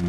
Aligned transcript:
Good 0.00 0.08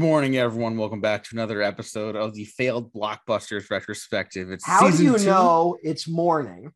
morning, 0.00 0.36
everyone. 0.38 0.76
Welcome 0.76 1.00
back 1.00 1.22
to 1.24 1.28
another 1.34 1.62
episode 1.62 2.16
of 2.16 2.34
the 2.34 2.46
failed 2.46 2.92
blockbusters 2.92 3.70
retrospective. 3.70 4.50
It's 4.50 4.66
How 4.66 4.90
do 4.90 5.04
you 5.04 5.18
two. 5.18 5.26
know 5.26 5.78
it's 5.84 6.08
morning? 6.08 6.72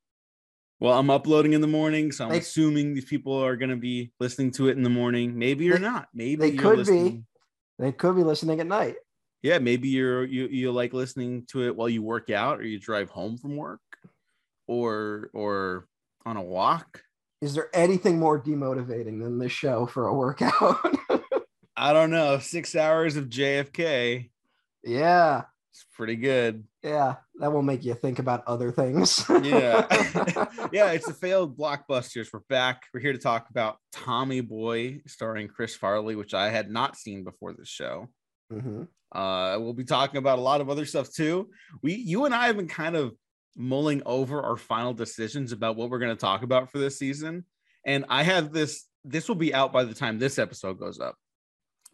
Well, 0.81 0.97
I'm 0.99 1.11
uploading 1.11 1.55
in 1.55 1.61
the 1.61 1.67
morning, 1.67 2.13
so 2.13 2.25
I'm 2.25 2.31
They- 2.31 2.39
assuming 2.39 2.95
these 2.95 3.05
people 3.05 3.33
are 3.35 3.57
going 3.57 3.71
to 3.71 3.77
be 3.77 4.13
listening 4.21 4.53
to 4.53 4.69
it 4.69 4.77
in 4.77 4.83
the 4.85 4.91
morning. 4.91 5.37
Maybe 5.37 5.65
you're 5.65 5.77
They- 5.79 5.83
not. 5.83 6.09
Maybe 6.15 6.37
they 6.37 6.57
could 6.57 6.87
be. 6.87 7.25
They 7.79 7.93
could 7.93 8.15
be 8.17 8.23
listening 8.23 8.61
at 8.61 8.67
night. 8.67 8.97
Yeah, 9.43 9.59
maybe 9.59 9.89
you're 9.89 10.25
you 10.25 10.47
you 10.49 10.73
like 10.73 10.93
listening 10.93 11.47
to 11.51 11.63
it 11.65 11.77
while 11.77 11.89
you 11.89 12.03
work 12.03 12.29
out 12.31 12.59
or 12.59 12.65
you 12.65 12.79
drive 12.81 13.09
home 13.11 13.39
from 13.39 13.57
work, 13.57 13.81
or 14.67 15.31
or 15.33 15.87
on 16.27 16.37
a 16.37 16.43
walk. 16.43 17.03
Is 17.41 17.55
there 17.55 17.69
anything 17.73 18.19
more 18.19 18.41
demotivating 18.43 19.23
than 19.23 19.39
this 19.39 19.53
show 19.53 19.87
for 19.87 20.09
a 20.09 20.15
workout? 20.15 20.53
I 21.77 21.93
don't 21.93 22.11
know. 22.11 22.39
Six 22.41 22.75
hours 22.75 23.15
of 23.17 23.29
JFK. 23.29 24.31
yeah, 24.83 25.43
It's 25.71 25.87
pretty 25.95 26.17
good. 26.17 26.65
Yeah, 26.89 27.17
that 27.41 27.53
will 27.53 27.63
make 27.63 27.85
you 27.85 27.95
think 27.95 28.19
about 28.19 28.43
other 28.47 28.73
things. 28.73 29.25
Yeah. 29.29 29.87
yeah, 30.73 30.93
it's 30.93 31.07
the 31.07 31.15
failed 31.15 31.57
blockbusters. 31.57 32.29
We're 32.33 32.41
back. 32.49 32.83
We're 32.93 33.01
here 33.01 33.13
to 33.13 33.19
talk 33.19 33.51
about 33.51 33.77
Tommy 33.93 34.41
Boy, 34.41 35.03
starring 35.07 35.49
Chris 35.49 35.77
Farley, 35.77 36.17
which 36.17 36.35
I 36.35 36.49
had 36.51 36.71
not 36.71 36.97
seen 36.97 37.25
before 37.25 37.53
this 37.53 37.69
show. 37.69 38.09
Mhm. 38.53 38.89
Uh, 39.13 39.59
we'll 39.61 39.75
be 39.75 39.85
talking 39.85 40.19
about 40.19 40.39
a 40.39 40.43
lot 40.43 40.61
of 40.61 40.71
other 40.71 40.87
stuff 40.87 41.13
too. 41.13 41.51
We, 41.83 41.95
you 41.95 42.25
and 42.25 42.35
I 42.35 42.47
have 42.47 42.57
been 42.57 42.69
kind 42.69 42.97
of 42.97 43.13
mulling 43.57 44.03
over 44.07 44.43
our 44.43 44.57
final 44.57 44.95
decisions 44.95 45.53
about 45.53 45.77
what 45.77 45.91
we're 45.91 45.99
going 45.99 46.15
to 46.15 46.21
talk 46.21 46.43
about 46.43 46.71
for 46.71 46.79
this 46.79 46.99
season, 46.99 47.45
and 47.85 48.05
I 48.09 48.23
have 48.23 48.53
this. 48.53 48.87
This 49.05 49.29
will 49.29 49.37
be 49.37 49.55
out 49.55 49.73
by 49.73 49.85
the 49.85 49.95
time 49.95 50.19
this 50.19 50.39
episode 50.39 50.79
goes 50.79 51.01
up, 51.01 51.17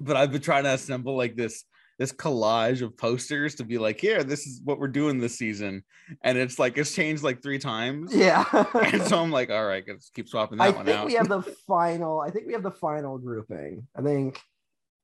but 0.00 0.16
I've 0.16 0.32
been 0.32 0.41
trying 0.41 0.64
to 0.64 0.70
assemble 0.70 1.16
like 1.16 1.36
this 1.36 1.64
this 1.98 2.12
collage 2.12 2.83
of 2.83 2.97
posters 2.97 3.55
to 3.56 3.64
be 3.64 3.78
like, 3.78 4.00
here, 4.00 4.25
this 4.25 4.47
is 4.47 4.61
what 4.64 4.78
we're 4.78 4.89
doing 4.89 5.19
this 5.19 5.37
season, 5.37 5.84
and 6.23 6.39
it's 6.39 6.59
like 6.59 6.77
it's 6.77 6.95
changed 6.95 7.23
like 7.23 7.42
three 7.42 7.59
times. 7.59 8.14
Yeah. 8.14 8.45
And 8.75 9.03
so 9.03 9.23
I'm 9.23 9.31
like, 9.31 9.50
all 9.50 9.64
right, 9.64 9.84
let's 9.87 10.11
keep 10.11 10.28
swapping 10.28 10.61
I 10.61 10.70
that 10.70 10.77
one 10.77 10.87
think 10.87 11.06
we 11.06 11.15
have 11.15 11.28
the 11.28 11.42
final. 11.67 12.20
I 12.20 12.31
think 12.31 12.47
we 12.47 12.53
have 12.53 12.62
the 12.62 12.70
final 12.70 13.19
grouping. 13.19 13.87
I 13.97 14.03
think 14.03 14.41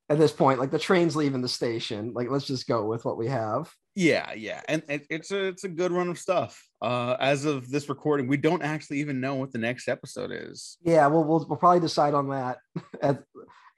at 0.09 0.19
this 0.19 0.33
point, 0.33 0.59
like 0.59 0.73
the 0.73 0.79
train's 0.79 1.15
leaving 1.15 1.41
the 1.41 1.49
station. 1.49 2.13
Like, 2.15 2.29
let's 2.31 2.47
just 2.47 2.67
go 2.67 2.85
with 2.85 3.05
what 3.05 3.17
we 3.17 3.29
have. 3.29 3.73
Yeah, 3.95 4.33
yeah, 4.33 4.61
and 4.69 4.83
it, 4.89 5.07
it's 5.11 5.31
a 5.31 5.47
it's 5.47 5.65
a 5.65 5.69
good 5.69 5.93
run 5.93 6.09
of 6.09 6.19
stuff. 6.19 6.61
Uh, 6.83 7.17
as 7.21 7.45
of 7.45 7.71
this 7.71 7.89
recording, 7.89 8.27
we 8.27 8.37
don't 8.37 8.63
actually 8.63 8.99
even 9.01 9.21
know 9.21 9.37
what 9.37 9.53
the 9.53 9.59
next 9.59 9.89
episode 9.89 10.31
is. 10.33 10.79
Yeah, 10.83 11.07
we'll 11.07 11.25
we'll, 11.25 11.47
we'll 11.49 11.59
probably 11.59 11.81
decide 11.81 12.15
on 12.15 12.29
that 12.31 12.59
at 13.03 13.23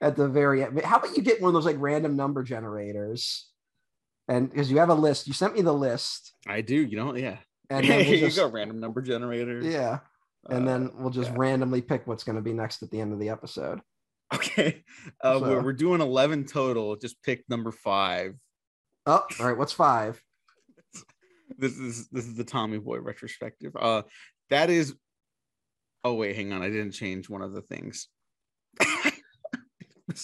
at 0.03 0.15
the 0.15 0.27
very 0.27 0.63
end. 0.63 0.79
How 0.81 0.97
about 0.97 1.15
you 1.17 1.23
get 1.23 1.41
one 1.41 1.47
of 1.49 1.53
those 1.53 1.65
like 1.65 1.77
random 1.79 2.15
number 2.15 2.43
generators? 2.43 3.47
And 4.27 4.49
because 4.49 4.69
you 4.69 4.77
have 4.77 4.89
a 4.89 4.93
list, 4.93 5.27
you 5.27 5.33
sent 5.33 5.55
me 5.55 5.61
the 5.61 5.73
list, 5.73 6.33
I 6.47 6.61
do, 6.61 6.75
you 6.75 6.95
know, 6.97 7.15
yeah. 7.15 7.37
and 7.69 7.85
then 7.87 8.03
Here 8.05 8.21
we'll 8.21 8.29
you 8.29 8.35
go, 8.35 8.47
random 8.49 8.79
number 8.79 9.01
generator. 9.01 9.59
yeah, 9.61 9.99
and 10.49 10.63
Uh, 10.67 10.71
then 10.71 10.91
we'll 10.95 11.09
just 11.09 11.31
yeah. 11.31 11.35
randomly 11.37 11.81
pick 11.81 12.05
what's 12.07 12.23
going 12.23 12.35
to 12.37 12.41
be 12.41 12.53
next 12.53 12.83
at 12.83 12.91
the 12.91 13.01
end 13.01 13.11
of 13.13 13.19
the 13.19 13.29
episode. 13.29 13.81
okay, 14.33 14.83
uh, 15.21 15.39
we're, 15.41 15.61
we're 15.61 15.73
doing 15.73 15.99
eleven 16.01 16.45
total. 16.45 16.95
Just 16.95 17.21
pick 17.23 17.43
number 17.49 17.71
five. 17.71 18.35
Oh, 19.05 19.25
all 19.39 19.45
right. 19.45 19.57
What's 19.57 19.73
five? 19.73 20.21
This 21.57 21.77
is 21.77 22.07
this 22.09 22.25
is 22.25 22.35
the 22.35 22.43
Tommy 22.45 22.79
Boy 22.79 22.99
retrospective. 22.99 23.73
Uh, 23.79 24.03
that 24.49 24.69
is. 24.71 24.95
Oh 26.03 26.15
wait, 26.15 26.35
hang 26.35 26.51
on, 26.51 26.61
I 26.63 26.69
didn't 26.69 26.93
change 26.93 27.29
one 27.29 27.41
of 27.43 27.53
the 27.53 27.61
things. 27.61 28.07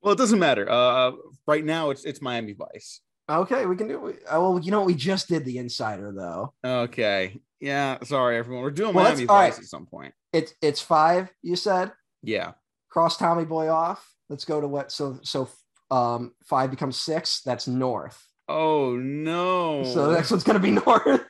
Well, 0.00 0.12
it 0.12 0.18
doesn't 0.18 0.38
matter. 0.38 0.70
Uh, 0.70 1.10
right 1.48 1.64
now 1.64 1.90
it's 1.90 2.04
it's 2.04 2.22
Miami 2.22 2.52
Vice. 2.52 3.00
Okay, 3.28 3.66
we 3.66 3.76
can 3.76 3.88
do. 3.88 4.14
Oh, 4.30 4.52
well, 4.52 4.62
you 4.64 4.70
know, 4.70 4.78
what? 4.80 4.86
we 4.86 4.94
just 4.94 5.28
did 5.28 5.44
the 5.44 5.58
insider 5.58 6.12
though. 6.16 6.54
Okay. 6.64 7.40
Yeah. 7.60 7.98
Sorry, 8.04 8.38
everyone. 8.38 8.62
We're 8.62 8.70
doing 8.70 8.94
Well, 8.94 9.04
Miami 9.06 9.24
Vice 9.24 9.54
right. 9.54 9.58
at 9.58 9.64
some 9.64 9.86
point. 9.86 10.14
It's 10.32 10.54
it's 10.62 10.80
five. 10.80 11.30
You 11.42 11.56
said 11.56 11.90
Yeah. 12.22 12.52
cross 12.90 13.16
Tommy 13.16 13.44
Boy 13.44 13.68
off. 13.68 14.08
Let's 14.30 14.44
go 14.44 14.60
to 14.60 14.68
what? 14.68 14.92
So 14.92 15.18
so 15.24 15.48
um 15.90 16.32
five 16.44 16.70
becomes 16.70 16.96
six. 16.96 17.42
That's 17.42 17.66
north. 17.66 18.24
Oh 18.48 18.94
no. 18.96 19.82
So 19.82 20.06
the 20.06 20.14
next 20.14 20.30
one's 20.30 20.44
going 20.44 20.60
to 20.60 20.60
be 20.62 20.70
north. 20.86 21.26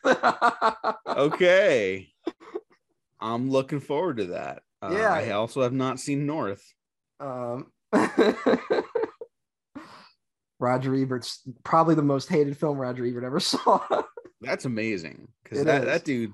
okay. 1.06 2.08
I'm 3.20 3.50
looking 3.50 3.80
forward 3.80 4.18
to 4.18 4.26
that. 4.26 4.62
Uh, 4.82 4.90
Yeah. 4.92 5.12
I 5.12 5.30
also 5.30 5.62
have 5.62 5.72
not 5.72 5.98
seen 5.98 6.26
North. 6.26 6.62
Um, 7.20 7.66
Roger 10.60 10.94
Ebert's 10.94 11.42
probably 11.64 11.94
the 11.94 12.02
most 12.02 12.28
hated 12.28 12.56
film 12.56 12.78
Roger 12.78 13.06
Ebert 13.06 13.24
ever 13.24 13.40
saw. 13.44 13.80
That's 14.40 14.64
amazing 14.64 15.28
because 15.42 15.64
that, 15.64 15.82
is. 15.82 15.86
that 15.86 16.04
dude 16.04 16.32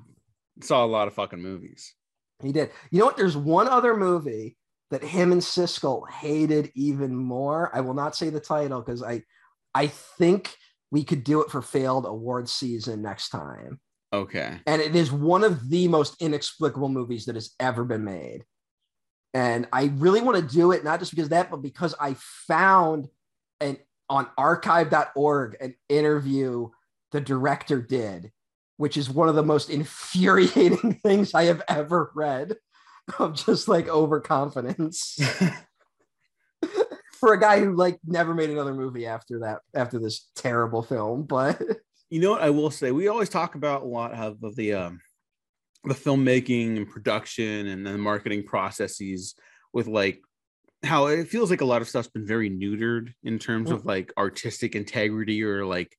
saw 0.60 0.84
a 0.84 0.86
lot 0.86 1.08
of 1.08 1.14
fucking 1.14 1.40
movies. 1.40 1.94
he 2.42 2.52
did. 2.52 2.70
You 2.90 3.00
know 3.00 3.06
what? 3.06 3.16
There's 3.16 3.36
one 3.36 3.68
other 3.68 3.96
movie 3.96 4.56
that 4.90 5.02
him 5.02 5.32
and 5.32 5.40
Siskel 5.40 6.08
hated 6.10 6.70
even 6.74 7.14
more. 7.14 7.70
I 7.74 7.80
will 7.80 7.94
not 7.94 8.14
say 8.14 8.30
the 8.30 8.40
title 8.40 8.80
because 8.80 9.02
I, 9.02 9.22
I 9.74 9.88
think 9.88 10.54
we 10.90 11.02
could 11.04 11.24
do 11.24 11.42
it 11.42 11.50
for 11.50 11.62
failed 11.62 12.06
award 12.06 12.48
season 12.48 13.02
next 13.02 13.30
time. 13.30 13.80
Okay. 14.12 14.60
And 14.66 14.80
it 14.80 14.94
is 14.94 15.10
one 15.10 15.42
of 15.42 15.68
the 15.68 15.88
most 15.88 16.22
inexplicable 16.22 16.88
movies 16.88 17.24
that 17.24 17.34
has 17.34 17.52
ever 17.58 17.84
been 17.84 18.04
made. 18.04 18.44
And 19.34 19.66
I 19.72 19.90
really 19.96 20.22
want 20.22 20.36
to 20.36 20.54
do 20.54 20.70
it, 20.70 20.84
not 20.84 21.00
just 21.00 21.10
because 21.10 21.26
of 21.26 21.30
that, 21.30 21.50
but 21.50 21.56
because 21.56 21.94
I 22.00 22.14
found 22.14 23.08
an 23.60 23.78
on 24.08 24.28
archive.org 24.38 25.56
an 25.60 25.74
interview 25.88 26.68
the 27.10 27.20
director 27.20 27.80
did, 27.80 28.30
which 28.76 28.96
is 28.96 29.10
one 29.10 29.28
of 29.28 29.34
the 29.34 29.42
most 29.42 29.70
infuriating 29.70 31.00
things 31.04 31.34
I 31.34 31.44
have 31.44 31.62
ever 31.68 32.10
read 32.14 32.56
of 33.18 33.34
just 33.34 33.68
like 33.68 33.88
overconfidence 33.88 35.18
for 37.20 37.32
a 37.32 37.40
guy 37.40 37.60
who 37.60 37.74
like 37.74 37.98
never 38.04 38.34
made 38.34 38.50
another 38.50 38.74
movie 38.74 39.06
after 39.06 39.40
that, 39.40 39.60
after 39.74 39.98
this 39.98 40.28
terrible 40.36 40.82
film. 40.82 41.24
But 41.24 41.60
you 42.10 42.20
know 42.20 42.30
what 42.30 42.42
I 42.42 42.50
will 42.50 42.70
say? 42.70 42.92
We 42.92 43.08
always 43.08 43.28
talk 43.28 43.54
about 43.54 43.82
a 43.82 43.86
lot 43.86 44.12
of 44.12 44.42
of 44.42 44.54
the 44.54 44.74
um 44.74 45.00
the 45.86 45.94
filmmaking 45.94 46.76
and 46.76 46.88
production 46.88 47.66
and 47.66 47.86
the 47.86 47.96
marketing 47.98 48.44
processes 48.44 49.34
with 49.72 49.86
like 49.86 50.22
how 50.82 51.06
it 51.06 51.28
feels 51.28 51.50
like 51.50 51.60
a 51.62 51.64
lot 51.64 51.82
of 51.82 51.88
stuff's 51.88 52.08
been 52.08 52.26
very 52.26 52.50
neutered 52.50 53.12
in 53.22 53.38
terms 53.38 53.70
of 53.70 53.86
like 53.86 54.12
artistic 54.18 54.74
integrity 54.74 55.42
or 55.42 55.64
like 55.64 55.96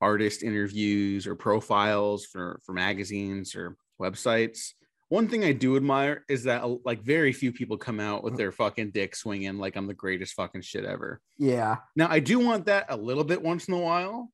artist 0.00 0.42
interviews 0.42 1.26
or 1.26 1.34
profiles 1.34 2.24
for 2.26 2.60
for 2.64 2.72
magazines 2.72 3.54
or 3.54 3.76
websites. 4.00 4.70
One 5.08 5.26
thing 5.26 5.42
I 5.44 5.50
do 5.52 5.76
admire 5.76 6.24
is 6.28 6.44
that 6.44 6.62
like 6.84 7.02
very 7.02 7.32
few 7.32 7.52
people 7.52 7.76
come 7.76 7.98
out 7.98 8.22
with 8.22 8.36
their 8.36 8.52
fucking 8.52 8.92
dick 8.92 9.16
swinging 9.16 9.58
like 9.58 9.74
I'm 9.76 9.88
the 9.88 9.94
greatest 9.94 10.34
fucking 10.34 10.62
shit 10.62 10.84
ever. 10.84 11.20
yeah. 11.36 11.78
Now 11.96 12.06
I 12.08 12.20
do 12.20 12.38
want 12.38 12.66
that 12.66 12.86
a 12.88 12.96
little 12.96 13.24
bit 13.24 13.42
once 13.42 13.66
in 13.66 13.74
a 13.74 13.78
while, 13.78 14.30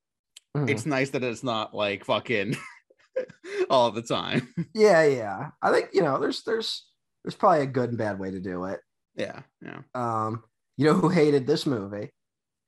Mhm. 0.54 0.68
it's 0.70 0.84
nice 0.86 1.10
that 1.10 1.22
it's 1.24 1.42
not 1.42 1.74
like 1.74 2.04
fucking 2.04 2.56
all 3.70 3.90
the 3.90 4.02
time. 4.02 4.52
Yeah, 4.74 5.04
yeah. 5.04 5.50
I 5.62 5.72
think 5.72 5.90
you 5.92 6.02
know, 6.02 6.18
there's 6.18 6.42
there's 6.42 6.86
there's 7.24 7.34
probably 7.34 7.62
a 7.62 7.66
good 7.66 7.90
and 7.90 7.98
bad 7.98 8.18
way 8.18 8.30
to 8.30 8.40
do 8.40 8.64
it. 8.64 8.80
Yeah, 9.16 9.40
yeah. 9.62 9.80
Um, 9.94 10.42
you 10.76 10.84
know 10.86 10.94
who 10.94 11.08
hated 11.08 11.46
this 11.46 11.66
movie? 11.66 12.10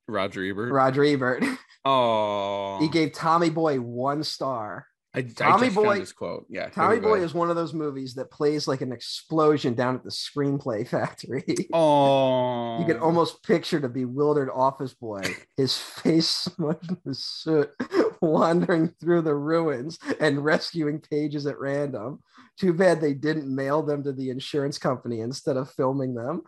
Roger 0.07 0.43
Ebert. 0.43 0.71
Roger 0.73 1.03
Ebert. 1.03 1.43
Oh, 1.85 2.77
he 2.81 2.89
gave 2.89 3.13
Tommy 3.13 3.49
Boy 3.49 3.79
one 3.79 4.21
star. 4.25 4.85
I, 5.13 5.21
Tommy 5.21 5.67
I 5.67 5.69
Boy- 5.69 6.05
quote. 6.15 6.45
Yeah, 6.49 6.67
Tommy. 6.67 6.99
Boy 6.99 7.21
is 7.23 7.33
one 7.33 7.49
of 7.49 7.55
those 7.55 7.73
movies 7.73 8.15
that 8.15 8.29
plays 8.31 8.67
like 8.67 8.81
an 8.81 8.91
explosion 8.91 9.75
down 9.75 9.95
at 9.95 10.03
the 10.03 10.09
screenplay 10.11 10.85
factory. 10.87 11.45
Oh, 11.73 12.79
You 12.79 12.85
can 12.85 12.97
almost 12.99 13.43
picture 13.43 13.79
the 13.79 13.87
bewildered 13.87 14.49
office 14.53 14.93
boy, 14.93 15.21
his 15.55 15.77
face 15.77 16.27
smudged 16.27 16.97
with 17.05 17.15
soot, 17.17 17.71
wandering 18.21 18.93
through 18.99 19.21
the 19.21 19.35
ruins 19.35 19.99
and 20.19 20.43
rescuing 20.43 20.99
pages 20.99 21.45
at 21.45 21.59
random. 21.59 22.21
Too 22.59 22.73
bad 22.73 22.99
they 22.99 23.13
didn't 23.13 23.53
mail 23.53 23.81
them 23.81 24.03
to 24.03 24.11
the 24.11 24.29
insurance 24.29 24.77
company 24.77 25.21
instead 25.21 25.57
of 25.57 25.71
filming 25.71 26.15
them. 26.15 26.43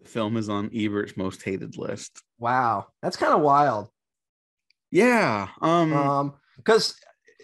The 0.00 0.08
film 0.08 0.36
is 0.36 0.48
on 0.48 0.70
Ebert's 0.70 1.16
most 1.16 1.42
hated 1.42 1.76
list. 1.76 2.22
Wow, 2.38 2.86
that's 3.02 3.16
kind 3.16 3.32
of 3.32 3.40
wild. 3.40 3.88
Yeah. 4.90 5.48
Um. 5.60 5.92
Um, 5.92 6.34
because 6.56 6.94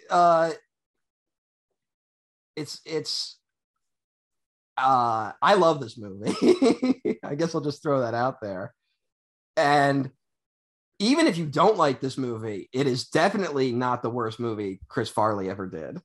uh, 0.09 0.51
it's 2.55 2.81
it's 2.85 3.37
uh, 4.77 5.31
I 5.41 5.53
love 5.55 5.79
this 5.79 5.97
movie. 5.97 6.35
I 7.23 7.35
guess 7.35 7.55
I'll 7.55 7.61
just 7.61 7.81
throw 7.81 8.01
that 8.01 8.13
out 8.13 8.41
there. 8.41 8.73
And 9.57 10.09
even 10.99 11.27
if 11.27 11.37
you 11.37 11.45
don't 11.45 11.77
like 11.77 11.99
this 11.99 12.17
movie, 12.17 12.69
it 12.73 12.87
is 12.87 13.07
definitely 13.07 13.71
not 13.71 14.01
the 14.01 14.09
worst 14.09 14.39
movie 14.39 14.79
Chris 14.87 15.09
Farley 15.09 15.49
ever 15.49 15.67
did. 15.67 15.99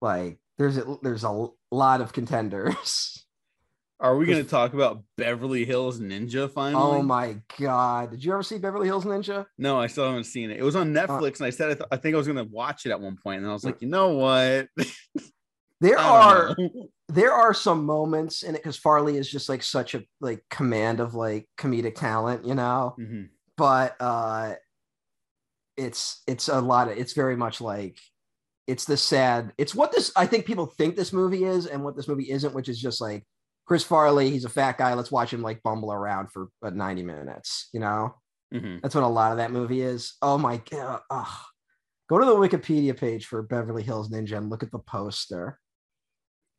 Like 0.00 0.38
there's 0.58 0.76
a, 0.76 0.96
there's 1.02 1.24
a 1.24 1.48
lot 1.70 2.00
of 2.00 2.12
contenders. 2.12 3.24
Are 4.00 4.16
we 4.16 4.24
going 4.24 4.42
to 4.42 4.48
talk 4.48 4.72
about 4.72 5.02
Beverly 5.18 5.66
Hills 5.66 6.00
Ninja 6.00 6.50
finally? 6.50 6.82
Oh 6.82 7.02
my 7.02 7.36
god! 7.58 8.10
Did 8.12 8.24
you 8.24 8.32
ever 8.32 8.42
see 8.42 8.56
Beverly 8.56 8.86
Hills 8.86 9.04
Ninja? 9.04 9.44
No, 9.58 9.78
I 9.78 9.88
still 9.88 10.06
haven't 10.06 10.24
seen 10.24 10.50
it. 10.50 10.56
It 10.58 10.62
was 10.62 10.74
on 10.74 10.96
Uh, 10.96 11.06
Netflix, 11.06 11.36
and 11.36 11.46
I 11.46 11.50
said 11.50 11.70
I, 11.70 11.74
th- 11.74 11.88
I 11.92 11.96
think 11.98 12.14
I 12.14 12.16
was 12.16 12.26
going 12.26 12.38
to 12.38 12.50
watch 12.50 12.86
it 12.86 12.92
at 12.92 13.00
one 13.00 13.18
point, 13.22 13.42
and 13.42 13.50
I 13.50 13.52
was 13.52 13.62
like, 13.62 13.82
you 13.82 13.88
know 13.88 14.14
what? 14.14 14.68
There 15.82 15.98
are 15.98 16.54
know. 16.58 16.88
there 17.08 17.32
are 17.32 17.54
some 17.54 17.84
moments 17.86 18.42
in 18.42 18.54
it 18.54 18.58
because 18.58 18.76
Farley 18.76 19.16
is 19.16 19.30
just 19.30 19.48
like 19.48 19.62
such 19.62 19.94
a 19.94 20.02
like 20.20 20.44
command 20.50 21.00
of 21.00 21.14
like 21.14 21.48
comedic 21.58 21.94
talent, 21.94 22.44
you 22.46 22.54
know. 22.54 22.94
Mhm. 23.00 23.28
But 23.60 23.94
uh 24.00 24.54
it's 25.76 26.22
it's 26.26 26.48
a 26.48 26.60
lot 26.60 26.88
of 26.90 26.96
it's 26.96 27.12
very 27.12 27.36
much 27.36 27.60
like 27.60 27.98
it's 28.66 28.86
the 28.86 28.96
sad 28.96 29.52
it's 29.58 29.74
what 29.74 29.92
this 29.92 30.10
I 30.16 30.24
think 30.26 30.46
people 30.46 30.64
think 30.66 30.96
this 30.96 31.12
movie 31.12 31.44
is 31.44 31.66
and 31.66 31.84
what 31.84 31.94
this 31.94 32.08
movie 32.08 32.30
isn't, 32.30 32.54
which 32.54 32.70
is 32.70 32.80
just 32.80 33.00
like 33.02 33.22
Chris 33.66 33.84
Farley, 33.84 34.30
he's 34.30 34.46
a 34.46 34.48
fat 34.48 34.78
guy. 34.78 34.94
Let's 34.94 35.12
watch 35.12 35.32
him 35.32 35.42
like 35.42 35.62
bumble 35.62 35.92
around 35.92 36.32
for 36.32 36.48
uh, 36.62 36.70
90 36.70 37.02
minutes, 37.02 37.68
you 37.74 37.80
know? 37.80 38.14
Mhm. 38.52 38.80
That's 38.80 38.94
what 38.94 39.04
a 39.04 39.08
lot 39.08 39.30
of 39.32 39.38
that 39.38 39.52
movie 39.52 39.82
is. 39.82 40.14
Oh 40.22 40.38
my 40.38 40.56
god. 40.70 41.02
ugh. 41.10 41.38
Go 42.08 42.18
to 42.18 42.24
the 42.24 42.34
Wikipedia 42.34 42.96
page 42.96 43.26
for 43.26 43.42
Beverly 43.42 43.82
Hills 43.82 44.08
Ninja 44.10 44.38
and 44.38 44.48
look 44.50 44.62
at 44.64 44.72
the 44.72 44.80
poster. 44.80 45.60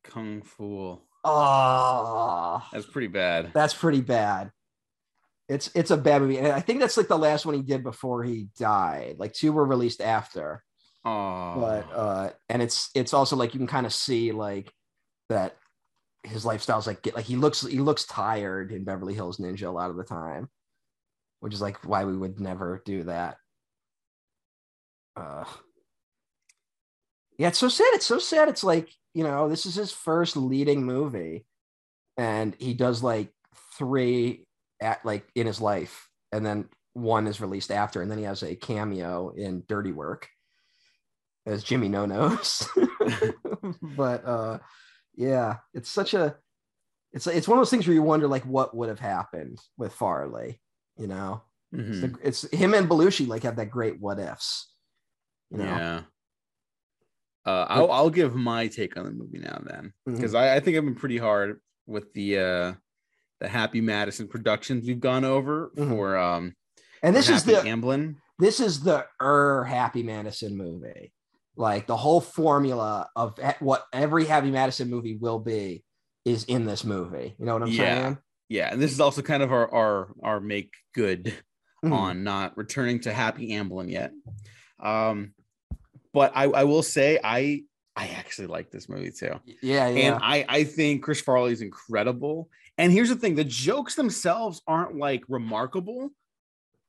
Kung 0.04 0.40
Fu. 0.42 0.98
Oh, 1.24 2.62
That's 2.72 2.86
pretty 2.86 3.08
bad. 3.08 3.50
that's 3.54 3.74
pretty 3.74 4.00
bad. 4.00 4.50
It's 5.52 5.70
it's 5.74 5.90
a 5.90 5.96
bad 5.96 6.22
movie, 6.22 6.38
and 6.38 6.48
I 6.48 6.60
think 6.60 6.80
that's 6.80 6.96
like 6.96 7.08
the 7.08 7.18
last 7.18 7.46
one 7.46 7.54
he 7.54 7.62
did 7.62 7.82
before 7.82 8.24
he 8.24 8.48
died. 8.58 9.16
Like 9.18 9.32
two 9.32 9.52
were 9.52 9.64
released 9.64 10.00
after, 10.00 10.62
Oh, 11.04 11.60
but 11.60 11.92
uh, 11.92 12.30
and 12.48 12.62
it's 12.62 12.90
it's 12.94 13.12
also 13.12 13.36
like 13.36 13.54
you 13.54 13.58
can 13.58 13.66
kind 13.66 13.86
of 13.86 13.92
see 13.92 14.32
like 14.32 14.72
that 15.28 15.56
his 16.22 16.44
lifestyle's 16.44 16.86
like 16.86 17.02
get 17.02 17.16
like 17.16 17.24
he 17.24 17.36
looks 17.36 17.62
he 17.62 17.78
looks 17.78 18.04
tired 18.04 18.70
in 18.70 18.84
Beverly 18.84 19.14
Hills 19.14 19.38
Ninja 19.38 19.66
a 19.66 19.70
lot 19.70 19.90
of 19.90 19.96
the 19.96 20.04
time, 20.04 20.48
which 21.40 21.52
is 21.54 21.60
like 21.60 21.84
why 21.84 22.04
we 22.04 22.16
would 22.16 22.38
never 22.38 22.82
do 22.84 23.02
that. 23.04 23.36
Uh, 25.16 25.44
yeah, 27.36 27.48
it's 27.48 27.58
so 27.58 27.68
sad. 27.68 27.90
It's 27.94 28.06
so 28.06 28.20
sad. 28.20 28.48
It's 28.48 28.62
like 28.62 28.88
you 29.12 29.24
know 29.24 29.48
this 29.48 29.66
is 29.66 29.74
his 29.74 29.90
first 29.90 30.36
leading 30.36 30.84
movie, 30.84 31.44
and 32.16 32.54
he 32.60 32.74
does 32.74 33.02
like 33.02 33.30
three 33.76 34.46
at 34.82 35.04
like 35.04 35.26
in 35.34 35.46
his 35.46 35.60
life, 35.60 36.08
and 36.32 36.44
then 36.44 36.68
one 36.92 37.26
is 37.26 37.40
released 37.40 37.70
after, 37.70 38.02
and 38.02 38.10
then 38.10 38.18
he 38.18 38.24
has 38.24 38.42
a 38.42 38.54
cameo 38.54 39.30
in 39.30 39.64
Dirty 39.68 39.92
Work 39.92 40.28
as 41.46 41.64
Jimmy 41.64 41.88
No 41.88 42.06
Nos. 42.06 42.68
but 43.82 44.24
uh, 44.26 44.58
yeah, 45.14 45.56
it's 45.74 45.88
such 45.88 46.14
a 46.14 46.36
it's 47.12 47.26
it's 47.26 47.48
one 47.48 47.58
of 47.58 47.60
those 47.60 47.70
things 47.70 47.86
where 47.86 47.94
you 47.94 48.02
wonder 48.02 48.26
like 48.26 48.44
what 48.44 48.76
would 48.76 48.88
have 48.88 49.00
happened 49.00 49.58
with 49.76 49.92
Farley, 49.92 50.60
you 50.96 51.06
know. 51.06 51.42
Mhm. 51.74 52.18
It's, 52.24 52.44
it's 52.44 52.54
him 52.54 52.74
and 52.74 52.88
Belushi 52.88 53.26
like 53.26 53.44
have 53.44 53.56
that 53.56 53.70
great 53.70 54.00
what 54.00 54.18
ifs. 54.18 54.70
You 55.50 55.58
know, 55.58 55.64
yeah. 55.64 56.02
Uh, 57.44 57.66
I'll, 57.68 57.90
I'll 57.90 58.10
give 58.10 58.34
my 58.34 58.68
take 58.68 58.96
on 58.96 59.04
the 59.04 59.10
movie 59.10 59.38
now 59.38 59.60
then, 59.64 59.92
because 60.06 60.34
I, 60.34 60.54
I 60.54 60.60
think 60.60 60.76
I've 60.76 60.84
been 60.84 60.94
pretty 60.94 61.18
hard 61.18 61.60
with 61.86 62.12
the 62.12 62.38
uh, 62.38 62.72
the 63.42 63.48
Happy 63.48 63.80
Madison 63.80 64.28
productions 64.28 64.86
we've 64.86 65.00
gone 65.00 65.24
over 65.24 65.72
Mhm. 65.76 65.88
for 65.88 66.16
um 66.16 66.54
and 67.02 67.14
this 67.14 67.28
is 67.28 67.42
the 67.44 67.54
Amblin. 67.54 68.14
this 68.38 68.60
is 68.60 68.80
the 68.84 69.04
er 69.20 69.64
Happy 69.64 70.04
Madison 70.04 70.56
movie. 70.56 71.12
Like 71.56 71.88
the 71.88 71.96
whole 71.96 72.20
formula 72.20 73.08
of 73.16 73.36
what 73.58 73.84
every 73.92 74.26
Happy 74.26 74.52
Madison 74.52 74.88
movie 74.88 75.16
will 75.16 75.40
be 75.40 75.82
is 76.24 76.44
in 76.44 76.64
this 76.66 76.84
movie. 76.84 77.34
You 77.36 77.44
know 77.44 77.54
what 77.54 77.62
I'm 77.64 77.68
Yeah. 77.68 78.02
saying? 78.02 78.18
Yeah, 78.48 78.72
and 78.72 78.80
this 78.80 78.92
is 78.92 79.00
also 79.00 79.22
kind 79.22 79.42
of 79.42 79.50
our 79.50 79.68
our 79.74 80.14
our 80.22 80.40
make 80.40 80.70
good 80.94 81.34
Mhm. 81.84 81.92
on 81.92 82.22
not 82.22 82.56
returning 82.56 83.00
to 83.00 83.12
Happy 83.12 83.48
Amblin 83.50 83.90
yet. 83.90 84.12
Um, 84.78 85.34
but 86.14 86.30
I, 86.36 86.44
I 86.44 86.62
will 86.64 86.84
say 86.84 87.18
I 87.24 87.64
I 88.02 88.08
actually 88.16 88.48
like 88.48 88.70
this 88.70 88.88
movie 88.88 89.12
too. 89.12 89.38
Yeah, 89.62 89.88
yeah. 89.88 90.00
And 90.14 90.14
I, 90.22 90.44
I 90.48 90.64
think 90.64 91.02
Chris 91.04 91.20
Farley 91.20 91.52
is 91.52 91.62
incredible. 91.62 92.50
And 92.76 92.90
here's 92.90 93.08
the 93.10 93.16
thing: 93.16 93.36
the 93.36 93.44
jokes 93.44 93.94
themselves 93.94 94.60
aren't 94.66 94.96
like 94.96 95.22
remarkable. 95.28 96.10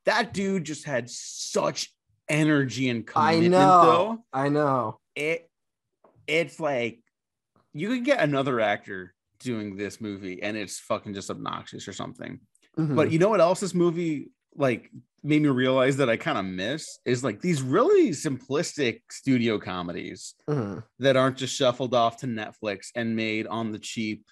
That 0.06 0.34
dude 0.34 0.64
just 0.64 0.86
had 0.86 1.10
such 1.10 1.94
energy 2.28 2.90
and 2.90 3.06
commitment. 3.06 3.46
I 3.46 3.58
know. 3.58 3.84
Though 3.84 4.26
I 4.34 4.50
know. 4.50 5.00
it, 5.16 5.50
it's 6.26 6.60
like 6.60 7.00
you 7.74 7.90
could 7.90 8.06
get 8.06 8.20
another 8.20 8.60
actor 8.60 9.14
doing 9.40 9.76
this 9.76 10.02
movie, 10.02 10.42
and 10.42 10.58
it's 10.58 10.80
fucking 10.80 11.14
just 11.14 11.30
obnoxious 11.30 11.88
or 11.88 11.94
something. 11.94 12.40
Mhm. 12.78 12.96
But 12.96 13.12
you 13.12 13.20
know 13.20 13.30
what 13.30 13.42
else 13.42 13.60
this 13.60 13.76
movie 13.76 14.32
like 14.56 14.90
made 15.24 15.42
me 15.42 15.48
realize 15.50 15.98
that 15.98 16.10
I 16.10 16.18
kind 16.18 16.38
of 16.38 16.44
miss 16.46 17.00
is 17.06 17.24
like 17.24 17.40
these 17.40 17.62
really 17.62 18.10
simplistic 18.10 19.02
studio 19.10 19.58
comedies 19.58 20.36
Mhm. 20.50 20.84
that 21.00 21.16
aren't 21.16 21.38
just 21.38 21.56
shuffled 21.56 21.94
off 21.94 22.18
to 22.18 22.28
Netflix 22.28 22.88
and 22.96 23.16
made 23.16 23.48
on 23.48 23.72
the 23.72 23.80
cheap. 23.80 24.26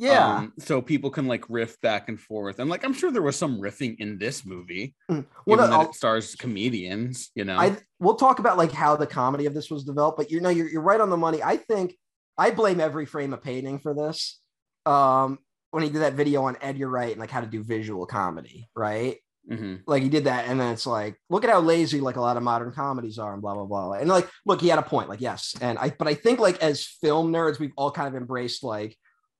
yeah. 0.00 0.36
um, 0.36 0.52
so 0.60 0.80
people 0.80 1.10
can 1.10 1.26
like 1.26 1.44
riff 1.48 1.80
back 1.80 2.08
and 2.08 2.20
forth. 2.20 2.60
And 2.60 2.70
like 2.70 2.84
I'm 2.84 2.92
sure 2.94 3.10
there 3.10 3.20
was 3.20 3.34
some 3.36 3.58
riffing 3.60 3.96
in 3.98 4.16
this 4.16 4.46
movie, 4.46 4.94
Mm. 5.10 5.26
Well, 5.44 5.58
no, 5.58 5.66
that 5.66 5.88
it 5.90 5.94
stars 5.96 6.36
comedians. 6.36 7.30
You 7.34 7.44
know, 7.44 7.58
I 7.58 7.76
we'll 7.98 8.14
talk 8.14 8.38
about 8.38 8.56
like 8.56 8.70
how 8.70 8.94
the 8.94 9.08
comedy 9.08 9.46
of 9.46 9.54
this 9.54 9.70
was 9.72 9.82
developed, 9.82 10.16
but 10.18 10.30
you 10.30 10.40
know 10.40 10.50
you're 10.50 10.68
you're 10.68 10.82
right 10.82 11.00
on 11.00 11.10
the 11.10 11.16
money. 11.16 11.42
I 11.42 11.56
think 11.56 11.96
I 12.36 12.52
blame 12.52 12.78
Every 12.80 13.06
Frame 13.06 13.32
a 13.32 13.36
Painting 13.38 13.80
for 13.80 13.92
this. 13.92 14.38
Um, 14.86 15.40
when 15.72 15.82
he 15.82 15.90
did 15.90 16.02
that 16.02 16.14
video 16.14 16.44
on 16.44 16.56
Edgar 16.60 16.88
Wright, 16.88 17.10
and 17.10 17.18
like 17.20 17.30
how 17.32 17.40
to 17.40 17.46
do 17.48 17.64
visual 17.64 18.06
comedy, 18.06 18.68
right? 18.76 19.16
Mhm. 19.50 19.82
Like 19.86 20.02
he 20.02 20.08
did 20.10 20.24
that, 20.24 20.46
and 20.46 20.60
then 20.60 20.72
it's 20.72 20.86
like, 20.86 21.18
look 21.30 21.42
at 21.42 21.50
how 21.50 21.60
lazy 21.60 22.00
like 22.00 22.16
a 22.16 22.20
lot 22.20 22.36
of 22.36 22.42
modern 22.42 22.70
comedies 22.72 23.18
are, 23.18 23.32
and 23.32 23.40
blah 23.40 23.54
blah 23.54 23.64
blah. 23.64 23.92
And 23.92 24.08
like, 24.08 24.28
look, 24.44 24.60
he 24.60 24.68
had 24.68 24.78
a 24.78 24.82
point, 24.82 25.08
like 25.08 25.20
yes, 25.22 25.54
and 25.60 25.78
I, 25.78 25.90
but 25.90 26.06
I 26.06 26.14
think 26.14 26.38
like 26.38 26.62
as 26.62 26.84
film 26.84 27.32
nerds, 27.32 27.58
we've 27.58 27.72
all 27.76 27.90
kind 27.90 28.08
of 28.08 28.14
embraced 28.14 28.62
like, 28.62 28.96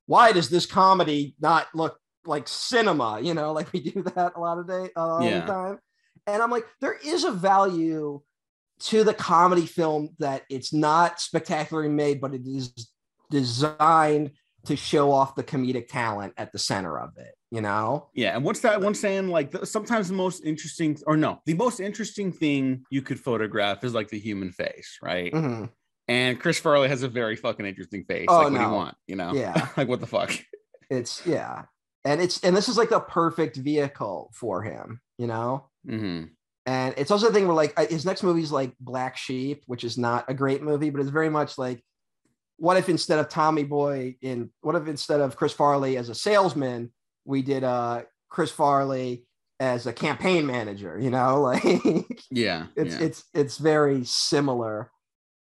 why 0.07 0.31
does 0.31 0.49
this 0.49 0.65
comedy 0.65 1.35
not 1.39 1.67
look 1.75 1.99
like 2.25 2.47
cinema? 2.47 3.19
You 3.21 3.35
know, 3.35 3.53
like 3.59 3.71
we 3.71 3.81
do 3.81 4.01
that 4.15 4.33
a 4.35 4.39
lot 4.39 4.57
of 4.57 4.67
day, 4.67 4.89
uh, 4.95 4.99
all 5.17 5.23
Yeah. 5.23 5.41
the 5.41 5.45
time. 5.45 5.77
And 6.25 6.41
I'm 6.41 6.51
like, 6.51 6.65
there 6.81 6.97
is 7.05 7.23
a 7.23 7.31
value 7.31 8.21
to 8.81 9.03
the 9.03 9.13
comedy 9.13 9.65
film 9.65 10.09
that 10.19 10.43
it's 10.49 10.73
not 10.73 11.19
spectacularly 11.19 11.89
made, 11.89 12.21
but 12.21 12.33
it 12.33 12.41
is 12.45 12.89
designed 13.29 14.31
to 14.65 14.75
show 14.75 15.11
off 15.11 15.35
the 15.35 15.43
comedic 15.43 15.87
talent 15.87 16.33
at 16.37 16.51
the 16.51 16.59
center 16.59 16.99
of 16.99 17.11
it. 17.17 17.33
You 17.51 17.61
know? 17.61 18.09
yeah. 18.13 18.35
And 18.35 18.45
what's 18.45 18.59
that 18.59 18.79
one 18.79 18.93
saying? 18.93 19.29
Like 19.29 19.49
the, 19.49 19.65
sometimes 19.65 20.07
the 20.07 20.13
most 20.13 20.43
interesting, 20.45 20.97
or 21.07 21.17
no, 21.17 21.41
the 21.45 21.55
most 21.55 21.79
interesting 21.79 22.31
thing 22.31 22.83
you 22.91 23.01
could 23.01 23.19
photograph 23.19 23.83
is 23.83 23.93
like 23.95 24.09
the 24.09 24.19
human 24.19 24.51
face, 24.51 24.99
right? 25.01 25.33
Mhm. 25.33 25.69
And 26.07 26.39
Chris 26.39 26.59
Farley 26.59 26.89
has 26.89 27.03
a 27.03 27.07
very 27.07 27.35
fucking 27.35 27.65
interesting 27.65 28.03
face. 28.03 28.25
Oh, 28.29 28.35
like, 28.35 28.43
what 28.45 28.49
do 28.49 28.55
no. 28.57 28.67
you 28.67 28.73
want? 28.73 28.97
You 29.07 29.15
know? 29.15 29.33
Yeah. 29.33 29.67
like, 29.77 29.87
what 29.87 29.99
the 29.99 30.07
fuck? 30.07 30.31
It's 30.89 31.25
yeah. 31.25 31.63
And 32.05 32.21
it's 32.21 32.43
and 32.43 32.55
this 32.55 32.69
is 32.69 32.77
like 32.77 32.89
the 32.89 32.99
perfect 32.99 33.57
vehicle 33.57 34.31
for 34.33 34.61
him, 34.61 35.01
you 35.17 35.27
know? 35.27 35.69
hmm 35.85 36.23
And 36.65 36.93
it's 36.97 37.11
also 37.11 37.27
the 37.27 37.33
thing 37.33 37.47
where 37.47 37.55
like 37.55 37.77
his 37.89 38.05
next 38.05 38.23
movie 38.23 38.41
is 38.41 38.51
like 38.51 38.73
Black 38.79 39.17
Sheep, 39.17 39.63
which 39.67 39.83
is 39.83 39.97
not 39.97 40.25
a 40.27 40.33
great 40.33 40.61
movie, 40.61 40.89
but 40.89 41.01
it's 41.01 41.09
very 41.09 41.29
much 41.29 41.57
like 41.57 41.83
what 42.57 42.77
if 42.77 42.89
instead 42.89 43.19
of 43.19 43.29
Tommy 43.29 43.63
Boy 43.63 44.15
in 44.21 44.49
what 44.61 44.75
if 44.75 44.87
instead 44.87 45.21
of 45.21 45.35
Chris 45.35 45.53
Farley 45.53 45.97
as 45.97 46.09
a 46.09 46.15
salesman, 46.15 46.91
we 47.25 47.41
did 47.41 47.63
uh 47.63 48.03
Chris 48.29 48.51
Farley 48.51 49.25
as 49.59 49.87
a 49.87 49.93
campaign 49.93 50.45
manager, 50.45 50.97
you 50.99 51.09
know? 51.09 51.41
Like 51.41 51.63
Yeah. 52.31 52.67
it's 52.75 52.95
yeah. 52.95 53.01
it's 53.05 53.23
it's 53.33 53.57
very 53.57 54.03
similar 54.05 54.91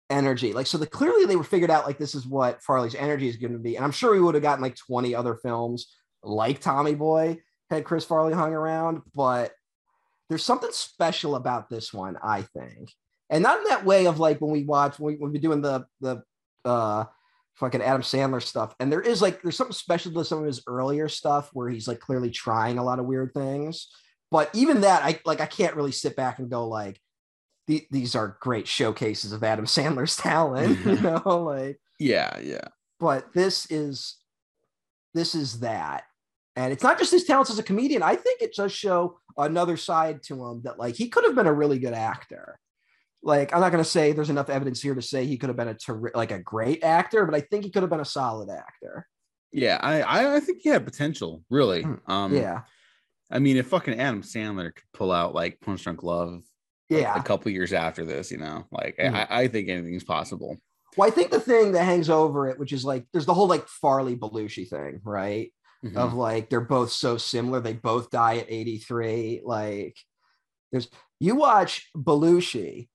energy 0.09 0.53
like 0.53 0.67
so 0.67 0.77
the 0.77 0.87
clearly 0.87 1.25
they 1.25 1.35
were 1.35 1.43
figured 1.43 1.69
out 1.69 1.85
like 1.85 1.97
this 1.97 2.15
is 2.15 2.25
what 2.25 2.63
farley's 2.63 2.95
energy 2.95 3.27
is 3.27 3.35
going 3.35 3.51
to 3.51 3.59
be 3.59 3.75
and 3.75 3.83
i'm 3.83 3.91
sure 3.91 4.13
we 4.13 4.21
would 4.21 4.35
have 4.35 4.41
gotten 4.41 4.61
like 4.61 4.77
20 4.77 5.13
other 5.13 5.35
films 5.35 5.93
like 6.23 6.61
tommy 6.61 6.95
boy 6.95 7.37
had 7.69 7.83
chris 7.83 8.05
farley 8.05 8.33
hung 8.33 8.53
around 8.53 9.01
but 9.13 9.51
there's 10.29 10.45
something 10.45 10.69
special 10.71 11.35
about 11.35 11.69
this 11.69 11.93
one 11.93 12.17
i 12.23 12.41
think 12.41 12.89
and 13.29 13.43
not 13.43 13.57
in 13.57 13.65
that 13.65 13.83
way 13.83 14.07
of 14.07 14.17
like 14.17 14.39
when 14.39 14.51
we 14.51 14.63
watch 14.63 14.97
when 14.97 15.13
we, 15.15 15.19
when 15.19 15.33
we're 15.33 15.41
doing 15.41 15.61
the 15.61 15.85
the 15.99 16.23
uh 16.63 17.03
fucking 17.59 17.81
adam 17.81 18.01
sandler 18.01 18.41
stuff 18.41 18.75
and 18.79 18.91
there 18.91 19.01
is 19.01 19.21
like 19.21 19.41
there's 19.41 19.57
something 19.57 19.73
special 19.73 20.11
to 20.11 20.23
some 20.23 20.39
of 20.39 20.45
his 20.45 20.61
earlier 20.67 21.09
stuff 21.09 21.49
where 21.53 21.69
he's 21.69 21.87
like 21.87 21.99
clearly 21.99 22.29
trying 22.29 22.77
a 22.77 22.83
lot 22.83 22.99
of 22.99 23.05
weird 23.05 23.33
things 23.33 23.89
but 24.31 24.49
even 24.53 24.81
that 24.81 25.03
i 25.03 25.19
like 25.25 25.41
i 25.41 25.45
can't 25.45 25.75
really 25.75 25.91
sit 25.91 26.15
back 26.15 26.39
and 26.39 26.49
go 26.49 26.67
like 26.67 26.99
these 27.67 28.15
are 28.15 28.37
great 28.39 28.67
showcases 28.67 29.31
of 29.33 29.43
Adam 29.43 29.65
Sandler's 29.65 30.15
talent, 30.15 30.79
you 30.79 30.95
mm-hmm. 30.95 31.27
know, 31.27 31.43
like, 31.43 31.79
yeah. 31.99 32.37
Yeah. 32.41 32.67
but 32.99 33.33
this 33.33 33.69
is 33.69 34.15
this 35.13 35.35
is 35.35 35.61
that. 35.61 36.03
And 36.55 36.73
it's 36.73 36.83
not 36.83 36.97
just 36.97 37.11
his 37.11 37.23
talents 37.23 37.51
as 37.51 37.59
a 37.59 37.63
comedian. 37.63 38.01
I 38.01 38.15
think 38.15 38.41
it 38.41 38.55
does 38.55 38.71
show 38.71 39.19
another 39.37 39.77
side 39.77 40.23
to 40.23 40.43
him 40.43 40.61
that 40.63 40.79
like 40.79 40.95
he 40.95 41.07
could 41.07 41.23
have 41.23 41.35
been 41.35 41.47
a 41.47 41.53
really 41.53 41.77
good 41.77 41.93
actor. 41.93 42.57
Like 43.23 43.53
I'm 43.53 43.59
not 43.59 43.71
going 43.71 43.83
to 43.83 43.89
say 43.89 44.11
there's 44.11 44.29
enough 44.29 44.49
evidence 44.49 44.81
here 44.81 44.95
to 44.95 45.01
say 45.01 45.25
he 45.25 45.37
could 45.37 45.49
have 45.49 45.57
been 45.57 45.67
a 45.67 45.73
ter- 45.73 46.11
like 46.15 46.31
a 46.31 46.39
great 46.39 46.83
actor, 46.83 47.25
but 47.25 47.35
I 47.35 47.41
think 47.41 47.63
he 47.63 47.71
could 47.71 47.83
have 47.83 47.89
been 47.89 47.99
a 47.99 48.05
solid 48.05 48.49
actor. 48.49 49.07
Yeah, 49.51 49.79
I 49.81 50.01
I, 50.01 50.35
I 50.35 50.39
think 50.39 50.59
he 50.61 50.69
had 50.69 50.85
potential, 50.85 51.43
really. 51.49 51.83
Hmm, 51.83 51.95
Um, 52.11 52.35
yeah, 52.35 52.61
I 53.31 53.39
mean, 53.39 53.57
if 53.57 53.67
fucking 53.67 53.99
Adam 53.99 54.21
Sandler 54.21 54.73
could 54.75 54.85
pull 54.93 55.11
out 55.11 55.33
like 55.33 55.59
Punch 55.61 55.83
Drunk 55.83 56.03
Love 56.03 56.43
yeah. 56.89 57.17
a 57.19 57.23
couple 57.23 57.51
years 57.51 57.73
after 57.73 58.05
this, 58.05 58.31
you 58.31 58.37
know, 58.37 58.65
like 58.71 58.97
Mhm. 58.97 59.13
I, 59.13 59.41
I 59.43 59.47
think 59.47 59.67
anything's 59.69 60.03
possible. 60.03 60.57
Well, 60.95 61.07
I 61.07 61.11
think 61.11 61.31
the 61.31 61.39
thing 61.39 61.73
that 61.73 61.83
hangs 61.83 62.09
over 62.09 62.47
it, 62.47 62.57
which 62.57 62.71
is 62.73 62.83
like, 62.85 63.05
there's 63.11 63.25
the 63.25 63.33
whole 63.33 63.47
like 63.47 63.67
Farley 63.67 64.15
Belushi 64.15 64.67
thing, 64.69 64.99
right? 65.03 65.51
Mhm. 65.85 65.95
Of 65.95 66.13
like 66.13 66.49
they're 66.49 66.61
both 66.61 66.91
so 66.91 67.17
similar. 67.17 67.59
They 67.59 67.73
both 67.73 68.09
die 68.09 68.37
at 68.37 68.47
83. 68.51 69.41
Like, 69.45 69.95
there's 70.71 70.89
you 71.19 71.35
watch 71.35 71.89
Belushi, 71.95 72.87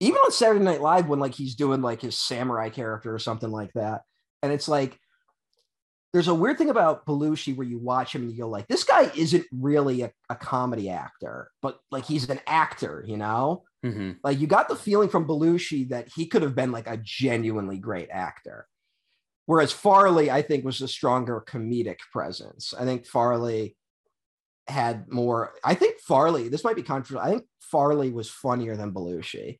even 0.00 0.18
on 0.18 0.30
Saturday 0.30 0.64
Night 0.64 0.80
Live 0.80 1.08
when 1.08 1.18
like 1.18 1.34
he's 1.34 1.54
doing 1.54 1.82
like 1.82 2.00
his 2.00 2.18
samurai 2.18 2.68
character 2.68 3.14
or 3.14 3.18
something 3.18 3.50
like 3.50 3.72
that, 3.74 4.02
and 4.42 4.52
it's 4.52 4.68
like 4.68 4.98
there's 6.12 6.28
a 6.28 6.34
weird 6.34 6.56
thing 6.56 6.70
about 6.70 7.04
Belushi 7.04 7.54
where 7.54 7.66
you 7.66 7.78
watch 7.78 8.14
him 8.14 8.22
and 8.22 8.30
you 8.30 8.38
go 8.38 8.48
like, 8.48 8.66
this 8.68 8.84
guy 8.84 9.10
isn't 9.14 9.44
really 9.52 10.00
a, 10.02 10.10
a 10.30 10.34
comedy 10.34 10.88
actor, 10.88 11.50
but 11.60 11.78
like 11.90 12.06
he's 12.06 12.30
an 12.30 12.40
actor, 12.46 13.04
you 13.06 13.18
know? 13.18 13.64
Mhm. 13.84 14.16
Like 14.24 14.40
you 14.40 14.46
got 14.46 14.68
the 14.68 14.76
feeling 14.76 15.10
from 15.10 15.26
Belushi 15.26 15.90
that 15.90 16.08
he 16.14 16.26
could 16.26 16.40
have 16.40 16.54
been 16.54 16.72
like 16.72 16.86
a 16.86 16.96
genuinely 16.96 17.76
great 17.76 18.08
actor. 18.10 18.66
Whereas 19.44 19.72
Farley, 19.72 20.30
I 20.30 20.40
think, 20.42 20.64
was 20.64 20.80
a 20.80 20.88
stronger 20.88 21.44
comedic 21.46 21.98
presence. 22.10 22.72
I 22.72 22.84
think 22.84 23.06
Farley 23.06 23.76
had 24.68 25.08
more. 25.08 25.52
I 25.62 25.74
think 25.74 26.00
Farley, 26.00 26.48
this 26.48 26.64
might 26.64 26.76
be 26.76 26.82
controversial. 26.82 27.28
I 27.28 27.30
think 27.30 27.44
Farley 27.60 28.10
was 28.10 28.30
funnier 28.30 28.76
than 28.76 28.92
Belushi. 28.92 29.58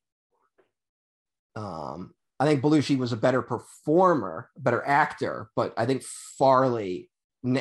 Um, 1.56 2.12
I 2.38 2.44
think 2.44 2.62
Belushi 2.62 2.98
was 2.98 3.12
a 3.12 3.16
better 3.16 3.42
performer, 3.42 4.50
better 4.58 4.86
actor, 4.86 5.50
but 5.56 5.72
I 5.76 5.86
think 5.86 6.02
Farley 6.02 7.10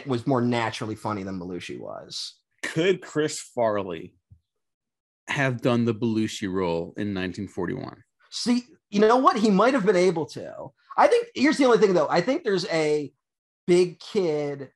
was 0.06 0.28
more 0.28 0.42
naturally 0.42 0.96
funny 0.96 1.24
than 1.24 1.40
Belushi 1.40 1.80
was. 1.80 2.36
Could 2.62 3.02
Chris 3.02 3.40
Farley 3.40 4.16
have 5.28 5.62
done 5.62 5.86
the 5.86 5.96
Belushi 5.96 6.52
role 6.52 6.94
in 6.98 7.14
1941? 7.14 8.04
See, 8.32 8.64
you 8.90 9.00
know 9.00 9.18
what? 9.18 9.38
He 9.38 9.50
might 9.50 9.74
have 9.74 9.86
been 9.86 9.96
able 9.96 10.26
to. 10.28 10.72
I 10.98 11.08
think 11.08 11.28
here's 11.36 11.58
the 11.58 11.66
only 11.66 11.78
thing 11.78 11.94
though. 11.94 12.08
I 12.10 12.22
think 12.22 12.44
there's 12.44 12.66
a 12.68 13.14
big 13.68 14.00
kid, 14.00 14.72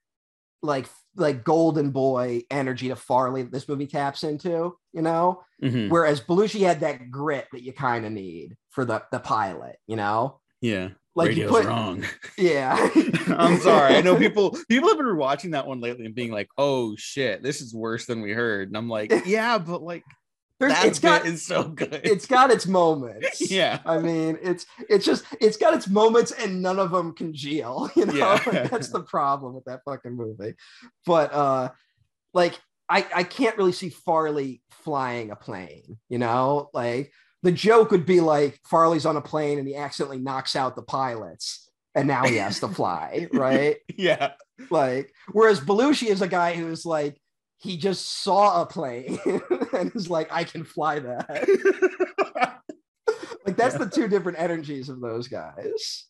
like 0.62 0.88
like 1.20 1.44
golden 1.44 1.92
boy 1.92 2.42
energy 2.50 2.88
to 2.90 2.96
Farley 2.96 3.44
that 3.44 3.52
this 3.52 3.68
movie 3.68 3.88
taps 3.88 4.24
into, 4.24 4.76
you 4.94 5.02
know? 5.02 5.42
Mhm. 5.64 5.90
Whereas 5.90 6.22
Belushi 6.22 6.62
had 6.62 6.80
that 6.82 7.12
grit 7.12 7.48
that 7.52 7.64
you 7.64 7.74
kind 7.74 8.06
of 8.06 8.12
need 8.12 8.56
for 8.72 8.86
the 8.86 9.04
the 9.12 9.20
pilot, 9.20 9.78
you 9.88 9.96
know? 9.96 10.40
Yeah, 10.62 10.90
Like 11.16 11.36
you 11.36 11.44
radio's 11.44 11.52
put 11.52 11.66
wrong. 11.66 12.06
yeah. 12.38 12.76
I'm 13.28 13.60
sorry. 13.60 13.96
I 13.96 14.02
know 14.02 14.16
people 14.26 14.58
people 14.70 14.90
have 14.90 14.98
been 14.98 15.16
watching 15.18 15.52
that 15.52 15.68
one 15.68 15.80
lately 15.82 16.06
and 16.06 16.16
being 16.16 16.32
like, 16.32 16.50
"Oh 16.58 16.96
shit, 16.98 17.44
this 17.44 17.62
is 17.62 17.74
worse 17.74 18.06
than 18.06 18.22
we 18.22 18.32
heard." 18.32 18.68
And 18.70 18.76
I'm 18.78 18.90
like, 18.90 19.12
"Yeah, 19.26 19.58
but 19.58 19.82
like 19.82 20.04
There's, 20.60 20.74
that 20.74 20.86
it's 20.86 21.00
got 21.00 21.26
is 21.26 21.46
so 21.46 21.64
good." 21.64 22.02
it's 22.04 22.26
got 22.26 22.52
its 22.52 22.68
moments. 22.68 23.40
yeah, 23.52 23.80
I 23.86 24.00
mean, 24.00 24.38
it's 24.42 24.66
it's 24.90 25.06
just 25.06 25.26
it's 25.40 25.58
got 25.58 25.74
its 25.74 25.88
moments 25.88 26.32
and 26.32 26.62
none 26.62 26.80
of 26.80 26.92
them 26.92 27.14
congeal. 27.14 27.90
You 27.96 28.06
know, 28.06 28.14
Yeah. 28.14 28.42
Like, 28.46 28.70
that's 28.70 28.90
the 28.90 29.04
problem 29.04 29.54
with 29.56 29.66
that 29.66 29.82
fucking 29.86 30.16
movie. 30.16 30.56
But 31.06 31.34
uh, 31.34 31.70
like 32.34 32.60
I 32.90 33.06
I 33.14 33.24
can't 33.24 33.58
really 33.58 33.72
see 33.72 33.90
Farley 33.90 34.62
flying 34.84 35.32
a 35.32 35.36
plane. 35.36 35.98
You 36.10 36.18
know, 36.18 36.70
like 36.74 37.12
the 37.44 37.52
joke 37.52 37.92
would 37.92 38.06
be 38.06 38.20
like 38.20 38.60
Farley's 38.66 39.06
on 39.06 39.18
a 39.18 39.22
plane 39.22 39.60
and 39.60 39.68
he 39.68 39.76
accidentally 39.76 40.20
knocks 40.20 40.56
out 40.56 40.76
the 40.76 40.82
pilots. 40.82 41.70
And 41.96 42.08
now 42.08 42.26
he 42.26 42.36
has 42.38 42.60
to 42.60 42.68
fly, 42.68 43.28
right? 43.34 43.78
yeah, 43.98 44.34
Like, 44.70 45.12
whereas 45.32 45.60
Belushi 45.60 46.08
is 46.08 46.22
a 46.22 46.28
guy 46.28 46.54
who's 46.54 46.86
like, 46.86 47.20
he 47.60 47.78
just 47.78 48.24
saw 48.24 48.62
a 48.62 48.66
plane 48.66 49.20
and 49.74 49.92
is 49.96 50.10
like, 50.10 50.30
I 50.32 50.44
can 50.44 50.64
fly 50.64 51.00
that 51.00 52.60
like 53.46 53.58
that's 53.58 53.78
the 53.78 53.90
two 53.90 54.08
different 54.08 54.40
energies 54.40 54.90
of 54.90 55.02
those 55.02 55.28
guys. 55.28 56.06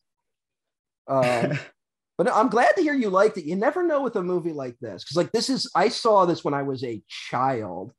Um, 1.08 1.58
but 2.18 2.28
no, 2.28 2.34
I'm 2.34 2.50
glad 2.50 2.76
to 2.76 2.82
hear 2.82 2.94
you 2.94 3.10
liked 3.10 3.38
it. 3.38 3.46
You 3.46 3.56
never 3.56 3.84
know 3.84 4.02
with 4.02 4.16
a 4.16 4.24
movie 4.24 4.54
like 4.54 4.78
this 4.80 5.04
because, 5.04 5.18
like, 5.18 5.32
this 5.32 5.50
is 5.50 5.70
I 5.76 5.90
saw 5.90 6.26
this 6.26 6.44
when 6.44 6.54
I 6.54 6.64
was 6.64 6.84
a 6.84 7.02
child. 7.08 7.94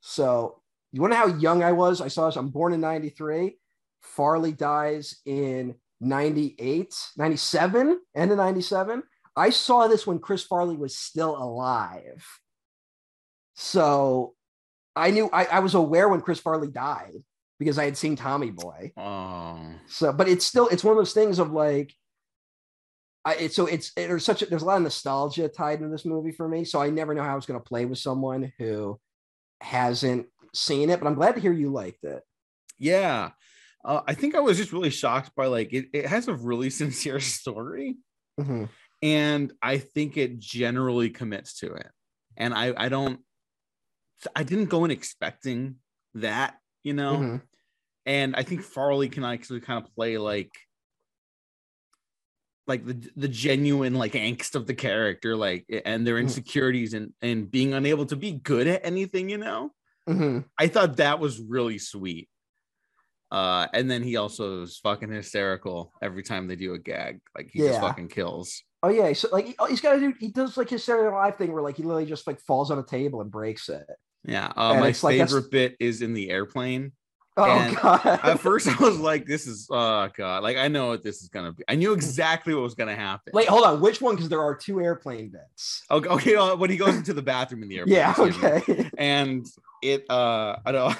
So 0.00 0.60
you 0.92 1.00
want 1.00 1.14
to 1.14 1.18
know 1.18 1.28
how 1.28 1.38
young 1.38 1.62
I 1.62 1.72
was? 1.72 2.00
I 2.00 2.08
saw 2.08 2.26
this. 2.26 2.36
I'm 2.36 2.50
born 2.50 2.72
in 2.72 2.80
'93. 2.80 3.56
Farley 4.02 4.52
dies 4.52 5.16
in 5.24 5.74
98, 6.02 6.94
97, 7.16 7.98
end 8.14 8.30
of 8.30 8.36
97. 8.36 9.02
I 9.34 9.48
saw 9.48 9.88
this 9.88 10.06
when 10.06 10.18
Chris 10.18 10.42
Farley 10.42 10.76
was 10.76 10.94
still 10.94 11.34
alive. 11.42 12.22
So 13.54 14.34
I 14.96 15.10
knew 15.10 15.28
I, 15.32 15.44
I 15.46 15.58
was 15.60 15.74
aware 15.74 16.08
when 16.08 16.20
Chris 16.20 16.40
Farley 16.40 16.68
died 16.68 17.14
because 17.58 17.78
I 17.78 17.84
had 17.84 17.96
seen 17.96 18.16
Tommy 18.16 18.50
Boy. 18.50 18.92
oh, 18.96 19.74
So, 19.86 20.12
but 20.12 20.28
it's 20.28 20.44
still 20.44 20.68
it's 20.68 20.84
one 20.84 20.92
of 20.92 20.98
those 20.98 21.12
things 21.12 21.38
of 21.38 21.52
like, 21.52 21.94
I 23.24 23.34
it's 23.36 23.56
so 23.56 23.66
it's 23.66 23.88
it, 23.96 24.08
there's 24.08 24.24
such 24.24 24.42
a, 24.42 24.46
there's 24.46 24.62
a 24.62 24.66
lot 24.66 24.76
of 24.76 24.82
nostalgia 24.82 25.48
tied 25.48 25.78
into 25.78 25.88
this 25.90 26.04
movie 26.04 26.32
for 26.32 26.46
me. 26.48 26.64
So 26.64 26.80
I 26.80 26.90
never 26.90 27.14
know 27.14 27.22
how 27.22 27.32
I 27.32 27.36
was 27.36 27.46
going 27.46 27.58
to 27.60 27.64
play 27.64 27.84
with 27.86 27.98
someone 27.98 28.52
who 28.58 29.00
hasn't 29.60 30.26
seen 30.52 30.90
it. 30.90 31.00
But 31.00 31.06
I'm 31.06 31.14
glad 31.14 31.34
to 31.36 31.40
hear 31.40 31.52
you 31.52 31.70
liked 31.70 32.04
it. 32.04 32.22
yeah. 32.78 33.30
Uh, 33.86 34.00
I 34.06 34.14
think 34.14 34.34
I 34.34 34.40
was 34.40 34.56
just 34.56 34.72
really 34.72 34.88
shocked 34.88 35.32
by 35.36 35.44
like 35.46 35.74
it, 35.74 35.88
it 35.92 36.06
has 36.06 36.26
a 36.26 36.34
really 36.34 36.70
sincere 36.80 37.20
story. 37.20 37.96
Mhm. 38.40 38.68
and 39.02 39.52
I 39.62 39.78
think 39.78 40.16
it 40.16 40.38
generally 40.40 41.10
commits 41.10 41.58
to 41.60 41.74
it. 41.74 41.88
And 42.36 42.52
I 42.54 42.72
I 42.76 42.88
don't 42.88 43.20
I 44.34 44.42
didn't 44.42 44.66
go 44.66 44.84
in 44.84 44.90
expecting 44.90 45.76
that, 46.14 46.58
you 46.82 46.92
know. 46.94 47.16
Mhm. 47.16 47.42
And 48.06 48.36
I 48.36 48.42
think 48.42 48.62
Farley 48.62 49.08
can 49.08 49.24
actually 49.24 49.60
kind 49.60 49.82
of 49.84 49.94
play 49.94 50.18
like 50.18 50.52
like 52.66 52.84
the 52.86 53.10
the 53.16 53.28
genuine 53.28 53.94
like 53.94 54.12
angst 54.12 54.54
of 54.54 54.66
the 54.66 54.74
character 54.74 55.36
like 55.36 55.66
and 55.84 56.06
their 56.06 56.16
Mhm. 56.16 56.22
insecurities 56.22 56.94
and 56.94 57.12
and 57.20 57.50
being 57.50 57.74
unable 57.74 58.06
to 58.06 58.16
be 58.16 58.32
good 58.32 58.66
at 58.66 58.84
anything, 58.84 59.28
you 59.28 59.38
know. 59.38 59.74
Mhm. 60.08 60.48
I 60.58 60.68
thought 60.68 60.96
that 60.96 61.18
was 61.18 61.40
really 61.40 61.78
sweet. 61.78 62.28
Uh, 63.30 63.66
and 63.72 63.90
then 63.90 64.02
he 64.02 64.16
also 64.16 64.62
is 64.62 64.78
fucking 64.78 65.10
hysterical 65.10 65.92
every 66.00 66.22
time 66.22 66.46
they 66.46 66.56
do 66.56 66.72
a 66.74 66.78
gag. 66.78 67.20
Like 67.36 67.50
he 67.50 67.58
just 67.60 67.80
fucking 67.80 68.08
kills. 68.08 68.62
Oh 68.84 68.90
yeah, 68.90 69.10
so 69.14 69.28
like 69.32 69.46
he, 69.46 69.56
he's 69.70 69.80
got 69.80 69.94
to 69.94 70.00
do. 70.00 70.14
He 70.20 70.28
does 70.28 70.58
like 70.58 70.68
his 70.68 70.84
Saturday 70.84 71.08
Night 71.08 71.16
Live 71.16 71.36
thing 71.36 71.52
where 71.52 71.62
like 71.62 71.78
he 71.78 71.82
literally 71.82 72.04
just 72.04 72.26
like 72.26 72.38
falls 72.42 72.70
on 72.70 72.78
a 72.78 72.82
table 72.82 73.22
and 73.22 73.30
breaks 73.30 73.70
it. 73.70 73.86
Yeah. 74.26 74.52
Uh, 74.54 74.74
my 74.74 74.88
it's 74.88 75.02
like 75.02 75.18
favorite 75.18 75.50
bit 75.50 75.74
is 75.80 76.02
in 76.02 76.12
the 76.12 76.28
airplane. 76.28 76.92
Oh 77.38 77.44
And 77.44 77.76
god. 77.76 78.04
At 78.04 78.40
first, 78.40 78.68
I 78.68 78.76
was 78.76 78.98
like, 79.00 79.24
"This 79.24 79.46
is 79.46 79.68
oh 79.70 80.10
god!" 80.14 80.42
Like 80.42 80.58
I 80.58 80.68
know 80.68 80.88
what 80.88 81.02
this 81.02 81.22
is 81.22 81.30
gonna 81.30 81.52
be. 81.52 81.64
I 81.66 81.76
knew 81.76 81.94
exactly 81.94 82.52
what 82.52 82.62
was 82.62 82.74
gonna 82.74 82.94
happen. 82.94 83.32
Wait, 83.32 83.48
hold 83.48 83.64
on. 83.64 83.80
Which 83.80 84.02
one? 84.02 84.16
Because 84.16 84.28
there 84.28 84.42
are 84.42 84.54
two 84.54 84.82
airplane 84.82 85.30
bits. 85.30 85.82
okay, 85.90 86.08
okay 86.10 86.34
uh, 86.34 86.54
when 86.54 86.68
he 86.68 86.76
goes 86.76 86.94
into 86.94 87.14
the 87.14 87.22
bathroom 87.22 87.62
in 87.62 87.70
the 87.70 87.78
airplane. 87.78 87.96
Yeah. 87.96 88.14
Okay. 88.18 88.90
And 88.98 89.46
it, 89.82 90.04
uh, 90.10 90.56
I 90.64 90.72
don't. 90.72 90.98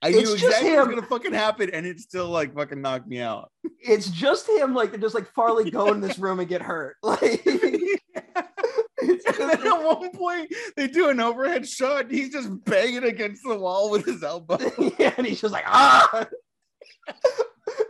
I 0.00 0.10
It's 0.10 0.16
knew 0.16 0.34
exactly 0.34 0.70
what 0.70 0.86
was 0.86 0.94
gonna 0.94 1.06
fucking 1.06 1.32
happen, 1.32 1.70
and 1.72 1.84
it 1.84 1.98
still 1.98 2.28
like 2.28 2.54
fucking 2.54 2.80
knocked 2.80 3.08
me 3.08 3.20
out. 3.20 3.50
It's 3.80 4.08
just 4.10 4.48
him. 4.48 4.74
Like 4.74 4.98
just 5.00 5.14
like 5.14 5.26
Farley 5.32 5.70
go 5.72 5.92
in 5.92 6.00
this 6.00 6.18
room 6.18 6.40
and 6.40 6.48
get 6.48 6.62
hurt. 6.62 6.96
Like. 7.02 7.46
And 9.00 9.20
then 9.50 9.66
at 9.66 9.84
one 9.84 10.10
point, 10.10 10.52
they 10.76 10.88
do 10.88 11.08
an 11.08 11.20
overhead 11.20 11.66
shot. 11.66 12.06
And 12.06 12.10
he's 12.10 12.30
just 12.30 12.50
banging 12.64 13.04
against 13.04 13.42
the 13.44 13.56
wall 13.56 13.90
with 13.90 14.04
his 14.04 14.24
elbow. 14.24 14.58
yeah, 14.98 15.14
and 15.16 15.26
he's 15.26 15.40
just 15.40 15.52
like 15.52 15.64
ah. 15.66 16.26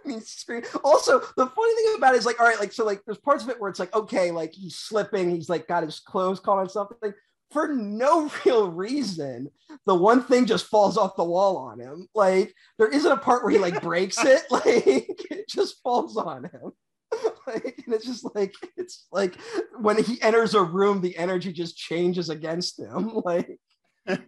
He's 0.05 0.29
screaming. 0.29 0.69
Also, 0.85 1.19
the 1.19 1.47
funny 1.47 1.75
thing 1.75 1.95
about 1.97 2.15
it 2.15 2.19
is 2.19 2.27
like, 2.27 2.39
all 2.41 2.47
right, 2.47 2.61
like 2.61 2.73
so, 2.73 2.85
like 2.85 3.03
there's 3.07 3.19
parts 3.19 3.43
of 3.43 3.49
it 3.51 3.59
where 3.59 3.71
it's 3.71 3.81
like, 3.81 3.95
okay, 3.95 4.31
like 4.31 4.53
he's 4.53 4.77
slipping, 4.77 5.31
he's 5.31 5.49
like 5.49 5.67
got 5.67 5.83
his 5.83 5.99
clothes 5.99 6.41
caught 6.41 6.59
on 6.59 6.69
something 6.69 7.13
for 7.51 7.69
no 7.69 8.31
real 8.45 8.71
reason. 8.71 9.51
The 9.87 9.95
one 9.95 10.23
thing 10.23 10.47
just 10.47 10.67
falls 10.67 10.97
off 10.97 11.17
the 11.17 11.25
wall 11.25 11.57
on 11.57 11.81
him. 11.81 12.07
Like 12.15 12.55
there 12.79 12.89
isn't 12.89 13.11
a 13.11 13.17
part 13.17 13.43
where 13.43 13.53
he 13.53 13.59
like 13.59 13.83
breaks 13.83 14.23
it. 14.25 14.43
Like 14.51 14.65
it 15.31 15.49
just 15.49 15.81
falls 15.83 16.17
on 16.17 16.45
him. 16.45 16.73
Like, 17.47 17.83
and 17.87 17.95
it's 17.95 18.05
just 18.05 18.27
like 18.35 18.53
it's 18.77 19.07
like 19.11 19.35
when 19.81 20.03
he 20.05 20.21
enters 20.21 20.55
a 20.55 20.63
room, 20.63 21.01
the 21.01 21.17
energy 21.17 21.51
just 21.53 21.79
changes 21.79 22.29
against 22.29 22.79
him. 22.79 23.23
Like 23.25 23.59
Yeah, 24.07 24.19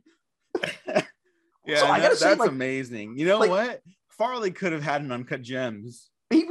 So 1.76 1.86
I 1.86 1.98
that- 1.98 2.02
gotta 2.02 2.16
say, 2.16 2.28
that's 2.28 2.40
like- 2.40 2.48
amazing. 2.50 3.18
You 3.18 3.26
know 3.26 3.38
like- 3.38 3.50
what? 3.50 3.80
Farley 4.08 4.50
could 4.50 4.72
have 4.72 4.82
had 4.82 5.02
an 5.02 5.12
uncut 5.12 5.40
gems. 5.42 6.09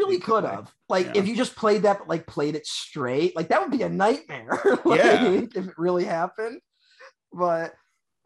Really 0.09 0.21
could 0.21 0.43
have. 0.43 0.73
Like 0.89 1.07
Yeah. 1.07 1.11
if 1.21 1.27
you 1.27 1.35
just 1.35 1.55
played 1.55 1.83
that, 1.83 1.99
but 1.99 2.07
like 2.09 2.27
played 2.27 2.55
it 2.55 2.65
straight, 2.65 3.35
like 3.35 3.49
that 3.49 3.61
would 3.61 3.71
be 3.71 3.83
a 3.83 3.89
nightmare. 3.89 4.59
like, 4.85 4.99
Yeah. 4.99 5.23
if 5.25 5.55
it 5.67 5.77
really 5.77 6.05
happened. 6.05 6.59
But 7.31 7.73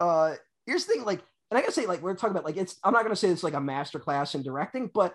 uh 0.00 0.34
here's 0.66 0.86
the 0.86 0.94
thing, 0.94 1.04
like, 1.04 1.20
and 1.50 1.58
I 1.58 1.60
gotta 1.60 1.72
say, 1.72 1.86
like, 1.86 2.02
we're 2.02 2.14
talking 2.14 2.30
about 2.32 2.44
like 2.44 2.56
it's 2.56 2.76
I'm 2.82 2.92
not 2.92 3.02
gonna 3.02 3.16
say 3.16 3.28
it's 3.28 3.42
like 3.42 3.54
a 3.54 3.60
master 3.60 3.98
class 3.98 4.34
in 4.34 4.42
directing, 4.42 4.90
but 4.92 5.14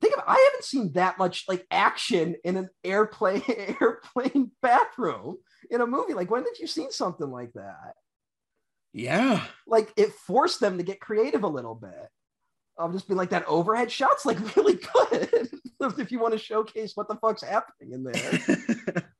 think 0.00 0.16
of 0.16 0.22
I 0.26 0.48
haven't 0.50 0.64
seen 0.64 0.92
that 0.92 1.18
much 1.18 1.44
like 1.48 1.66
action 1.70 2.36
in 2.44 2.56
an 2.56 2.68
airplane 2.84 3.42
airplane 3.80 4.50
bathroom 4.62 5.38
in 5.70 5.80
a 5.80 5.86
movie. 5.86 6.14
Like, 6.14 6.30
when 6.30 6.44
did 6.44 6.58
you 6.58 6.66
see 6.66 6.88
something 6.90 7.30
like 7.30 7.52
that? 7.54 7.94
Yeah. 8.92 9.44
like 9.66 9.92
it 9.96 10.12
forced 10.12 10.60
them 10.60 10.78
to 10.78 10.82
get 10.84 10.98
creative 11.00 11.42
a 11.44 11.48
little 11.48 11.74
bit. 11.74 12.08
I've 12.78 12.92
just 12.92 13.08
been 13.08 13.16
like 13.16 13.30
that 13.30 13.44
overhead 13.46 13.90
shots 13.90 14.24
like 14.24 14.38
really 14.56 14.78
good 14.94 15.50
if 15.98 16.12
you 16.12 16.18
want 16.20 16.32
to 16.32 16.38
showcase 16.38 16.92
what 16.94 17.08
the 17.08 17.16
fuck's 17.16 17.42
happening 17.42 17.92
in 17.92 18.04
there. 18.04 19.12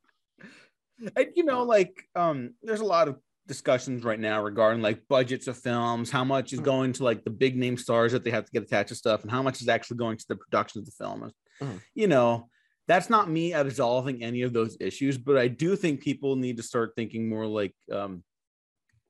and 1.17 1.27
you 1.35 1.45
know, 1.45 1.63
like, 1.63 2.03
um, 2.15 2.55
there's 2.63 2.81
a 2.81 2.85
lot 2.85 3.09
of 3.09 3.17
discussions 3.47 4.05
right 4.05 4.21
now 4.21 4.43
regarding 4.43 4.83
like 4.83 5.07
budgets 5.09 5.47
of 5.49 5.57
films, 5.57 6.11
how 6.11 6.25
much 6.25 6.53
is 6.53 6.61
Mhm. 6.61 6.65
going 6.65 6.93
to 6.95 7.05
like 7.05 7.25
the 7.25 7.31
big 7.31 7.57
name 7.57 7.77
stars 7.77 8.13
that 8.13 8.23
they 8.25 8.31
have 8.31 8.45
to 8.45 8.53
get 8.53 8.63
attached 8.63 8.91
to 8.91 8.95
stuff, 8.95 9.23
and 9.23 9.31
how 9.31 9.43
much 9.43 9.61
is 9.63 9.69
actually 9.69 9.97
going 9.97 10.19
to 10.19 10.29
the 10.29 10.37
production 10.37 10.81
of 10.81 10.85
the 10.87 10.93
film. 10.93 11.33
Mhm. 11.61 11.81
You 11.95 12.09
know, 12.09 12.51
that's 12.87 13.11
not 13.11 13.31
me 13.31 13.53
absolving 13.53 14.23
any 14.23 14.43
of 14.43 14.53
those 14.53 14.77
issues, 14.81 15.19
but 15.19 15.37
I 15.37 15.49
do 15.49 15.77
think 15.77 16.01
people 16.01 16.37
need 16.37 16.57
to 16.59 16.63
start 16.63 16.93
thinking 16.97 17.29
more 17.29 17.47
like 17.47 17.75
um 17.91 18.23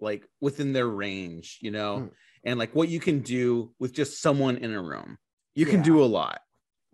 like 0.00 0.24
within 0.40 0.72
their 0.72 0.86
range, 0.86 1.58
you 1.60 1.72
know, 1.72 1.98
Mm. 1.98 2.10
And 2.48 2.58
like 2.58 2.74
what 2.74 2.88
you 2.88 2.98
can 3.00 3.20
do 3.20 3.72
with 3.78 3.92
just 3.92 4.20
someone 4.22 4.56
in 4.56 4.72
a 4.74 4.82
room. 4.82 5.18
You 5.54 5.66
can 5.66 5.78
Yeah. 5.80 5.84
do 5.84 6.02
a 6.02 6.06
lot. 6.06 6.40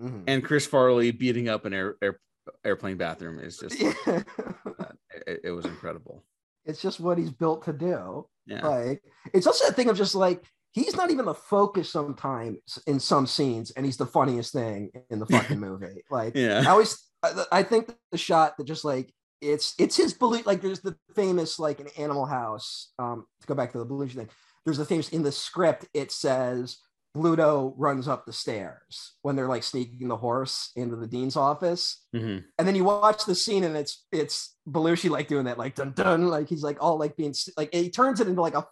Mhm. 0.02 0.24
And 0.26 0.44
Chris 0.44 0.66
Farley 0.66 1.12
beating 1.12 1.48
up 1.48 1.64
an 1.64 1.72
air, 1.72 1.96
air 2.02 2.20
airplane 2.64 2.96
bathroom 2.96 3.38
is 3.38 3.56
just 3.58 3.78
Yeah. 3.80 3.94
it, 5.26 5.40
it 5.44 5.50
was 5.52 5.64
incredible. 5.64 6.24
it's 6.66 6.80
just 6.82 6.98
what 7.00 7.18
he's 7.18 7.30
built 7.30 7.64
to 7.64 7.72
do. 7.72 8.26
Yeah. 8.46 8.66
Like 8.66 9.02
it's 9.32 9.46
also 9.46 9.68
a 9.68 9.72
thing 9.72 9.88
of 9.88 9.96
just 9.96 10.14
like 10.14 10.44
he's 10.72 10.96
not 10.96 11.10
even 11.10 11.24
the 11.26 11.34
focus 11.34 11.88
sometimes 11.90 12.78
in 12.86 12.98
some 13.00 13.26
scenes, 13.26 13.70
and 13.70 13.86
he's 13.86 13.96
the 13.96 14.06
funniest 14.06 14.52
thing 14.52 14.90
in 15.10 15.18
the 15.20 15.26
fucking 15.26 15.60
movie. 15.68 16.02
Like 16.10 16.36
I 16.36 16.66
always 16.66 16.98
I, 17.22 17.44
I 17.52 17.62
think 17.62 17.94
the 18.12 18.18
shot 18.18 18.56
that 18.58 18.64
just 18.66 18.84
like 18.84 19.12
it's 19.40 19.74
it's 19.78 19.96
his 19.96 20.12
belief 20.14 20.46
like 20.46 20.62
there's 20.62 20.80
the 20.80 20.96
famous 21.14 21.58
like 21.58 21.78
an 21.80 21.88
animal 21.98 22.24
house 22.26 22.92
um 22.98 23.26
to 23.40 23.46
go 23.46 23.54
back 23.54 23.72
to 23.72 23.78
the 23.78 23.86
Belushi 23.86 24.14
thing 24.14 24.28
there's 24.64 24.78
the 24.78 24.84
famous 24.84 25.08
in 25.10 25.22
the 25.22 25.32
script 25.32 25.86
it 25.94 26.10
says 26.12 26.78
Bluto 27.16 27.74
runs 27.76 28.08
up 28.08 28.26
the 28.26 28.32
stairs 28.32 29.12
when 29.22 29.36
they're 29.36 29.46
like 29.46 29.62
sneaking 29.62 30.08
the 30.08 30.16
horse 30.16 30.72
into 30.74 30.96
the 30.96 31.06
dean's 31.06 31.36
office 31.36 32.02
Mhm. 32.12 32.42
and 32.58 32.66
then 32.66 32.74
you 32.74 32.82
watch 32.82 33.24
the 33.24 33.36
scene 33.36 33.62
and 33.62 33.76
it's 33.76 34.04
it's 34.10 34.56
Belushi 34.68 35.08
like 35.08 35.28
doing 35.28 35.44
that 35.44 35.56
like 35.58 35.76
dun 35.76 35.92
dun 35.92 36.26
like 36.26 36.48
he's 36.48 36.64
like 36.64 36.78
all 36.82 36.98
like 36.98 37.16
being 37.16 37.32
like 37.56 37.72
he 37.72 37.88
turns 37.88 38.20
it 38.20 38.26
into 38.26 38.40
like 38.42 38.54
a 38.56 38.66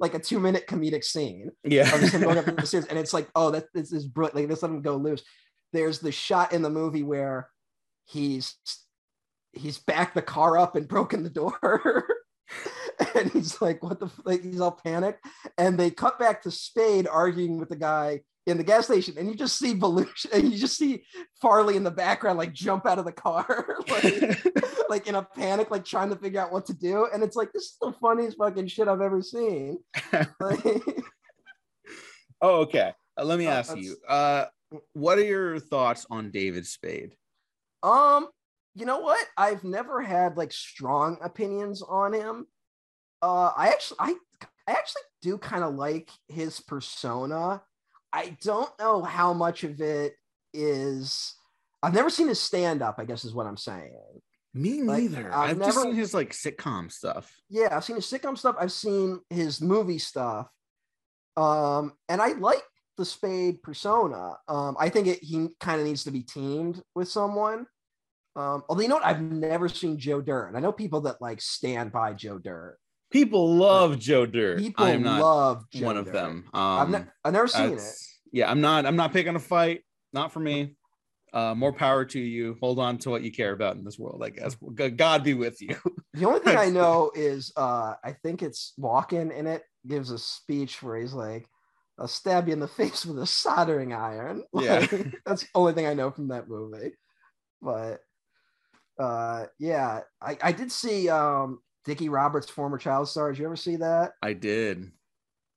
like 0.00 0.14
a 0.14 0.18
two 0.18 0.40
minute 0.40 0.66
comedic 0.66 1.04
scene 1.04 1.50
Yeah. 1.62 1.82
of 1.94 2.00
just 2.00 2.14
him 2.14 2.22
going 2.22 2.38
up 2.38 2.44
the 2.46 2.66
stairs, 2.66 2.86
and 2.86 2.98
it's 2.98 3.12
like, 3.12 3.28
oh, 3.36 3.50
that 3.52 3.66
this 3.72 3.92
is 3.92 4.06
brilliant. 4.06 4.34
Like, 4.34 4.48
let's 4.48 4.62
let 4.62 4.70
him 4.72 4.82
go 4.82 4.96
loose. 4.96 5.22
There's 5.72 6.00
the 6.00 6.10
shot 6.10 6.52
in 6.52 6.62
the 6.62 6.70
movie 6.70 7.04
where 7.04 7.50
he's 8.06 8.56
he's 9.52 9.78
backed 9.78 10.14
the 10.16 10.22
car 10.22 10.58
up 10.58 10.74
and 10.74 10.88
broken 10.88 11.22
the 11.22 11.30
door. 11.30 12.08
and 13.14 13.30
he's 13.30 13.60
like, 13.60 13.82
what 13.82 14.00
the 14.00 14.06
f-? 14.06 14.20
like 14.24 14.42
he's 14.42 14.60
all 14.60 14.72
panicked. 14.84 15.24
And 15.58 15.78
they 15.78 15.90
cut 15.90 16.18
back 16.18 16.42
to 16.42 16.50
Spade 16.50 17.06
arguing 17.06 17.58
with 17.58 17.68
the 17.68 17.76
guy 17.76 18.20
in 18.46 18.56
the 18.56 18.64
gas 18.64 18.86
station, 18.86 19.14
and 19.18 19.28
you 19.28 19.34
just 19.34 19.58
see 19.58 19.74
Belushi, 19.74 20.32
and 20.32 20.50
you 20.50 20.58
just 20.58 20.76
see 20.76 21.04
Farley 21.40 21.76
in 21.76 21.84
the 21.84 21.90
background, 21.90 22.38
like 22.38 22.52
jump 22.52 22.86
out 22.86 22.98
of 22.98 23.04
the 23.04 23.12
car, 23.12 23.76
like, 23.88 24.44
like 24.88 25.06
in 25.06 25.14
a 25.14 25.22
panic, 25.22 25.70
like 25.70 25.84
trying 25.84 26.10
to 26.10 26.16
figure 26.16 26.40
out 26.40 26.52
what 26.52 26.66
to 26.66 26.74
do. 26.74 27.06
And 27.12 27.22
it's 27.22 27.36
like, 27.36 27.52
this 27.52 27.64
is 27.64 27.76
the 27.80 27.92
funniest 28.00 28.38
fucking 28.38 28.66
shit 28.68 28.88
I've 28.88 29.00
ever 29.02 29.22
seen. 29.22 29.78
Like, 30.40 30.64
oh, 32.40 32.60
okay. 32.62 32.92
Uh, 33.18 33.24
let 33.24 33.38
me 33.38 33.46
Uh, 33.46 33.52
ask 33.52 33.76
you. 33.76 33.96
Uh, 34.08 34.46
what 34.92 35.18
are 35.18 35.24
your 35.24 35.58
thoughts 35.58 36.06
on 36.10 36.30
David 36.30 36.66
Spade? 36.66 37.16
Um, 37.82 38.28
you 38.74 38.86
know 38.86 39.00
what? 39.00 39.24
I've 39.36 39.64
never 39.64 40.00
had 40.00 40.36
like 40.36 40.52
strong 40.52 41.18
opinions 41.22 41.82
on 41.82 42.12
him. 42.12 42.46
Uh, 43.22 43.52
I 43.56 43.68
actually, 43.68 43.96
I, 44.00 44.14
I 44.66 44.72
actually 44.72 45.02
do 45.22 45.38
kind 45.38 45.64
of 45.64 45.74
like 45.74 46.10
his 46.28 46.60
persona. 46.60 47.62
I 48.12 48.36
don't 48.42 48.70
know 48.78 49.02
how 49.02 49.32
much 49.32 49.62
of 49.64 49.80
it 49.80 50.14
is. 50.52 51.34
I've 51.82 51.94
never 51.94 52.10
seen 52.10 52.28
his 52.28 52.40
stand 52.40 52.82
up. 52.82 52.96
I 52.98 53.04
guess 53.04 53.24
is 53.24 53.34
what 53.34 53.46
I'm 53.46 53.56
saying. 53.56 53.94
Me 54.52 54.82
Like, 54.82 55.02
neither. 55.02 55.32
I've 55.32 55.50
I've, 55.50 55.58
just 55.58 55.76
never- 55.76 55.82
seen 55.88 55.94
his 55.96 56.12
like 56.14 56.30
sitcom 56.32 56.90
stuff. 56.90 57.32
Yeah, 57.48 57.68
I've 57.76 57.84
seen 57.84 57.96
his 57.96 58.06
sitcom 58.06 58.36
stuff. 58.36 58.56
I've 58.58 58.72
seen 58.72 59.20
his 59.30 59.60
movie 59.60 59.98
stuff. 59.98 60.48
Um, 61.36 61.92
and 62.08 62.20
I 62.20 62.32
like 62.32 62.62
the 62.98 63.04
Spade 63.04 63.62
persona. 63.62 64.34
Um, 64.48 64.76
I 64.78 64.88
think 64.88 65.06
it, 65.06 65.22
he 65.22 65.48
kind 65.60 65.80
of 65.80 65.86
needs 65.86 66.04
to 66.04 66.10
be 66.10 66.22
teamed 66.22 66.82
with 66.94 67.08
someone. 67.08 67.66
Um, 68.36 68.62
although 68.68 68.82
you 68.82 68.88
know 68.88 68.96
what, 68.96 69.06
I've 69.06 69.22
never 69.22 69.68
seen 69.68 69.98
Joe 69.98 70.20
Dirt, 70.20 70.52
I 70.54 70.60
know 70.60 70.72
people 70.72 71.02
that 71.02 71.20
like 71.20 71.40
stand 71.40 71.92
by 71.92 72.12
Joe 72.12 72.38
Dirt. 72.38 72.78
People 73.10 73.54
love 73.56 73.98
Joe 73.98 74.26
Dirt. 74.26 74.58
People 74.58 74.84
I'm 74.84 75.02
not 75.02 75.20
love 75.22 75.64
Joe 75.72 75.86
one 75.86 75.96
of 75.96 76.04
Dirt. 76.06 76.12
them. 76.14 76.44
I've, 76.54 76.86
Um, 76.86 76.92
ne- 76.92 77.04
I've 77.24 77.32
never 77.32 77.48
seen 77.48 77.72
it. 77.74 77.82
Yeah, 78.32 78.50
I'm 78.50 78.60
not. 78.60 78.86
I'm 78.86 78.96
not 78.96 79.12
picking 79.12 79.34
a 79.34 79.40
fight. 79.40 79.82
Not 80.12 80.32
for 80.32 80.40
me. 80.40 80.76
Uh, 81.32 81.54
more 81.54 81.72
power 81.72 82.04
to 82.04 82.18
you. 82.20 82.56
Hold 82.60 82.78
on 82.80 82.98
to 82.98 83.10
what 83.10 83.22
you 83.22 83.30
care 83.30 83.52
about 83.52 83.76
in 83.76 83.84
this 83.84 83.98
world. 83.98 84.22
I 84.24 84.30
guess. 84.30 84.56
God 84.96 85.24
be 85.24 85.34
with 85.34 85.60
you. 85.60 85.76
The 86.12 86.26
only 86.26 86.40
thing 86.40 86.56
I 86.56 86.70
know 86.70 87.12
is 87.14 87.52
uh, 87.56 87.94
I 88.02 88.12
think 88.24 88.42
it's 88.42 88.72
Walken 88.78 89.30
in 89.32 89.46
it 89.46 89.62
gives 89.86 90.10
a 90.10 90.18
speech 90.18 90.82
where 90.82 90.96
he's 90.96 91.12
like, 91.12 91.46
"I'll 92.00 92.08
stab 92.08 92.48
you 92.48 92.52
in 92.54 92.58
the 92.58 92.66
face 92.80 93.06
with 93.06 93.18
a 93.20 93.26
soldering 93.26 93.92
iron." 93.92 94.42
Yeah. 94.52 94.84
That's 95.24 95.42
the 95.42 95.48
only 95.54 95.72
thing 95.72 95.86
I 95.86 95.94
know 95.94 96.10
from 96.10 96.28
that 96.28 96.48
movie. 96.48 96.94
But 97.62 98.00
uh, 98.98 99.46
yeah, 99.60 100.00
I, 100.20 100.36
I 100.42 100.50
did 100.52 100.72
see 100.72 101.08
um, 101.08 101.60
Dickie 101.84 102.08
Roberts' 102.08 102.50
former 102.50 102.78
child 102.78 103.08
star. 103.08 103.32
Did 103.32 103.38
you 103.40 103.46
ever 103.46 103.56
see 103.56 103.76
that? 103.76 104.12
I 104.22 104.32
did. 104.34 104.90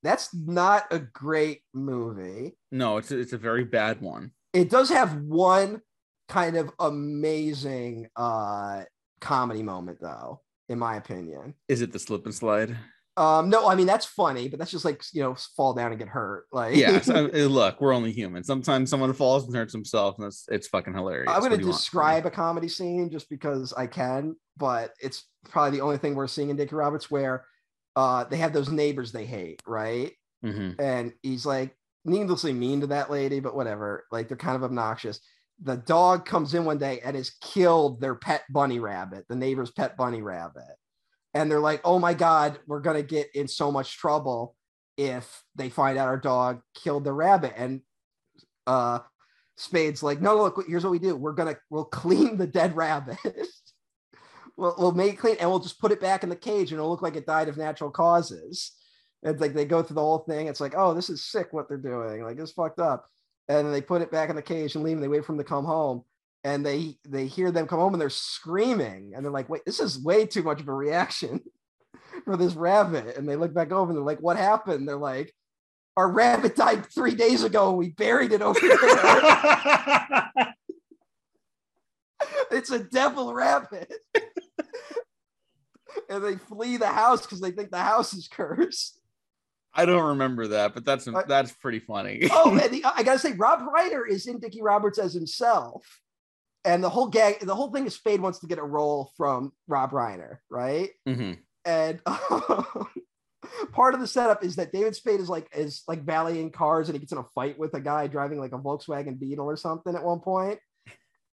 That's 0.04 0.34
not 0.34 0.84
a 0.92 1.00
great 1.00 1.62
movie. 1.74 2.58
No, 2.72 2.98
it's 2.98 3.12
a, 3.12 3.20
it's 3.20 3.34
a 3.34 3.38
very 3.38 3.64
bad 3.64 4.02
one. 4.02 4.32
It 4.54 4.70
does 4.70 4.90
have 4.90 5.16
one 5.22 5.82
kind 6.28 6.58
of 6.58 6.72
amazing 6.80 8.08
uh, 8.16 8.84
comedy 9.22 9.64
moment, 9.64 10.00
though, 10.02 10.42
in 10.70 10.78
my 10.80 10.98
opinion. 10.98 11.54
Is 11.68 11.82
it 11.82 11.92
the 11.92 12.00
slip 12.00 12.26
and 12.26 12.36
slide? 12.36 12.76
Um, 13.16 13.50
no, 13.50 13.68
I 13.70 13.76
mean 13.76 13.86
that's 13.86 14.08
funny, 14.08 14.48
but 14.48 14.58
that's 14.58 14.72
just 14.72 14.86
like 14.86 15.04
you 15.14 15.22
know, 15.22 15.36
fall 15.56 15.76
down 15.76 15.92
and 15.92 16.00
get 16.00 16.08
hurt. 16.08 16.46
Like, 16.52 16.76
Yeah. 16.76 17.00
so, 17.00 17.26
uh, 17.34 17.38
look, 17.48 17.80
we're 17.80 17.94
only 17.94 18.12
human. 18.12 18.44
Sometimes 18.44 18.90
someone 18.90 19.14
falls 19.14 19.46
and 19.46 19.56
hurts 19.56 19.72
himself, 19.72 20.16
and 20.18 20.26
it's 20.28 20.46
it's 20.50 20.68
fucking 20.68 20.96
hilarious. 20.96 21.32
I'm 21.32 21.42
gonna 21.42 21.56
do 21.58 21.62
you 21.62 21.68
want 21.68 21.68
from 21.68 21.68
me? 21.68 21.74
describe 21.74 22.26
a 22.26 22.32
comedy 22.32 22.68
scene 22.68 23.12
just 23.12 23.30
because 23.30 23.72
I 23.72 23.86
can, 23.86 24.36
but 24.58 24.94
it's 25.00 25.26
probably 25.50 25.78
the 25.78 25.84
only 25.84 25.98
thing 25.98 26.16
we're 26.16 26.28
seeing 26.28 26.50
in 26.50 26.56
Dickie 26.56 26.76
Roberts 26.76 27.12
where 27.12 27.46
uh 27.96 28.24
they 28.26 28.38
have 28.38 28.54
those 28.54 28.70
neighbors 28.70 29.12
they 29.12 29.26
hate, 29.26 29.62
right? 29.68 30.12
Mhm. 30.44 30.80
And 30.80 31.14
he's 31.22 31.46
like 31.46 31.76
needlessly 32.06 32.54
mean 32.54 32.82
to 32.82 32.88
that 32.88 33.10
lady, 33.10 33.40
but 33.40 33.56
whatever. 33.56 34.06
Like 34.12 34.28
they're 34.28 34.38
kind 34.38 34.56
of 34.56 34.64
obnoxious. 34.64 35.20
The 35.62 35.78
dog 35.78 36.26
comes 36.26 36.54
in 36.54 36.66
one 36.66 36.78
day 36.78 37.00
and 37.04 37.16
has 37.16 37.30
killed 37.42 38.02
their 38.02 38.16
pet 38.16 38.44
bunny 38.50 38.80
rabbit, 38.80 39.26
the 39.30 39.36
neighbor's 39.36 39.72
pet 39.72 39.96
bunny 39.96 40.22
rabbit. 40.22 40.76
And 41.34 41.50
they're 41.50 41.60
like, 41.60 41.82
oh 41.84 42.00
my 42.00 42.14
God, 42.14 42.60
we're 42.68 42.82
going 42.82 42.98
to 42.98 43.08
get 43.08 43.34
in 43.34 43.48
so 43.48 43.72
much 43.72 43.98
trouble 43.98 44.56
if 44.98 45.44
they 45.56 45.70
find 45.70 45.98
out 45.98 46.08
our 46.08 46.18
dog 46.18 46.62
killed 46.76 47.06
the 47.06 47.14
rabbit. 47.14 47.54
And 47.56 47.82
uh, 48.68 49.00
Spade's 49.58 50.04
like, 50.04 50.22
no, 50.22 50.36
look, 50.38 50.64
here's 50.68 50.84
what 50.84 50.92
we 50.92 51.00
do. 51.00 51.16
We're 51.16 51.34
going 51.34 51.54
to, 51.54 51.60
we'll 51.70 51.86
clean 51.86 52.38
the 52.38 52.48
dead 52.48 52.76
rabbit. 52.76 53.18
we'll, 54.58 54.76
we'll 54.78 54.92
make 54.92 55.14
it 55.14 55.18
clean 55.18 55.38
and 55.40 55.50
we'll 55.50 55.60
just 55.60 55.80
put 55.80 55.92
it 55.92 56.02
back 56.02 56.24
in 56.24 56.30
the 56.30 56.36
cage 56.36 56.72
and 56.72 56.80
it'll 56.80 56.90
look 56.90 57.02
like 57.02 57.16
it 57.16 57.26
died 57.26 57.50
of 57.50 57.58
natural 57.58 57.92
causes. 57.92 58.72
It's 59.24 59.42
like 59.42 59.54
they 59.54 59.66
go 59.66 59.82
through 59.82 59.96
the 59.96 60.02
whole 60.02 60.20
thing. 60.20 60.48
It's 60.48 60.60
like, 60.60 60.74
oh, 60.76 60.94
this 60.94 61.10
is 61.10 61.24
sick 61.24 61.54
what 61.54 61.70
they're 61.70 61.78
doing. 61.78 62.24
Like 62.24 62.38
it's 62.38 62.52
fucked 62.52 62.80
up. 62.80 63.08
And 63.48 63.74
they 63.74 63.82
put 63.82 64.02
it 64.02 64.12
back 64.12 64.30
in 64.30 64.36
the 64.36 64.42
cage 64.42 64.76
and 64.76 64.84
leave. 64.84 64.98
And 64.98 65.04
they 65.04 65.08
wait 65.08 65.26
for 65.26 65.32
them 65.32 65.40
to 65.40 65.44
come 65.44 65.66
home. 65.66 66.04
And 66.44 66.66
they 66.66 66.98
they 67.08 67.26
hear 67.28 67.52
them 67.52 67.68
come 67.68 67.80
home 67.80 67.94
and 67.94 68.02
they're 68.02 68.10
screaming. 68.10 69.14
And 69.16 69.24
they're 69.24 69.32
like, 69.32 69.48
wait, 69.50 69.64
this 69.66 69.80
is 69.80 70.04
way 70.04 70.26
too 70.26 70.44
much 70.44 70.60
of 70.60 70.68
a 70.68 70.74
reaction 70.74 71.42
for 72.26 72.36
this 72.36 72.54
rabbit. 72.54 73.16
And 73.18 73.28
they 73.28 73.38
look 73.38 73.54
back 73.54 73.72
over 73.72 73.92
and 73.92 73.98
they're 73.98 74.04
like, 74.06 74.20
what 74.20 74.38
happened? 74.38 74.88
They're 74.88 74.98
like, 74.98 75.34
our 75.96 76.12
rabbit 76.12 76.56
died 76.56 76.86
three 76.88 77.16
days 77.16 77.44
ago. 77.44 77.70
And 77.70 77.78
we 77.78 77.90
buried 77.92 78.34
it 78.34 78.42
over 78.42 78.60
there. 78.60 78.78
it's 82.52 82.72
a 82.72 82.80
devil 82.80 83.34
rabbit. 83.34 83.94
and 86.10 86.24
they 86.24 86.36
flee 86.38 86.78
the 86.78 86.88
house 86.88 87.22
because 87.22 87.42
they 87.42 87.52
think 87.52 87.72
the 87.72 87.78
house 87.78 88.14
is 88.14 88.28
cursed. 88.28 89.00
I 89.74 89.86
don't 89.86 90.04
remember 90.10 90.48
that, 90.50 90.74
but 90.76 90.86
that's 90.86 91.08
Uh, 91.08 91.24
that's 91.28 91.52
pretty 91.54 91.80
funny. 91.80 92.28
oh, 92.32 92.52
and 92.62 92.72
the, 92.72 92.86
I 92.86 93.04
gotta 93.04 93.20
say, 93.20 93.34
Rob 93.34 93.62
Reiner 93.62 94.08
is 94.08 94.28
in 94.28 94.40
Dickie 94.40 94.62
Roberts 94.62 95.00
as 95.00 95.14
himself, 95.14 95.84
and 96.64 96.84
the 96.84 96.90
whole 96.90 97.08
gag, 97.08 97.40
the 97.40 97.56
whole 97.56 97.72
thing 97.72 97.86
is 97.88 97.96
Spade 97.96 98.22
wants 98.22 98.40
to 98.40 98.48
get 98.48 98.60
a 98.60 98.64
role 98.64 99.12
from 99.18 99.52
Rob 99.68 99.92
Reiner, 99.92 100.38
right? 100.50 100.92
Mhm. 101.08 101.40
And 101.66 102.02
part 103.72 103.94
of 103.94 104.00
the 104.00 104.08
setup 104.08 104.44
is 104.44 104.56
that 104.58 104.72
David 104.72 104.96
Spade 104.96 105.20
is 105.20 105.30
like 105.30 105.48
is 105.56 105.84
like 105.88 106.04
valeting 106.04 106.52
cars, 106.52 106.88
and 106.90 106.96
he 106.96 107.00
gets 107.00 107.12
in 107.12 107.18
a 107.18 107.24
fight 107.36 107.58
with 107.58 107.74
a 107.74 107.82
guy 107.82 108.08
driving 108.08 108.40
like 108.40 108.54
a 108.54 108.60
Volkswagen 108.60 109.20
Beetle 109.20 109.46
or 109.46 109.56
something 109.58 109.96
at 109.96 110.04
one 110.04 110.20
point, 110.20 110.60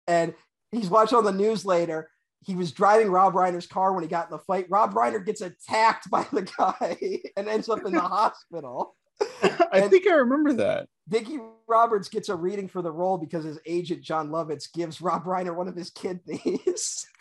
and 0.06 0.34
he's 0.72 0.88
watching 0.88 1.18
on 1.18 1.24
the 1.24 1.32
news 1.32 1.64
later. 1.64 2.08
He 2.42 2.54
was 2.56 2.72
driving 2.72 3.10
Rob 3.10 3.34
Reiner's 3.34 3.66
car 3.66 3.92
when 3.92 4.02
he 4.02 4.08
got 4.08 4.26
in 4.26 4.30
the 4.30 4.38
fight. 4.38 4.66
Rob 4.70 4.94
Reiner 4.94 5.24
gets 5.24 5.40
attacked 5.42 6.08
by 6.10 6.26
the 6.32 6.42
guy 6.42 7.20
and 7.36 7.48
ends 7.48 7.68
up 7.68 7.84
in 7.84 7.92
the 7.92 8.00
hospital. 8.00 8.96
I 9.42 9.68
And- 9.74 9.90
think 9.90 10.06
I 10.08 10.14
remember 10.14 10.52
that. 10.54 10.88
Dickie 11.08 11.40
Roberts 11.68 12.08
gets 12.08 12.28
a 12.28 12.36
reading 12.36 12.68
for 12.68 12.82
the 12.82 12.92
role 12.92 13.18
because 13.18 13.44
his 13.44 13.58
agent 13.66 14.00
Jon 14.02 14.28
Lovitz 14.30 14.72
gives 14.72 15.00
Rob 15.02 15.24
Reiner 15.24 15.54
one 15.54 15.66
of 15.68 15.74
his 15.76 15.90
kidneys. 15.90 17.06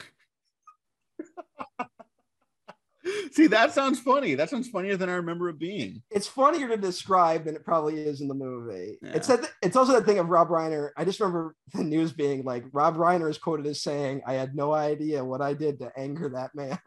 See, 3.31 3.47
that 3.47 3.73
sounds 3.73 3.99
funny. 3.99 4.35
That 4.35 4.49
sounds 4.49 4.67
funnier 4.69 4.97
than 4.97 5.09
I 5.09 5.13
remember 5.13 5.49
it 5.49 5.59
being. 5.59 6.01
it's 6.11 6.27
funnier 6.27 6.67
to 6.67 6.77
describe 6.77 7.45
than 7.45 7.55
it 7.55 7.63
probably 7.63 7.99
is 8.01 8.21
in 8.21 8.27
the 8.27 8.33
movie. 8.33 8.97
Yeah. 9.01 9.11
It's 9.13 9.27
that 9.27 9.49
it's 9.61 9.75
also 9.75 9.93
that 9.93 10.05
thing 10.05 10.19
of 10.19 10.29
Rob 10.29 10.49
Reiner. 10.49 10.89
I 10.97 11.05
just 11.05 11.19
remember 11.19 11.55
the 11.73 11.83
news 11.83 12.11
being 12.11 12.43
like 12.43 12.65
Rob 12.71 12.95
Reiner 12.97 13.29
is 13.29 13.37
quoted 13.37 13.65
as 13.67 13.81
saying, 13.81 14.21
"I 14.25 14.33
had 14.33 14.55
no 14.55 14.73
idea 14.73 15.23
what 15.23 15.41
I 15.41 15.53
did 15.53 15.79
to 15.79 15.91
anger 15.97 16.29
that 16.29 16.53
man." 16.55 16.79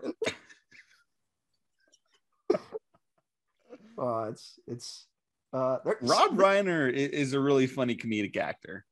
uh, 3.98 4.24
it's 4.30 4.58
it's 4.66 5.06
uh, 5.52 5.78
Rob 6.00 6.32
Reiner 6.36 6.90
is 6.92 7.32
a 7.34 7.40
really 7.40 7.66
funny 7.66 7.94
comedic 7.96 8.36
actor. 8.36 8.84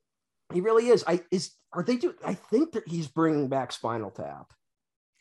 He 0.53 0.61
really 0.61 0.87
is. 0.87 1.03
I 1.07 1.21
is 1.31 1.51
are 1.73 1.83
they 1.83 1.95
do? 1.97 2.13
I 2.25 2.33
think 2.33 2.73
that 2.73 2.87
he's 2.87 3.07
bringing 3.07 3.47
back 3.47 3.71
Spinal 3.71 4.11
Tap. 4.11 4.47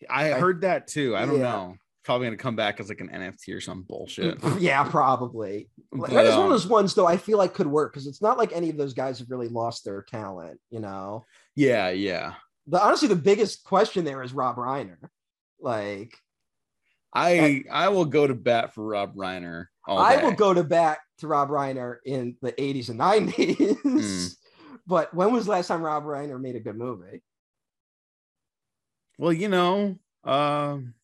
I 0.08 0.32
I- 0.34 0.38
heard 0.40 0.62
that 0.62 0.86
too. 0.86 1.16
I 1.16 1.24
don't 1.26 1.36
Yeah. 1.36 1.42
know. 1.42 1.76
Probably 2.02 2.26
gonna 2.26 2.36
come 2.36 2.56
back 2.56 2.80
as 2.80 2.88
like 2.88 3.00
an 3.00 3.10
NFT 3.10 3.54
or 3.54 3.60
some 3.60 3.82
bullshit. 3.82 4.38
yeah, 4.58 4.84
probably. 4.84 5.68
But, 5.92 6.10
that 6.10 6.26
is 6.26 6.34
one 6.34 6.46
of 6.46 6.50
those 6.50 6.66
ones 6.66 6.94
though 6.94 7.06
I 7.06 7.16
feel 7.16 7.38
like 7.38 7.54
could 7.54 7.66
work 7.66 7.92
because 7.92 8.06
it's 8.06 8.22
not 8.22 8.38
like 8.38 8.52
any 8.52 8.70
of 8.70 8.76
those 8.76 8.94
guys 8.94 9.18
have 9.18 9.30
really 9.30 9.48
lost 9.48 9.84
their 9.84 10.02
talent, 10.02 10.58
you 10.70 10.80
know. 10.80 11.26
yeah, 11.54 11.90
yeah. 11.90 12.34
The 12.66 12.82
honestly 12.82 13.08
the 13.08 13.16
biggest 13.16 13.64
question 13.64 14.04
there 14.04 14.22
is 14.22 14.32
Rob 14.32 14.56
Reiner. 14.56 14.98
Like 15.60 16.16
I 17.12 17.64
I 17.70 17.88
will 17.88 18.04
go 18.04 18.26
to 18.26 18.34
bat 18.34 18.74
for 18.74 18.86
Rob 18.86 19.14
Reiner. 19.14 19.66
All 19.86 19.98
I 19.98 20.16
will 20.22 20.32
go 20.32 20.54
to 20.54 20.62
bat 20.62 20.98
to 21.18 21.26
Rob 21.26 21.48
Reiner 21.48 21.96
in 22.04 22.36
the 22.42 22.52
80s 22.52 22.88
and 22.88 23.00
90s. 23.00 23.76
Hmm. 23.82 24.26
But 24.86 25.14
when 25.14 25.32
was 25.32 25.44
the 25.44 25.52
last 25.52 25.68
time 25.68 25.82
Rob 25.82 26.04
Reiner 26.04 26.40
made 26.40 26.56
a 26.56 26.60
good 26.60 26.76
movie? 26.76 27.22
Well, 29.18 29.32
you 29.32 29.48
know, 29.48 29.98
um, 30.24 30.94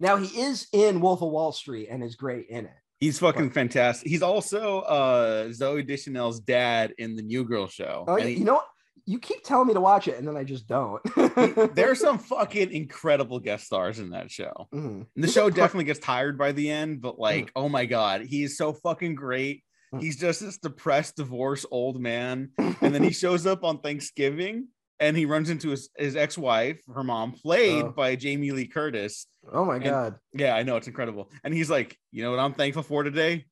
Now 0.00 0.16
he 0.16 0.40
is 0.40 0.66
in 0.72 1.00
Wolf 1.00 1.22
of 1.22 1.30
Wall 1.30 1.52
Street 1.52 1.88
and 1.90 2.02
is 2.02 2.14
great 2.16 2.46
in 2.48 2.66
it. 2.66 2.72
he's 3.00 3.18
fucking 3.18 3.50
fantastic. 3.50 4.08
He's 4.08 4.22
also 4.22 4.80
uh 4.80 5.44
Zooey 5.48 5.86
Deschanel's 5.86 6.40
dad 6.40 6.94
in 6.98 7.16
the 7.16 7.22
New 7.22 7.44
Girl 7.44 7.66
show. 7.68 8.04
Oh, 8.08 8.16
he- 8.16 8.34
you 8.38 8.44
know 8.44 8.54
what? 8.54 8.66
You 9.08 9.20
keep 9.20 9.44
telling 9.44 9.68
me 9.68 9.74
to 9.74 9.80
watch 9.80 10.08
it 10.08 10.18
and 10.18 10.26
then 10.26 10.36
I 10.36 10.42
just 10.42 10.66
don't. 10.66 11.00
there 11.76 11.90
are 11.90 11.94
some 11.94 12.18
fucking 12.18 12.72
incredible 12.72 13.38
guest 13.38 13.66
stars 13.66 14.00
in 14.00 14.10
that 14.10 14.32
show. 14.32 14.66
And 14.72 15.06
the 15.14 15.28
show 15.28 15.48
definitely 15.48 15.84
gets 15.84 16.00
tired 16.00 16.36
by 16.36 16.50
the 16.50 16.68
end, 16.70 17.00
but 17.02 17.16
like, 17.16 17.52
oh 17.54 17.68
my 17.68 17.84
god, 17.86 18.22
he's 18.22 18.56
so 18.56 18.72
fucking 18.72 19.14
great. 19.14 19.62
Mm. 19.94 20.02
He's 20.02 20.18
just 20.18 20.40
this 20.40 20.58
depressed, 20.58 21.14
divorced 21.14 21.66
old 21.70 22.00
man, 22.00 22.50
and 22.58 22.92
then 22.92 23.04
he 23.04 23.12
shows 23.12 23.46
up 23.46 23.62
on 23.62 23.78
Thanksgiving 23.78 24.66
and 25.00 25.16
he 25.16 25.26
runs 25.26 25.50
into 25.50 25.70
his, 25.70 25.88
his 25.96 26.16
ex-wife, 26.16 26.80
her 26.94 27.04
mom, 27.04 27.32
played 27.32 27.84
Oh. 27.84 27.90
by 27.90 28.16
Jamie 28.16 28.50
Lee 28.52 28.66
Curtis. 28.66 29.26
Oh 29.52 29.64
my 29.64 29.76
And- 29.76 29.84
god. 29.84 30.14
Yeah, 30.34 30.54
I 30.56 30.62
know 30.62 30.76
it's 30.76 30.88
incredible. 30.88 31.30
And 31.44 31.52
he's 31.54 31.70
like, 31.70 31.96
you 32.12 32.22
know 32.22 32.30
what 32.30 32.40
I'm 32.40 32.54
thankful 32.54 32.82
for 32.82 33.02
today? 33.02 33.44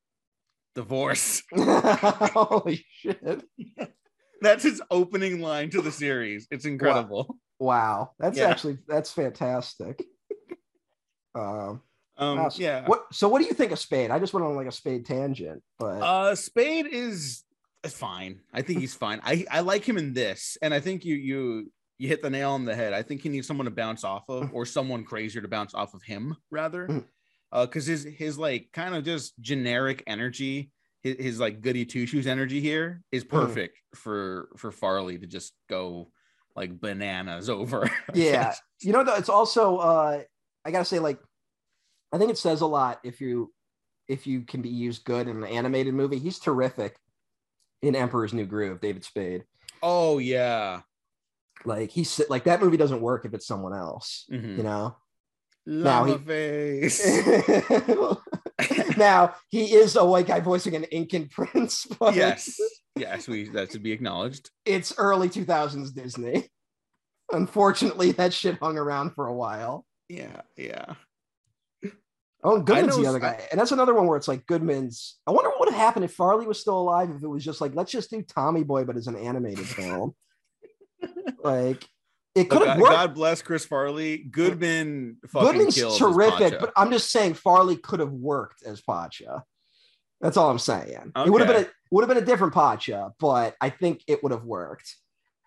Divorce. 0.75 1.43
Holy 1.55 2.85
shit. 2.91 3.45
That's 4.41 4.63
his 4.65 4.83
opening 4.91 5.41
line 5.41 5.71
to 5.71 5.81
the 5.81 5.93
series. 5.93 6.47
It's 6.51 6.65
incredible. 6.65 7.39
Wow. 7.61 8.11
That's 8.19 8.37
Yeah. 8.37 8.49
actually 8.49 8.79
that's 8.89 9.13
fantastic. 9.13 10.03
Um 11.37 11.83
Um, 12.17 12.39
Awesome. 12.41 12.63
yeah. 12.63 12.87
what 12.87 13.05
so 13.13 13.29
what 13.29 13.41
do 13.41 13.47
you 13.47 13.55
think 13.55 13.71
of 13.73 13.79
Spade? 13.79 14.11
I 14.11 14.19
just 14.19 14.35
went 14.35 14.45
on 14.45 14.55
like 14.57 14.67
a 14.67 14.73
Spade 14.73 15.07
tangent, 15.07 15.63
but 15.79 16.03
Uh, 16.03 16.35
Spade 16.35 16.87
is 16.87 17.44
fine. 17.93 18.41
I 18.53 18.63
think 18.63 18.81
he's 18.81 18.95
fine. 18.95 19.21
I 19.23 19.45
I 19.51 19.61
like 19.61 19.85
him 19.89 19.99
in 19.99 20.13
this, 20.13 20.57
and 20.63 20.73
I 20.73 20.81
think 20.81 21.05
you 21.05 21.15
you 21.15 21.73
you 21.99 22.09
hit 22.09 22.23
the 22.23 22.31
nail 22.31 22.51
on 22.53 22.65
the 22.65 22.75
head. 22.75 22.93
I 22.93 23.03
think 23.03 23.23
he 23.23 23.29
needs 23.29 23.47
someone 23.47 23.67
to 23.67 23.71
bounce 23.71 24.05
off 24.05 24.25
of, 24.29 24.51
or 24.53 24.67
someone 24.67 25.05
crazier 25.05 25.43
to 25.43 25.49
bounce 25.49 25.75
off 25.75 25.95
of 25.95 26.03
him, 26.03 26.37
rather. 26.51 26.89
Mhm. 26.89 27.05
Uh, 27.53 27.67
because 27.67 27.87
his 27.87 28.05
his 28.05 28.37
like 28.39 28.69
kind 28.73 28.95
of 28.95 29.05
just 29.05 29.39
generic 29.41 30.03
energy, 30.07 30.73
his, 31.03 31.17
his 31.19 31.41
like 31.41 31.61
goody 31.61 31.85
two 31.85 32.07
shoes 32.07 32.27
energy 32.27 32.61
here 32.61 33.03
is 33.13 33.23
perfect 33.23 33.79
for 33.95 34.49
for 34.57 34.73
Farley 34.73 35.19
to 35.19 35.27
just 35.27 35.53
go 35.69 36.11
like 36.57 36.81
bananas 36.81 37.49
over. 37.51 37.91
Yeah. 38.13 38.55
you 38.83 38.93
know 38.93 39.05
though 39.05 39.15
it's 39.15 39.29
also 39.29 39.77
uh 39.77 40.23
I 40.65 40.71
gotta 40.71 40.85
say, 40.85 40.99
like, 40.99 41.19
I 42.13 42.19
think 42.19 42.31
it 42.31 42.39
says 42.39 42.63
a 42.63 42.67
lot 42.67 43.01
if 43.05 43.21
you 43.21 43.53
if 44.09 44.27
you 44.27 44.43
can 44.43 44.63
be 44.63 44.69
used 44.69 45.05
good 45.05 45.29
in 45.29 45.43
an 45.43 45.45
animated 45.45 45.95
movie. 45.95 46.19
He's 46.19 46.39
terrific 46.39 46.97
in 47.83 47.95
Emperor's 47.97 48.33
New 48.35 48.47
Groove, 48.47 48.81
David 48.81 49.05
Spade. 49.05 49.45
Oh 49.83 50.19
yeah. 50.19 50.81
Like 51.65 51.91
he's 51.91 52.21
like 52.29 52.45
that 52.45 52.61
movie 52.63 52.77
doesn't 52.77 53.01
work 53.01 53.25
if 53.25 53.35
it's 53.35 53.47
someone 53.47 53.75
else, 53.75 54.25
Mhm. 54.31 54.57
you 54.59 54.63
know. 54.63 54.97
Now 55.67 56.05
he- 56.05 56.19
face. 56.19 57.03
now 58.99 59.35
he 59.49 59.75
is 59.75 59.97
a 59.97 60.05
white 60.05 60.27
guy 60.27 60.41
voicing 60.41 60.75
an 60.77 60.85
Incan 60.85 61.29
prince, 61.31 61.87
but 61.99 62.15
yes. 62.15 62.55
Yes, 62.97 63.27
we 63.27 63.49
that 63.51 63.73
should 63.73 63.83
be 63.83 63.93
acknowledged. 63.93 64.51
it's 64.65 64.95
early 64.99 65.29
2000s 65.29 65.93
Disney. 65.95 66.49
Unfortunately, 67.33 68.13
that 68.13 68.33
shit 68.35 68.59
hung 68.61 68.77
around 68.79 69.13
for 69.15 69.27
a 69.27 69.35
while. 69.35 69.87
Yeah, 70.09 70.43
yeah. 70.57 70.95
Oh, 72.47 72.57
and 72.57 72.67
Goodman's 72.67 72.97
know 72.97 73.03
the 73.03 73.09
other 73.09 73.19
guy, 73.19 73.41
and 73.51 73.59
that's 73.59 73.73
another 73.73 73.95
one 73.95 74.07
where 74.07 74.19
it's 74.19 74.29
like 74.29 74.47
Goodman's. 74.47 75.17
I 75.27 75.31
wonder 75.31 75.49
what 75.49 75.61
would 75.61 75.71
have 75.71 75.79
happened 75.79 76.05
if 76.05 76.13
Farley 76.13 76.47
was 76.47 76.61
still 76.61 76.79
alive. 76.79 77.11
If 77.11 77.23
it 77.23 77.27
was 77.27 77.43
just 77.43 77.63
like 77.63 77.75
let's 77.75 77.91
just 77.91 78.11
do 78.11 78.23
Tommy 78.23 78.63
Boy, 78.63 78.85
but 78.85 78.97
as 78.97 79.07
an 79.07 79.17
animated 79.17 79.67
film. 79.67 80.15
like 81.43 81.89
it 82.35 82.51
could 82.51 82.67
have 82.67 82.77
God, 82.77 82.81
worked. 82.81 82.93
God 82.93 83.15
bless 83.15 83.43
Chris 83.43 83.65
Farley. 83.65 84.19
Goodman 84.19 85.17
fucking 85.27 85.49
Goodman's 85.49 85.75
killed 85.75 85.99
terrific, 85.99 86.61
but 86.61 86.73
I'm 86.77 86.91
just 86.91 87.11
saying 87.11 87.35
Farley 87.35 87.77
could 87.77 88.01
have 88.01 88.13
worked 88.13 88.63
as 88.63 88.83
Pacha. 88.83 89.43
That's 90.21 90.37
all 90.37 90.51
I'm 90.51 90.59
saying. 90.59 91.13
It 91.17 91.31
would 91.31 91.41
have 91.41 91.55
been 91.55 91.65
a 91.65 91.69
would 91.91 92.03
have 92.03 92.09
been 92.09 92.23
a 92.23 92.27
different 92.27 92.53
Pacha, 92.53 93.13
but 93.21 93.55
I 93.61 93.71
think 93.71 94.03
it 94.07 94.23
would 94.23 94.33
have 94.33 94.45
worked. 94.45 94.97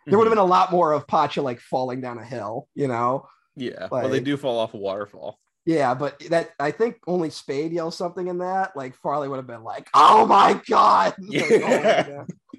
There 0.06 0.12
mm-hmm. 0.12 0.20
would 0.20 0.28
have 0.28 0.32
been 0.32 0.44
a 0.44 0.46
lot 0.46 0.72
more 0.72 0.94
of 0.94 1.08
Pacha 1.08 1.42
like 1.42 1.60
falling 1.60 2.02
down 2.02 2.18
a 2.18 2.24
hill, 2.24 2.68
you 2.74 2.88
know. 2.88 3.28
yeah. 3.56 3.88
well, 3.92 4.10
they 4.10 4.20
do 4.20 4.38
fall 4.38 4.58
off 4.58 4.74
a 4.74 4.78
waterfall. 4.78 5.40
Yeah, 5.68 5.96
but 5.96 6.18
that 6.30 6.52
I 6.62 6.72
think 6.72 6.96
only 7.08 7.30
Spade 7.30 7.74
yells 7.74 7.98
something 7.98 8.28
in 8.28 8.38
that. 8.38 8.76
Like 8.78 8.96
Farley 8.96 9.28
would 9.28 9.36
have 9.36 9.48
been 9.48 9.66
like, 9.66 9.90
"Oh 9.94 10.26
my 10.26 10.60
god!" 10.68 11.14
Like, 11.20 11.52
oh 11.52 11.60
my 11.60 11.78
Yeah. 11.78 12.04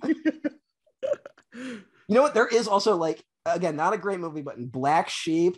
God. 0.04 0.14
You 1.54 2.14
know 2.14 2.22
what? 2.22 2.34
There 2.34 2.46
is 2.46 2.68
also 2.68 2.96
like 2.96 3.24
again, 3.46 3.76
not 3.76 3.94
a 3.94 3.98
great 3.98 4.20
movie, 4.20 4.42
but 4.42 4.58
in 4.58 4.66
Black 4.66 5.08
Sheep, 5.08 5.56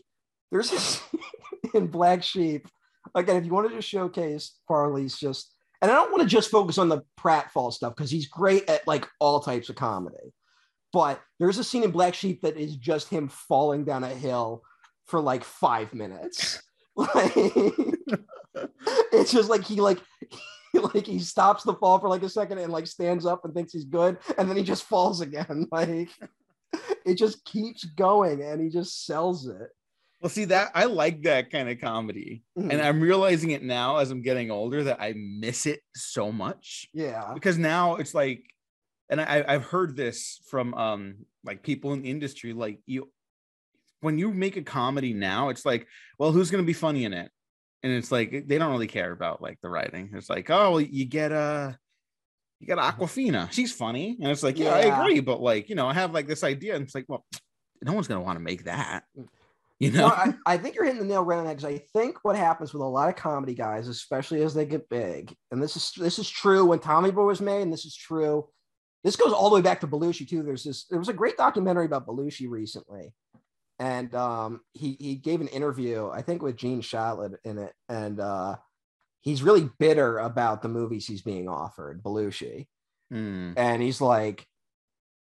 there's 0.53 0.71
this 0.71 0.83
scene 1.11 1.21
in 1.75 1.87
Black 1.89 2.23
Sheep. 2.23 2.69
Again, 3.17 3.37
if 3.37 3.45
you 3.45 3.53
wanted 3.53 3.71
to 3.73 3.83
showcase 3.83 4.57
Farley's 4.69 5.19
just, 5.19 5.53
and 5.83 5.91
I 5.91 5.95
don't 5.95 6.13
want 6.13 6.23
to 6.23 6.29
just 6.29 6.53
focus 6.53 6.79
on 6.79 6.89
the 6.89 7.03
pratfall 7.19 7.73
stuff 7.73 7.97
because 7.97 8.13
he's 8.13 8.29
great 8.29 8.71
at 8.71 8.87
like 8.87 9.09
all 9.19 9.41
types 9.41 9.69
of 9.71 9.75
comedy. 9.75 10.33
But 10.93 11.21
there's 11.41 11.59
a 11.59 11.65
scene 11.65 11.83
in 11.83 11.91
Black 11.91 12.15
Sheep 12.15 12.43
that 12.43 12.57
is 12.57 12.77
just 12.77 13.09
him 13.09 13.29
falling 13.29 13.85
down 13.85 14.05
a 14.05 14.09
hill 14.09 14.63
for 15.07 15.21
like 15.21 15.43
five 15.43 15.93
minutes. 15.95 16.63
Like 17.15 17.33
it's 19.13 19.33
just 19.33 19.49
like 19.49 19.65
he 19.65 19.81
like 19.81 20.01
he, 20.73 20.79
like 20.95 21.07
he 21.07 21.19
stops 21.19 21.63
the 21.65 21.75
fall 21.75 21.99
for 21.99 22.09
like 22.09 22.23
a 22.23 22.29
second 22.29 22.59
and 22.59 22.73
like 22.73 22.87
stands 22.87 23.27
up 23.27 23.45
and 23.45 23.55
thinks 23.55 23.73
he's 23.73 23.85
good 23.85 24.19
and 24.39 24.49
then 24.49 24.57
he 24.57 24.63
just 24.63 24.85
falls 24.85 25.21
again. 25.21 25.67
Like 25.73 26.11
it 27.05 27.15
just 27.15 27.45
keeps 27.45 27.85
going 27.85 28.43
and 28.43 28.61
he 28.61 28.69
just 28.69 29.05
sells 29.07 29.47
it. 29.49 29.71
Well, 30.21 30.29
see 30.31 30.45
that 30.47 30.71
I 30.75 30.85
like 30.85 31.23
that 31.23 31.51
kind 31.51 31.69
of 31.71 31.81
comedy, 31.81 32.43
Mhm. 32.59 32.73
and 32.73 32.83
I'm 32.83 33.01
realizing 33.01 33.53
it 33.53 33.63
now 33.63 33.97
as 33.97 34.11
I'm 34.11 34.21
getting 34.23 34.51
older 34.51 34.85
that 34.85 35.01
I 35.01 35.15
miss 35.17 35.65
it 35.65 35.81
so 35.97 36.31
much. 36.31 36.89
Yeah. 36.93 37.33
Because 37.33 37.57
now 37.57 37.97
it's 37.97 38.13
like, 38.13 38.45
and 39.09 39.19
I, 39.19 39.43
I've 39.49 39.65
heard 39.65 39.97
this 39.97 40.41
from 40.51 40.75
um 40.75 41.25
like 41.43 41.63
people 41.63 41.95
in 41.95 42.03
the 42.03 42.11
industry, 42.11 42.53
like 42.53 42.81
you, 42.87 43.11
when 44.01 44.19
you 44.19 44.33
make 44.33 44.57
a 44.57 44.63
comedy 44.63 45.13
now, 45.13 45.49
it's 45.49 45.65
like, 45.65 45.87
well, 46.19 46.33
who's 46.33 46.51
gonna 46.51 46.63
be 46.63 46.73
funny 46.73 47.05
in 47.05 47.13
it? 47.13 47.31
and 47.83 47.93
it's 47.93 48.13
like 48.13 48.47
they 48.47 48.59
don't 48.59 48.73
really 48.73 48.87
care 48.87 49.13
about 49.13 49.41
like 49.41 49.59
the 49.63 49.69
writing. 49.69 50.11
It's 50.15 50.29
like, 50.29 50.51
oh, 50.51 50.79
you 50.79 51.05
get 51.05 51.33
uh 51.33 51.73
you 52.59 52.67
got 52.67 52.79
Awkwafina. 52.79 53.51
She's 53.51 53.73
funny. 53.73 54.19
And 54.21 54.31
it's 54.31 54.43
like, 54.43 54.59
yeah, 54.59 54.79
yeah, 54.79 54.95
I 54.95 55.01
agree. 55.01 55.21
But 55.21 55.41
like, 55.41 55.71
you 55.71 55.75
know, 55.75 55.89
I 55.89 55.95
have 55.95 56.13
like 56.13 56.27
this 56.27 56.45
idea. 56.45 56.75
And 56.75 56.85
it's 56.85 56.95
like, 56.95 57.07
well, 57.09 57.25
no 57.83 57.95
one's 57.95 58.07
gonna 58.07 58.21
want 58.21 58.37
to 58.37 58.45
make 58.45 58.65
that. 58.65 59.05
You 59.79 59.93
know, 59.93 60.09
well, 60.09 60.15
I, 60.15 60.35
I, 60.55 60.59
think 60.59 60.75
you're 60.75 60.85
hitting 60.85 61.01
the 61.01 61.07
nail 61.07 61.23
right 61.23 61.39
on 61.39 61.47
that 61.47 61.57
because 61.57 61.65
I 61.65 61.79
think 61.95 62.19
what 62.23 62.37
happens 62.37 62.75
with 62.75 62.83
a 62.83 62.87
lot 62.87 63.09
of 63.09 63.17
comedy 63.17 63.55
guys, 63.55 63.89
especially 63.89 64.43
as 64.43 64.53
they 64.53 64.67
get 64.67 64.91
big, 64.91 65.35
and 65.51 65.63
this 65.63 65.75
is 65.75 65.93
this 65.97 66.19
is 66.19 66.29
true 66.29 66.67
when 66.67 66.81
Tommy 66.81 67.11
Boy 67.11 67.25
was 67.25 67.41
made, 67.41 67.63
and 67.63 67.73
this 67.73 67.87
is 67.87 67.97
true. 67.97 68.47
This 69.05 69.17
goes 69.17 69.33
all 69.33 69.49
the 69.49 69.55
way 69.55 69.63
back 69.63 69.81
to 69.81 69.87
Belushi 69.87 70.29
too. 70.29 70.43
There's 70.43 70.65
this. 70.65 70.85
There 70.85 70.99
was 70.99 71.09
a 71.09 71.15
great 71.15 71.39
documentary 71.39 71.87
about 71.87 72.07
Belushi 72.07 72.47
recently, 72.51 73.15
and 73.81 74.15
um, 74.15 74.61
he 74.75 74.97
he 75.01 75.15
gave 75.17 75.41
an 75.41 75.49
interview, 75.49 76.11
I 76.11 76.21
think, 76.21 76.43
with 76.43 76.57
Gene 76.57 76.83
Shalit 76.83 77.35
in 77.45 77.57
it, 77.59 77.73
and 77.89 78.21
uh, 78.21 78.57
he's 79.23 79.43
really 79.43 79.71
bitter 79.79 80.19
about 80.19 80.61
the 80.63 80.69
movies 80.69 81.07
he's 81.07 81.23
being 81.23 81.49
offered, 81.49 82.03
Belushi, 82.03 82.69
mm. 83.13 83.55
and 83.57 83.83
he's 83.83 84.03
like, 84.03 84.47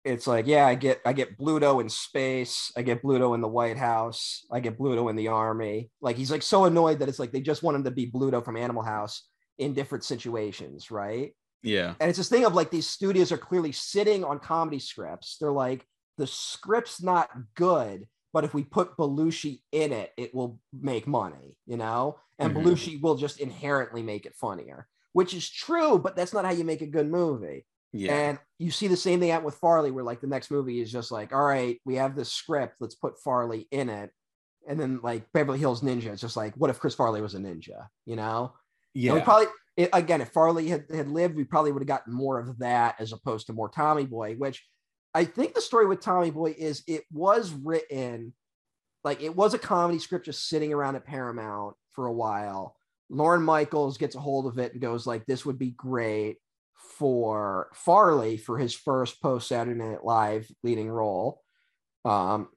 it's 0.03 0.25
like, 0.25 0.47
yeah, 0.47 0.65
I 0.65 0.73
get 0.73 1.01
I 1.05 1.13
get 1.13 1.37
Bluto 1.37 1.79
in 1.81 1.87
space, 1.87 2.71
I 2.75 2.81
get 2.81 3.03
Bluto 3.03 3.35
in 3.35 3.41
the 3.41 3.47
White 3.47 3.77
House, 3.77 4.43
I 4.51 4.59
get 4.59 4.79
Bluto 4.79 5.11
in 5.11 5.15
the 5.15 5.27
army. 5.27 5.91
Like 6.01 6.17
he's 6.17 6.31
like 6.31 6.43
so 6.43 6.65
annoyed 6.65 6.99
that 6.99 7.09
it's 7.09 7.19
like 7.19 7.31
they 7.31 7.41
just 7.41 7.61
want 7.61 7.77
him 7.77 7.83
to 7.83 7.91
be 7.91 8.09
Bluto 8.09 8.43
from 8.43 8.57
Animal 8.57 8.83
House 8.83 9.23
in 9.59 9.75
different 9.75 10.03
situations, 10.03 10.89
right? 10.89 11.35
Yeah. 11.61 11.93
And 11.99 12.09
it's 12.09 12.17
this 12.17 12.29
thing 12.29 12.45
of 12.45 12.55
like 12.55 12.71
these 12.71 12.89
studios 12.89 13.31
are 13.31 13.37
clearly 13.37 13.71
sitting 13.71 14.23
on 14.23 14.39
comedy 14.39 14.79
scripts. 14.79 15.37
They're 15.39 15.51
like, 15.51 15.85
the 16.17 16.25
script's 16.25 17.03
not 17.03 17.29
good, 17.55 18.07
but 18.33 18.43
if 18.43 18.53
we 18.53 18.63
put 18.63 18.97
Belushi 18.97 19.61
in 19.71 19.91
it, 19.91 20.11
it 20.17 20.33
will 20.33 20.59
make 20.73 21.07
money, 21.07 21.57
you 21.65 21.77
know? 21.77 22.17
And 22.39 22.53
mm-hmm. 22.53 22.67
Belushi 22.67 23.01
will 23.01 23.15
just 23.15 23.39
inherently 23.39 24.01
make 24.01 24.25
it 24.25 24.35
funnier, 24.35 24.87
which 25.13 25.33
is 25.33 25.49
true, 25.49 25.99
but 25.99 26.15
that's 26.15 26.33
not 26.33 26.45
how 26.45 26.51
you 26.51 26.63
make 26.63 26.81
a 26.81 26.87
good 26.87 27.09
movie. 27.09 27.65
Yeah. 27.93 28.13
And 28.13 28.39
you 28.57 28.71
see 28.71 28.87
the 28.87 28.95
same 28.95 29.19
thing 29.19 29.31
out 29.31 29.43
with 29.43 29.55
Farley, 29.55 29.91
where 29.91 30.03
like 30.03 30.21
the 30.21 30.27
next 30.27 30.49
movie 30.49 30.81
is 30.81 30.91
just 30.91 31.11
like, 31.11 31.33
all 31.33 31.43
right, 31.43 31.79
we 31.85 31.95
have 31.95 32.15
this 32.15 32.31
script, 32.31 32.75
let's 32.79 32.95
put 32.95 33.19
Farley 33.19 33.67
in 33.71 33.89
it. 33.89 34.11
And 34.67 34.79
then 34.79 34.99
like 35.03 35.31
Beverly 35.33 35.59
Hills 35.59 35.81
Ninja, 35.81 36.07
it's 36.07 36.21
just 36.21 36.37
like, 36.37 36.53
what 36.55 36.69
if 36.69 36.79
Chris 36.79 36.95
Farley 36.95 37.21
was 37.21 37.35
a 37.35 37.39
ninja? 37.39 37.87
You 38.05 38.15
know? 38.15 38.53
Yeah. 38.93 39.11
And 39.11 39.19
we 39.19 39.23
probably 39.23 39.47
it, 39.77 39.89
again, 39.93 40.21
if 40.21 40.29
Farley 40.29 40.67
had, 40.67 40.85
had 40.93 41.09
lived, 41.09 41.35
we 41.35 41.43
probably 41.43 41.71
would 41.71 41.81
have 41.81 41.87
gotten 41.87 42.13
more 42.13 42.39
of 42.39 42.59
that 42.59 42.95
as 42.99 43.13
opposed 43.13 43.47
to 43.47 43.53
more 43.53 43.69
Tommy 43.69 44.05
Boy, 44.05 44.35
which 44.35 44.65
I 45.13 45.25
think 45.25 45.53
the 45.53 45.61
story 45.61 45.85
with 45.85 46.01
Tommy 46.01 46.31
Boy 46.31 46.55
is 46.57 46.83
it 46.87 47.03
was 47.11 47.51
written 47.51 48.33
like 49.03 49.21
it 49.21 49.35
was 49.35 49.53
a 49.53 49.59
comedy 49.59 49.99
script 49.99 50.25
just 50.25 50.47
sitting 50.47 50.73
around 50.73 50.95
at 50.95 51.05
Paramount 51.05 51.75
for 51.91 52.05
a 52.05 52.13
while. 52.13 52.75
Lorne 53.09 53.43
Michaels 53.43 53.97
gets 53.97 54.15
a 54.15 54.19
hold 54.19 54.45
of 54.45 54.57
it 54.57 54.71
and 54.71 54.81
goes 54.81 55.05
like, 55.05 55.25
"This 55.25 55.45
would 55.45 55.59
be 55.59 55.71
great 55.71 56.37
for 56.75 57.69
Farley 57.73 58.37
for 58.37 58.57
his 58.57 58.73
first 58.73 59.21
post 59.21 59.47
Saturday 59.47 59.77
Night 59.77 60.05
Live 60.05 60.49
leading 60.63 60.89
role." 60.89 61.41
Um, 62.05 62.49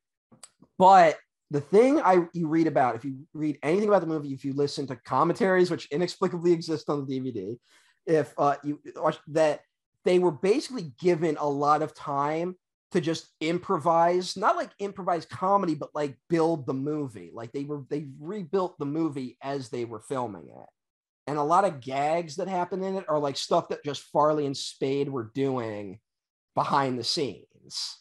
but 0.79 1.19
the 1.51 1.61
thing 1.61 2.01
I 2.01 2.27
you 2.33 2.49
read 2.49 2.67
about, 2.67 2.95
if 2.95 3.05
you 3.05 3.27
read 3.33 3.59
anything 3.63 3.89
about 3.89 4.01
the 4.01 4.07
movie, 4.07 4.33
if 4.33 4.45
you 4.45 4.53
listen 4.53 4.87
to 4.89 4.97
commentaries 4.97 5.71
which 5.71 5.87
inexplicably 5.91 6.53
exist 6.53 6.89
on 6.89 7.05
the 7.05 7.21
DVD, 7.21 7.59
if 8.07 8.33
uh, 8.39 8.57
you 8.63 8.81
watch 8.97 9.19
that 9.29 9.61
they 10.05 10.19
were 10.19 10.31
basically 10.31 10.93
given 11.01 11.37
a 11.39 11.49
lot 11.49 11.83
of 11.83 11.95
time 11.95 12.57
to 12.93 13.01
just 13.01 13.29
improvise, 13.41 14.37
not 14.37 14.57
like 14.57 14.71
improvise 14.79 15.27
comedy, 15.27 15.75
but 15.75 15.95
like 15.95 16.17
build 16.29 16.67
the 16.67 16.75
movie. 16.75 17.31
Like 17.35 17.53
they 17.53 17.65
were 17.65 17.83
they 17.91 18.07
rebuilt 18.21 18.79
the 18.79 18.87
movie 18.87 19.37
as 19.43 19.69
they 19.69 19.85
were 19.85 20.01
filming 20.01 20.49
it. 20.49 20.69
And 21.27 21.39
a 21.39 21.43
lot 21.43 21.65
of 21.65 21.81
gags 21.81 22.37
that 22.37 22.49
happen 22.49 22.85
in 22.85 22.97
it 22.97 23.07
are 23.09 23.19
like 23.19 23.37
stuff 23.37 23.69
that 23.71 23.85
just 23.85 24.03
Farley 24.13 24.47
and 24.47 24.57
Spade 24.57 25.09
were 25.09 25.31
doing 25.35 25.99
behind 26.55 26.99
the 26.99 27.05
scenes. 27.05 27.99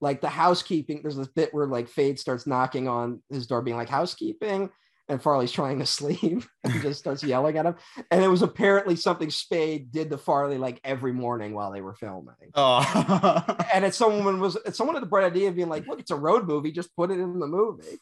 Like 0.00 0.20
the 0.20 0.28
housekeeping, 0.28 1.00
there's 1.02 1.16
this 1.16 1.28
bit 1.28 1.54
where 1.54 1.66
like 1.66 1.88
Spade 1.88 2.18
starts 2.18 2.46
knocking 2.46 2.88
on 2.88 3.22
his 3.30 3.46
door, 3.46 3.62
being 3.62 3.76
like, 3.76 3.88
housekeeping 3.88 4.70
and 5.12 5.22
Farley's 5.22 5.52
trying 5.52 5.78
to 5.78 5.86
sleep 5.98 6.42
and 6.64 6.82
just 6.82 7.00
starts 7.00 7.22
yelling 7.22 7.58
at 7.58 7.66
him. 7.66 7.76
And 8.10 8.24
it 8.24 8.28
was 8.28 8.42
apparently 8.42 8.96
something 8.96 9.30
Spade 9.30 9.92
did 9.92 10.10
to 10.10 10.18
Farley 10.18 10.58
like 10.58 10.80
every 10.82 11.12
morning 11.12 11.52
while 11.52 11.70
they 11.70 11.82
were 11.82 11.94
filming. 11.94 12.34
Oh. 12.54 13.44
and 13.74 13.84
it's 13.84 13.96
someone 13.96 14.40
was 14.40 14.56
it's 14.66 14.78
someone 14.78 14.96
had 14.96 15.02
the 15.02 15.08
bright 15.08 15.24
idea 15.24 15.48
of 15.48 15.56
being 15.56 15.68
like, 15.68 15.86
look, 15.86 16.00
it's 16.00 16.10
a 16.10 16.16
road 16.16 16.48
movie, 16.48 16.72
just 16.72 16.96
put 16.96 17.10
it 17.10 17.20
in 17.20 17.38
the 17.38 17.46
movie. 17.46 18.00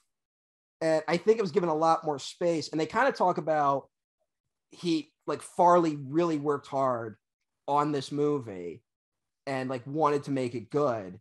And 0.81 1.03
I 1.09 1.19
think 1.19 1.39
it 1.39 1.43
was 1.43 1.53
given 1.53 1.69
a 1.69 1.75
lot 1.75 2.05
more 2.05 2.19
space. 2.19 2.71
And 2.71 2.81
they 2.81 2.87
kind 2.87 3.09
of 3.09 3.15
talk 3.15 3.37
about 3.37 3.89
he 4.71 5.13
like 5.27 5.43
Farley 5.43 5.97
really 5.97 6.39
worked 6.39 6.69
hard 6.69 7.17
on 7.67 7.93
this 7.93 8.13
movie 8.13 8.83
and 9.47 9.69
like 9.69 9.87
wanted 9.87 10.25
to 10.25 10.31
make 10.31 10.55
it 10.55 10.71
good 10.71 11.19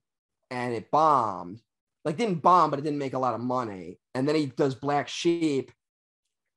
and 0.52 0.73
it 0.73 0.91
bombed 0.91 1.62
like 2.06 2.17
didn't 2.17 2.41
bomb, 2.41 2.69
but 2.69 2.80
it 2.80 2.84
didn't 2.84 2.99
make 2.99 3.13
a 3.13 3.19
lot 3.19 3.34
of 3.34 3.41
money. 3.41 3.99
And 4.15 4.28
then 4.28 4.36
he 4.36 4.47
does 4.47 4.75
Black 4.75 5.08
Sheep, 5.08 5.71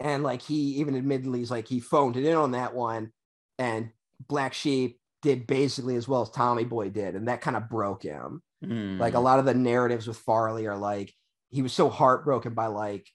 and 0.00 0.22
like 0.22 0.42
he 0.42 0.76
even 0.76 0.96
admittedly 0.96 1.42
is 1.42 1.50
like 1.50 1.68
he 1.68 1.80
phoned 1.80 2.16
it 2.16 2.24
in 2.24 2.34
on 2.34 2.52
that 2.52 2.74
one, 2.74 3.12
and 3.58 3.90
Black 4.28 4.54
Sheep 4.54 4.98
did 5.22 5.46
basically 5.46 5.96
as 5.96 6.08
well 6.08 6.22
as 6.22 6.30
Tommy 6.30 6.64
Boy 6.64 6.90
did, 6.90 7.14
and 7.14 7.28
that 7.28 7.40
kind 7.40 7.56
of 7.56 7.68
broke 7.68 8.02
him. 8.02 8.42
Mm. 8.64 8.98
Like 8.98 9.14
a 9.14 9.20
lot 9.20 9.38
of 9.38 9.44
the 9.44 9.54
narratives 9.54 10.06
with 10.06 10.16
Farley 10.18 10.66
are 10.66 10.76
like 10.76 11.12
he 11.50 11.62
was 11.62 11.72
so 11.72 11.88
heartbroken 11.90 12.54
by 12.54 12.66
like 12.66 13.06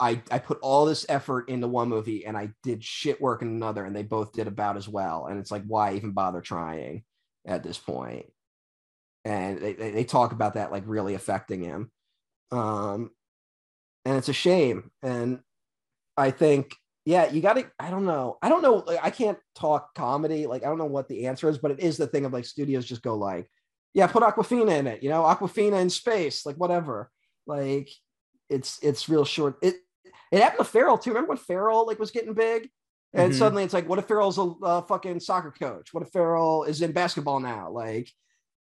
I 0.00 0.22
I 0.30 0.38
put 0.38 0.58
all 0.62 0.84
this 0.84 1.06
effort 1.08 1.48
into 1.48 1.68
one 1.68 1.88
movie 1.88 2.26
and 2.26 2.36
I 2.36 2.50
did 2.62 2.82
shit 2.84 3.20
work 3.20 3.42
in 3.42 3.48
another, 3.48 3.84
and 3.84 3.94
they 3.94 4.02
both 4.02 4.32
did 4.32 4.46
about 4.46 4.76
as 4.76 4.88
well. 4.88 5.26
And 5.26 5.38
it's 5.38 5.50
like 5.50 5.64
why 5.66 5.94
even 5.94 6.12
bother 6.12 6.40
trying 6.40 7.04
at 7.46 7.62
this 7.62 7.78
point? 7.78 8.26
and 9.24 9.58
they, 9.58 9.72
they 9.72 10.04
talk 10.04 10.32
about 10.32 10.54
that 10.54 10.72
like 10.72 10.82
really 10.86 11.14
affecting 11.14 11.62
him 11.62 11.90
um 12.50 13.10
and 14.04 14.16
it's 14.16 14.28
a 14.28 14.32
shame 14.32 14.90
and 15.02 15.40
i 16.16 16.30
think 16.30 16.74
yeah 17.04 17.30
you 17.30 17.40
gotta 17.40 17.70
i 17.78 17.90
don't 17.90 18.04
know. 18.04 18.38
I 18.42 18.48
don't 18.48 18.62
know 18.62 18.84
i 19.02 19.10
can't 19.10 19.38
talk 19.54 19.94
comedy 19.94 20.46
like 20.46 20.62
i 20.62 20.66
don't 20.66 20.78
know 20.78 20.86
what 20.86 21.08
the 21.08 21.26
answer 21.26 21.48
is 21.48 21.58
but 21.58 21.70
it 21.70 21.80
is 21.80 21.96
the 21.96 22.06
thing 22.06 22.24
of 22.24 22.32
like 22.32 22.44
studios 22.44 22.84
just 22.84 23.02
go 23.02 23.16
like 23.16 23.48
yeah 23.94 24.06
put 24.06 24.22
Awkwafina 24.22 24.78
in 24.78 24.86
it 24.86 25.02
you 25.02 25.10
know 25.10 25.22
Awkwafina 25.22 25.80
in 25.80 25.90
space 25.90 26.46
like 26.46 26.56
whatever. 26.56 27.10
Like 27.46 27.90
it's 28.48 28.78
it's 28.82 29.08
real 29.08 29.24
short. 29.24 29.56
It 29.62 29.76
it 30.30 30.40
happened 30.40 30.64
to 30.64 30.64
Ferrell 30.64 30.98
too. 30.98 31.10
Remember 31.10 31.30
when 31.30 31.38
Ferrell 31.38 31.86
like 31.86 31.98
was 31.98 32.10
getting 32.10 32.34
big? 32.34 32.68
And 33.14 33.30
mm-hmm. 33.30 33.38
suddenly 33.38 33.64
it's 33.64 33.74
like 33.74 33.88
what 33.88 33.98
if 33.98 34.06
Ferrell's 34.06 34.38
a, 34.38 34.52
a 34.62 34.82
fucking 34.82 35.20
soccer 35.20 35.50
coach? 35.50 35.92
What 35.92 36.02
if 36.02 36.12
Ferrell 36.12 36.64
is 36.64 36.82
in 36.82 36.92
basketball 36.92 37.40
now? 37.40 37.70
Like 37.70 38.10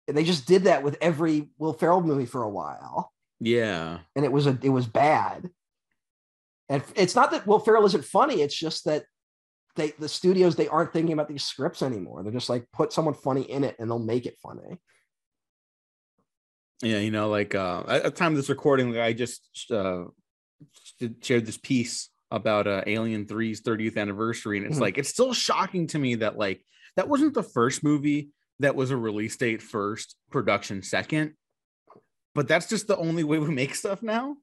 and 0.08 0.17
they 0.17 0.23
just 0.23 0.47
did 0.47 0.65
that 0.65 0.84
with 0.84 0.97
every 1.01 1.49
Will 1.58 1.73
Ferrell 1.73 2.01
movie 2.01 2.25
for 2.25 2.43
a 2.43 2.49
while. 2.49 3.12
Yeah, 3.39 3.99
and 4.15 4.25
it 4.25 4.32
was 4.32 4.47
a 4.47 4.58
it 4.62 4.69
was 4.69 4.86
bad. 4.86 5.49
And 6.69 6.84
it's 6.95 7.15
not 7.15 7.32
that 7.32 7.45
Will 7.45 7.60
Ferrell 7.60 7.86
isn't 7.86 8.06
funny; 8.06 8.41
it's 8.41 8.56
just 8.56 8.86
that 8.86 9.04
they 9.76 9.91
the 9.91 10.10
studios 10.10 10.56
they 10.56 10.67
aren't 10.67 10.93
thinking 10.93 11.13
about 11.13 11.28
these 11.28 11.43
scripts 11.43 11.82
anymore. 11.82 12.23
They're 12.23 12.32
just 12.32 12.49
like 12.49 12.65
put 12.71 12.93
someone 12.93 13.13
funny 13.13 13.43
in 13.43 13.63
it, 13.63 13.76
and 13.80 13.89
they'll 13.89 13.99
make 13.99 14.26
it 14.26 14.38
funny. 14.41 14.80
Yeah, 16.82 16.99
you 16.99 17.12
know, 17.12 17.30
like 17.30 17.56
uh, 17.56 17.84
at 17.88 18.04
the 18.04 18.12
time 18.12 18.34
of 18.34 18.38
this 18.38 18.49
recording, 18.49 18.97
I 18.97 19.13
just 19.13 19.71
uh, 19.71 20.06
shared 21.21 21.45
this 21.45 21.58
piece 21.58 22.10
about 22.32 22.67
uh, 22.67 22.82
Alien 22.88 23.26
3's 23.26 23.62
30th 23.62 23.97
anniversary, 23.97 24.58
and 24.58 24.65
it's 24.65 24.76
mm-hmm. 24.76 24.84
like 24.84 24.97
it's 24.97 25.10
still 25.10 25.34
shocking 25.34 25.88
to 25.88 25.99
me 25.99 26.15
that 26.15 26.38
like 26.38 26.65
that 26.95 27.10
wasn't 27.10 27.34
the 27.34 27.43
first 27.43 27.84
movie 27.84 28.30
that 28.60 28.76
was 28.76 28.91
a 28.91 28.97
release 28.97 29.36
date 29.36 29.62
first, 29.62 30.15
production 30.32 30.82
second. 30.82 31.34
But 32.36 32.47
that's 32.47 32.67
just 32.67 32.88
the 32.88 32.97
only 32.97 33.23
way 33.23 33.38
we 33.39 33.49
make 33.49 33.76
stuff 33.76 34.02
now. 34.02 34.36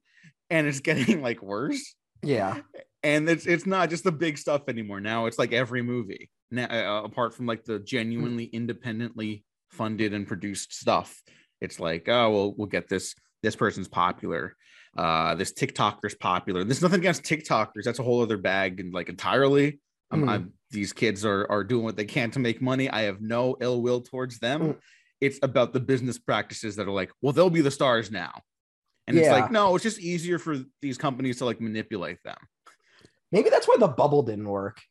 And 0.49 0.67
it's 0.67 0.79
getting 0.81 1.21
like 1.21 1.41
worse. 1.41 1.95
Yeah. 2.23 2.59
And 3.03 3.27
it's 3.29 3.47
it's 3.47 3.65
not 3.65 3.89
just 3.89 4.03
the 4.03 4.11
big 4.11 4.37
stuff 4.37 4.63
anymore. 4.67 4.99
Now 4.99 5.25
it's 5.25 5.39
like 5.39 5.53
every 5.53 5.81
movie. 5.81 6.29
Now 6.51 6.65
uh, 6.65 7.03
apart 7.03 7.33
from 7.33 7.47
like 7.47 7.63
the 7.63 7.79
genuinely 7.79 8.45
independently 8.45 9.43
funded 9.71 10.13
and 10.13 10.27
produced 10.27 10.73
stuff. 10.73 11.21
It's 11.61 11.79
like, 11.79 12.07
oh 12.07 12.29
well, 12.29 12.53
we'll 12.55 12.67
get 12.67 12.87
this. 12.87 13.15
This 13.43 13.55
person's 13.55 13.87
popular. 13.87 14.55
Uh, 14.95 15.33
this 15.35 15.53
TikToker's 15.53 16.15
popular. 16.15 16.63
There's 16.63 16.81
nothing 16.81 16.99
against 16.99 17.23
TikTokers. 17.23 17.83
That's 17.85 17.99
a 17.99 18.03
whole 18.03 18.21
other 18.21 18.37
bag 18.37 18.79
and 18.79 18.93
like 18.93 19.09
entirely. 19.09 19.79
I'm, 20.11 20.23
mm. 20.23 20.29
I'm, 20.29 20.53
these 20.69 20.93
kids 20.93 21.25
are 21.25 21.49
are 21.49 21.63
doing 21.63 21.83
what 21.83 21.95
they 21.95 22.05
can 22.05 22.29
to 22.31 22.39
make 22.39 22.61
money. 22.61 22.89
I 22.89 23.03
have 23.03 23.21
no 23.21 23.57
ill 23.61 23.81
will 23.81 24.01
towards 24.01 24.37
them. 24.39 24.61
Mm. 24.61 24.77
It's 25.21 25.39
about 25.41 25.73
the 25.73 25.79
business 25.79 26.19
practices 26.19 26.75
that 26.75 26.87
are 26.87 26.91
like, 26.91 27.11
well, 27.21 27.33
they'll 27.33 27.49
be 27.49 27.61
the 27.61 27.71
stars 27.71 28.11
now. 28.11 28.41
And 29.07 29.17
yeah. 29.17 29.23
it's 29.23 29.31
like, 29.31 29.51
no, 29.51 29.75
it's 29.75 29.83
just 29.83 29.99
easier 29.99 30.39
for 30.39 30.57
these 30.81 30.97
companies 30.97 31.37
to 31.37 31.45
like 31.45 31.59
manipulate 31.59 32.21
them. 32.23 32.37
Maybe 33.31 33.49
that's 33.49 33.67
why 33.67 33.75
the 33.79 33.87
bubble 33.87 34.23
didn't 34.23 34.47
work. 34.47 34.81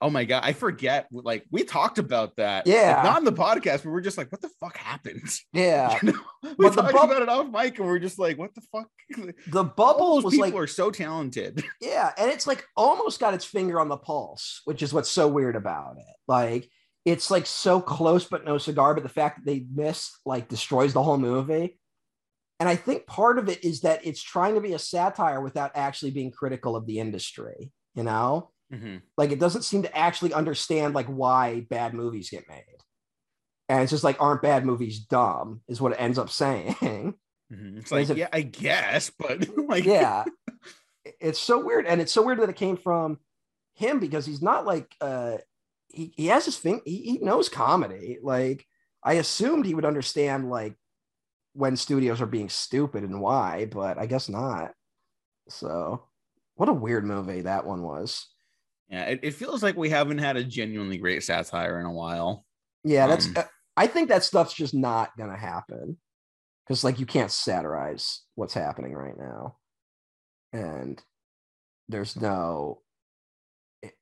Oh 0.00 0.10
my 0.10 0.24
god, 0.24 0.42
I 0.44 0.52
forget. 0.52 1.06
Like 1.10 1.44
we 1.50 1.64
talked 1.64 1.98
about 1.98 2.36
that. 2.36 2.66
Yeah. 2.66 2.96
Like, 2.96 3.04
not 3.04 3.16
on 3.16 3.24
the 3.24 3.32
podcast, 3.32 3.84
but 3.84 3.86
we're 3.86 4.02
just 4.02 4.18
like, 4.18 4.30
what 4.30 4.42
the 4.42 4.50
fuck 4.60 4.76
happened? 4.76 5.22
Yeah. 5.54 5.98
You 6.02 6.12
know? 6.12 6.20
we 6.58 6.66
But 6.66 6.74
the 6.74 6.82
talked 6.82 7.10
about 7.12 7.22
it 7.22 7.28
off 7.28 7.50
mic, 7.50 7.78
and 7.78 7.86
we're 7.86 7.98
just 7.98 8.18
like, 8.18 8.36
what 8.36 8.54
the 8.54 8.60
fuck? 8.72 8.88
The 9.50 9.64
bubble 9.64 10.20
was 10.20 10.34
people 10.34 10.46
like 10.46 10.54
are 10.54 10.66
so 10.66 10.90
talented. 10.90 11.64
Yeah, 11.80 12.12
and 12.18 12.30
it's 12.30 12.46
like 12.46 12.66
almost 12.76 13.20
got 13.20 13.34
its 13.34 13.44
finger 13.44 13.80
on 13.80 13.88
the 13.88 13.96
pulse, 13.96 14.60
which 14.64 14.82
is 14.82 14.92
what's 14.92 15.10
so 15.10 15.26
weird 15.26 15.56
about 15.56 15.96
it. 15.96 16.16
Like 16.28 16.68
it's 17.04 17.30
like 17.30 17.46
so 17.46 17.80
close 17.80 18.26
but 18.26 18.44
no 18.44 18.58
cigar, 18.58 18.94
but 18.94 19.04
the 19.04 19.08
fact 19.08 19.38
that 19.38 19.46
they 19.46 19.64
missed 19.72 20.18
like 20.26 20.48
destroys 20.48 20.92
the 20.92 21.02
whole 21.02 21.18
movie. 21.18 21.78
And 22.60 22.68
I 22.68 22.76
think 22.76 23.06
part 23.06 23.38
of 23.38 23.48
it 23.48 23.64
is 23.64 23.80
that 23.80 24.06
it's 24.06 24.22
trying 24.22 24.54
to 24.54 24.60
be 24.60 24.72
a 24.74 24.78
satire 24.78 25.40
without 25.40 25.72
actually 25.74 26.12
being 26.12 26.30
critical 26.30 26.76
of 26.76 26.86
the 26.86 26.98
industry, 27.00 27.72
you 27.94 28.02
know? 28.04 28.50
Mhm. 28.72 29.02
Like 29.16 29.32
it 29.32 29.40
doesn't 29.40 29.62
seem 29.62 29.82
to 29.82 29.96
actually 29.96 30.32
understand 30.32 30.94
like 30.94 31.06
why 31.06 31.60
bad 31.68 31.94
movies 31.94 32.30
get 32.30 32.48
made. 32.48 32.62
And 33.68 33.82
it's 33.82 33.90
just 33.90 34.04
like 34.04 34.20
aren't 34.20 34.42
bad 34.42 34.64
movies 34.64 35.00
dumb 35.00 35.62
is 35.68 35.80
what 35.80 35.92
it 35.92 36.00
ends 36.00 36.18
up 36.18 36.30
saying. 36.42 36.74
Mhm. 37.52 37.78
It's 37.78 37.90
like, 37.92 38.08
it- 38.10 38.16
yeah, 38.16 38.28
I 38.32 38.42
guess, 38.42 39.10
but 39.18 39.46
like, 39.68 39.84
yeah 39.84 40.24
it's 41.20 41.38
so 41.38 41.62
weird 41.62 41.86
and 41.86 42.00
it's 42.00 42.12
so 42.12 42.22
weird 42.22 42.38
that 42.40 42.48
it 42.48 42.56
came 42.56 42.76
from 42.78 43.18
him 43.74 44.00
because 44.00 44.24
he's 44.24 44.40
not 44.40 44.64
like 44.64 44.94
uh 45.00 45.36
he, 45.88 46.12
he 46.16 46.26
has 46.28 46.44
his 46.46 46.56
thing 46.58 46.80
he, 46.86 46.96
he 47.02 47.18
knows 47.18 47.48
comedy 47.50 48.18
like 48.22 48.64
i 49.02 49.14
assumed 49.14 49.66
he 49.66 49.74
would 49.74 49.84
understand 49.84 50.48
like 50.48 50.76
when 51.54 51.76
studios 51.76 52.20
are 52.20 52.26
being 52.26 52.48
stupid 52.48 53.02
and 53.04 53.20
why 53.20 53.66
but 53.66 53.98
i 53.98 54.06
guess 54.06 54.28
not. 54.28 54.72
So 55.48 56.04
what 56.56 56.68
a 56.68 56.72
weird 56.72 57.04
movie 57.04 57.42
that 57.42 57.66
one 57.66 57.82
was. 57.82 58.28
Yeah, 58.88 59.04
it, 59.06 59.20
it 59.22 59.34
feels 59.34 59.62
like 59.62 59.76
we 59.76 59.90
haven't 59.90 60.18
had 60.18 60.36
a 60.36 60.44
genuinely 60.44 60.98
great 60.98 61.22
satire 61.24 61.80
in 61.80 61.86
a 61.86 61.92
while. 61.92 62.44
yeah 62.84 63.06
that's 63.06 63.26
Um, 63.26 63.34
uh, 63.36 63.42
i 63.76 63.86
think 63.86 64.08
that 64.08 64.24
stuff's 64.24 64.54
just 64.54 64.74
not 64.74 65.16
gonna 65.16 65.36
happen. 65.38 65.96
Because 66.66 66.82
like 66.84 66.98
you 66.98 67.06
can't 67.06 67.30
satirize 67.30 68.22
what's 68.36 68.54
happening 68.54 68.94
right 68.94 69.18
now. 69.18 69.56
And 70.54 71.02
there's 71.88 72.16
no 72.16 72.80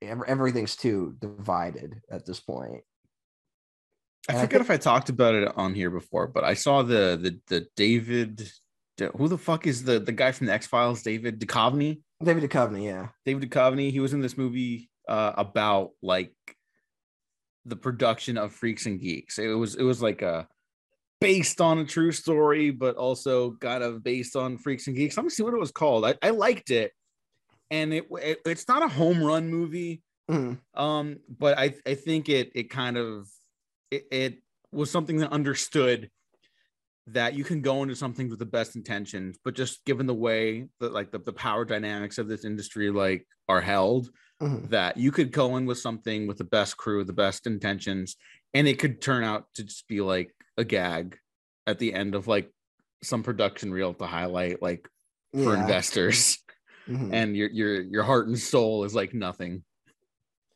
everything's 0.01 0.77
too 0.77 1.17
divided 1.21 2.01
at 2.09 2.25
this 2.25 2.39
point 2.39 2.85
I 4.29 4.33
And 4.33 4.39
I 4.39 4.41
forget 4.43 4.61
think- 4.61 4.71
if 4.71 4.71
I 4.71 4.77
talked 4.77 5.09
about 5.09 5.35
it 5.35 5.53
on 5.57 5.75
here 5.75 5.91
before, 5.91 6.27
but 6.29 6.45
I 6.45 6.55
saw 6.55 6.83
the 6.83 7.19
the 7.21 7.41
the 7.49 7.67
David. 7.77 8.51
Who 9.17 9.27
the 9.27 9.39
fuck 9.39 9.67
is 9.67 9.83
the 9.85 9.99
the 9.99 10.13
guy 10.13 10.31
from 10.33 10.47
the 10.47 10.53
X 10.53 10.67
Files? 10.67 11.03
David 11.03 11.41
Duchovny. 11.41 12.03
david 12.23 12.49
Duchovny, 12.49 12.85
yeah 12.85 13.09
David 13.27 13.51
Duchovny. 13.51 13.91
He 13.91 13.99
was 14.01 14.13
in 14.13 14.21
this 14.21 14.37
movie 14.39 14.91
uh, 15.09 15.33
about 15.37 15.91
like 16.03 16.33
the 17.65 17.75
production 17.75 18.39
of 18.39 18.53
Freaks 18.53 18.87
and 18.87 19.01
Geeks. 19.01 19.39
It 19.39 19.49
was 19.49 19.75
it 19.75 19.83
was 19.83 20.01
like 20.03 20.23
a 20.23 20.47
based 21.21 21.61
on 21.61 21.79
a 21.79 21.85
true 21.85 22.13
story, 22.13 22.71
but 22.71 22.95
also 22.97 23.53
kind 23.61 23.83
of 23.83 24.05
based 24.05 24.37
on 24.37 24.59
Freaks 24.59 24.87
and 24.87 24.95
Geeks. 24.95 25.17
Let 25.17 25.25
me 25.25 25.31
see 25.31 25.43
what 25.43 25.55
it 25.55 25.59
was 25.61 25.73
called. 25.73 26.05
I, 26.05 26.15
I 26.23 26.31
liked 26.31 26.71
it, 26.71 26.93
and 27.71 27.93
it, 27.93 28.07
it 28.21 28.39
it's 28.47 28.69
not 28.69 28.83
a 28.85 28.89
home 28.89 29.21
run 29.23 29.49
movie. 29.49 30.03
Mhm. 30.31 30.61
Um, 30.75 31.17
but 31.29 31.59
I 31.59 31.75
I 31.87 31.95
think 31.95 32.29
it 32.29 32.53
it 32.55 32.71
kind 32.71 32.97
of 32.97 33.27
it, 33.93 34.07
it 34.11 34.43
was 34.73 34.91
something 34.91 35.19
that 35.19 35.31
understood 35.33 36.11
that 37.09 37.35
you 37.35 37.45
can 37.45 37.61
go 37.61 37.83
into 37.83 37.95
something 37.95 38.29
with 38.31 38.39
the 38.39 38.47
best 38.47 38.75
intentions, 38.75 39.37
but 39.45 39.55
just 39.55 39.85
given 39.85 40.07
the 40.07 40.15
way 40.15 40.69
that 40.81 40.93
like 40.93 41.11
the, 41.11 41.19
the 41.19 41.33
power 41.33 41.65
dynamics 41.65 42.17
of 42.17 42.29
this 42.29 42.45
industry 42.45 42.91
like 42.91 43.27
are 43.49 43.61
held, 43.61 44.09
Mhm. 44.41 44.71
that 44.71 44.97
you 44.97 45.13
could 45.13 45.31
go 45.31 45.57
in 45.57 45.67
with 45.67 45.79
something 45.79 46.27
with 46.27 46.37
the 46.39 46.45
best 46.45 46.77
crew, 46.77 47.05
the 47.05 47.13
best 47.13 47.47
intentions, 47.47 48.17
and 48.55 48.67
it 48.67 48.79
could 48.81 49.01
turn 49.01 49.23
out 49.23 49.47
to 49.55 49.63
just 49.63 49.87
be 49.87 50.01
like 50.01 50.35
a 50.57 50.65
gag 50.65 51.17
at 51.69 51.79
the 51.79 51.95
end 51.95 52.17
of 52.17 52.27
like 52.27 52.51
some 53.05 53.23
production 53.23 53.73
reel 53.73 53.95
to 53.95 54.07
highlight 54.07 54.61
like 54.61 54.89
for 55.33 55.55
yeah 55.55 55.61
investors 55.61 56.39
Mhm. 56.89 57.13
and 57.13 57.37
your 57.37 57.51
your 57.51 57.83
your 57.83 58.03
heart 58.03 58.27
and 58.27 58.39
soul 58.39 58.83
is 58.85 58.95
like 58.95 59.15
nothing. 59.15 59.63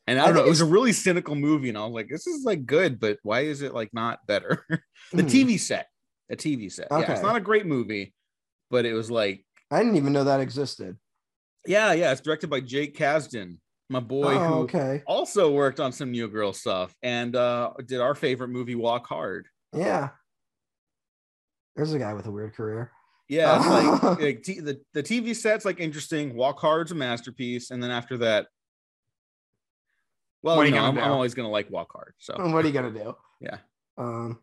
And 0.07 0.19
I 0.19 0.23
I 0.23 0.25
don't 0.27 0.35
know, 0.37 0.45
it 0.45 0.49
was 0.49 0.61
a 0.61 0.65
really 0.65 0.93
cynical 0.93 1.35
movie, 1.35 1.69
and 1.69 1.77
I 1.77 1.83
was 1.83 1.91
like, 1.93 2.07
this 2.09 2.27
is 2.27 2.45
like 2.45 2.65
good, 2.65 2.99
but 2.99 3.19
why 3.23 3.41
is 3.41 3.61
it 3.61 3.73
like 3.73 3.93
not 3.93 4.25
better? 4.25 4.65
the 5.11 5.23
Mhm. 5.23 5.29
TV 5.29 5.59
set, 5.59 5.87
a 6.31 6.35
TV 6.37 6.71
set. 6.71 6.87
Yeah, 6.91 7.11
it's 7.11 7.21
not 7.21 7.35
a 7.35 7.41
great 7.41 7.65
movie, 7.65 8.13
but 8.71 8.85
it 8.85 8.93
was 8.93 9.11
like, 9.11 9.43
i 9.69 9.79
didn't 9.79 9.97
even 9.97 10.13
know 10.13 10.23
that 10.23 10.39
existed 10.39 10.97
yeah, 11.65 11.91
yeah, 11.91 12.13
it's 12.13 12.21
directed 12.21 12.49
by 12.49 12.61
Jake 12.61 12.97
Kasdan, 12.97 13.57
my 13.89 13.99
boy 13.99 14.35
oh, 14.35 14.39
who 14.39 14.53
okay 14.63 15.03
also 15.05 15.51
worked 15.51 15.81
on 15.81 15.91
some 15.91 16.11
New 16.11 16.29
Girl 16.29 16.53
stuff 16.53 16.95
and 17.03 17.35
uh 17.35 17.73
did 17.85 17.99
our 17.99 18.15
favorite 18.15 18.47
movie 18.49 18.75
Walk 18.75 19.05
Hard. 19.07 19.47
yeah 19.73 20.09
there's 21.75 21.93
a 21.93 21.99
guy 21.99 22.13
with 22.13 22.25
a 22.27 22.31
weird 22.31 22.53
career 22.55 22.91
Yeah, 23.27 23.57
like, 23.57 24.03
like 24.21 24.43
t- 24.43 24.61
the 24.61 24.79
the 24.93 25.03
TV 25.03 25.35
set's 25.35 25.65
like 25.65 25.79
interesting. 25.81 26.33
Walk 26.35 26.59
Hard's 26.59 26.91
a 26.93 26.95
masterpiece, 26.95 27.71
and 27.71 27.83
then 27.83 27.91
after 27.91 28.17
that, 28.19 28.47
well, 30.47 30.57
What 30.57 30.65
are 30.65 30.69
you 30.69 30.75
you 30.75 30.81
know, 30.81 30.87
I'm, 30.87 30.97
I'm 30.97 31.11
always 31.11 31.33
gonna 31.33 31.49
like 31.49 31.69
Walk 31.69 31.91
Hard. 31.93 32.13
So 32.17 32.35
what 32.37 32.63
are 32.63 32.67
you 32.67 32.73
gonna 32.73 32.91
do 32.91 33.15
yeah, 33.41 33.57
um 33.97 34.39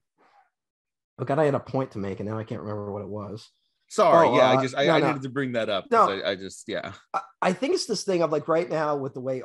oh 1.19 1.25
god 1.25 1.39
i 1.39 1.45
had 1.45 1.55
a 1.55 1.61
point 1.61 1.93
to 1.93 1.99
make 1.99 2.21
and 2.21 2.29
now 2.29 2.39
i 2.39 2.45
can't 2.45 2.61
remember 2.61 2.93
what 2.93 3.03
it 3.03 3.09
was 3.09 3.51
sorry. 3.89 4.29
Oh, 4.29 4.37
yeah, 4.37 4.51
I 4.51 4.57
uh, 4.57 4.63
just 4.63 4.77
I, 4.77 4.87
no, 4.87 4.93
I 4.93 5.01
no. 5.01 5.07
needed 5.09 5.23
to 5.23 5.29
bring 5.29 5.53
that 5.53 5.69
up. 5.69 5.87
No. 5.91 6.11
I, 6.11 6.31
I 6.31 6.35
just 6.35 6.65
yeah. 6.69 6.93
I- 7.13 7.21
I 7.43 7.53
think 7.53 7.75
it's 7.75 7.87
this 7.87 8.05
thing 8.05 8.23
of 8.23 8.33
like 8.33 8.49
right 8.49 8.69
now 8.69 8.97
with 8.97 9.15
the 9.15 9.21
way 9.21 9.43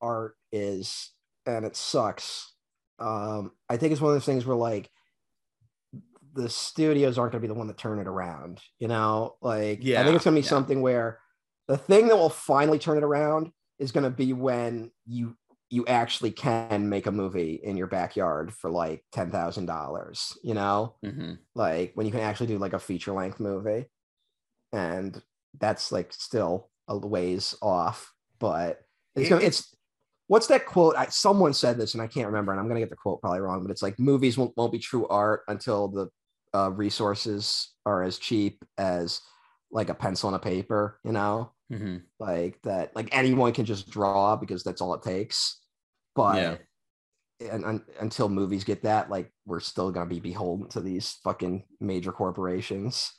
art 0.00 0.36
is, 0.52 1.10
and 1.46 1.64
it 1.64 1.76
sucks. 1.76 2.52
Um, 2.98 3.52
I 3.68 3.76
think 3.76 3.92
it's 3.92 4.00
one 4.00 4.10
of 4.10 4.14
those 4.14 4.26
things 4.26 4.46
where 4.46 4.56
like 4.56 4.88
the 6.34 6.48
studios 6.48 7.18
aren't 7.18 7.32
going 7.32 7.42
to 7.42 7.48
be 7.48 7.52
the 7.52 7.58
one 7.58 7.66
to 7.66 7.74
turn 7.74 7.98
it 7.98 8.06
around. 8.06 8.60
You 8.78 8.88
know, 8.88 9.36
like 9.40 9.80
yeah, 9.82 10.00
I 10.00 10.04
think 10.04 10.14
it's 10.14 10.24
going 10.24 10.36
to 10.36 10.40
be 10.40 10.44
yeah. 10.44 10.50
something 10.50 10.80
where 10.80 11.18
the 11.66 11.76
thing 11.76 12.08
that 12.08 12.16
will 12.16 12.30
finally 12.30 12.78
turn 12.78 12.98
it 12.98 13.04
around 13.04 13.50
is 13.78 13.92
going 13.92 14.04
to 14.04 14.10
be 14.10 14.32
when 14.32 14.92
you 15.06 15.36
you 15.70 15.86
actually 15.86 16.32
can 16.32 16.88
make 16.88 17.06
a 17.06 17.12
movie 17.12 17.60
in 17.62 17.76
your 17.76 17.86
backyard 17.86 18.52
for 18.52 18.70
like 18.70 19.04
ten 19.12 19.30
thousand 19.30 19.66
dollars. 19.66 20.36
You 20.42 20.54
know, 20.54 20.96
Mhm. 21.04 21.38
like 21.54 21.92
when 21.94 22.06
you 22.06 22.12
can 22.12 22.20
actually 22.22 22.48
do 22.48 22.58
like 22.58 22.72
a 22.72 22.78
feature 22.78 23.12
length 23.12 23.40
movie 23.40 23.86
and 24.72 25.20
that's 25.58 25.90
like 25.92 26.12
still 26.12 26.70
a 26.88 26.96
ways 26.96 27.54
off 27.62 28.12
but 28.38 28.82
it's 29.16 29.26
It- 29.26 29.30
gonna 29.30 29.44
it's 29.44 29.74
what's 30.28 30.46
that 30.48 30.66
quote 30.66 30.94
I, 30.96 31.06
someone 31.06 31.52
said 31.54 31.76
this 31.76 31.94
and 31.94 32.02
i 32.02 32.06
can't 32.06 32.26
remember 32.26 32.52
and 32.52 32.60
i'm 32.60 32.68
gonna 32.68 32.80
get 32.80 32.90
the 32.90 32.96
quote 32.96 33.20
probably 33.20 33.40
wrong 33.40 33.62
but 33.62 33.70
it's 33.70 33.82
like 33.82 33.98
movies 33.98 34.38
won't, 34.38 34.56
won't 34.56 34.72
be 34.72 34.78
true 34.78 35.06
art 35.08 35.42
until 35.48 35.88
the 35.88 36.08
uh, 36.54 36.70
resources 36.70 37.74
are 37.86 38.02
as 38.02 38.18
cheap 38.18 38.64
as 38.78 39.20
like 39.70 39.88
a 39.88 39.94
pencil 39.94 40.28
and 40.28 40.36
a 40.36 40.40
paper 40.40 40.98
you 41.04 41.12
know 41.12 41.52
Mhm. 41.72 42.02
like 42.18 42.60
that 42.62 42.94
like 42.96 43.08
anyone 43.12 43.52
can 43.52 43.64
just 43.64 43.88
draw 43.90 44.36
because 44.36 44.62
that's 44.64 44.80
all 44.80 44.94
it 44.94 45.02
takes 45.02 45.59
but 46.22 46.36
Yeah. 47.40 47.50
and, 47.54 47.64
un 47.64 47.82
until 48.00 48.28
movies 48.28 48.64
get 48.64 48.82
that 48.82 49.10
like 49.10 49.32
we're 49.46 49.60
still 49.60 49.90
going 49.90 50.06
to 50.08 50.14
be 50.14 50.20
beholden 50.20 50.68
to 50.70 50.80
these 50.80 51.18
fucking 51.24 51.64
major 51.80 52.12
corporations 52.12 53.12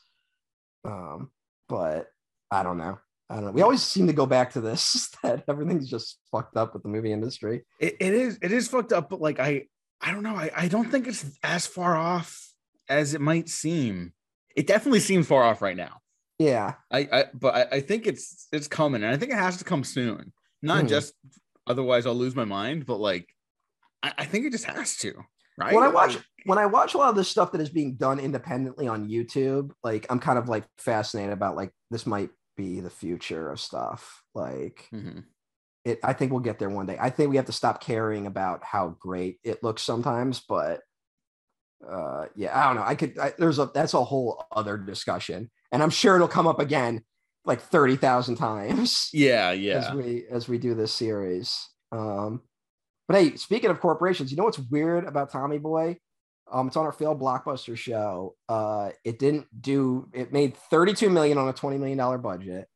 um 0.85 1.29
but 1.69 2.07
i 2.51 2.63
don't 2.63 2.77
know 2.77 2.97
i 3.29 3.35
don't 3.35 3.45
know 3.45 3.51
we 3.51 3.61
always 3.61 3.81
seem 3.81 4.07
to 4.07 4.13
go 4.13 4.25
back 4.25 4.51
to 4.51 4.61
this 4.61 5.09
that 5.23 5.43
everything's 5.47 5.89
just 5.89 6.19
fucked 6.31 6.57
up 6.57 6.73
with 6.73 6.83
the 6.83 6.89
movie 6.89 7.11
industry 7.11 7.63
It, 7.79 7.95
it 7.99 8.13
is 8.13 8.37
it 8.41 8.51
is 8.51 8.67
fucked 8.67 8.93
up, 8.93 9.09
but 9.09 9.21
like 9.21 9.39
I 9.39 9.67
I 10.03 10.09
don't 10.11 10.23
know. 10.23 10.35
I, 10.35 10.49
I 10.55 10.67
don't 10.67 10.89
think 10.89 11.05
it's 11.07 11.23
as 11.43 11.67
far 11.67 11.95
off 11.95 12.49
as 12.89 13.13
it 13.13 13.21
might 13.21 13.47
seem. 13.49 14.13
It 14.55 14.65
definitely 14.65 14.99
seems 14.99 15.27
far 15.27 15.43
off 15.43 15.61
right 15.61 15.77
now. 15.77 15.97
yeah 16.39 16.73
I, 16.89 16.99
I 17.11 17.25
but 17.35 17.53
I, 17.55 17.77
I 17.77 17.79
think 17.81 18.07
it's 18.07 18.47
it's 18.51 18.67
coming, 18.67 19.03
and 19.03 19.11
I 19.13 19.17
think 19.17 19.31
it 19.31 19.37
has 19.37 19.57
to 19.57 19.63
come 19.63 19.83
soon. 19.83 20.33
Not 20.63 20.81
Hmm. 20.81 20.87
just 20.87 21.13
otherwise 21.71 22.05
I'll 22.05 22.13
lose 22.13 22.35
my 22.35 22.45
mind, 22.45 22.85
but 22.85 22.97
like 22.97 23.27
I, 24.03 24.13
I 24.19 24.25
think 24.25 24.45
it 24.45 24.51
just 24.51 24.65
has 24.65 24.97
to. 24.97 25.13
Right? 25.57 25.73
when 25.75 25.83
i 25.83 25.89
watch 25.89 26.17
when 26.45 26.57
i 26.57 26.65
watch 26.65 26.93
a 26.93 26.97
lot 26.97 27.09
of 27.09 27.15
this 27.15 27.27
stuff 27.27 27.51
that 27.51 27.61
is 27.61 27.69
being 27.69 27.95
done 27.95 28.19
independently 28.19 28.87
on 28.87 29.09
youtube 29.09 29.71
like 29.83 30.07
i'm 30.09 30.19
kind 30.19 30.39
of 30.39 30.47
like 30.49 30.63
fascinated 30.77 31.33
about 31.33 31.55
like 31.55 31.71
this 31.91 32.07
might 32.07 32.29
be 32.57 32.79
the 32.79 32.89
future 32.89 33.51
of 33.51 33.59
stuff 33.59 34.23
like 34.33 34.87
mhm. 34.93 35.23
it 35.83 35.99
i 36.03 36.13
think 36.13 36.31
we'll 36.31 36.39
get 36.39 36.57
there 36.57 36.69
one 36.69 36.85
day 36.85 36.97
i 36.99 37.09
think 37.09 37.29
we 37.29 37.35
have 37.35 37.45
to 37.45 37.51
stop 37.51 37.83
caring 37.83 38.25
about 38.25 38.63
how 38.63 38.95
great 38.99 39.39
it 39.43 39.61
looks 39.61 39.83
sometimes 39.83 40.41
but 40.47 40.79
uh 41.87 42.25
yeah 42.35 42.57
i 42.57 42.65
don't 42.65 42.77
know 42.77 42.87
i 42.87 42.95
could 42.95 43.19
I, 43.19 43.33
there's 43.37 43.59
a 43.59 43.69
that's 43.73 43.93
a 43.93 44.03
whole 44.03 44.43
other 44.51 44.77
discussion 44.77 45.51
and 45.71 45.83
i'm 45.83 45.89
sure 45.89 46.15
it'll 46.15 46.27
come 46.27 46.47
up 46.47 46.59
again 46.59 47.03
like 47.45 47.61
30,000 47.61 48.35
times 48.35 49.09
Yeah, 49.13 49.51
yeah. 49.51 49.77
as 49.89 49.93
we 49.93 50.25
as 50.29 50.47
we 50.47 50.57
do 50.57 50.75
this 50.75 50.93
series 50.93 51.67
um 51.91 52.41
but 53.07 53.17
hey 53.17 53.35
speaking 53.35 53.69
of 53.69 53.79
corporations 53.79 54.31
you 54.31 54.37
know 54.37 54.43
what's 54.43 54.59
weird 54.59 55.05
about 55.05 55.31
tommy 55.31 55.57
boy 55.57 55.97
um 56.51 56.67
it's 56.67 56.77
on 56.77 56.85
our 56.85 56.91
failed 56.91 57.19
blockbuster 57.19 57.75
show 57.75 58.35
uh 58.47 58.91
it 59.03 59.19
didn't 59.19 59.47
do 59.59 60.07
it 60.13 60.31
made 60.31 60.55
32 60.55 61.09
million 61.09 61.37
on 61.37 61.49
a 61.49 61.53
20 61.53 61.77
million 61.77 61.97
dollar 61.97 62.17
budget 62.17 62.67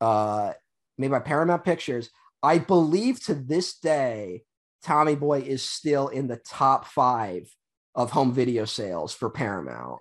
uh 0.00 0.52
made 0.98 1.10
by 1.10 1.18
paramount 1.18 1.64
pictures 1.64 2.10
I 2.44 2.58
believe 2.58 3.24
to 3.24 3.34
this 3.34 3.78
day, 3.78 4.42
Tommy 4.82 5.14
Boy 5.14 5.40
is 5.40 5.62
still 5.62 6.08
in 6.08 6.26
the 6.28 6.36
top 6.46 6.86
five 6.86 7.48
of 7.94 8.10
home 8.10 8.34
video 8.34 8.66
sales 8.66 9.14
for 9.14 9.30
Paramount. 9.30 9.98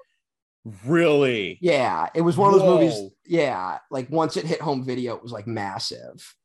Really? 0.85 1.57
Yeah, 1.61 2.07
it 2.15 2.21
was 2.21 2.37
one 2.37 2.53
of 2.53 2.59
those 2.59 2.69
movies. 2.69 3.11
Yeah, 3.25 3.79
like 3.91 4.09
once 4.09 4.37
it 4.37 4.45
hit 4.45 4.61
home 4.61 4.85
video, 4.85 5.15
it 5.15 5.23
was 5.23 5.31
like 5.31 5.47
massive. 5.47 6.35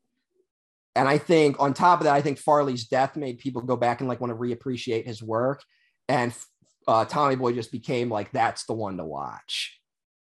And 0.97 1.07
I 1.07 1.19
think 1.19 1.61
on 1.61 1.75
top 1.75 2.01
of 2.01 2.05
that, 2.05 2.14
I 2.14 2.23
think 2.23 2.39
Farley's 2.39 2.89
death 2.89 3.14
made 3.14 3.39
people 3.39 3.62
go 3.62 3.77
back 3.77 4.01
and 4.01 4.09
like 4.09 4.21
want 4.21 4.33
to 4.33 4.37
reappreciate 4.37 5.07
his 5.07 5.23
work. 5.23 5.62
And 6.09 6.35
uh, 6.89 7.05
Tommy 7.05 7.37
Boy 7.37 7.53
just 7.53 7.71
became 7.71 8.09
like 8.09 8.33
that's 8.33 8.64
the 8.64 8.73
one 8.73 8.97
to 8.97 9.05
watch. 9.05 9.79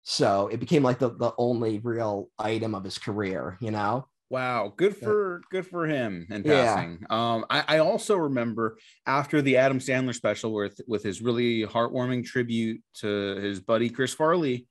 So 0.02 0.48
it 0.48 0.60
became 0.60 0.82
like 0.82 0.98
the 0.98 1.10
the 1.10 1.34
only 1.38 1.80
real 1.80 2.30
item 2.40 2.74
of 2.74 2.84
his 2.84 2.98
career, 2.98 3.58
you 3.60 3.72
know. 3.72 4.08
Wow, 4.30 4.74
good 4.76 4.96
for 4.98 5.42
good 5.52 5.68
for 5.68 5.86
him 5.86 6.26
and 6.32 6.46
Yeah. 6.46 6.66
passing. 6.76 7.06
Um, 7.10 7.46
I, 7.50 7.64
I 7.68 7.78
also 7.78 8.16
remember 8.18 8.78
after 9.06 9.42
the 9.42 9.58
Adam 9.58 9.80
Sandler 9.80 10.16
special 10.16 10.52
with 10.54 10.80
with 10.88 11.04
his 11.04 11.22
really 11.22 11.64
heartwarming 11.64 12.26
tribute 12.26 12.82
to 12.96 13.36
his 13.36 13.60
buddy 13.60 13.90
Chris 13.90 14.14
Farley, 14.16 14.68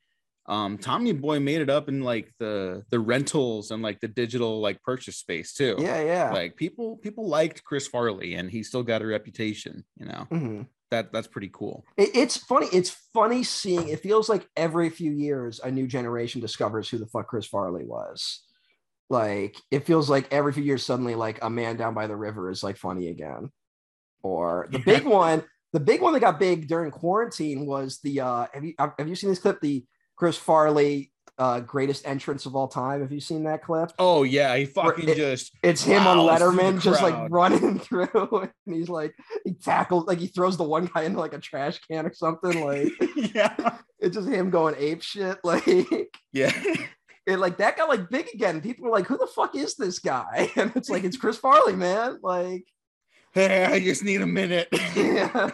um, 0.46 0.76
Tommy 0.76 1.12
Boy 1.12 1.38
made 1.38 1.60
it 1.60 1.70
up 1.70 1.88
in 1.88 2.02
like 2.02 2.32
the 2.40 2.82
the 2.90 2.98
rentals 2.98 3.70
and 3.70 3.80
like 3.80 4.00
the 4.00 4.08
digital 4.08 4.60
like 4.60 4.82
purchase 4.82 5.18
space 5.18 5.52
too. 5.54 5.76
Yeah, 5.78 6.02
yeah. 6.02 6.32
Like 6.32 6.56
people 6.56 6.96
people 6.96 7.28
liked 7.28 7.62
Chris 7.62 7.86
Farley 7.86 8.34
and 8.34 8.50
he 8.50 8.62
still 8.64 8.82
got 8.82 9.02
a 9.02 9.06
reputation, 9.06 9.84
you 9.96 10.06
know. 10.06 10.26
Mhm. 10.32 10.66
That 10.90 11.12
that's 11.12 11.28
pretty 11.28 11.50
cool. 11.52 11.84
It- 11.96 12.14
it's 12.14 12.36
funny. 12.36 12.66
It's 12.72 12.90
funny 13.14 13.44
seeing. 13.44 13.88
It 13.88 14.00
feels 14.00 14.28
like 14.28 14.48
every 14.56 14.90
few 14.90 15.12
years 15.12 15.60
a 15.60 15.70
new 15.70 15.86
generation 15.86 16.40
discovers 16.40 16.88
who 16.88 16.98
the 16.98 17.06
fuck 17.06 17.28
Chris 17.28 17.46
Farley 17.46 17.84
was. 17.84 18.42
Like 19.10 19.56
it 19.70 19.86
feels 19.86 20.08
like 20.08 20.32
every 20.32 20.52
few 20.52 20.62
years 20.62 20.84
suddenly 20.84 21.14
like 21.14 21.38
a 21.42 21.50
man 21.50 21.76
down 21.76 21.94
by 21.94 22.06
the 22.06 22.16
river 22.16 22.50
is 22.50 22.62
like 22.62 22.76
funny 22.76 23.08
again. 23.08 23.50
Or 24.22 24.66
the 24.70 24.78
big 24.78 25.04
one, 25.04 25.44
the 25.72 25.80
big 25.80 26.00
one 26.00 26.14
that 26.14 26.20
got 26.20 26.38
big 26.38 26.66
during 26.68 26.90
quarantine 26.90 27.66
was 27.66 27.98
the 28.02 28.20
uh 28.20 28.46
have 28.54 28.64
you 28.64 28.74
have 28.78 29.08
you 29.08 29.14
seen 29.14 29.30
this 29.30 29.38
clip? 29.38 29.60
The 29.60 29.84
Chris 30.16 30.38
Farley 30.38 31.12
uh 31.36 31.60
greatest 31.60 32.06
entrance 32.06 32.46
of 32.46 32.56
all 32.56 32.68
time. 32.68 33.02
Have 33.02 33.12
you 33.12 33.20
seen 33.20 33.44
that 33.44 33.62
clip? 33.62 33.92
Oh 33.98 34.22
yeah, 34.22 34.56
he 34.56 34.64
fucking 34.64 35.10
it- 35.10 35.16
just 35.16 35.52
It's 35.62 35.82
him 35.84 36.06
on 36.06 36.16
Wow, 36.16 36.38
through 36.38 36.52
the 36.52 36.62
Letterman 36.62 36.80
just 36.80 37.02
like 37.02 37.30
running 37.30 37.78
through 37.80 38.48
and 38.66 38.74
he's 38.74 38.88
like 38.88 39.14
he 39.44 39.52
tackles 39.52 40.06
like 40.06 40.18
he 40.18 40.28
throws 40.28 40.56
the 40.56 40.64
one 40.64 40.86
guy 40.86 41.02
into 41.02 41.18
like 41.18 41.34
a 41.34 41.38
trash 41.38 41.78
can 41.90 42.06
or 42.06 42.14
something 42.14 42.64
like 42.64 42.88
yeah 43.34 43.78
it's 43.98 44.16
just 44.16 44.28
him 44.28 44.48
going 44.50 44.74
ape 44.78 45.02
shit. 45.02 45.38
Like 45.44 45.66
yeah. 46.32 46.52
It 47.26 47.38
like 47.38 47.56
that 47.58 47.76
got 47.76 47.88
like 47.88 48.10
big 48.10 48.28
again. 48.34 48.60
People 48.60 48.84
were 48.84 48.90
like, 48.90 49.06
who 49.06 49.16
the 49.16 49.26
fuck 49.26 49.54
is 49.54 49.76
this 49.76 49.98
guy? 49.98 50.50
And 50.56 50.72
it's 50.76 50.90
like 50.90 51.04
it's 51.04 51.16
Chris 51.16 51.38
Farley, 51.38 51.74
man. 51.76 52.18
Like 52.22 52.66
Hey, 53.32 53.64
I 53.64 53.80
just 53.80 54.04
need 54.04 54.20
a 54.20 54.26
minute. 54.26 54.68
yeah. 54.96 55.50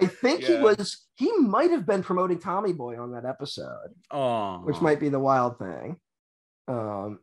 I 0.00 0.06
think 0.06 0.44
he 0.44 0.56
was 0.56 1.06
he 1.16 1.32
might 1.38 1.70
have 1.70 1.86
been 1.86 2.02
promoting 2.02 2.38
Tommy 2.38 2.72
Boy 2.72 3.00
on 3.00 3.12
that 3.12 3.24
episode, 3.24 3.94
Oh, 4.10 4.58
which 4.58 4.80
might 4.80 5.00
be 5.00 5.08
the 5.08 5.18
wild 5.20 5.58
thing. 5.58 5.96
Um 6.68 7.20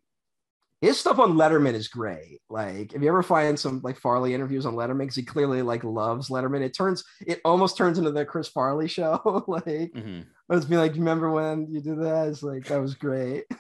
his 0.81 0.99
stuff 0.99 1.19
on 1.19 1.33
Letterman 1.33 1.73
is 1.75 1.87
great. 1.87 2.39
Like, 2.49 2.93
if 2.93 3.01
you 3.01 3.07
ever 3.07 3.21
find 3.23 3.57
some 3.57 3.81
like 3.83 3.99
Farley 3.99 4.33
interviews 4.33 4.65
on 4.65 4.73
Letterman, 4.73 4.99
because 4.99 5.15
he 5.15 5.23
clearly 5.23 5.61
like 5.61 5.83
loves 5.83 6.29
Letterman, 6.29 6.61
it 6.61 6.75
turns 6.75 7.03
it 7.25 7.39
almost 7.45 7.77
turns 7.77 7.97
into 7.99 8.11
the 8.11 8.25
Chris 8.25 8.47
Farley 8.49 8.87
show. 8.87 9.43
like, 9.47 9.65
Mhm. 9.93 10.25
I 10.49 10.55
was 10.55 10.65
being 10.65 10.81
like, 10.81 10.93
you 10.95 10.99
remember 11.01 11.31
when 11.31 11.67
you 11.71 11.79
did 11.81 12.01
that? 12.01 12.27
It's 12.27 12.43
like 12.43 12.65
that 12.65 12.81
was 12.81 12.95
great. 12.95 13.45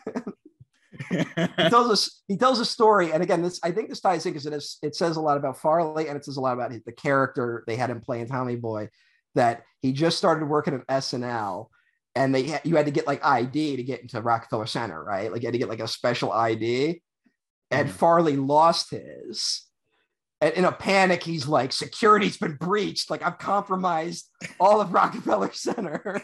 he 1.09 1.15
Mm-hmm. 1.17 1.69
tells 1.69 1.89
us 1.89 2.21
he 2.27 2.37
tells 2.37 2.59
a 2.59 2.65
story, 2.65 3.11
and 3.13 3.23
again, 3.23 3.41
this 3.41 3.59
I 3.63 3.71
think 3.71 3.89
this 3.89 4.01
ties 4.01 4.25
in 4.25 4.33
because 4.33 4.45
it 4.45 4.53
is 4.53 4.77
it 4.83 4.95
says 4.95 5.15
a 5.15 5.21
lot 5.21 5.37
about 5.37 5.57
Farley 5.57 6.07
and 6.07 6.17
it 6.17 6.25
says 6.25 6.37
a 6.37 6.41
lot 6.41 6.53
about 6.53 6.71
the 6.71 6.91
character 6.91 7.63
they 7.65 7.75
had 7.75 7.89
him 7.89 8.01
play 8.01 8.19
in 8.19 8.27
Tommy 8.27 8.55
Boy. 8.55 8.89
That 9.35 9.63
he 9.81 9.93
just 9.93 10.17
started 10.17 10.45
working 10.49 10.73
at 10.73 10.85
SNL, 10.87 11.67
and 12.15 12.35
they 12.35 12.59
you 12.65 12.75
had 12.75 12.85
to 12.87 12.91
get 12.91 13.07
like 13.07 13.23
ID 13.25 13.77
to 13.77 13.83
get 13.83 14.01
into 14.01 14.21
Rockefeller 14.21 14.65
Center, 14.65 15.01
right? 15.01 15.31
Like 15.31 15.41
you 15.41 15.47
had 15.47 15.53
to 15.53 15.59
get 15.59 15.69
like 15.69 15.79
a 15.79 15.87
special 15.87 16.31
ID, 16.33 17.01
and 17.71 17.87
Mhm. 17.89 17.91
Farley 17.91 18.35
lost 18.37 18.91
his. 18.91 19.67
And 20.41 20.53
in 20.55 20.65
a 20.65 20.71
panic, 20.71 21.23
he's 21.23 21.47
like, 21.47 21.71
"Security's 21.71 22.37
been 22.37 22.55
breached. 22.55 23.09
Like 23.09 23.21
I've 23.23 23.37
compromised 23.37 24.27
all 24.59 24.81
of 24.81 24.93
Rockefeller 24.93 25.51
Center." 25.53 26.21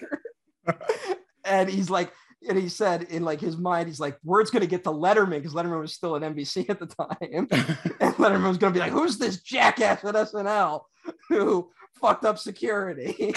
and 1.45 1.69
he's 1.69 1.89
like, 1.89 2.11
and 2.47 2.57
he 2.57 2.67
said 2.69 3.03
in 3.03 3.23
like 3.23 3.39
his 3.39 3.57
mind, 3.57 3.87
he's 3.87 3.99
like, 3.99 4.17
word's 4.23 4.49
gonna 4.49 4.65
get 4.67 4.83
to 4.85 4.89
Letterman 4.91 5.37
because 5.41 5.53
Letterman 5.53 5.79
was 5.79 5.93
still 5.93 6.15
at 6.15 6.21
NBC 6.23 6.65
at 6.69 6.79
the 6.79 6.87
time, 6.87 7.17
and 7.31 7.49
Letterman 8.17 8.47
was 8.47 8.57
gonna 8.57 8.73
be 8.73 8.79
like, 8.79 8.91
who's 8.91 9.17
this 9.17 9.41
jackass 9.41 10.03
at 10.03 10.15
SNL 10.15 10.81
who 11.29 11.69
fucked 12.01 12.25
up 12.25 12.37
security? 12.39 13.33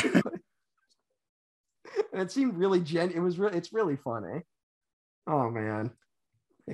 and 2.13 2.23
it 2.23 2.31
seemed 2.33 2.57
really 2.57 2.81
gen. 2.81 3.11
It 3.11 3.21
was 3.21 3.39
really, 3.39 3.57
it's 3.57 3.73
really 3.73 3.97
funny. 3.97 4.43
Oh 5.27 5.51
man, 5.51 5.91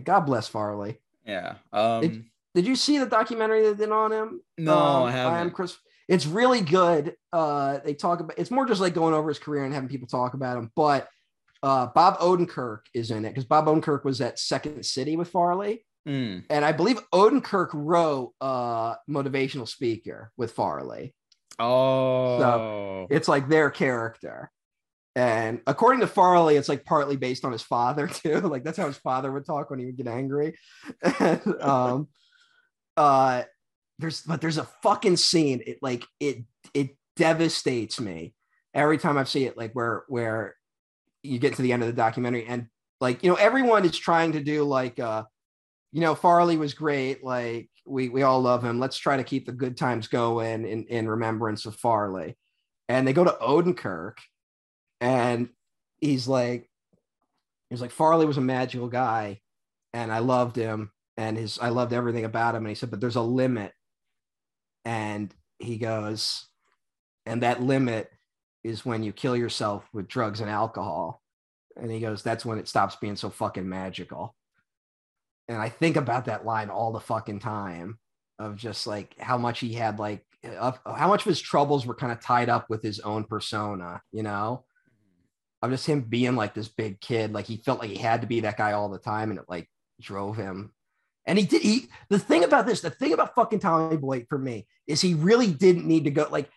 God 0.05 0.21
bless 0.21 0.47
Farley. 0.49 1.01
Yeah. 1.27 1.55
Um, 1.73 2.27
Did 2.55 2.67
you 2.67 2.77
see 2.77 2.99
the 2.99 3.07
documentary 3.07 3.63
they 3.63 3.75
did 3.75 3.91
on 3.91 4.13
him? 4.13 4.41
no, 4.57 4.77
Um, 4.79 5.03
I 5.05 5.11
haven't. 5.13 5.35
I 5.35 5.41
am 5.41 5.51
Chris. 5.51 5.77
It's 6.09 6.25
really 6.27 6.61
good. 6.61 7.15
Uh, 7.33 7.79
they 7.85 7.95
talk 7.95 8.21
about 8.21 8.39
it's 8.39 8.51
more 8.51 8.65
just 8.65 8.81
like 8.81 8.95
going 8.95 9.13
over 9.13 9.29
his 9.29 9.39
career 9.41 9.65
and 9.65 9.75
having 9.75 9.89
people 9.89 10.07
talk 10.09 10.35
about 10.35 10.57
him. 10.57 10.71
But 10.77 11.09
uh, 11.63 11.87
Bob 11.87 12.19
Odenkirk 12.21 12.81
is 12.95 13.11
in 13.11 13.25
it 13.25 13.31
because 13.31 13.45
Bob 13.45 13.67
Odenkirk 13.67 14.05
was 14.05 14.21
at 14.21 14.39
Second 14.39 14.85
City 14.87 15.17
with 15.17 15.29
Farley, 15.29 15.85
Mm. 16.07 16.45
and 16.49 16.65
I 16.65 16.71
believe 16.71 17.01
Odenkirk 17.13 17.71
wrote 17.75 18.33
uh, 18.41 18.95
motivational 19.11 19.67
speaker 19.67 20.31
with 20.37 20.53
Farley. 20.53 21.13
Oh, 21.59 22.39
so 22.39 23.07
It's 23.11 23.27
like 23.29 23.49
their 23.49 23.71
character. 23.71 24.51
And 25.17 25.63
according 25.67 26.03
to 26.03 26.07
Farley, 26.07 26.57
it's 26.57 26.69
like 26.69 26.85
partly 26.85 27.17
based 27.17 27.47
on 27.47 27.51
his 27.51 27.63
father 27.63 28.07
too. 28.07 28.41
Like 28.41 28.63
that's 28.63 28.77
how 28.77 28.87
his 28.87 28.99
father 28.99 29.33
would 29.33 29.47
talk 29.47 29.71
when 29.71 29.79
he 29.79 29.87
would 29.87 29.97
get 29.97 30.07
angry. 30.07 30.57
and, 31.19 31.43
um, 31.63 32.09
uh, 32.99 33.43
there's 33.99 34.21
but 34.23 34.43
there's 34.43 34.59
a 34.59 34.69
fucking 34.83 35.17
scene. 35.17 35.63
It 35.67 35.79
like 35.81 36.05
it 36.21 36.45
it 36.75 36.97
devastates 37.17 37.99
me 37.99 38.35
every 38.75 38.99
time 38.99 39.17
I 39.17 39.25
see 39.25 39.47
it. 39.47 39.57
Like 39.57 39.73
where 39.73 40.05
where 40.09 40.55
you 41.23 41.39
get 41.39 41.55
to 41.55 41.63
the 41.63 41.73
end 41.73 41.83
of 41.83 41.87
the 41.87 41.95
documentary 41.95 42.45
and 42.47 42.67
like 43.01 43.23
you 43.23 43.31
know 43.31 43.37
everyone 43.37 43.87
is 43.87 43.99
trying 43.99 44.33
to 44.33 44.43
do 44.43 44.65
like 44.65 45.01
uh 45.01 45.25
you 45.93 46.03
know 46.03 46.15
Farley 46.15 46.59
was 46.59 46.75
great. 46.75 47.25
Like 47.25 47.71
we 47.87 48.11
we 48.11 48.23
all 48.23 48.43
love 48.43 48.63
him. 48.63 48.79
Let's 48.79 48.99
try 48.99 49.17
to 49.17 49.25
keep 49.25 49.47
the 49.47 49.53
good 49.53 49.79
times 49.79 50.09
going 50.09 50.67
in 50.67 50.85
in 50.85 51.09
remembrance 51.09 51.65
of 51.65 51.75
Farley. 51.77 52.37
And 52.91 53.09
they 53.09 53.15
go 53.15 53.25
to 53.25 53.37
Odenkirk, 53.41 54.19
and 55.01 55.49
he's 55.99 56.29
like, 56.29 56.69
he's 57.71 57.81
like 57.81 57.91
Farley 57.91 58.27
was 58.27 58.39
a 58.39 58.43
magical 58.43 58.89
guy, 58.89 59.41
and 59.93 60.13
I 60.13 60.21
loved 60.21 60.57
him, 60.57 60.91
and 61.17 61.37
his 61.37 61.59
I 61.59 61.71
loved 61.71 61.93
everything 61.93 62.25
about 62.25 62.55
him. 62.55 62.63
And 62.63 62.69
he 62.69 62.75
said, 62.75 62.91
but 62.91 63.01
there's 63.01 63.17
a 63.17 63.23
limit, 63.23 63.73
and 64.85 65.35
he 65.59 65.79
goes, 65.79 66.47
and 67.25 67.43
that 67.43 67.63
limit 67.63 68.11
is 68.65 68.85
when 68.85 69.03
you 69.03 69.13
kill 69.13 69.37
yourself 69.37 69.85
with 69.93 70.09
drugs 70.09 70.41
and 70.41 70.51
alcohol. 70.51 71.23
And 71.77 71.91
he 71.91 72.01
goes, 72.01 72.23
that's 72.23 72.45
when 72.45 72.59
it 72.59 72.69
stops 72.69 72.97
being 72.97 73.17
so 73.17 73.31
fucking 73.31 73.69
magical. 73.69 74.35
And 75.49 75.59
I 75.59 75.69
think 75.69 75.97
about 75.97 76.25
that 76.25 76.45
line 76.45 76.71
all 76.71 76.93
the 76.93 77.01
fucking 77.01 77.39
time 77.41 77.99
of 78.39 78.57
just 78.57 78.87
like 78.87 79.15
how 79.19 79.39
much 79.39 79.61
he 79.61 79.73
had 79.73 79.99
like 79.99 80.25
uh, 80.45 80.73
how 80.85 81.09
much 81.09 81.23
of 81.23 81.29
his 81.29 81.41
troubles 81.41 81.87
were 81.87 81.95
kind 81.95 82.13
of 82.13 82.21
tied 82.21 82.49
up 82.49 82.69
with 82.69 82.83
his 82.83 83.01
own 83.01 83.25
persona, 83.25 84.01
you 84.13 84.23
know? 84.23 84.65
Of 85.67 85.79
just 85.79 85.87
him 85.87 86.03
being 86.03 86.37
like 86.37 86.55
this 86.55 86.69
big 86.69 87.01
kid, 87.01 87.33
like 87.33 87.47
he 87.47 87.59
felt 87.59 87.81
like 87.81 87.91
he 87.91 87.99
had 87.99 88.23
to 88.23 88.27
be 88.27 88.41
that 88.41 88.57
guy 88.57 88.73
all 88.73 88.89
the 88.89 88.99
time, 88.99 89.31
and 89.31 89.39
it 89.39 89.47
like 89.49 89.69
drove 90.01 90.37
him. 90.37 90.73
And 91.27 91.39
he 91.39 91.45
did. 91.45 91.63
He 91.63 91.89
the 92.09 92.19
thing 92.19 92.45
about 92.45 92.67
this, 92.67 92.81
the 92.81 92.91
thing 92.91 93.13
about 93.13 93.35
fucking 93.35 93.61
Tommy 93.61 93.97
Boy 93.97 94.27
for 94.29 94.39
me 94.39 94.67
is 94.87 95.01
he 95.01 95.15
really 95.15 95.53
didn't 95.53 95.87
need 95.87 96.05
to 96.05 96.11
go. 96.11 96.29
Like 96.31 96.49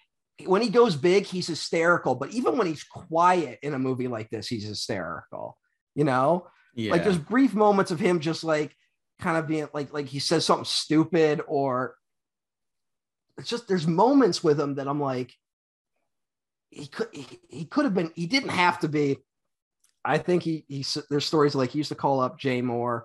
when 0.46 0.62
he 0.62 0.70
goes 0.70 0.96
big, 0.96 1.26
he's 1.26 1.48
hysterical. 1.48 2.16
But 2.16 2.32
even 2.32 2.58
when 2.58 2.68
he's 2.68 2.84
quiet 2.84 3.60
in 3.64 3.74
a 3.74 3.80
movie 3.80 4.08
like 4.08 4.30
this, 4.30 4.48
he's 4.48 4.68
hysterical. 4.68 5.58
You 5.96 6.04
know, 6.04 6.48
yeah. 6.76 6.92
like 6.92 7.04
there's 7.04 7.18
brief 7.18 7.54
moments 7.54 7.92
of 7.92 8.00
him 8.00 8.20
just 8.20 8.44
like 8.44 8.76
kind 9.20 9.38
of 9.38 9.48
being 9.48 9.68
like 9.74 9.92
like 9.92 10.08
he 10.08 10.20
says 10.20 10.46
something 10.46 10.66
stupid 10.66 11.42
or 11.48 11.96
it's 13.38 13.50
just 13.50 13.68
there's 13.68 13.88
moments 13.88 14.44
with 14.44 14.60
him 14.60 14.76
that 14.76 14.88
I'm 14.88 15.02
like 15.02 15.34
he 16.70 16.88
could 16.88 17.08
he, 17.12 17.40
he 17.50 17.66
could 17.66 17.86
have 17.86 17.94
been 17.94 18.12
he 18.16 18.28
didn't 18.28 18.50
have 18.50 18.80
to 18.80 18.88
be 18.88 19.18
I 20.06 20.18
think 20.18 20.44
he 20.44 20.66
he 20.68 20.86
there's 21.10 21.26
stories 21.26 21.56
like 21.56 21.72
he 21.72 21.78
used 21.78 21.90
to 21.90 21.96
call 21.96 22.20
up 22.20 22.40
Jay 22.40 22.62
Mohr 22.62 23.04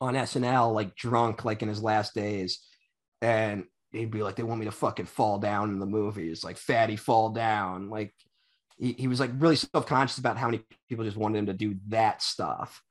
on 0.00 0.14
SNL 0.14 0.74
like 0.74 0.94
drunk 0.94 1.44
like 1.44 1.62
in 1.62 1.68
his 1.68 1.82
last 1.82 2.14
days 2.14 2.60
and 3.22 3.64
he'd 3.92 4.10
be 4.10 4.22
like 4.22 4.36
they 4.36 4.42
want 4.42 4.60
me 4.60 4.66
to 4.66 4.72
fucking 4.72 5.06
fall 5.06 5.38
down 5.38 5.70
in 5.70 5.78
the 5.78 5.86
movies 5.86 6.44
like 6.44 6.58
fatty 6.58 6.96
fall 6.96 7.30
down 7.30 7.88
like 7.88 8.12
he, 8.76 8.92
he 8.94 9.08
was 9.08 9.20
like 9.20 9.30
really 9.38 9.56
self-conscious 9.56 10.18
about 10.18 10.36
how 10.36 10.46
many 10.46 10.62
people 10.88 11.04
just 11.04 11.16
wanted 11.16 11.38
him 11.38 11.46
to 11.46 11.52
do 11.52 11.76
that 11.88 12.20
stuff 12.20 12.82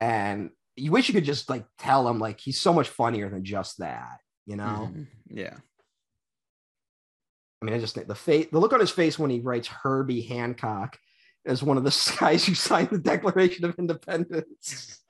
and 0.00 0.50
you 0.76 0.90
wish 0.90 1.08
you 1.08 1.14
could 1.14 1.24
just 1.24 1.48
like 1.48 1.64
tell 1.78 2.06
him 2.08 2.18
like 2.18 2.40
he's 2.40 2.60
so 2.60 2.72
much 2.72 2.88
funnier 2.88 3.28
than 3.28 3.44
just 3.44 3.78
that, 3.78 4.18
you 4.46 4.56
know? 4.56 4.90
Mhm. 4.92 5.06
Yeah. 5.28 5.56
I 7.64 7.66
mean, 7.66 7.76
I 7.76 7.78
just 7.78 7.94
think 7.94 8.08
the 8.08 8.14
face, 8.14 8.48
the 8.52 8.58
look 8.58 8.74
on 8.74 8.80
his 8.80 8.90
face 8.90 9.18
when 9.18 9.30
he 9.30 9.40
writes 9.40 9.68
Herbie 9.68 10.20
Hancock 10.20 10.98
as 11.46 11.62
one 11.62 11.78
of 11.78 11.84
the 11.84 12.16
guys 12.20 12.44
who 12.44 12.54
signed 12.54 12.90
the 12.90 12.98
Declaration 12.98 13.64
of 13.64 13.74
Independence. 13.78 15.00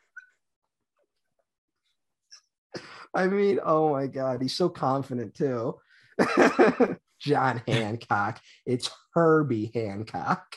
I 3.12 3.26
mean, 3.26 3.58
oh 3.64 3.90
my 3.90 4.06
God, 4.06 4.40
he's 4.40 4.54
so 4.54 4.68
confident 4.68 5.34
too. 5.34 5.80
John 7.20 7.60
Hancock. 7.66 8.40
It's 8.64 8.88
Herbie 9.14 9.72
Hancock. 9.74 10.56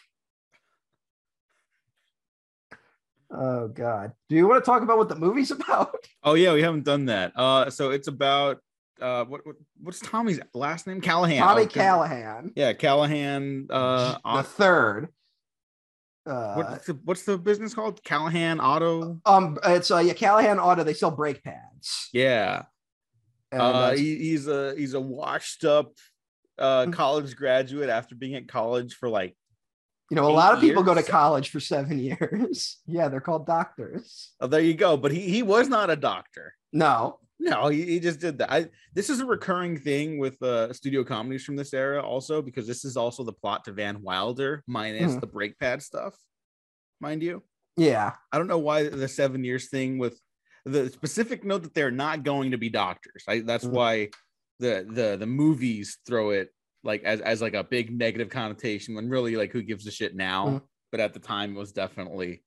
Oh 3.31 3.69
God. 3.69 4.13
Do 4.29 4.35
you 4.35 4.47
want 4.47 4.63
to 4.63 4.69
talk 4.69 4.83
about 4.83 4.99
what 4.99 5.09
the 5.09 5.15
movie's 5.15 5.49
about? 5.59 5.95
Oh 6.21 6.35
yeah, 6.35 6.53
we 6.53 6.61
haven't 6.61 6.85
done 6.85 7.05
that. 7.05 7.31
Uh, 7.35 7.71
so 7.71 7.89
it's 7.89 8.07
about 8.07 8.59
uh, 9.01 9.25
what, 9.25 9.45
what 9.45 9.55
what's 9.81 9.99
Tommy's 9.99 10.39
last 10.53 10.87
name? 10.87 11.01
Callahan. 11.01 11.39
Tommy 11.39 11.63
Oh, 11.63 11.67
Callahan, 11.67 12.51
Yeah, 12.55 12.73
Callahan. 12.73 13.67
Uh, 13.69 14.17
the 14.37 14.43
third. 14.43 15.09
Uh, 16.25 16.55
what's 16.55 16.85
the 16.87 16.99
what's 17.05 17.23
the 17.23 17.37
business 17.37 17.73
called? 17.73 18.03
Callahan 18.03 18.59
Auto. 18.59 19.19
um, 19.25 19.57
it's 19.63 19.91
uh, 19.91 19.99
yeah, 19.99 20.13
Callahan 20.13 20.59
Auto. 20.59 20.83
They 20.83 20.93
sell 20.93 21.11
brake 21.11 21.41
pads. 21.43 22.09
Yeah. 22.11 22.63
And, 23.51 23.61
Uh, 23.61 23.91
he, 23.91 24.17
he's 24.17 24.47
a 24.47 24.75
he's 24.75 24.93
a 24.93 24.99
washed 24.99 25.63
up 25.63 25.93
uh 26.59 26.85
Mm. 26.85 26.93
college 26.93 27.35
graduate 27.35 27.89
after 27.89 28.13
being 28.15 28.35
at 28.35 28.47
college 28.47 28.95
for 28.95 29.07
like 29.09 29.37
you 30.09 30.15
know, 30.15 30.27
a 30.29 30.31
lot 30.31 30.53
of 30.53 30.59
people 30.61 30.83
go 30.83 30.93
to 30.93 31.03
college 31.03 31.49
for 31.49 31.59
seven 31.59 31.99
years. 32.09 32.77
yeah, 32.87 33.07
they're 33.09 33.21
called 33.21 33.45
doctors. 33.45 34.33
oh 34.41 34.47
there 34.47 34.59
you 34.61 34.73
go 34.73 34.97
but 34.97 35.11
he 35.13 35.21
he 35.29 35.43
was 35.43 35.69
not 35.69 35.89
a 35.89 35.95
doctor 35.95 36.53
No, 36.73 37.19
no 37.39 37.67
he, 37.67 37.83
he 37.85 37.99
just 37.99 38.19
did 38.19 38.37
that 38.37 38.51
i 38.51 38.67
this 38.93 39.09
is 39.09 39.19
a 39.19 39.25
recurring 39.25 39.77
thing 39.77 40.17
with 40.17 40.41
uh 40.41 40.71
studio 40.73 41.03
comedies 41.03 41.43
from 41.43 41.55
this 41.55 41.73
era 41.73 42.01
also 42.01 42.41
because 42.41 42.65
this 42.67 42.83
is 42.83 42.97
also 42.97 43.23
the 43.23 43.33
plot 43.33 43.63
to 43.63 43.71
van 43.71 44.01
wilder 44.01 44.63
minus 44.67 45.13
Mhm. 45.15 45.21
the 45.21 45.27
brake 45.27 45.57
pad 45.59 45.81
stuff 45.81 46.15
mind 46.99 47.21
you 47.21 47.43
yeah, 47.79 48.15
i 48.31 48.37
don't 48.39 48.47
know 48.47 48.57
why 48.57 48.89
the 48.89 49.07
seven 49.07 49.43
years 49.43 49.69
thing 49.69 49.99
with 49.99 50.19
the 50.65 50.89
specific 50.89 51.43
note 51.45 51.61
that 51.63 51.73
they're 51.75 51.91
not 51.91 52.23
going 52.23 52.51
to 52.51 52.57
be 52.57 52.69
doctors 52.69 53.23
I, 53.27 53.41
that's 53.41 53.65
Mhm. 53.65 53.71
why 53.71 54.09
the 54.59 54.85
the 54.89 55.17
the 55.17 55.27
movies 55.27 55.99
throw 56.07 56.31
it 56.31 56.49
like 56.83 57.03
as, 57.03 57.21
as 57.21 57.41
like 57.41 57.53
a 57.53 57.63
big 57.63 57.95
negative 57.95 58.29
connotation 58.29 58.95
when 58.95 59.09
really 59.09 59.35
like 59.35 59.51
who 59.51 59.61
gives 59.61 59.85
a 59.85 59.91
shit 59.91 60.15
now 60.15 60.47
Mhm. 60.47 60.61
but 60.91 60.99
at 60.99 61.13
the 61.13 61.19
time 61.19 61.55
it 61.55 61.59
was 61.59 61.71
definitely 61.71 62.43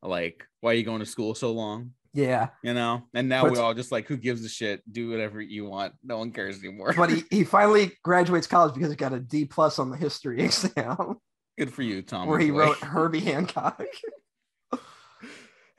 like 0.00 0.46
why 0.60 0.70
are 0.70 0.74
you 0.74 0.84
going 0.84 1.00
to 1.00 1.06
school 1.06 1.34
so 1.34 1.50
long 1.50 1.92
yeah. 2.18 2.48
you 2.62 2.74
know 2.74 3.02
and 3.14 3.28
now 3.28 3.42
But- 3.44 3.52
we're 3.52 3.60
all 3.60 3.74
just 3.74 3.92
like 3.92 4.06
who 4.06 4.16
gives 4.16 4.44
a 4.44 4.48
shit? 4.48 4.82
Do 4.90 5.10
whatever 5.10 5.40
you 5.40 5.64
want. 5.66 5.94
No 6.02 6.18
one 6.18 6.32
cares 6.32 6.58
anymore. 6.58 6.92
But 6.96 7.10
he, 7.10 7.22
he 7.30 7.44
finally 7.44 7.92
graduates 8.02 8.46
college 8.46 8.74
because 8.74 8.90
he 8.90 8.96
got 8.96 9.12
a 9.12 9.20
D 9.20 9.44
plus 9.44 9.78
on 9.78 9.90
the 9.90 9.96
history 9.96 10.40
exam. 10.44 11.16
Good 11.56 11.72
for 11.72 11.82
you 11.82 12.02
tom 12.02 12.28
where 12.28 12.38
he 12.38 12.50
wrote 12.50 12.76
Herbie 12.82 13.20
Hancock. 13.20 13.82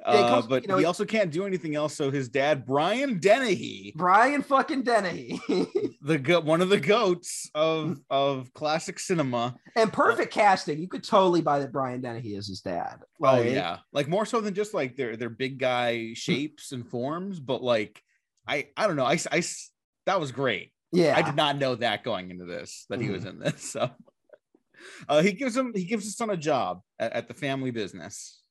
Uh, 0.05 0.11
it 0.13 0.29
comes- 0.29 0.47
but 0.47 0.61
you 0.63 0.67
know, 0.69 0.77
he 0.77 0.85
also 0.85 1.05
can't 1.05 1.31
do 1.31 1.45
anything 1.45 1.75
else 1.75 1.93
so 1.95 2.09
his 2.09 2.29
dad 2.29 2.65
brian 2.65 3.19
dennehy 3.19 3.93
Brian 3.95 4.41
fucking 4.41 4.83
Dennehy. 4.83 5.39
the 6.01 6.17
go- 6.17 6.39
one 6.39 6.61
of 6.61 6.69
the 6.69 6.79
goats 6.79 7.49
of 7.53 7.99
of 8.09 8.53
classic 8.53 8.97
cinema. 8.99 9.55
and 9.75 9.91
perfect 9.91 10.31
casting. 10.33 10.79
You 10.79 10.87
could 10.87 11.03
totally 11.03 11.41
buy 11.41 11.59
that 11.59 11.71
Brian 11.71 12.01
Dennehy 12.01 12.35
is 12.35 12.47
his 12.47 12.61
dad. 12.61 12.99
oh 13.21 13.41
yeah, 13.41 13.79
like 13.91 14.07
more 14.07 14.25
so 14.25 14.39
than 14.41 14.53
just 14.53 14.73
like 14.73 14.95
their 14.95 15.17
their 15.17 15.29
big 15.29 15.57
guy 15.59 16.13
shapes 16.13 16.71
and 16.71 16.87
forms, 16.87 17.39
but 17.39 17.61
like 17.61 18.01
I 18.47 18.67
I 18.77 18.87
don't 18.87 18.95
know. 18.95 19.05
I, 19.05 19.19
I 19.31 19.43
that 20.05 20.19
was 20.19 20.31
great. 20.31 20.71
Yeah. 20.91 21.13
I 21.15 21.21
did 21.21 21.35
not 21.35 21.57
know 21.57 21.75
that 21.75 22.03
going 22.03 22.31
into 22.31 22.45
this 22.45 22.85
that 22.89 23.01
he 23.01 23.09
was 23.09 23.23
Mm. 23.25 23.29
in 23.29 23.39
this. 23.39 23.71
So 23.71 23.89
uh, 25.09 25.21
he 25.21 25.33
gives 25.33 25.55
him 25.57 25.73
he 25.75 25.83
gives 25.85 26.05
his 26.05 26.15
son 26.15 26.29
a 26.29 26.37
job 26.37 26.81
at, 26.97 27.11
at 27.13 27.27
the 27.27 27.33
family 27.33 27.71
business. 27.71 28.41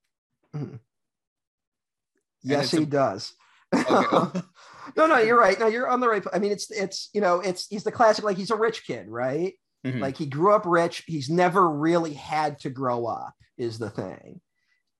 Yes, 2.42 2.64
it's 2.66 2.74
a- 2.74 2.80
he 2.80 2.86
does. 2.86 3.32
Okay. 3.74 4.40
no, 4.96 5.06
no, 5.06 5.18
you're 5.18 5.38
right. 5.38 5.58
No, 5.58 5.66
you're 5.66 5.88
on 5.88 6.00
the 6.00 6.08
right. 6.08 6.24
I 6.32 6.38
mean, 6.38 6.52
it's 6.52 6.70
it's 6.70 7.10
you 7.12 7.20
know, 7.20 7.40
it's 7.40 7.66
he's 7.68 7.84
the 7.84 7.92
classic. 7.92 8.24
Like 8.24 8.36
he's 8.36 8.50
a 8.50 8.56
rich 8.56 8.86
kid, 8.86 9.06
right? 9.08 9.54
Mhm. 9.86 10.00
Like 10.00 10.16
he 10.16 10.26
grew 10.26 10.52
up 10.54 10.64
rich. 10.66 11.04
He's 11.06 11.28
never 11.30 11.68
really 11.68 12.14
had 12.14 12.58
to 12.60 12.70
grow 12.70 13.06
up. 13.06 13.34
Is 13.56 13.78
the 13.78 13.90
thing? 13.90 14.40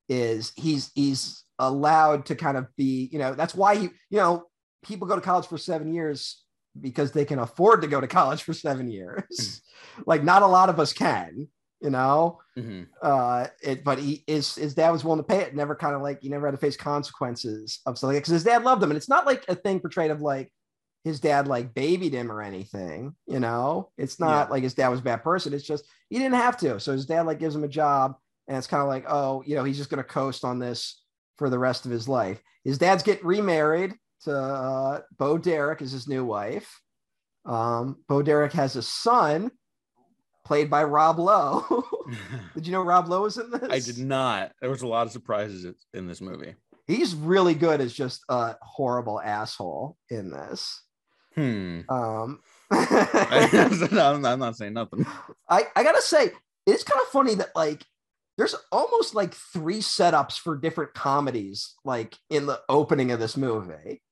Is 0.08 0.52
he's 0.56 0.90
he's 0.94 1.44
allowed 1.58 2.26
to 2.26 2.34
kind 2.36 2.56
of 2.56 2.66
be 2.76 3.08
you 3.12 3.18
know 3.18 3.34
that's 3.34 3.54
why 3.54 3.76
he 3.76 3.82
you 4.10 4.18
know 4.18 4.44
people 4.84 5.06
go 5.08 5.16
to 5.16 5.20
college 5.20 5.46
for 5.46 5.58
seven 5.58 5.92
years 5.92 6.42
because 6.80 7.10
they 7.12 7.24
can 7.24 7.38
afford 7.40 7.82
to 7.82 7.88
go 7.88 8.00
to 8.00 8.06
college 8.06 8.42
for 8.42 8.52
seven 8.54 8.88
years. 8.90 9.60
like 10.06 10.22
not 10.22 10.42
a 10.42 10.46
lot 10.46 10.68
of 10.68 10.78
us 10.78 10.92
can. 10.92 11.48
You 11.80 11.90
know, 11.90 12.40
Mhm. 12.58 12.88
uh 13.02 13.46
it 13.62 13.84
but 13.84 13.98
he 13.98 14.24
is 14.26 14.56
his 14.56 14.74
dad 14.74 14.90
was 14.90 15.04
willing 15.04 15.20
to 15.20 15.22
pay 15.24 15.42
it 15.42 15.54
never 15.54 15.76
kind 15.76 15.94
of 15.94 16.02
like 16.02 16.20
he 16.20 16.28
never 16.28 16.46
had 16.46 16.52
to 16.52 16.58
face 16.58 16.76
consequences 16.76 17.80
of 17.86 17.96
something 17.98 18.18
because 18.18 18.32
his 18.32 18.42
dad 18.44 18.64
loved 18.64 18.82
him 18.82 18.90
and 18.90 18.96
it's 18.96 19.08
not 19.08 19.26
like 19.26 19.44
a 19.48 19.54
thing 19.54 19.78
portrayed 19.78 20.10
of 20.10 20.20
like 20.20 20.52
his 21.04 21.20
dad 21.20 21.46
like 21.46 21.72
babied 21.74 22.12
him 22.12 22.32
or 22.32 22.42
anything 22.42 23.14
you 23.26 23.38
know 23.38 23.90
it's 23.96 24.18
not 24.18 24.48
Yeah. 24.48 24.52
like 24.52 24.62
his 24.64 24.74
dad 24.74 24.88
was 24.88 24.98
a 24.98 25.04
bad 25.04 25.22
person 25.22 25.54
it's 25.54 25.64
just 25.64 25.84
he 26.10 26.18
didn't 26.18 26.34
have 26.34 26.56
to 26.58 26.80
so 26.80 26.90
his 26.92 27.06
dad 27.06 27.22
like 27.26 27.38
gives 27.38 27.54
him 27.54 27.62
a 27.62 27.68
job 27.68 28.16
and 28.48 28.56
it's 28.58 28.66
kind 28.66 28.82
of 28.82 28.88
like 28.88 29.04
oh 29.08 29.44
you 29.46 29.54
know 29.54 29.62
he's 29.62 29.76
just 29.78 29.90
going 29.90 30.02
to 30.02 30.08
coast 30.08 30.44
on 30.44 30.58
this 30.58 31.04
for 31.36 31.48
the 31.48 31.58
rest 31.58 31.84
of 31.86 31.92
his 31.92 32.08
life 32.08 32.42
his 32.64 32.78
dad's 32.78 33.04
getting 33.04 33.24
remarried 33.26 33.94
to 34.22 34.36
uh, 34.36 35.00
bo 35.16 35.38
derek 35.38 35.80
is 35.80 35.92
his 35.92 36.08
new 36.08 36.24
wife 36.24 36.80
um 37.46 37.96
bo 38.08 38.20
derek 38.22 38.52
has 38.52 38.74
a 38.74 38.82
son 38.82 39.50
played 40.48 40.70
by 40.70 40.82
rob 40.82 41.18
lowe 41.18 41.84
did 42.54 42.66
you 42.66 42.72
know 42.72 42.82
Rob 42.82 43.08
Lowe 43.08 43.22
was 43.22 43.38
in 43.38 43.50
this? 43.50 43.68
I 43.70 43.78
did 43.80 43.98
not. 43.98 44.52
There 44.60 44.70
was 44.70 44.82
a 44.82 44.86
lot 44.86 45.06
of 45.06 45.12
surprises 45.12 45.74
in 45.92 46.06
this 46.06 46.20
movie. 46.20 46.54
He's 46.86 47.14
really 47.14 47.54
good 47.54 47.80
as 47.80 47.92
just 47.92 48.22
a 48.28 48.56
horrible 48.62 49.20
asshole 49.20 49.96
in 50.08 50.30
this. 50.30 50.82
Hmm. 51.34 51.80
Um, 51.88 52.40
I'm, 52.70 54.24
I'm 54.24 54.38
not 54.38 54.56
saying 54.56 54.72
nothing. 54.72 55.06
I, 55.48 55.64
I 55.76 55.82
gotta 55.82 56.02
say, 56.02 56.30
it's 56.66 56.84
kind 56.84 57.00
of 57.02 57.08
funny 57.08 57.34
that 57.36 57.54
like 57.54 57.84
there's 58.36 58.54
almost 58.72 59.14
like 59.14 59.34
three 59.34 59.80
setups 59.80 60.38
for 60.38 60.56
different 60.56 60.94
comedies, 60.94 61.74
like 61.84 62.16
in 62.30 62.46
the 62.46 62.60
opening 62.68 63.10
of 63.10 63.20
this 63.20 63.36
movie. 63.36 64.02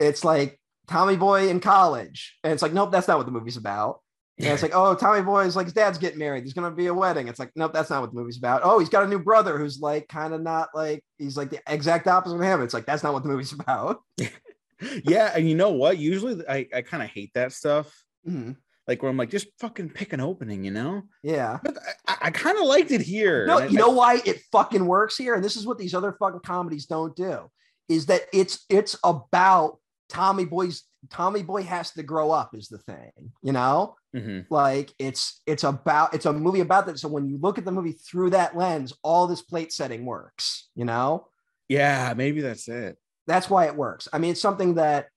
It's 0.00 0.24
like 0.24 0.58
Tommy 0.86 1.16
Boy 1.16 1.48
in 1.48 1.60
college, 1.60 2.38
and 2.42 2.52
it's 2.52 2.62
like, 2.62 2.72
nope, 2.72 2.90
that's 2.90 3.06
not 3.06 3.18
what 3.18 3.26
the 3.26 3.32
movie's 3.32 3.56
about. 3.56 4.00
And 4.38 4.46
it's 4.46 4.62
like, 4.62 4.74
oh, 4.74 4.94
Tommy 4.94 5.20
Boy's 5.22 5.56
like 5.56 5.66
his 5.66 5.72
dad's 5.72 5.98
getting 5.98 6.18
married. 6.18 6.44
There's 6.44 6.52
gonna 6.52 6.70
be 6.70 6.86
a 6.86 6.94
wedding. 6.94 7.26
It's 7.28 7.38
like, 7.40 7.50
nope, 7.56 7.72
that's 7.72 7.90
not 7.90 8.00
what 8.02 8.10
the 8.12 8.16
movie's 8.20 8.38
about. 8.38 8.60
Oh, 8.62 8.78
he's 8.78 8.88
got 8.88 9.02
a 9.02 9.08
new 9.08 9.18
brother 9.18 9.58
who's 9.58 9.80
like 9.80 10.06
kind 10.08 10.32
of 10.32 10.40
not 10.42 10.68
like 10.74 11.04
he's 11.18 11.36
like 11.36 11.50
the 11.50 11.60
exact 11.66 12.06
opposite 12.06 12.36
of 12.36 12.42
him. 12.42 12.62
It's 12.62 12.72
like 12.74 12.86
that's 12.86 13.02
not 13.02 13.12
what 13.12 13.24
the 13.24 13.28
movie's 13.28 13.52
about. 13.60 14.00
yeah, 15.04 15.32
and 15.34 15.48
you 15.48 15.54
know 15.56 15.70
what? 15.70 15.98
Usually, 15.98 16.40
I, 16.48 16.66
I 16.74 16.82
kind 16.82 17.02
of 17.02 17.08
hate 17.10 17.32
that 17.34 17.52
stuff. 17.52 18.04
Mhm. 18.28 18.56
Like 18.86 19.02
where 19.02 19.10
I'm 19.10 19.16
like, 19.18 19.28
just 19.30 19.48
fucking 19.58 19.90
pick 19.90 20.14
an 20.14 20.20
opening, 20.20 20.64
you 20.64 20.70
know? 20.70 21.02
Yeah. 21.22 21.58
But 21.62 21.76
I, 22.06 22.16
I 22.22 22.30
kind 22.30 22.56
of 22.56 22.64
liked 22.64 22.90
it 22.90 23.02
here. 23.02 23.44
No, 23.46 23.58
And 23.58 23.68
I- 23.68 23.70
you 23.70 23.76
know 23.76 23.90
why 23.90 24.22
it 24.24 24.40
fucking 24.50 24.86
works 24.86 25.16
here, 25.16 25.34
and 25.34 25.44
this 25.44 25.56
is 25.56 25.66
what 25.66 25.76
these 25.78 25.94
other 25.94 26.12
fucking 26.18 26.40
comedies 26.40 26.86
don't 26.86 27.14
do, 27.14 27.50
is 27.88 28.06
that 28.06 28.22
it's 28.32 28.64
it's 28.70 28.96
about 29.04 29.78
Tommy 30.08 30.44
Boy's 30.44 30.84
Tommy 31.10 31.42
Boy 31.42 31.62
has 31.62 31.92
to 31.92 32.02
grow 32.02 32.30
up 32.30 32.54
is 32.54 32.68
the 32.68 32.78
thing, 32.78 33.32
you 33.42 33.52
know? 33.52 33.96
Mhm. 34.14 34.46
Like 34.50 34.92
it's 34.98 35.40
it's 35.46 35.64
about 35.64 36.14
it's 36.14 36.26
a 36.26 36.32
movie 36.32 36.60
about 36.60 36.86
that. 36.86 36.98
So 36.98 37.08
when 37.08 37.26
you 37.26 37.38
look 37.38 37.58
at 37.58 37.64
the 37.64 37.72
movie 37.72 37.92
through 37.92 38.30
that 38.30 38.56
lens, 38.56 38.92
all 39.02 39.26
this 39.26 39.42
plate 39.42 39.72
setting 39.72 40.04
works, 40.06 40.68
you 40.74 40.84
know? 40.84 41.28
Yeah, 41.68 42.14
maybe 42.16 42.40
that's 42.40 42.68
it. 42.68 42.96
That's 43.26 43.50
why 43.50 43.66
it 43.66 43.76
works. 43.76 44.08
I 44.12 44.18
mean, 44.18 44.32
it's 44.32 44.40
something 44.40 44.74
that 44.74 45.08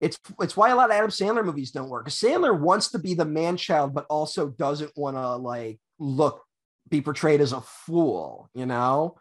it's 0.00 0.18
it's 0.40 0.56
why 0.56 0.70
a 0.70 0.76
lot 0.76 0.90
of 0.90 0.96
Adam 0.96 1.10
Sandler 1.10 1.44
movies 1.44 1.70
don't 1.70 1.88
work. 1.88 2.08
Sandler 2.08 2.58
wants 2.58 2.90
to 2.90 2.98
be 2.98 3.14
the 3.14 3.24
man 3.24 3.56
child, 3.56 3.94
but 3.94 4.06
also 4.10 4.48
doesn't 4.48 4.92
want 4.96 5.16
to 5.16 5.36
like 5.36 5.80
look 5.98 6.42
be 6.88 7.00
portrayed 7.00 7.40
as 7.40 7.52
a 7.52 7.60
fool, 7.60 8.48
you 8.54 8.66
know? 8.66 9.16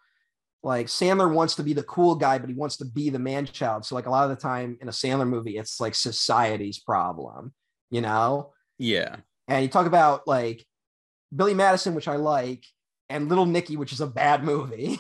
Like 0.68 0.88
Sandler 0.88 1.34
wants 1.34 1.56
to 1.56 1.64
be 1.64 1.72
the 1.72 1.84
cool 1.84 2.14
guy, 2.14 2.40
but 2.40 2.50
he 2.50 2.54
wants 2.54 2.76
to 2.78 2.86
be 2.86 3.10
the 3.10 3.18
man 3.18 3.46
child. 3.46 3.86
So 3.86 3.96
like 3.96 4.06
a 4.06 4.10
lot 4.10 4.30
of 4.30 4.30
the 4.30 4.36
time 4.36 4.78
in 4.82 4.90
a 4.90 4.92
Sandler 4.92 5.26
movie, 5.26 5.58
it's 5.58 5.80
like 5.80 5.96
society's 5.96 6.78
problem, 6.78 7.54
you 7.90 8.02
know? 8.02 8.52
Yeah. 8.78 9.16
And 9.48 9.64
you 9.64 9.70
talk 9.70 9.86
about 9.86 10.28
like 10.28 10.66
Billy 11.34 11.54
Madison, 11.54 11.96
which 11.96 12.10
I 12.10 12.18
like, 12.18 12.66
and 13.08 13.30
Little 13.30 13.46
Nicky, 13.46 13.78
which 13.78 13.94
is 13.94 14.02
a 14.02 14.08
bad 14.08 14.44
movie. 14.44 15.00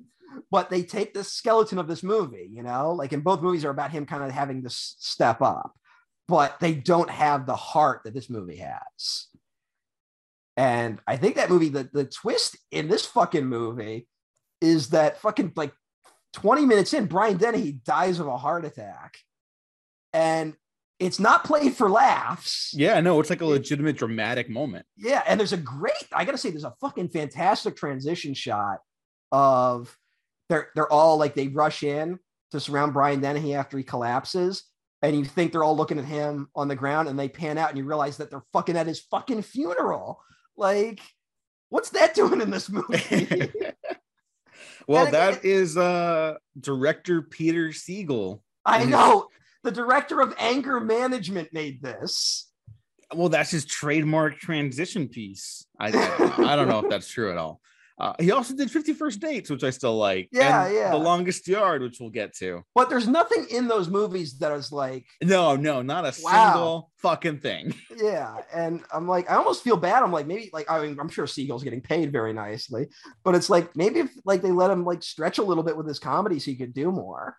but 0.50 0.70
they 0.70 0.82
take 0.82 1.14
the 1.14 1.22
skeleton 1.22 1.78
of 1.78 1.86
this 1.86 2.02
movie, 2.02 2.50
you 2.52 2.64
know, 2.64 2.90
like 2.90 3.12
in 3.12 3.20
both 3.20 3.42
movies 3.42 3.64
are 3.64 3.70
about 3.70 3.92
him 3.92 4.06
kind 4.06 4.24
of 4.24 4.32
having 4.32 4.64
to 4.64 4.70
step 4.70 5.40
up, 5.40 5.72
but 6.26 6.58
they 6.58 6.74
don't 6.74 7.10
have 7.10 7.46
the 7.46 7.54
heart 7.54 8.00
that 8.02 8.12
this 8.12 8.28
movie 8.28 8.56
has. 8.56 9.28
And 10.56 10.98
I 11.06 11.16
think 11.16 11.36
that 11.36 11.48
movie, 11.48 11.68
the, 11.68 11.88
the 11.92 12.06
twist 12.06 12.56
in 12.72 12.88
this 12.88 13.06
fucking 13.06 13.46
movie 13.46 14.08
is 14.66 14.88
that 14.88 15.20
fucking 15.20 15.52
like 15.56 15.72
20 16.34 16.66
minutes 16.66 16.92
in, 16.92 17.06
Brian 17.06 17.36
Dennehy 17.36 17.72
dies 17.72 18.18
of 18.20 18.26
a 18.26 18.36
heart 18.36 18.64
attack. 18.64 19.16
And 20.12 20.54
it's 20.98 21.20
not 21.20 21.44
played 21.44 21.74
for 21.74 21.90
laughs. 21.90 22.72
Yeah, 22.74 23.00
no, 23.00 23.20
it's 23.20 23.30
like 23.30 23.42
a 23.42 23.46
legitimate 23.46 23.96
dramatic 23.96 24.48
moment. 24.48 24.86
Yeah, 24.96 25.22
and 25.26 25.38
there's 25.38 25.52
a 25.52 25.58
great, 25.58 25.94
I 26.12 26.24
gotta 26.24 26.38
say, 26.38 26.50
there's 26.50 26.64
a 26.64 26.74
fucking 26.80 27.10
fantastic 27.10 27.76
transition 27.76 28.34
shot 28.34 28.78
of 29.32 29.96
they're 30.48 30.68
they're 30.74 30.92
all 30.92 31.18
like 31.18 31.34
they 31.34 31.48
rush 31.48 31.82
in 31.82 32.18
to 32.52 32.60
surround 32.60 32.92
Brian 32.94 33.20
Dennehy 33.20 33.54
after 33.54 33.76
he 33.76 33.84
collapses. 33.84 34.64
And 35.02 35.16
you 35.16 35.24
think 35.24 35.52
they're 35.52 35.64
all 35.64 35.76
looking 35.76 35.98
at 35.98 36.04
him 36.04 36.48
on 36.56 36.68
the 36.68 36.76
ground 36.76 37.08
and 37.08 37.18
they 37.18 37.28
pan 37.28 37.58
out 37.58 37.68
and 37.68 37.78
you 37.78 37.84
realize 37.84 38.16
that 38.16 38.30
they're 38.30 38.44
fucking 38.52 38.76
at 38.76 38.86
his 38.86 39.00
fucking 39.00 39.42
funeral. 39.42 40.20
Like, 40.56 41.00
what's 41.68 41.90
that 41.90 42.14
doing 42.14 42.40
in 42.40 42.50
this 42.50 42.70
movie? 42.70 43.52
well, 44.86 45.10
that 45.10 45.44
is 45.44 45.76
uh 45.76 46.34
director 46.58 47.22
Peter 47.22 47.68
Segal. 47.68 48.40
I 48.64 48.84
know. 48.84 49.28
The 49.62 49.72
director 49.72 50.20
of 50.20 50.34
anger 50.38 50.78
management 50.80 51.52
made 51.52 51.82
this. 51.82 52.50
Well, 53.14 53.28
that's 53.28 53.50
his 53.50 53.64
trademark 53.64 54.38
transition 54.38 55.08
piece. 55.08 55.66
I, 55.78 55.88
I 55.88 56.56
don't 56.56 56.68
know 56.68 56.80
if 56.80 56.88
that's 56.88 57.08
true 57.08 57.30
at 57.30 57.36
all. 57.36 57.60
Uh, 57.98 58.12
he 58.18 58.30
also 58.30 58.54
did 58.54 58.70
50 58.70 58.92
First 58.92 59.20
Dates, 59.20 59.48
which 59.48 59.64
I 59.64 59.70
still 59.70 59.96
like. 59.96 60.28
Yeah, 60.30 60.68
yeah. 60.68 60.90
The 60.90 60.98
Longest 60.98 61.48
Yard, 61.48 61.80
which 61.80 61.98
we'll 61.98 62.10
get 62.10 62.36
to. 62.36 62.62
But 62.74 62.90
there's 62.90 63.08
nothing 63.08 63.46
in 63.50 63.68
those 63.68 63.88
movies 63.88 64.38
that 64.38 64.52
is 64.52 64.70
like. 64.70 65.06
No, 65.22 65.56
no, 65.56 65.80
not 65.80 66.04
a 66.04 66.14
wow. 66.22 66.52
single 66.52 66.90
fucking 66.98 67.38
thing. 67.40 67.74
Yeah. 67.96 68.36
And 68.54 68.82
I'm 68.92 69.08
like, 69.08 69.30
I 69.30 69.36
almost 69.36 69.64
feel 69.64 69.78
bad. 69.78 70.02
I'm 70.02 70.12
like, 70.12 70.26
maybe, 70.26 70.50
like, 70.52 70.70
I 70.70 70.82
mean, 70.82 70.98
I'm 71.00 71.08
sure 71.08 71.24
Segal's 71.24 71.64
getting 71.64 71.80
paid 71.80 72.12
very 72.12 72.34
nicely, 72.34 72.88
but 73.24 73.34
it's 73.34 73.48
like, 73.48 73.74
maybe 73.74 74.00
if 74.00 74.10
like 74.26 74.42
they 74.42 74.52
let 74.52 74.70
him 74.70 74.84
like 74.84 75.02
stretch 75.02 75.38
a 75.38 75.42
little 75.42 75.62
bit 75.62 75.78
with 75.78 75.88
his 75.88 75.98
comedy 75.98 76.38
so 76.38 76.50
he 76.50 76.56
could 76.56 76.74
do 76.74 76.92
more. 76.92 77.36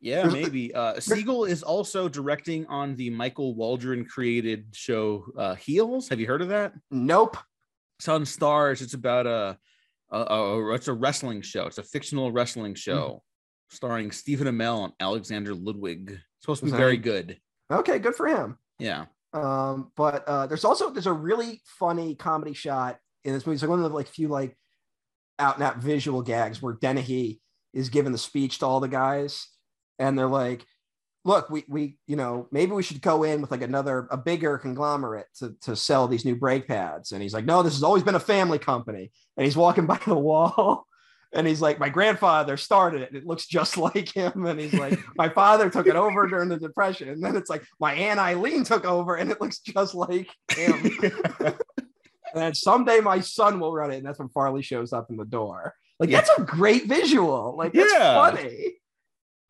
Yeah, 0.00 0.26
maybe. 0.28 0.74
Uh, 0.74 0.94
Segal 0.94 1.48
is 1.48 1.62
also 1.62 2.08
directing 2.08 2.66
on 2.66 2.96
the 2.96 3.10
Michael 3.10 3.54
Waldron 3.54 4.06
created 4.06 4.66
show 4.72 5.26
uh, 5.36 5.54
Heels. 5.56 6.08
Have 6.08 6.20
you 6.20 6.26
heard 6.26 6.42
of 6.42 6.48
that? 6.48 6.72
Nope. 6.90 7.36
It's 7.98 8.08
on 8.08 8.22
Starz. 8.22 8.80
It's 8.80 8.94
about 8.94 9.26
a 9.26 9.58
uh, 10.12 10.72
it's 10.72 10.88
a 10.88 10.92
wrestling 10.92 11.42
show. 11.42 11.66
It's 11.66 11.78
a 11.78 11.82
fictional 11.82 12.32
wrestling 12.32 12.72
mm-hmm. 12.72 12.78
show 12.78 13.08
mm-hmm. 13.08 13.74
starring 13.74 14.10
Stephen 14.10 14.46
Amell 14.46 14.84
and 14.84 14.92
Alexander 15.00 15.54
Ludwig. 15.54 16.10
It's 16.10 16.22
supposed 16.42 16.60
to 16.60 16.66
be 16.66 16.72
very 16.72 16.96
good. 16.96 17.38
Okay, 17.70 17.98
good 17.98 18.14
for 18.14 18.26
him. 18.26 18.58
Yeah. 18.78 19.06
Um, 19.32 19.92
but 19.96 20.26
uh, 20.26 20.46
there's 20.46 20.64
also 20.64 20.90
there's 20.90 21.06
a 21.06 21.12
really 21.12 21.60
funny 21.64 22.14
comedy 22.14 22.54
shot 22.54 22.98
in 23.24 23.34
this 23.34 23.46
movie. 23.46 23.54
It's 23.54 23.62
like 23.62 23.70
one 23.70 23.82
of 23.82 23.90
the 23.90 23.94
like 23.96 24.08
few 24.08 24.28
like 24.28 24.56
out 25.38 25.56
and 25.56 25.64
out 25.64 25.78
visual 25.78 26.22
gags 26.22 26.62
where 26.62 26.74
Dennehy 26.74 27.40
is 27.74 27.90
giving 27.90 28.12
the 28.12 28.18
speech 28.18 28.58
to 28.60 28.66
all 28.66 28.80
the 28.80 28.88
guys, 28.88 29.48
and 29.98 30.18
they're 30.18 30.26
like, 30.26 30.64
look, 31.24 31.50
we 31.50 31.64
we 31.68 31.96
you 32.06 32.16
know 32.16 32.48
maybe 32.50 32.72
we 32.72 32.82
should 32.82 33.02
go 33.02 33.22
in 33.22 33.40
with 33.40 33.50
like 33.50 33.62
another 33.62 34.08
a 34.10 34.16
bigger 34.16 34.58
conglomerate 34.58 35.26
to 35.38 35.54
to 35.62 35.76
sell 35.76 36.08
these 36.08 36.24
new 36.24 36.36
brake 36.36 36.66
pads. 36.68 37.12
And 37.12 37.22
he's 37.22 37.34
like, 37.34 37.44
no, 37.44 37.62
this 37.62 37.74
has 37.74 37.82
always 37.82 38.02
been 38.02 38.14
a 38.14 38.20
family 38.20 38.58
company. 38.58 39.10
And 39.36 39.44
he's 39.44 39.56
walking 39.56 39.86
by 39.94 40.00
the 40.06 40.14
wall. 40.14 40.86
And 41.34 41.46
he's 41.46 41.60
like, 41.60 41.78
my 41.78 41.90
grandfather 41.90 42.56
started 42.56 43.02
it. 43.02 43.08
And 43.08 43.18
it 43.18 43.26
looks 43.26 43.46
just 43.46 43.76
like 43.76 44.08
him. 44.14 44.46
And 44.46 44.58
he's 44.58 44.74
like, 44.74 44.98
my 45.16 45.28
father 45.28 45.68
took 45.68 45.86
it 45.86 45.96
over 45.96 46.26
during 46.26 46.48
the 46.48 46.58
depression. 46.58 47.08
And 47.10 47.22
then 47.22 47.36
it's 47.36 47.50
like, 47.50 47.64
my 47.78 47.92
aunt 47.92 48.18
Eileen 48.18 48.64
took 48.64 48.84
over, 48.86 49.16
and 49.16 49.30
it 49.30 49.40
looks 49.40 49.58
just 49.58 49.94
like 49.94 50.30
him. 50.56 50.90
and 52.34 52.56
someday 52.56 53.00
my 53.00 53.20
son 53.20 53.60
will 53.60 53.74
run 53.74 53.90
it. 53.90 53.98
And 53.98 54.06
that's 54.06 54.18
when 54.18 54.30
Farley 54.30 54.62
shows 54.62 54.92
up 54.92 55.10
in 55.10 55.16
the 55.16 55.26
door. 55.26 55.74
Like 56.00 56.10
yeah. 56.10 56.18
that's 56.18 56.38
a 56.38 56.42
great 56.42 56.86
visual. 56.86 57.56
Like 57.56 57.72
that's 57.72 57.92
yeah. 57.92 58.14
funny. 58.14 58.78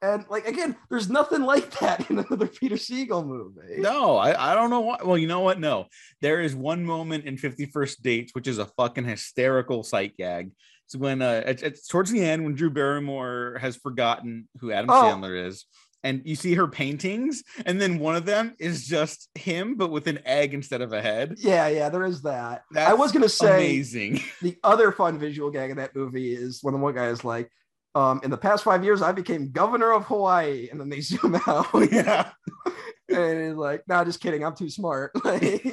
And 0.00 0.24
like 0.28 0.46
again, 0.46 0.76
there's 0.90 1.10
nothing 1.10 1.42
like 1.42 1.70
that 1.80 2.08
in 2.10 2.18
another 2.18 2.46
Peter 2.60 2.76
Segal 2.76 3.26
movie. 3.26 3.80
No, 3.80 4.16
I, 4.16 4.52
I 4.52 4.54
don't 4.54 4.70
know 4.70 4.80
why. 4.80 4.98
Well, 5.04 5.18
you 5.18 5.26
know 5.26 5.40
what? 5.40 5.58
No, 5.58 5.86
there 6.20 6.40
is 6.40 6.54
one 6.54 6.84
moment 6.84 7.24
in 7.24 7.36
50 7.36 7.66
First 7.66 8.02
Dates, 8.02 8.32
which 8.34 8.46
is 8.46 8.58
a 8.58 8.66
fucking 8.66 9.04
hysterical 9.04 9.82
sight 9.82 10.16
gag. 10.16 10.52
It's 10.86 10.96
when 10.96 11.20
uh 11.20 11.42
it's, 11.46 11.62
it's 11.62 11.86
towards 11.88 12.10
the 12.10 12.22
end 12.22 12.44
when 12.44 12.54
Drew 12.54 12.70
Barrymore 12.70 13.58
has 13.60 13.76
forgotten 13.76 14.48
who 14.60 14.70
Adam 14.70 14.90
oh. 14.90 15.02
Sandler 15.02 15.46
is. 15.46 15.66
And 16.04 16.22
you 16.24 16.36
see 16.36 16.54
her 16.54 16.68
paintings, 16.68 17.42
and 17.66 17.80
then 17.80 17.98
one 17.98 18.14
of 18.14 18.24
them 18.24 18.54
is 18.60 18.86
just 18.86 19.28
him, 19.34 19.74
but 19.74 19.90
with 19.90 20.06
an 20.06 20.20
egg 20.24 20.54
instead 20.54 20.80
of 20.80 20.92
a 20.92 21.02
head. 21.02 21.34
Yeah, 21.38 21.66
yeah, 21.66 21.88
there 21.88 22.04
is 22.04 22.22
that. 22.22 22.62
That's 22.70 22.88
I 22.88 22.94
was 22.94 23.10
gonna 23.10 23.28
say 23.28 23.56
amazing. 23.56 24.22
The 24.40 24.56
other 24.62 24.92
fun 24.92 25.18
visual 25.18 25.50
gag 25.50 25.70
in 25.70 25.76
that 25.78 25.96
movie 25.96 26.32
is 26.32 26.60
when 26.62 26.72
the 26.72 26.78
one 26.78 26.94
guy 26.94 27.08
is 27.08 27.24
like, 27.24 27.50
um, 27.94 28.20
in 28.22 28.30
the 28.30 28.36
past 28.36 28.64
five 28.64 28.84
years, 28.84 29.02
I 29.02 29.12
became 29.12 29.50
governor 29.50 29.92
of 29.92 30.04
Hawaii. 30.04 30.68
And 30.70 30.80
then 30.80 30.88
they 30.88 31.00
zoom 31.02 31.40
out. 31.46 31.66
Yeah. 31.90 32.30
and 33.08 33.46
he's 33.46 33.54
like, 33.54 33.82
no, 33.88 33.96
nah, 33.96 34.04
just 34.04 34.20
kidding. 34.20 34.44
I'm 34.44 34.56
too 34.56 34.70
smart. 34.70 35.12
Like, 35.24 35.64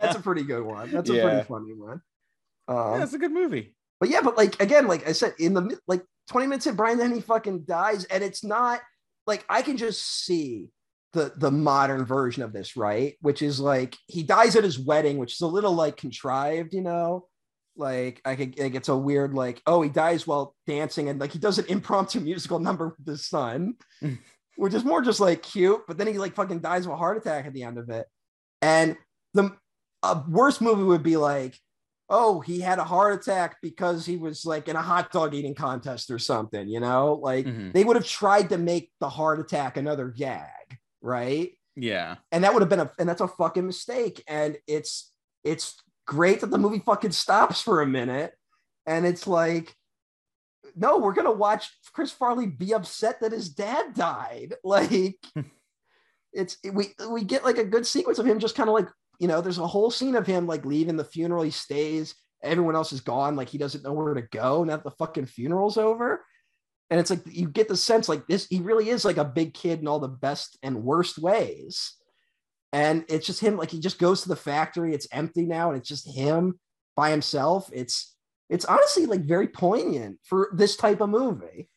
that's 0.00 0.16
a 0.16 0.20
pretty 0.20 0.42
good 0.42 0.64
one. 0.64 0.90
That's 0.90 1.08
a 1.10 1.14
yeah. 1.14 1.22
pretty 1.22 1.44
funny 1.44 1.72
one. 1.72 2.00
Um, 2.68 2.92
yeah, 2.92 2.98
that's 2.98 3.14
a 3.14 3.18
good 3.18 3.32
movie. 3.32 3.74
But 4.00 4.08
yeah, 4.08 4.20
but 4.20 4.36
like, 4.36 4.60
again, 4.60 4.86
like 4.88 5.08
I 5.08 5.12
said, 5.12 5.34
in 5.38 5.54
the 5.54 5.78
like 5.86 6.02
20 6.28 6.46
minutes 6.46 6.66
in, 6.66 6.74
Brian 6.74 6.98
Dennehy 6.98 7.20
fucking 7.20 7.64
dies. 7.64 8.04
And 8.04 8.24
it's 8.24 8.42
not 8.42 8.80
like 9.26 9.44
I 9.48 9.62
can 9.62 9.76
just 9.76 10.24
see 10.24 10.70
the 11.12 11.32
the 11.36 11.50
modern 11.50 12.04
version 12.04 12.42
of 12.42 12.52
this, 12.52 12.76
right? 12.76 13.16
Which 13.20 13.42
is 13.42 13.60
like 13.60 13.96
he 14.08 14.22
dies 14.22 14.56
at 14.56 14.64
his 14.64 14.78
wedding, 14.78 15.18
which 15.18 15.34
is 15.34 15.40
a 15.40 15.46
little 15.46 15.74
like 15.74 15.96
contrived, 15.96 16.74
you 16.74 16.82
know 16.82 17.26
like 17.76 18.20
I 18.24 18.36
could 18.36 18.58
like 18.58 18.74
it's 18.74 18.88
a 18.88 18.96
weird 18.96 19.34
like 19.34 19.62
oh 19.66 19.82
he 19.82 19.88
dies 19.88 20.26
while 20.26 20.54
dancing 20.66 21.08
and 21.08 21.20
like 21.20 21.32
he 21.32 21.38
does 21.38 21.58
an 21.58 21.66
impromptu 21.68 22.20
musical 22.20 22.58
number 22.58 22.94
with 22.98 23.06
his 23.06 23.26
son, 23.26 23.74
which 24.56 24.74
is 24.74 24.84
more 24.84 25.02
just 25.02 25.20
like 25.20 25.42
cute. 25.42 25.82
But 25.86 25.98
then 25.98 26.06
he 26.06 26.14
like 26.14 26.34
fucking 26.34 26.60
dies 26.60 26.86
of 26.86 26.92
a 26.92 26.96
heart 26.96 27.16
attack 27.16 27.46
at 27.46 27.52
the 27.52 27.62
end 27.62 27.78
of 27.78 27.90
it. 27.90 28.06
And 28.62 28.96
the 29.34 29.56
a 30.02 30.22
worst 30.28 30.60
movie 30.60 30.82
would 30.82 31.02
be 31.02 31.16
like 31.16 31.58
oh 32.08 32.40
he 32.40 32.60
had 32.60 32.78
a 32.78 32.84
heart 32.84 33.20
attack 33.20 33.56
because 33.62 34.04
he 34.04 34.16
was 34.16 34.44
like 34.44 34.68
in 34.68 34.74
a 34.74 34.82
hot 34.82 35.12
dog 35.12 35.34
eating 35.34 35.54
contest 35.54 36.10
or 36.10 36.18
something. 36.18 36.68
You 36.68 36.80
know 36.80 37.20
like 37.22 37.46
mm-hmm. 37.46 37.70
they 37.72 37.84
would 37.84 37.96
have 37.96 38.06
tried 38.06 38.50
to 38.50 38.58
make 38.58 38.90
the 39.00 39.08
heart 39.08 39.40
attack 39.40 39.76
another 39.76 40.08
gag, 40.08 40.78
right? 41.00 41.52
Yeah. 41.76 42.16
And 42.32 42.44
that 42.44 42.52
would 42.52 42.62
have 42.62 42.68
been 42.68 42.80
a 42.80 42.90
and 42.98 43.08
that's 43.08 43.20
a 43.20 43.28
fucking 43.28 43.66
mistake. 43.66 44.22
And 44.26 44.58
it's 44.66 45.12
it's 45.44 45.76
great 46.10 46.40
that 46.40 46.50
the 46.50 46.58
movie 46.58 46.80
fucking 46.80 47.12
stops 47.12 47.60
for 47.60 47.82
a 47.82 47.86
minute. 47.86 48.32
And 48.84 49.06
it's 49.06 49.28
like 49.28 49.72
no 50.74 50.98
we're 50.98 51.12
gonna 51.12 51.32
watch 51.32 51.68
chris 51.92 52.10
farley 52.10 52.46
be 52.46 52.74
upset 52.74 53.20
that 53.20 53.30
his 53.30 53.48
dad 53.48 53.94
died. 53.94 54.54
Like 54.64 55.14
it's 56.32 56.56
we 56.72 56.88
we 57.08 57.22
get 57.22 57.44
like 57.44 57.58
a 57.58 57.64
good 57.64 57.86
sequence 57.86 58.18
of 58.18 58.26
him 58.26 58.40
just 58.40 58.56
kind 58.56 58.68
of 58.68 58.74
like 58.74 58.88
you 59.20 59.28
know 59.28 59.40
there's 59.40 59.58
a 59.58 59.66
whole 59.66 59.90
scene 59.90 60.16
of 60.16 60.26
him 60.26 60.48
like 60.48 60.64
leaving 60.64 60.96
the 60.96 61.04
funeral. 61.04 61.44
He 61.44 61.52
stays 61.52 62.16
everyone 62.42 62.74
else 62.74 62.92
is 62.92 63.00
gone. 63.00 63.36
Like 63.36 63.48
he 63.48 63.58
doesn't 63.58 63.84
know 63.84 63.92
where 63.92 64.14
to 64.14 64.22
go 64.22 64.64
now 64.64 64.76
that 64.76 64.84
the 64.84 64.90
fucking 64.92 65.26
funeral's 65.26 65.76
over. 65.76 66.24
And 66.90 66.98
it's 66.98 67.10
like 67.10 67.22
you 67.24 67.48
get 67.48 67.68
the 67.68 67.76
sense 67.76 68.08
like 68.08 68.26
this 68.26 68.48
he 68.48 68.58
really 68.58 68.88
is 68.88 69.04
like 69.04 69.16
a 69.16 69.24
big 69.24 69.54
kid 69.54 69.78
in 69.78 69.86
all 69.86 70.00
the 70.00 70.08
best 70.08 70.58
and 70.64 70.82
worst 70.82 71.18
ways 71.18 71.94
and 72.72 73.04
it's 73.08 73.26
just 73.26 73.40
him 73.40 73.56
like 73.56 73.70
he 73.70 73.80
just 73.80 73.98
goes 73.98 74.22
to 74.22 74.28
the 74.28 74.36
factory. 74.36 74.94
It's 74.94 75.08
empty 75.12 75.44
now 75.44 75.70
and 75.70 75.78
it's 75.78 75.88
just 75.88 76.08
him 76.08 76.58
by 76.96 77.10
himself. 77.10 77.68
It's 77.72 78.14
it's 78.48 78.64
honestly 78.64 79.06
like 79.06 79.22
very 79.22 79.48
poignant 79.48 80.18
for 80.24 80.50
this 80.54 80.76
type 80.76 81.00
of 81.00 81.10
movie. 81.10 81.68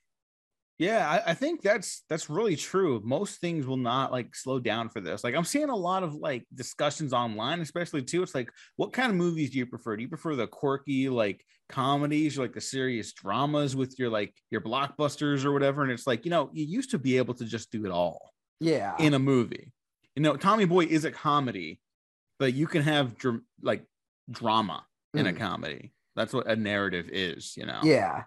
Yeah 0.80 1.08
I, 1.08 1.32
I, 1.32 1.34
think 1.36 1.62
that's 1.62 2.04
that's 2.10 2.32
really 2.32 2.56
true. 2.56 3.00
Most 3.04 3.40
things 3.40 3.66
will 3.66 3.78
not 3.78 4.12
like 4.12 4.36
slow 4.36 4.60
down 4.60 4.90
for 4.90 5.02
this. 5.02 5.24
Like 5.24 5.36
i'm 5.36 5.46
seeing 5.46 5.70
a 5.70 5.76
lot 5.76 6.04
of 6.04 6.16
like 6.16 6.46
discussions 6.54 7.14
online 7.14 7.62
especially 7.62 8.04
too. 8.04 8.22
It's 8.22 8.36
like 8.36 8.50
what 8.76 8.94
kind 8.94 9.10
of 9.10 9.16
movies 9.16 9.52
do 9.52 9.60
you 9.60 9.66
prefer? 9.66 9.96
Do 9.96 10.04
you 10.04 10.10
prefer 10.10 10.36
the 10.36 10.48
quirky 10.48 11.10
like 11.10 11.44
comedies 11.70 12.38
or 12.38 12.44
like 12.44 12.54
the 12.54 12.62
serious 12.62 13.14
dramas 13.14 13.76
with 13.76 13.98
your 13.98 14.10
like 14.10 14.36
your 14.52 14.62
blockbusters 14.62 15.46
or 15.46 15.54
whatever? 15.54 15.84
And 15.84 15.92
it's 15.92 16.08
like 16.08 16.26
you 16.26 16.32
know 16.32 16.50
you 16.54 16.66
used 16.66 16.92
to 16.92 17.00
be 17.00 17.18
able 17.18 17.36
to 17.36 17.46
just 17.46 17.72
do 17.72 17.86
it 17.86 17.92
all 17.92 18.34
yeah. 18.60 18.96
in 18.98 19.14
a 19.14 19.20
movie 19.20 19.72
you 20.16 20.24
know, 20.24 20.36
Tommy 20.36 20.66
Boy 20.66 20.86
is 20.86 21.06
a 21.06 21.12
comedy, 21.12 21.80
but 22.40 22.54
you 22.54 22.68
can 22.68 22.84
have 22.84 23.18
dr- 23.18 23.42
like 23.62 23.86
drama 24.30 24.86
in 25.14 25.26
mm. 25.26 25.30
a 25.30 25.34
comedy. 25.34 25.94
That's 26.16 26.34
what 26.34 26.48
a 26.48 26.56
narrative 26.56 27.10
is, 27.12 27.56
you 27.58 27.66
know. 27.66 27.80
Yeah. 27.84 28.24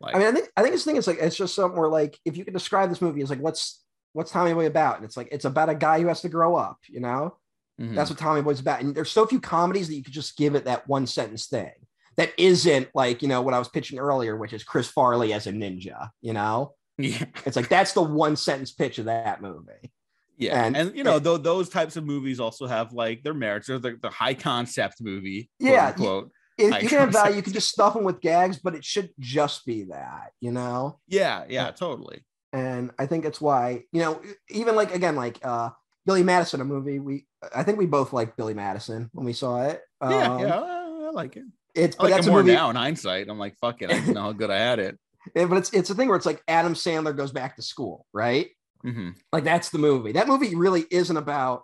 Like, 0.00 0.16
I 0.16 0.18
mean, 0.18 0.28
I 0.28 0.32
think 0.32 0.48
I 0.56 0.62
think 0.62 0.74
this 0.74 0.84
thing 0.84 0.96
is 0.96 1.06
like 1.06 1.18
it's 1.20 1.36
just 1.36 1.54
something 1.54 1.78
where 1.78 1.88
like 1.88 2.18
if 2.24 2.36
you 2.36 2.44
can 2.44 2.54
describe 2.54 2.88
this 2.88 3.00
movie 3.00 3.20
it's 3.20 3.30
like 3.30 3.40
what's 3.40 3.82
what's 4.12 4.30
Tommy 4.30 4.52
Boy 4.52 4.66
about, 4.66 4.96
and 4.96 5.04
it's 5.04 5.16
like 5.16 5.28
it's 5.30 5.44
about 5.44 5.68
a 5.68 5.74
guy 5.74 6.00
who 6.00 6.08
has 6.08 6.22
to 6.22 6.28
grow 6.28 6.56
up, 6.56 6.78
you 6.88 7.00
know. 7.00 7.36
Mm-hmm. 7.80 7.94
That's 7.94 8.10
what 8.10 8.18
Tommy 8.18 8.42
Boy's 8.42 8.60
about. 8.60 8.80
And 8.80 8.94
there's 8.94 9.10
so 9.10 9.26
few 9.26 9.40
comedies 9.40 9.88
that 9.88 9.94
you 9.94 10.02
could 10.02 10.12
just 10.12 10.36
give 10.36 10.54
it 10.54 10.64
that 10.64 10.86
one 10.86 11.06
sentence 11.06 11.46
thing 11.46 11.72
that 12.16 12.32
isn't 12.36 12.88
like 12.94 13.22
you 13.22 13.28
know 13.28 13.42
what 13.42 13.54
I 13.54 13.58
was 13.58 13.68
pitching 13.68 13.98
earlier, 13.98 14.36
which 14.36 14.52
is 14.52 14.64
Chris 14.64 14.88
Farley 14.88 15.32
as 15.32 15.46
a 15.46 15.52
ninja. 15.52 16.08
You 16.20 16.32
know, 16.32 16.74
yeah, 16.98 17.24
it's 17.46 17.56
like 17.56 17.68
that's 17.68 17.92
the 17.92 18.02
one 18.02 18.36
sentence 18.36 18.72
pitch 18.72 18.98
of 18.98 19.06
that 19.06 19.40
movie. 19.40 19.92
Yeah, 20.38 20.64
and, 20.64 20.76
and 20.76 20.96
you 20.96 21.04
know 21.04 21.18
those 21.18 21.68
types 21.68 21.96
of 21.96 22.04
movies 22.04 22.40
also 22.40 22.66
have 22.66 22.92
like 22.92 23.22
their 23.22 23.34
merits. 23.34 23.66
They're 23.68 23.78
the, 23.78 23.98
the 24.00 24.10
high 24.10 24.34
concept 24.34 24.96
movie. 25.00 25.50
Yeah, 25.58 25.92
quote. 25.92 26.30
if 26.58 26.82
you 26.82 26.88
can 26.88 26.98
have 26.98 27.12
value, 27.12 27.36
you 27.36 27.42
can 27.42 27.52
just 27.52 27.68
stuff 27.68 27.94
them 27.94 28.04
with 28.04 28.20
gags, 28.20 28.58
but 28.58 28.74
it 28.74 28.84
should 28.84 29.10
just 29.18 29.64
be 29.66 29.84
that, 29.84 30.32
you 30.40 30.50
know. 30.50 30.98
Yeah, 31.06 31.44
yeah, 31.48 31.70
totally. 31.70 32.24
And 32.52 32.90
I 32.98 33.06
think 33.06 33.24
it's 33.24 33.40
why, 33.40 33.84
you 33.92 34.00
know, 34.00 34.20
even 34.50 34.74
like 34.74 34.94
again, 34.94 35.16
like 35.16 35.38
uh 35.42 35.70
Billy 36.06 36.22
Madison, 36.22 36.60
a 36.60 36.64
movie 36.64 36.98
we 36.98 37.26
I 37.54 37.62
think 37.62 37.78
we 37.78 37.86
both 37.86 38.12
liked 38.12 38.36
Billy 38.36 38.54
Madison 38.54 39.10
when 39.12 39.26
we 39.26 39.32
saw 39.32 39.62
it. 39.64 39.80
Yeah, 40.02 40.32
Um, 40.32 40.38
yeah, 40.40 40.60
I, 40.60 41.06
I 41.06 41.10
like 41.12 41.36
it. 41.36 41.44
It's 41.74 41.96
I 41.96 41.98
but 41.98 42.04
like 42.04 42.14
that's 42.14 42.26
it 42.26 42.30
a 42.30 42.32
more 42.32 42.42
movie, 42.42 42.54
now 42.54 42.70
in 42.70 42.76
hindsight. 42.76 43.28
I'm 43.28 43.38
like, 43.38 43.56
fuck 43.58 43.80
it. 43.82 43.90
I 43.90 43.94
didn't 43.94 44.14
know 44.14 44.22
how 44.22 44.32
good 44.32 44.50
I 44.50 44.58
had 44.58 44.78
it. 44.78 44.98
Yeah, 45.36 45.44
but 45.44 45.58
it's 45.58 45.72
it's 45.72 45.88
a 45.88 45.94
thing 45.94 46.08
where 46.08 46.16
it's 46.16 46.26
like 46.26 46.42
Adam 46.48 46.74
Sandler 46.74 47.16
goes 47.16 47.30
back 47.30 47.54
to 47.54 47.62
school, 47.62 48.06
right? 48.12 48.48
Hmm 48.82 49.10
Like 49.32 49.44
that's 49.44 49.70
the 49.70 49.78
movie. 49.78 50.12
That 50.12 50.28
movie 50.28 50.54
really 50.54 50.84
isn't 50.90 51.16
about 51.16 51.62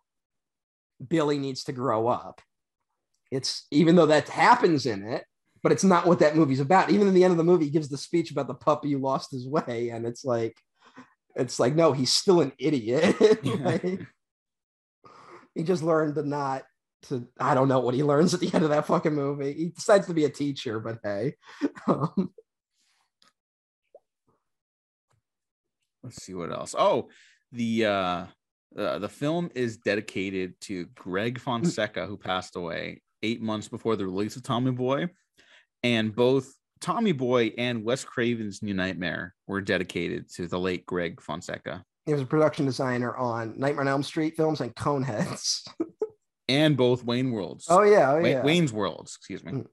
Billy 1.06 1.38
needs 1.38 1.64
to 1.64 1.72
grow 1.72 2.08
up. 2.08 2.40
It's 3.30 3.66
even 3.70 3.96
though 3.96 4.06
that 4.06 4.28
happens 4.28 4.86
in 4.86 5.06
it, 5.06 5.24
but 5.62 5.72
it's 5.72 5.84
not 5.84 6.06
what 6.06 6.20
that 6.20 6.36
movie's 6.36 6.60
about. 6.60 6.90
Even 6.90 7.08
in 7.08 7.14
the 7.14 7.24
end 7.24 7.32
of 7.32 7.38
the 7.38 7.44
movie, 7.44 7.66
he 7.66 7.70
gives 7.70 7.88
the 7.88 7.98
speech 7.98 8.30
about 8.30 8.46
the 8.46 8.54
puppy 8.54 8.92
who 8.92 8.98
lost 8.98 9.30
his 9.30 9.46
way, 9.46 9.90
and 9.90 10.06
it's 10.06 10.24
like, 10.24 10.56
it's 11.36 11.60
like, 11.60 11.74
no, 11.74 11.92
he's 11.92 12.12
still 12.12 12.40
an 12.40 12.52
idiot. 12.58 13.16
Like, 13.44 14.00
he 15.54 15.62
just 15.64 15.82
learned 15.82 16.14
to 16.14 16.22
not 16.22 16.62
to. 17.02 17.26
I 17.38 17.54
don't 17.54 17.68
know 17.68 17.80
what 17.80 17.94
he 17.94 18.02
learns 18.02 18.34
at 18.34 18.40
the 18.40 18.52
end 18.54 18.64
of 18.64 18.70
that 18.70 18.86
fucking 18.86 19.14
movie. 19.14 19.52
He 19.52 19.66
decides 19.66 20.06
to 20.06 20.14
be 20.14 20.24
a 20.24 20.30
teacher, 20.30 20.80
but 20.80 20.98
hey, 21.02 21.34
um, 21.86 22.30
Let's 26.08 26.24
see 26.24 26.34
what 26.34 26.52
else. 26.52 26.74
Oh, 26.78 27.08
the 27.52 27.86
uh, 27.86 28.24
uh 28.76 28.98
the 28.98 29.08
film 29.08 29.50
is 29.54 29.78
dedicated 29.78 30.60
to 30.62 30.86
Gregg 30.94 31.40
Fonseca, 31.40 32.06
who 32.06 32.16
passed 32.16 32.56
away 32.56 33.02
eight 33.22 33.40
months 33.40 33.68
before 33.68 33.96
the 33.96 34.04
release 34.04 34.36
of 34.36 34.42
Tommy 34.42 34.70
Boy, 34.70 35.08
and 35.82 36.14
both 36.14 36.52
Tommy 36.80 37.12
Boy 37.12 37.52
and 37.58 37.84
Wes 37.84 38.04
Craven's 38.04 38.62
New 38.62 38.74
Nightmare 38.74 39.34
were 39.46 39.60
dedicated 39.60 40.32
to 40.34 40.46
the 40.46 40.58
late 40.58 40.86
Gregg 40.86 41.20
Fonseca, 41.20 41.84
he 42.08 42.14
was 42.14 42.22
a 42.22 42.26
production 42.26 42.64
designer 42.64 43.14
on 43.14 43.52
Nightmare 43.58 43.82
on 43.82 43.88
Elm 43.88 44.02
Street 44.02 44.34
films 44.34 44.62
and 44.62 44.74
Coneheads. 44.74 45.68
and 46.48 46.74
both 46.74 47.04
Wayne 47.04 47.30
Worlds. 47.32 47.66
Oh 47.68 47.82
yeah, 47.82 48.12
oh 48.12 48.24
yeah. 48.24 48.42
Wayne's 48.42 48.72
Worlds, 48.72 49.14
excuse 49.14 49.44
me. 49.44 49.52
Mm. 49.52 49.66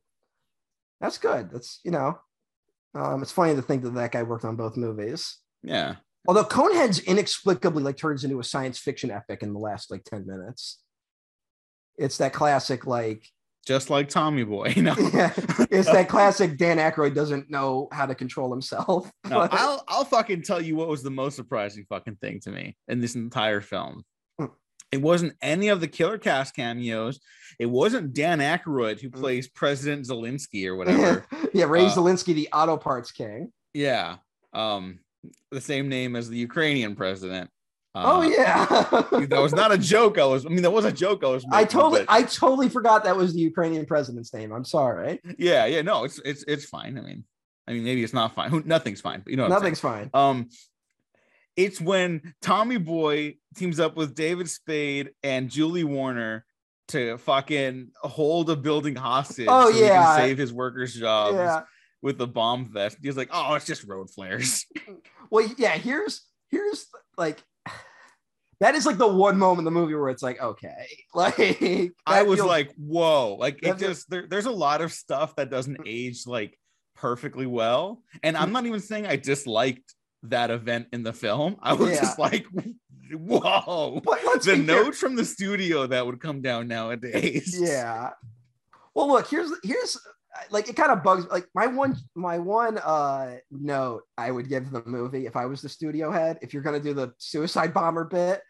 That's 0.99 1.17
good. 1.17 1.49
That's 1.49 1.79
you 1.85 1.91
know, 1.91 2.19
um, 2.93 3.21
it's 3.21 3.31
funny 3.31 3.55
to 3.55 3.61
think 3.61 3.83
that 3.83 3.93
that 3.93 4.11
guy 4.11 4.23
worked 4.23 4.43
on 4.43 4.57
both 4.57 4.75
movies. 4.75 5.37
Yeah, 5.63 5.95
Although 6.27 6.45
Coneheads 6.45 7.05
inexplicably 7.05 7.83
like 7.83 7.97
turns 7.97 8.23
into 8.23 8.39
a 8.39 8.43
science 8.43 8.79
fiction 8.79 9.11
epic 9.11 9.43
in 9.43 9.53
the 9.53 9.59
last 9.59 9.91
like 9.91 10.03
ten 10.03 10.25
minutes. 10.25 10.79
It's 11.97 12.17
that 12.17 12.33
classic 12.33 12.85
like 12.85 13.27
just 13.65 13.89
like 13.89 14.09
Tommy 14.09 14.43
Boy. 14.43 14.69
You 14.75 14.83
know, 14.83 14.95
yeah, 15.13 15.33
it's 15.71 15.89
that 15.91 16.07
classic 16.09 16.57
Dan 16.57 16.77
Aykroyd 16.77 17.15
doesn't 17.15 17.49
know 17.49 17.87
how 17.91 18.05
to 18.05 18.13
control 18.15 18.51
himself. 18.51 19.09
No, 19.29 19.47
I'll 19.51 19.83
I'll 19.87 20.05
fucking 20.05 20.43
tell 20.43 20.61
you 20.61 20.75
what 20.75 20.87
was 20.87 21.01
the 21.03 21.09
most 21.11 21.35
surprising 21.35 21.85
fucking 21.89 22.17
thing 22.17 22.39
to 22.41 22.51
me 22.51 22.75
in 22.87 23.01
this 23.01 23.15
entire 23.15 23.61
film. 23.61 24.03
Hmm. 24.39 24.45
It 24.91 25.01
wasn't 25.01 25.33
any 25.41 25.69
of 25.69 25.79
the 25.81 25.87
Killer 25.87 26.17
Cast 26.19 26.55
cameos. 26.55 27.19
It 27.59 27.65
wasn't 27.67 28.13
Dan 28.13 28.39
Aykroyd 28.39 28.99
who 29.01 29.07
Hmm. 29.09 29.19
plays 29.19 29.47
President 29.47 30.05
Zelensky 30.05 30.67
or 30.67 30.75
whatever. 30.75 31.25
yeah, 31.53 31.65
Ray 31.65 31.85
Uh, 31.85 31.89
Zelinsky, 31.95 32.35
the 32.35 32.49
auto 32.53 32.77
parts 32.77 33.11
king. 33.11 33.51
yeah, 33.73 34.17
um, 34.53 34.99
the 35.51 35.61
same 35.61 35.89
name 35.89 36.15
as 36.15 36.29
the 36.29 36.37
Ukrainian 36.37 36.95
president. 36.95 37.49
oh 37.93 38.21
Uh, 38.21 38.27
yeah, 38.27 38.65
that 39.25 39.41
was 39.41 39.53
not 39.53 39.71
a 39.71 39.77
joke. 39.77 40.17
I 40.17 40.25
was. 40.25 40.45
I 40.45 40.49
mean, 40.49 40.63
that 40.63 40.71
was 40.71 40.85
a 40.85 40.91
joke. 40.91 41.23
I 41.23 41.27
was. 41.27 41.45
I 41.51 41.63
totally, 41.63 42.05
I 42.07 42.23
totally 42.23 42.69
forgot 42.69 43.03
that 43.05 43.15
was 43.15 43.33
the 43.33 43.41
Ukrainian 43.41 43.85
president's 43.85 44.33
name. 44.33 44.51
I'm 44.51 44.65
sorry. 44.65 45.21
yeah, 45.37 45.65
yeah. 45.65 45.81
No, 45.81 46.03
it's 46.03 46.19
it's 46.25 46.43
it's 46.47 46.65
fine. 46.65 46.97
I 46.97 47.01
mean, 47.01 47.23
I 47.67 47.73
mean, 47.73 47.83
maybe 47.83 48.03
it's 48.03 48.13
not 48.13 48.35
fine. 48.35 48.63
Nothing's 48.65 49.01
fine. 49.01 49.21
But 49.21 49.31
you 49.31 49.37
know. 49.37 49.47
Nothing's 49.47 49.79
fine. 49.79 50.09
Um, 50.13 50.49
it's 51.55 51.79
when 51.79 52.33
Tommy 52.41 52.77
Boy 52.77 53.35
teams 53.55 53.79
up 53.79 53.95
with 53.95 54.13
David 54.13 54.49
Spade 54.49 55.11
and 55.23 55.49
Julie 55.49 55.85
Warner 55.85 56.45
to 56.89 57.17
fucking 57.17 57.91
hold 57.95 58.49
a 58.49 58.55
building 58.55 58.95
hostage. 58.95 59.47
Oh, 59.49 59.69
so 59.69 59.73
he 59.73 59.79
can 59.79 59.87
yeah. 59.87 60.17
save 60.17 60.37
his 60.37 60.53
workers' 60.53 60.93
jobs 60.93 61.35
Yeah. 61.35 61.61
With 62.05 62.17
the 62.19 62.27
bomb 62.27 62.71
vest. 62.71 62.97
He's 63.01 63.17
like, 63.17 63.29
oh, 63.33 63.55
it's 63.55 63.65
just 63.65 63.83
road 63.83 64.09
flares. 64.09 64.65
Well, 65.31 65.49
yeah, 65.57 65.71
here's 65.71 66.21
here's 66.51 66.85
like 67.17 67.41
that 68.59 68.75
is 68.75 68.85
like 68.85 68.99
the 68.99 69.07
one 69.07 69.39
moment 69.39 69.59
in 69.61 69.65
the 69.65 69.71
movie 69.71 69.95
where 69.95 70.09
it's 70.09 70.21
like, 70.21 70.39
okay, 70.39 70.87
like 71.15 71.39
I 72.05 72.21
was 72.21 72.37
feels- 72.37 72.47
like, 72.47 72.71
whoa, 72.77 73.35
like 73.39 73.57
it 73.63 73.63
feels- 73.63 73.79
just 73.79 74.09
there, 74.11 74.27
there's 74.29 74.45
a 74.45 74.51
lot 74.51 74.81
of 74.81 74.93
stuff 74.93 75.35
that 75.37 75.49
doesn't 75.49 75.81
age 75.87 76.27
like 76.27 76.57
perfectly 76.95 77.47
well. 77.47 78.03
And 78.21 78.37
Mm. 78.37 78.41
I'm 78.41 78.51
not 78.51 78.67
even 78.67 78.79
saying 78.81 79.07
I 79.07 79.15
disliked 79.15 79.95
that 80.23 80.51
event 80.51 80.87
in 80.93 81.01
the 81.01 81.11
film. 81.11 81.57
I 81.59 81.73
was 81.73 81.89
Yeah. 81.89 82.01
just 82.01 82.19
like, 82.19 82.45
whoa. 83.11 83.99
but 84.05 84.19
let's 84.25 84.45
the 84.45 84.57
notes 84.57 84.99
from 84.99 85.15
the 85.15 85.25
studio 85.25 85.87
that 85.87 86.05
would 86.05 86.21
come 86.21 86.41
down 86.43 86.67
nowadays. 86.67 87.57
Yeah. 87.59 88.11
Well, 88.93 89.07
look, 89.07 89.27
here's 89.27 89.51
here's 89.63 89.97
like 90.49 90.69
it 90.69 90.75
kind 90.75 90.91
of 90.91 91.03
bugs 91.03 91.25
like 91.31 91.47
my 91.55 91.67
one 91.67 91.95
my 92.15 92.39
one 92.39 92.77
uh 92.79 93.35
note 93.51 94.03
I 94.17 94.31
would 94.31 94.49
give 94.49 94.71
the 94.71 94.83
movie 94.85 95.25
if 95.25 95.35
I 95.35 95.45
was 95.45 95.61
the 95.61 95.69
studio 95.69 96.11
head, 96.11 96.39
if 96.41 96.53
you're 96.53 96.63
gonna 96.63 96.79
do 96.79 96.93
the 96.93 97.13
suicide 97.17 97.73
bomber 97.73 98.05
bit, 98.05 98.41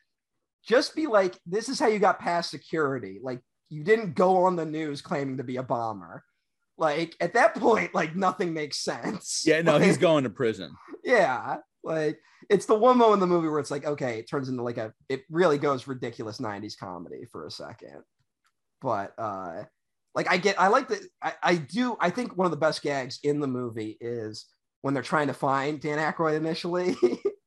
just 0.65 0.95
be 0.95 1.07
like, 1.07 1.37
this 1.45 1.69
is 1.69 1.79
how 1.79 1.87
you 1.87 1.99
got 1.99 2.19
past 2.19 2.49
security. 2.49 3.19
Like 3.21 3.41
you 3.69 3.83
didn't 3.83 4.15
go 4.15 4.45
on 4.45 4.55
the 4.55 4.65
news 4.65 5.01
claiming 5.01 5.37
to 5.37 5.43
be 5.43 5.57
a 5.57 5.63
bomber. 5.63 6.23
Like 6.77 7.15
at 7.21 7.33
that 7.33 7.55
point, 7.55 7.93
like 7.93 8.15
nothing 8.15 8.53
makes 8.53 8.83
sense. 8.83 9.43
Yeah, 9.45 9.61
no, 9.61 9.79
he's 9.79 9.97
going 9.97 10.23
to 10.23 10.29
prison. 10.29 10.75
yeah. 11.03 11.57
Like 11.83 12.19
it's 12.49 12.65
the 12.65 12.75
one 12.75 12.97
moment 12.97 13.21
in 13.21 13.29
the 13.29 13.33
movie 13.33 13.47
where 13.47 13.59
it's 13.59 13.71
like, 13.71 13.85
okay, 13.85 14.19
it 14.19 14.29
turns 14.29 14.49
into 14.49 14.63
like 14.63 14.77
a 14.77 14.91
it 15.07 15.21
really 15.29 15.57
goes 15.57 15.87
ridiculous 15.87 16.39
90s 16.39 16.77
comedy 16.77 17.25
for 17.31 17.45
a 17.45 17.51
second. 17.51 18.01
But 18.81 19.13
uh 19.17 19.63
like 20.15 20.31
I 20.31 20.37
get 20.37 20.59
I 20.59 20.69
like 20.69 20.87
that 20.87 21.01
I, 21.21 21.33
I 21.43 21.55
do 21.55 21.97
I 21.99 22.09
think 22.09 22.37
one 22.37 22.45
of 22.45 22.51
the 22.51 22.57
best 22.57 22.81
gags 22.81 23.19
in 23.23 23.39
the 23.39 23.47
movie 23.47 23.97
is 23.99 24.45
when 24.81 24.93
they're 24.93 25.03
trying 25.03 25.27
to 25.27 25.33
find 25.33 25.79
Dan 25.79 25.97
Aykroyd 25.97 26.35
initially 26.35 26.95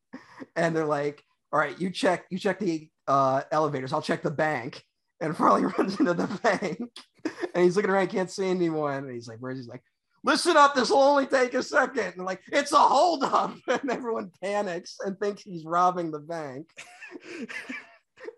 and 0.57 0.77
they're 0.77 0.85
like, 0.85 1.23
all 1.53 1.59
right, 1.59 1.79
you 1.81 1.91
check 1.91 2.27
you 2.31 2.39
check 2.39 2.59
the 2.59 2.89
uh 3.07 3.43
elevators, 3.51 3.93
I'll 3.93 4.03
check 4.03 4.23
the 4.23 4.31
bank. 4.31 4.83
And 5.21 5.37
Farley 5.37 5.65
runs 5.65 5.99
into 5.99 6.15
the 6.15 6.27
bank 6.43 6.79
and 7.55 7.65
he's 7.65 7.75
looking 7.75 7.91
around, 7.91 8.09
can't 8.09 8.31
see 8.31 8.49
anyone. 8.49 9.05
And 9.05 9.13
he's 9.13 9.29
like, 9.29 9.39
where's 9.41 9.59
he's 9.59 9.69
like, 9.69 9.83
listen 10.23 10.57
up, 10.57 10.75
this 10.75 10.91
will 10.91 10.99
only 10.99 11.27
take 11.27 11.55
a 11.55 11.63
second. 11.63 12.15
And 12.17 12.25
like, 12.25 12.43
it's 12.53 12.73
a 12.73 12.79
holdup. 12.79 13.55
And 13.69 13.91
everyone 13.91 14.31
panics 14.43 14.97
and 15.05 15.19
thinks 15.19 15.43
he's 15.43 15.65
robbing 15.65 16.11
the 16.11 16.21
bank. 16.21 16.69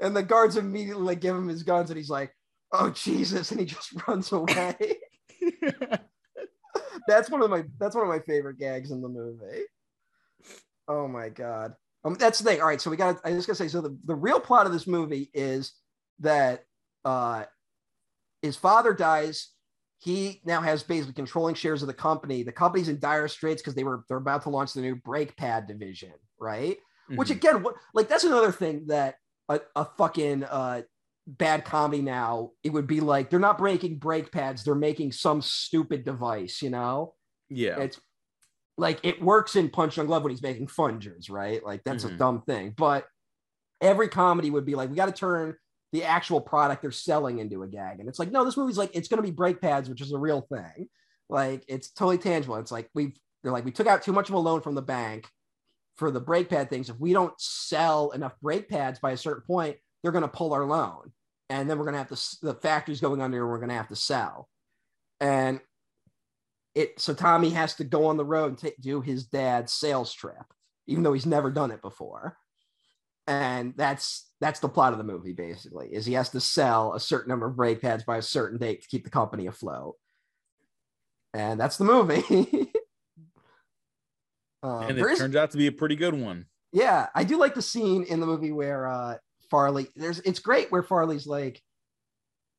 And 0.01 0.15
the 0.15 0.23
guards 0.23 0.57
immediately 0.57 1.03
like 1.03 1.21
give 1.21 1.35
him 1.35 1.49
his 1.49 1.63
guns 1.63 1.91
and 1.91 1.97
he's 1.97 2.11
like, 2.11 2.33
oh 2.73 2.91
Jesus. 2.91 3.51
And 3.51 3.61
he 3.61 3.67
just 3.67 3.93
runs 4.09 4.33
away. 4.33 4.77
that's 7.09 7.31
one 7.31 7.43
of 7.43 7.51
my 7.51 7.65
that's 7.79 7.95
one 7.95 8.05
of 8.05 8.09
my 8.11 8.21
favorite 8.21 8.59
gags 8.59 8.91
in 8.91 9.01
the 9.01 9.09
movie. 9.09 9.63
Oh 10.89 11.09
my 11.09 11.29
god. 11.29 11.75
Um, 12.05 12.15
that's 12.15 12.39
the 12.39 12.51
thing. 12.51 12.61
All 12.61 12.67
right, 12.67 12.81
so 12.81 12.91
we 12.91 12.97
got. 12.97 13.23
To, 13.23 13.29
I 13.29 13.33
just 13.33 13.47
gotta 13.47 13.57
say. 13.57 13.69
So 13.69 13.81
the, 13.81 13.97
the 14.05 14.15
real 14.15 14.41
plot 14.41 14.67
of 14.67 14.73
this 14.73 14.87
movie 14.87 15.31
is 15.35 15.73
that 16.21 16.65
uh, 17.05 17.45
his 18.43 18.57
father 18.57 18.95
dies. 18.95 19.51
He 19.99 20.41
now 20.47 20.63
has 20.63 20.83
basically 20.83 21.13
controlling 21.13 21.55
shares 21.55 21.83
of 21.83 21.89
the 21.89 21.95
company. 21.95 22.43
The 22.43 22.53
company's 22.53 22.89
in 22.89 22.99
dire 22.99 23.29
straits 23.29 23.61
because 23.61 23.75
they 23.75 23.85
were 23.85 24.05
they're 24.09 24.17
about 24.17 24.43
to 24.45 24.51
launch 24.51 24.73
the 24.73 24.81
new 24.81 24.95
brake 24.97 25.37
pad 25.37 25.67
division, 25.67 26.13
right? 26.39 26.79
Which 27.17 27.29
Mhm. 27.29 27.33
again, 27.37 27.63
what 27.63 27.75
like 27.93 28.09
that's 28.09 28.25
another 28.25 28.53
thing 28.53 28.87
that 28.87 29.17
a, 29.51 29.61
a 29.77 29.85
fucking 29.85 30.45
uh, 30.45 30.83
bad 31.39 31.65
comedy 31.65 32.03
now 32.03 32.51
it 32.65 32.71
would 32.73 32.87
be 32.87 33.01
like 33.01 33.31
they're 33.31 33.39
not 33.39 33.59
breaking 33.59 33.99
brake 33.99 34.33
pads, 34.33 34.65
they're 34.65 34.75
making 34.75 35.13
some 35.13 35.41
stupid 35.43 36.05
device, 36.05 36.63
you 36.63 36.71
know? 36.71 37.15
yeah. 37.49 37.79
It's 37.81 38.01
like 38.79 39.01
it 39.03 39.21
works 39.23 39.57
in 39.57 39.69
Punch-Drunk 39.69 40.09
Love 40.09 40.23
when 40.23 40.31
he's 40.31 40.43
making 40.43 40.69
fungers, 40.69 41.29
right? 41.29 41.63
Like 41.65 41.83
that's 41.85 42.05
a 42.05 42.09
Mhm. 42.11 42.19
dumb 42.19 42.43
thing. 42.43 42.75
But 42.77 43.07
every 43.81 44.09
comedy 44.09 44.51
would 44.51 44.65
be 44.65 44.75
like, 44.75 44.89
we 44.89 44.97
got 44.97 45.07
to 45.07 45.13
turn 45.13 45.57
the 45.93 46.05
actual 46.05 46.41
product 46.41 46.83
they're 46.83 46.91
selling 46.93 47.39
into 47.41 47.63
a 47.63 47.69
gag. 47.69 48.01
And 48.01 48.09
it's 48.09 48.19
like, 48.19 48.31
no, 48.31 48.45
this 48.45 48.57
movie's 48.57 48.79
like, 48.79 48.95
it's 48.95 49.09
going 49.09 49.23
to 49.23 49.27
be 49.29 49.35
brake 49.35 49.61
pads, 49.61 49.89
which 49.89 50.01
is 50.01 50.13
a 50.13 50.19
real 50.19 50.41
thing. 50.43 50.89
Like 51.29 51.65
it's 51.69 51.91
totally 51.91 52.19
tangible. 52.19 52.57
It's 52.57 52.73
like 52.73 52.89
we've 52.95 53.19
they're 53.43 53.53
like, 53.53 53.65
we 53.65 53.73
took 53.73 53.87
out 53.87 54.03
too 54.03 54.13
much 54.13 54.29
of 54.29 54.35
a 54.35 54.39
loan 54.39 54.61
from 54.61 54.75
the 54.75 54.83
bank 54.83 55.29
for 55.97 56.11
the 56.11 56.21
brake 56.21 56.49
pad 56.49 56.71
things. 56.71 56.89
If 56.89 56.99
we 56.99 57.13
don't 57.13 57.39
sell 57.39 58.11
enough 58.13 58.39
brake 58.41 58.69
pads 58.69 58.99
by 58.99 59.11
a 59.13 59.17
certain 59.17 59.43
point, 59.47 59.77
they're 60.03 60.13
going 60.13 60.23
to 60.23 60.29
pull 60.29 60.53
our 60.55 60.65
loan. 60.65 61.13
And 61.51 61.69
then 61.69 61.77
we're 61.77 61.85
going 61.85 61.95
to 61.95 61.99
have 61.99 62.09
to, 62.09 62.37
the 62.41 62.55
factory's 62.55 63.01
going 63.01 63.21
under 63.21 63.43
and 63.43 63.51
we're 63.51 63.59
going 63.59 63.69
to 63.69 63.75
have 63.75 63.89
to 63.89 63.97
sell. 63.97 64.49
And 65.21 65.61
it, 66.75 66.99
so 67.01 67.13
Tommy 67.13 67.51
has 67.51 67.75
to 67.75 67.85
go 67.85 68.07
on 68.07 68.17
the 68.17 68.25
road 68.25 68.51
and 68.51 68.59
ta- 68.59 68.81
do 68.81 69.01
his 69.03 69.27
dad's 69.27 69.73
sales 69.73 70.15
trip, 70.15 70.45
even 70.87 71.03
though 71.03 71.13
he's 71.13 71.27
never 71.27 71.51
done 71.51 71.73
it 71.73 71.83
before. 71.83 72.39
And 73.27 73.75
that's, 73.77 74.31
that's 74.41 74.61
the 74.61 74.69
plot 74.69 74.93
of 74.93 74.99
the 74.99 75.05
movie 75.05 75.33
basically 75.33 75.89
is 75.89 76.07
he 76.07 76.15
has 76.15 76.31
to 76.31 76.41
sell 76.41 76.95
a 76.95 77.01
certain 77.01 77.29
number 77.29 77.47
of 77.47 77.57
brake 77.57 77.83
pads 77.83 78.05
by 78.05 78.17
a 78.17 78.23
certain 78.23 78.59
date 78.59 78.83
to 78.83 78.89
keep 78.89 79.05
the 79.05 79.11
company 79.11 79.47
afloat. 79.47 79.97
and 81.35 81.61
that's 81.61 81.77
the 81.77 81.85
movie. 81.85 82.25
Um, 84.63 84.83
and 84.89 84.99
it 84.99 85.17
turns 85.17 85.37
out 85.37 85.51
to 85.51 85.59
be 85.59 85.67
a 85.67 85.73
pretty 85.73 85.97
good 85.97 86.15
one. 86.15 86.47
Yeah, 86.73 87.09
I 87.15 87.25
do 87.25 87.39
like 87.39 87.55
the 87.55 87.63
scene 87.63 88.05
in 88.05 88.21
the 88.21 88.27
movie 88.27 88.53
where 88.53 88.87
uh, 88.87 89.17
Farley. 89.51 89.89
There's 89.97 90.21
it's 90.21 90.41
great 90.41 90.71
where 90.71 90.83
Farley's 90.83 91.27
like 91.27 91.61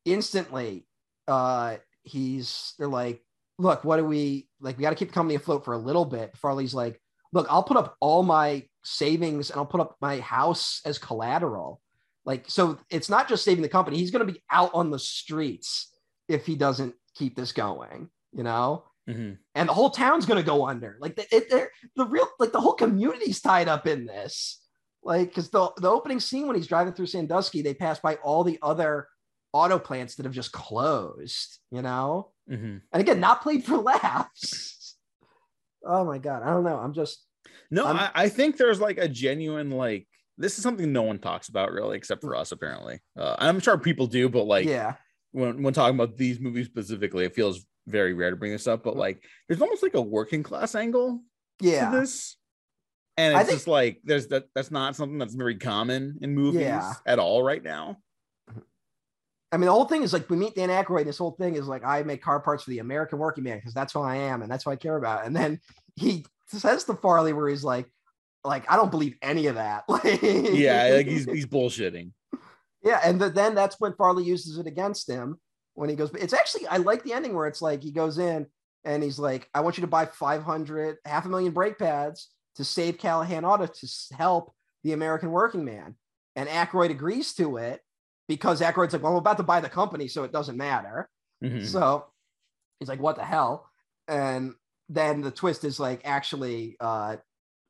instantly. 0.04 0.86
Uh, 1.26 1.76
he's 2.02 2.74
they're 2.78 2.88
like, 2.88 3.22
look, 3.58 3.84
what 3.84 3.96
do 3.96 4.04
we 4.04 4.48
like? 4.60 4.76
We 4.76 4.82
got 4.82 4.90
to 4.90 4.96
keep 4.96 5.08
the 5.08 5.14
company 5.14 5.36
afloat 5.36 5.64
for 5.64 5.74
a 5.74 5.78
little 5.78 6.04
bit. 6.04 6.36
Farley's 6.36 6.74
like, 6.74 7.00
look, 7.32 7.46
I'll 7.50 7.62
put 7.62 7.76
up 7.76 7.96
all 8.00 8.22
my 8.22 8.64
savings 8.84 9.50
and 9.50 9.58
I'll 9.58 9.66
put 9.66 9.80
up 9.80 9.96
my 10.00 10.20
house 10.20 10.80
as 10.84 10.98
collateral. 10.98 11.80
Like, 12.24 12.44
so 12.48 12.78
it's 12.90 13.08
not 13.08 13.28
just 13.28 13.44
saving 13.44 13.62
the 13.62 13.68
company. 13.68 13.98
He's 13.98 14.10
going 14.12 14.24
to 14.24 14.32
be 14.32 14.42
out 14.50 14.70
on 14.74 14.90
the 14.90 14.98
streets 14.98 15.88
if 16.28 16.46
he 16.46 16.54
doesn't 16.54 16.94
keep 17.16 17.34
this 17.34 17.52
going, 17.52 18.08
you 18.32 18.44
know? 18.44 18.84
Mm-hmm. 19.08 19.32
And 19.56 19.68
the 19.68 19.72
whole 19.72 19.90
town's 19.90 20.26
going 20.26 20.40
to 20.40 20.46
go 20.46 20.66
under. 20.66 20.96
Like, 21.00 21.16
the, 21.16 21.26
it, 21.34 21.70
the 21.96 22.06
real, 22.06 22.28
like, 22.38 22.52
the 22.52 22.60
whole 22.60 22.74
community's 22.74 23.40
tied 23.40 23.66
up 23.66 23.88
in 23.88 24.06
this. 24.06 24.61
Like, 25.04 25.28
because 25.28 25.50
the, 25.50 25.70
the 25.78 25.88
opening 25.88 26.20
scene 26.20 26.46
when 26.46 26.56
he's 26.56 26.66
driving 26.66 26.92
through 26.92 27.06
Sandusky, 27.06 27.62
they 27.62 27.74
pass 27.74 27.98
by 27.98 28.16
all 28.16 28.44
the 28.44 28.58
other 28.62 29.08
auto 29.52 29.78
plants 29.78 30.14
that 30.14 30.26
have 30.26 30.34
just 30.34 30.52
closed, 30.52 31.58
you 31.70 31.82
know? 31.82 32.30
Mm-hmm. 32.50 32.78
And 32.92 33.00
again, 33.00 33.20
not 33.20 33.42
played 33.42 33.64
for 33.64 33.78
laughs. 33.78 34.96
oh 35.84 36.04
my 36.04 36.18
God. 36.18 36.42
I 36.42 36.50
don't 36.50 36.64
know. 36.64 36.78
I'm 36.78 36.92
just. 36.92 37.24
No, 37.70 37.86
I'm, 37.86 37.96
I, 37.96 38.10
I 38.14 38.28
think 38.28 38.56
there's 38.56 38.80
like 38.80 38.98
a 38.98 39.08
genuine, 39.08 39.70
like, 39.70 40.06
this 40.38 40.56
is 40.56 40.62
something 40.62 40.92
no 40.92 41.02
one 41.02 41.18
talks 41.18 41.48
about 41.48 41.72
really, 41.72 41.96
except 41.96 42.20
for 42.20 42.36
us, 42.36 42.52
apparently. 42.52 43.00
Uh, 43.18 43.36
I'm 43.38 43.60
sure 43.60 43.78
people 43.78 44.06
do, 44.06 44.28
but 44.28 44.44
like, 44.44 44.66
yeah, 44.66 44.94
when, 45.32 45.62
when 45.62 45.74
talking 45.74 45.94
about 45.94 46.16
these 46.16 46.40
movies 46.40 46.66
specifically, 46.66 47.24
it 47.24 47.34
feels 47.34 47.64
very 47.86 48.14
rare 48.14 48.30
to 48.30 48.36
bring 48.36 48.52
this 48.52 48.66
up. 48.66 48.84
But 48.84 48.92
mm-hmm. 48.92 49.00
like, 49.00 49.24
there's 49.48 49.60
almost 49.60 49.82
like 49.82 49.94
a 49.94 50.00
working 50.00 50.42
class 50.42 50.74
angle 50.74 51.22
yeah. 51.60 51.90
to 51.90 51.98
this, 51.98 52.36
and 53.16 53.34
it's 53.34 53.46
think, 53.46 53.56
just 53.56 53.68
like 53.68 54.00
there's 54.04 54.28
that. 54.28 54.48
That's 54.54 54.70
not 54.70 54.96
something 54.96 55.18
that's 55.18 55.34
very 55.34 55.56
common 55.56 56.18
in 56.22 56.34
movies 56.34 56.62
yeah. 56.62 56.94
at 57.06 57.18
all 57.18 57.42
right 57.42 57.62
now. 57.62 57.98
I 59.52 59.58
mean, 59.58 59.66
the 59.66 59.72
whole 59.72 59.84
thing 59.84 60.02
is 60.02 60.14
like 60.14 60.30
we 60.30 60.36
meet 60.36 60.54
Dan 60.54 60.70
Aykroyd. 60.70 61.04
This 61.04 61.18
whole 61.18 61.32
thing 61.32 61.56
is 61.56 61.68
like 61.68 61.84
I 61.84 62.02
make 62.04 62.22
car 62.22 62.40
parts 62.40 62.64
for 62.64 62.70
the 62.70 62.78
American 62.78 63.18
working 63.18 63.44
man 63.44 63.58
because 63.58 63.74
that's 63.74 63.92
who 63.92 64.00
I 64.00 64.16
am 64.16 64.40
and 64.40 64.50
that's 64.50 64.64
what 64.64 64.72
I 64.72 64.76
care 64.76 64.96
about. 64.96 65.26
And 65.26 65.36
then 65.36 65.60
he 65.94 66.24
says 66.46 66.84
to 66.84 66.94
Farley 66.94 67.34
where 67.34 67.48
he's 67.48 67.64
like, 67.64 67.86
like 68.44 68.70
I 68.70 68.76
don't 68.76 68.90
believe 68.90 69.16
any 69.20 69.46
of 69.46 69.56
that. 69.56 69.84
Like, 69.88 70.22
yeah, 70.22 70.88
like 70.94 71.06
he's 71.06 71.26
he's 71.26 71.46
bullshitting. 71.48 72.12
Yeah, 72.82 73.00
and 73.04 73.20
the, 73.20 73.28
then 73.28 73.54
that's 73.54 73.78
when 73.78 73.92
Farley 73.92 74.24
uses 74.24 74.56
it 74.56 74.66
against 74.66 75.08
him 75.08 75.38
when 75.74 75.90
he 75.90 75.96
goes. 75.96 76.10
But 76.10 76.22
it's 76.22 76.32
actually 76.32 76.66
I 76.66 76.78
like 76.78 77.04
the 77.04 77.12
ending 77.12 77.34
where 77.34 77.46
it's 77.46 77.60
like 77.60 77.82
he 77.82 77.92
goes 77.92 78.16
in 78.16 78.46
and 78.84 79.02
he's 79.02 79.18
like, 79.18 79.50
I 79.54 79.60
want 79.60 79.76
you 79.76 79.82
to 79.82 79.86
buy 79.86 80.06
five 80.06 80.42
hundred, 80.42 80.96
half 81.04 81.26
a 81.26 81.28
million 81.28 81.52
brake 81.52 81.78
pads 81.78 82.30
to 82.56 82.64
save 82.64 82.98
Callahan 82.98 83.44
Auto 83.44 83.66
to 83.66 83.88
help 84.16 84.52
the 84.84 84.92
American 84.92 85.30
working 85.30 85.64
man. 85.64 85.96
And 86.36 86.48
Aykroyd 86.48 86.90
agrees 86.90 87.34
to 87.34 87.56
it 87.56 87.80
because 88.28 88.60
Aykroyd's 88.60 88.92
like, 88.92 89.02
well, 89.02 89.12
I'm 89.12 89.18
about 89.18 89.36
to 89.38 89.42
buy 89.42 89.60
the 89.60 89.68
company, 89.68 90.08
so 90.08 90.24
it 90.24 90.32
doesn't 90.32 90.56
matter. 90.56 91.08
Mm-hmm. 91.42 91.64
So 91.64 92.06
he's 92.78 92.88
like, 92.88 93.00
what 93.00 93.16
the 93.16 93.24
hell? 93.24 93.68
And 94.08 94.54
then 94.88 95.20
the 95.20 95.30
twist 95.30 95.64
is 95.64 95.78
like 95.78 96.00
actually 96.04 96.76
uh, 96.80 97.16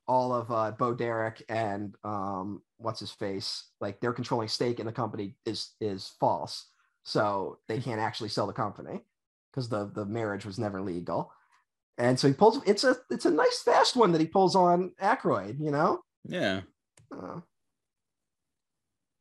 all 0.06 0.34
of 0.34 0.50
uh, 0.50 0.72
Bo 0.72 0.94
Derek 0.94 1.42
and 1.48 1.94
um, 2.04 2.62
what's 2.78 3.00
his 3.00 3.10
face, 3.10 3.68
like 3.80 4.00
their 4.00 4.12
controlling 4.12 4.48
stake 4.48 4.80
in 4.80 4.86
the 4.86 4.92
company 4.92 5.36
is 5.46 5.70
is 5.80 6.12
false. 6.20 6.68
So 7.04 7.58
they 7.68 7.80
can't 7.80 8.00
actually 8.00 8.30
sell 8.30 8.46
the 8.46 8.52
company 8.52 9.00
because 9.50 9.68
the 9.68 9.90
the 9.94 10.04
marriage 10.04 10.44
was 10.44 10.58
never 10.58 10.80
legal. 10.80 11.32
And 11.98 12.18
so 12.18 12.28
he 12.28 12.34
pulls. 12.34 12.60
It's 12.66 12.84
a 12.84 12.96
it's 13.10 13.26
a 13.26 13.30
nice 13.30 13.62
fast 13.62 13.96
one 13.96 14.12
that 14.12 14.20
he 14.20 14.26
pulls 14.26 14.56
on 14.56 14.92
Aykroyd. 15.00 15.60
You 15.60 15.70
know. 15.70 16.00
Yeah. 16.24 16.62
Uh, 17.12 17.40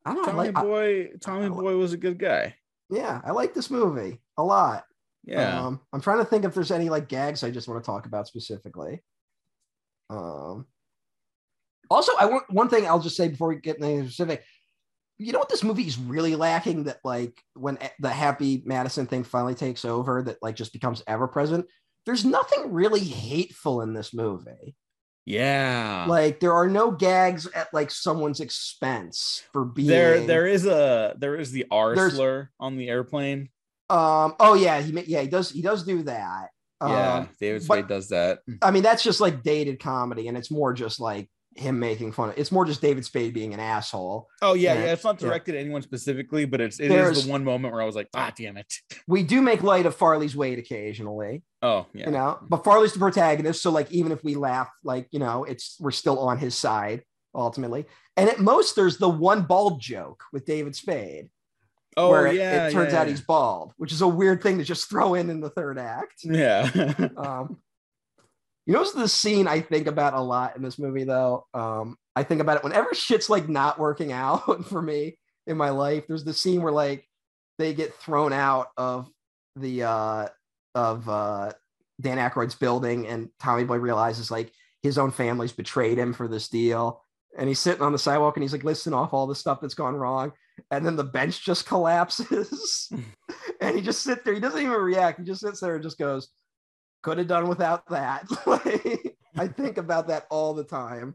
I 0.04 0.14
don't 0.14 0.22
know. 0.22 0.32
Tommy 0.32 0.50
like, 0.50 0.54
Boy. 0.54 1.00
I, 1.02 1.08
Tommy 1.20 1.46
I, 1.46 1.48
Boy 1.48 1.76
was 1.76 1.92
a 1.92 1.98
good 1.98 2.18
guy. 2.18 2.56
Yeah, 2.90 3.20
I 3.24 3.30
like 3.32 3.54
this 3.54 3.70
movie 3.70 4.20
a 4.36 4.42
lot. 4.42 4.84
Yeah. 5.24 5.66
Um, 5.66 5.80
I'm 5.92 6.00
trying 6.00 6.18
to 6.18 6.24
think 6.24 6.44
if 6.44 6.54
there's 6.54 6.70
any 6.70 6.90
like 6.90 7.08
gags 7.08 7.44
I 7.44 7.50
just 7.50 7.68
want 7.68 7.82
to 7.82 7.86
talk 7.86 8.06
about 8.06 8.26
specifically. 8.26 9.02
Um, 10.10 10.66
also, 11.90 12.12
I 12.18 12.26
want 12.26 12.50
one 12.50 12.68
thing 12.68 12.86
I'll 12.86 13.00
just 13.00 13.16
say 13.16 13.28
before 13.28 13.48
we 13.48 13.56
get 13.56 13.76
into 13.76 13.88
anything 13.88 14.08
specific. 14.08 14.44
You 15.18 15.32
know 15.32 15.38
what 15.38 15.48
this 15.48 15.62
movie 15.62 15.86
is 15.86 15.98
really 15.98 16.34
lacking 16.34 16.84
that 16.84 16.98
like 17.04 17.40
when 17.54 17.78
the 18.00 18.08
Happy 18.08 18.62
Madison 18.66 19.06
thing 19.06 19.24
finally 19.24 19.54
takes 19.54 19.84
over 19.84 20.22
that 20.22 20.42
like 20.42 20.56
just 20.56 20.72
becomes 20.72 21.02
ever 21.06 21.28
present. 21.28 21.66
There's 22.06 22.24
nothing 22.24 22.72
really 22.72 23.00
hateful 23.00 23.82
in 23.82 23.92
this 23.92 24.12
movie. 24.12 24.74
Yeah. 25.24 26.06
Like 26.08 26.40
there 26.40 26.52
are 26.52 26.68
no 26.68 26.90
gags 26.90 27.46
at 27.54 27.72
like 27.72 27.90
someone's 27.90 28.40
expense 28.40 29.42
for 29.52 29.64
being 29.64 29.88
there. 29.88 30.20
There 30.20 30.46
is 30.46 30.66
a 30.66 31.14
there 31.18 31.36
is 31.36 31.52
the 31.52 31.66
R 31.70 32.10
slur 32.10 32.50
on 32.58 32.76
the 32.76 32.88
airplane. 32.88 33.50
Um. 33.88 34.34
Oh 34.40 34.54
yeah. 34.54 34.80
He 34.80 34.92
yeah 35.02 35.20
he 35.20 35.28
does 35.28 35.50
he 35.50 35.62
does 35.62 35.84
do 35.84 36.02
that. 36.04 36.48
Yeah. 36.80 37.14
Um, 37.14 37.28
David 37.40 37.62
Spade 37.62 37.86
does 37.86 38.08
that. 38.08 38.40
I 38.60 38.72
mean 38.72 38.82
that's 38.82 39.04
just 39.04 39.20
like 39.20 39.44
dated 39.44 39.78
comedy, 39.78 40.26
and 40.26 40.36
it's 40.36 40.50
more 40.50 40.72
just 40.72 40.98
like 40.98 41.30
him 41.56 41.78
making 41.78 42.12
fun 42.12 42.30
of 42.30 42.38
it's 42.38 42.52
more 42.52 42.64
just 42.64 42.80
David 42.80 43.04
Spade 43.04 43.34
being 43.34 43.54
an 43.54 43.60
asshole. 43.60 44.28
Oh 44.40 44.54
yeah, 44.54 44.74
and, 44.74 44.84
yeah. 44.84 44.92
It's 44.92 45.04
not 45.04 45.18
directed 45.18 45.54
yeah. 45.54 45.60
at 45.60 45.64
anyone 45.64 45.82
specifically, 45.82 46.44
but 46.44 46.60
it's 46.60 46.80
it 46.80 46.90
is 46.90 47.24
the 47.24 47.30
one 47.30 47.44
moment 47.44 47.72
where 47.72 47.82
I 47.82 47.84
was 47.84 47.94
like, 47.94 48.08
ah 48.14 48.32
damn 48.36 48.56
it. 48.56 48.72
We 49.06 49.22
do 49.22 49.42
make 49.42 49.62
light 49.62 49.86
of 49.86 49.96
Farley's 49.96 50.36
weight 50.36 50.58
occasionally. 50.58 51.42
Oh 51.60 51.86
yeah. 51.92 52.06
You 52.06 52.12
know, 52.12 52.38
but 52.48 52.64
Farley's 52.64 52.92
the 52.92 52.98
protagonist. 52.98 53.62
So 53.62 53.70
like 53.70 53.90
even 53.90 54.12
if 54.12 54.22
we 54.24 54.34
laugh, 54.34 54.70
like, 54.84 55.08
you 55.10 55.18
know, 55.18 55.44
it's 55.44 55.76
we're 55.80 55.90
still 55.90 56.18
on 56.18 56.38
his 56.38 56.56
side 56.56 57.02
ultimately. 57.34 57.86
And 58.16 58.28
at 58.28 58.38
most 58.38 58.76
there's 58.76 58.98
the 58.98 59.08
one 59.08 59.42
bald 59.42 59.80
joke 59.80 60.24
with 60.32 60.46
David 60.46 60.76
Spade. 60.76 61.28
Oh 61.96 62.10
where 62.10 62.32
yeah. 62.32 62.66
It, 62.66 62.68
it 62.68 62.72
turns 62.72 62.92
yeah, 62.92 63.00
out 63.00 63.08
he's 63.08 63.20
bald, 63.20 63.74
which 63.76 63.92
is 63.92 64.00
a 64.00 64.08
weird 64.08 64.42
thing 64.42 64.58
to 64.58 64.64
just 64.64 64.88
throw 64.88 65.14
in 65.14 65.28
in 65.28 65.40
the 65.40 65.50
third 65.50 65.78
act. 65.78 66.20
Yeah. 66.24 66.70
um 67.16 67.58
you 68.66 68.74
know, 68.74 68.84
the 68.90 69.08
scene 69.08 69.48
I 69.48 69.60
think 69.60 69.86
about 69.86 70.14
a 70.14 70.20
lot 70.20 70.56
in 70.56 70.62
this 70.62 70.78
movie, 70.78 71.04
though. 71.04 71.46
Um, 71.52 71.96
I 72.14 72.22
think 72.22 72.40
about 72.40 72.58
it 72.58 72.64
whenever 72.64 72.94
shit's 72.94 73.30
like 73.30 73.48
not 73.48 73.78
working 73.78 74.12
out 74.12 74.64
for 74.66 74.80
me 74.80 75.18
in 75.46 75.56
my 75.56 75.70
life. 75.70 76.04
There's 76.06 76.24
the 76.24 76.34
scene 76.34 76.62
where 76.62 76.72
like 76.72 77.08
they 77.58 77.74
get 77.74 77.94
thrown 77.94 78.32
out 78.32 78.68
of 78.76 79.10
the 79.56 79.82
uh 79.82 80.28
of 80.74 81.08
uh 81.08 81.52
Dan 82.00 82.18
Aykroyd's 82.18 82.54
building, 82.54 83.06
and 83.06 83.28
Tommy 83.40 83.64
Boy 83.64 83.76
realizes 83.76 84.30
like 84.30 84.52
his 84.82 84.98
own 84.98 85.10
family's 85.10 85.52
betrayed 85.52 85.98
him 85.98 86.12
for 86.12 86.28
this 86.28 86.48
deal. 86.48 87.02
And 87.38 87.48
he's 87.48 87.60
sitting 87.60 87.82
on 87.82 87.92
the 87.92 87.98
sidewalk 87.98 88.36
and 88.36 88.42
he's 88.42 88.52
like 88.52 88.64
listing 88.64 88.92
off 88.92 89.14
all 89.14 89.26
the 89.26 89.34
stuff 89.34 89.60
that's 89.60 89.74
gone 89.74 89.94
wrong. 89.94 90.32
And 90.70 90.84
then 90.84 90.96
the 90.96 91.04
bench 91.04 91.44
just 91.44 91.66
collapses. 91.68 92.92
and 93.60 93.76
he 93.76 93.80
just 93.80 94.02
sits 94.02 94.22
there. 94.24 94.34
He 94.34 94.40
doesn't 94.40 94.60
even 94.60 94.72
react. 94.72 95.18
He 95.18 95.24
just 95.24 95.40
sits 95.40 95.60
there 95.60 95.74
and 95.74 95.82
just 95.82 95.98
goes, 95.98 96.28
could 97.02 97.18
have 97.18 97.26
done 97.26 97.48
without 97.48 97.86
that. 97.88 98.24
I 99.36 99.48
think 99.48 99.78
about 99.78 100.08
that 100.08 100.26
all 100.30 100.54
the 100.54 100.64
time. 100.64 101.14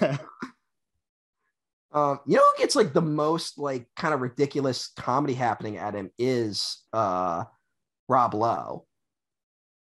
um, 1.92 2.20
you 2.26 2.36
know 2.36 2.42
who 2.42 2.58
gets 2.58 2.74
like 2.74 2.92
the 2.92 3.02
most 3.02 3.58
like 3.58 3.86
kind 3.96 4.12
of 4.14 4.20
ridiculous 4.20 4.88
comedy 4.96 5.34
happening 5.34 5.76
at 5.76 5.94
him 5.94 6.10
is 6.18 6.82
uh 6.92 7.44
Rob 8.08 8.34
Lowe. 8.34 8.86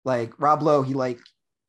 Like 0.03 0.39
Rob 0.39 0.63
Lowe, 0.63 0.81
he 0.81 0.93
like 0.93 1.19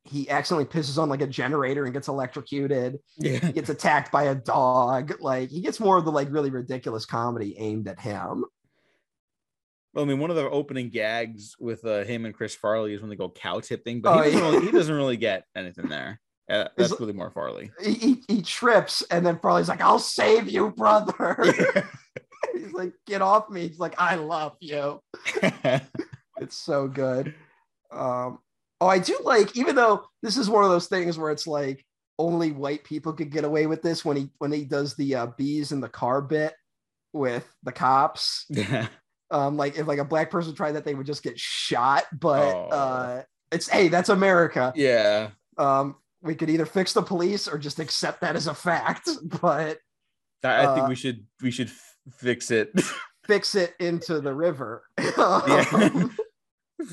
he 0.04 0.28
accidentally 0.30 0.64
pisses 0.64 1.00
on 1.00 1.08
like 1.08 1.20
a 1.20 1.26
generator 1.26 1.84
and 1.84 1.92
gets 1.92 2.08
electrocuted. 2.08 2.98
Yeah. 3.18 3.38
He 3.38 3.52
gets 3.52 3.68
attacked 3.68 4.10
by 4.10 4.24
a 4.24 4.34
dog. 4.34 5.20
Like 5.20 5.50
he 5.50 5.60
gets 5.60 5.78
more 5.78 5.98
of 5.98 6.04
the 6.04 6.12
like 6.12 6.30
really 6.30 6.50
ridiculous 6.50 7.04
comedy 7.04 7.54
aimed 7.58 7.86
at 7.88 8.00
him. 8.00 8.44
Well, 9.94 10.04
I 10.04 10.08
mean, 10.08 10.18
one 10.18 10.30
of 10.30 10.36
the 10.36 10.48
opening 10.48 10.88
gags 10.88 11.54
with 11.60 11.84
uh, 11.84 12.04
him 12.04 12.24
and 12.24 12.34
Chris 12.34 12.54
Farley 12.54 12.94
is 12.94 13.00
when 13.00 13.10
they 13.10 13.16
go 13.16 13.28
cow 13.28 13.60
tipping, 13.60 14.00
but 14.00 14.18
oh, 14.18 14.22
he, 14.22 14.30
doesn't 14.30 14.38
yeah. 14.38 14.50
really, 14.50 14.66
he 14.66 14.72
doesn't 14.72 14.94
really 14.94 15.16
get 15.18 15.44
anything 15.54 15.88
there. 15.88 16.20
Uh, 16.50 16.68
that's 16.76 16.98
really 16.98 17.12
more 17.12 17.30
Farley. 17.30 17.70
He, 17.82 18.22
he 18.26 18.42
trips, 18.42 19.02
and 19.10 19.24
then 19.24 19.38
Farley's 19.38 19.68
like, 19.68 19.82
"I'll 19.82 19.98
save 19.98 20.48
you, 20.48 20.70
brother." 20.70 21.36
Yeah. 21.74 21.84
He's 22.54 22.72
like, 22.72 22.92
"Get 23.06 23.22
off 23.22 23.48
me!" 23.50 23.68
He's 23.68 23.78
like, 23.78 23.94
"I 23.98 24.16
love 24.16 24.56
you." 24.60 25.00
it's 26.40 26.56
so 26.56 26.88
good. 26.88 27.34
Um, 27.92 28.40
oh, 28.80 28.88
I 28.88 28.98
do 28.98 29.16
like, 29.22 29.56
even 29.56 29.76
though 29.76 30.04
this 30.22 30.36
is 30.36 30.50
one 30.50 30.64
of 30.64 30.70
those 30.70 30.88
things 30.88 31.16
where 31.16 31.30
it's 31.30 31.46
like 31.46 31.84
only 32.18 32.50
white 32.50 32.82
people 32.84 33.12
could 33.12 33.30
get 33.30 33.44
away 33.44 33.66
with 33.66 33.80
this 33.80 34.04
when 34.04 34.16
he 34.16 34.30
when 34.38 34.50
he 34.50 34.64
does 34.64 34.94
the 34.96 35.14
uh, 35.14 35.26
bees 35.38 35.70
in 35.72 35.80
the 35.80 35.88
car 35.88 36.20
bit 36.20 36.54
with 37.12 37.46
the 37.62 37.72
cops. 37.72 38.44
Yeah. 38.48 38.88
Um, 39.32 39.56
like 39.56 39.78
if 39.78 39.86
like 39.86 39.98
a 39.98 40.04
black 40.04 40.30
person 40.30 40.54
tried 40.54 40.72
that, 40.72 40.84
they 40.84 40.94
would 40.94 41.06
just 41.06 41.22
get 41.22 41.40
shot. 41.40 42.04
But 42.12 42.54
oh. 42.54 42.68
uh, 42.68 43.22
it's 43.50 43.68
hey, 43.68 43.88
that's 43.88 44.10
America. 44.10 44.72
Yeah. 44.76 45.30
Um, 45.56 45.96
we 46.20 46.34
could 46.34 46.50
either 46.50 46.66
fix 46.66 46.92
the 46.92 47.02
police 47.02 47.48
or 47.48 47.58
just 47.58 47.80
accept 47.80 48.20
that 48.20 48.36
as 48.36 48.46
a 48.46 48.54
fact. 48.54 49.08
But 49.40 49.78
I 50.44 50.74
think 50.74 50.86
uh, 50.86 50.88
we 50.88 50.94
should 50.94 51.24
we 51.40 51.50
should 51.50 51.70
fix 52.10 52.50
it. 52.50 52.72
fix 53.26 53.54
it 53.54 53.74
into 53.80 54.20
the 54.20 54.34
river. 54.34 54.84
Yeah. 54.98 56.08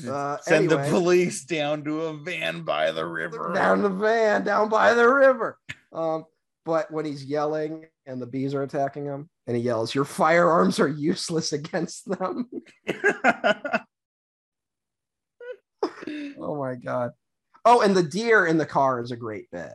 Uh, 0.08 0.36
Send 0.42 0.70
the 0.70 0.78
police 0.88 1.44
down 1.44 1.82
to 1.82 2.02
a 2.02 2.14
van 2.16 2.62
by 2.62 2.92
the 2.92 3.04
river. 3.04 3.50
down 3.52 3.82
the 3.82 3.88
van, 3.88 4.44
down 4.44 4.68
by 4.68 4.94
the 4.94 5.08
river. 5.08 5.58
Um, 5.92 6.26
but 6.64 6.90
when 6.90 7.04
he's 7.04 7.24
yelling 7.24 7.86
and 8.06 8.20
the 8.20 8.26
bees 8.26 8.54
are 8.54 8.62
attacking 8.62 9.04
him, 9.04 9.28
and 9.46 9.56
he 9.56 9.62
yells, 9.62 9.94
"Your 9.94 10.04
firearms 10.04 10.78
are 10.80 10.88
useless 10.88 11.52
against 11.52 12.08
them." 12.08 12.50
oh 16.38 16.56
my 16.58 16.74
god. 16.74 17.12
Oh, 17.64 17.80
and 17.82 17.96
the 17.96 18.02
deer 18.02 18.46
in 18.46 18.58
the 18.58 18.66
car 18.66 19.00
is 19.00 19.10
a 19.10 19.16
great 19.16 19.50
bit. 19.50 19.72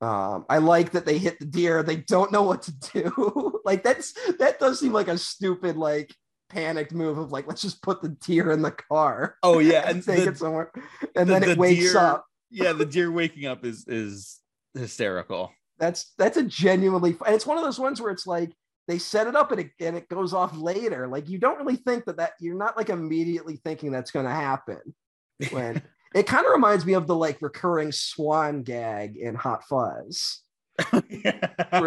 Um, 0.00 0.44
I 0.48 0.58
like 0.58 0.92
that 0.92 1.06
they 1.06 1.18
hit 1.18 1.38
the 1.38 1.46
deer. 1.46 1.82
They 1.82 1.96
don't 1.96 2.30
know 2.32 2.42
what 2.42 2.62
to 2.62 2.72
do. 2.92 3.60
like 3.64 3.82
that's 3.82 4.12
that 4.38 4.58
does 4.60 4.80
seem 4.80 4.92
like 4.92 5.08
a 5.08 5.18
stupid 5.18 5.76
like 5.76 6.14
panicked 6.48 6.92
move 6.92 7.18
of 7.18 7.32
like 7.32 7.46
let's 7.48 7.62
just 7.62 7.82
put 7.82 8.02
the 8.02 8.10
deer 8.10 8.52
in 8.52 8.62
the 8.62 8.70
car 8.70 9.36
oh 9.42 9.58
yeah, 9.58 9.80
and 9.86 9.96
and 9.96 10.04
take 10.04 10.24
the, 10.24 10.30
it 10.30 10.38
somewhere, 10.38 10.70
and 11.16 11.28
the- 11.28 11.32
then 11.34 11.42
it 11.44 11.54
the 11.54 11.60
wakes 11.60 11.92
deer- 11.92 11.98
up. 11.98 12.26
yeah, 12.50 12.72
the 12.72 12.86
deer 12.86 13.10
waking 13.10 13.46
up 13.46 13.64
is 13.64 13.84
is 13.88 14.38
hysterical. 14.74 15.50
That's 15.78 16.12
that's 16.16 16.36
a 16.36 16.42
genuinely 16.42 17.16
and 17.26 17.34
it's 17.34 17.46
one 17.46 17.58
of 17.58 17.64
those 17.64 17.78
ones 17.78 18.00
where 18.00 18.10
it's 18.10 18.26
like 18.26 18.52
they 18.88 18.98
set 18.98 19.26
it 19.26 19.34
up 19.34 19.50
and 19.50 19.60
it, 19.60 19.70
and 19.80 19.96
it 19.96 20.08
goes 20.08 20.32
off 20.32 20.56
later. 20.56 21.08
Like 21.08 21.28
you 21.28 21.38
don't 21.38 21.58
really 21.58 21.76
think 21.76 22.04
that 22.04 22.18
that 22.18 22.32
you're 22.40 22.56
not 22.56 22.76
like 22.76 22.88
immediately 22.88 23.60
thinking 23.64 23.90
that's 23.90 24.10
going 24.10 24.26
to 24.26 24.32
happen. 24.32 24.80
When 25.50 25.82
it 26.14 26.26
kind 26.26 26.46
of 26.46 26.52
reminds 26.52 26.86
me 26.86 26.94
of 26.94 27.06
the 27.06 27.16
like 27.16 27.42
recurring 27.42 27.92
swan 27.92 28.62
gag 28.62 29.16
in 29.16 29.34
Hot 29.34 29.64
Fuzz, 29.64 30.42
where 30.90 31.02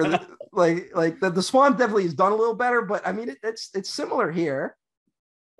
the, 0.03 0.27
like 0.51 0.91
like 0.93 1.19
the, 1.19 1.29
the 1.29 1.43
swan 1.43 1.71
definitely 1.73 2.03
has 2.03 2.13
done 2.13 2.33
a 2.33 2.35
little 2.35 2.55
better, 2.55 2.81
but 2.81 3.07
I 3.07 3.11
mean 3.11 3.29
it, 3.29 3.37
it's 3.43 3.69
it's 3.73 3.89
similar 3.89 4.31
here. 4.31 4.75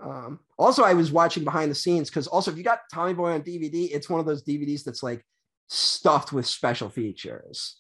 Um, 0.02 0.40
also, 0.58 0.84
I 0.84 0.94
was 0.94 1.12
watching 1.12 1.44
behind 1.44 1.72
the 1.72 1.76
scenes 1.76 2.10
because 2.10 2.28
also 2.28 2.52
if 2.52 2.58
you 2.58 2.64
got 2.64 2.80
Tommy 2.94 3.14
Boy 3.14 3.32
on 3.32 3.42
DVD, 3.42 3.90
it's 3.92 4.10
one 4.10 4.20
of 4.20 4.26
those 4.26 4.44
DVDs 4.44 4.84
that's 4.84 5.04
like 5.04 5.26
stuffed 5.68 6.34
with 6.34 6.48
special 6.48 6.90
features 6.90 7.80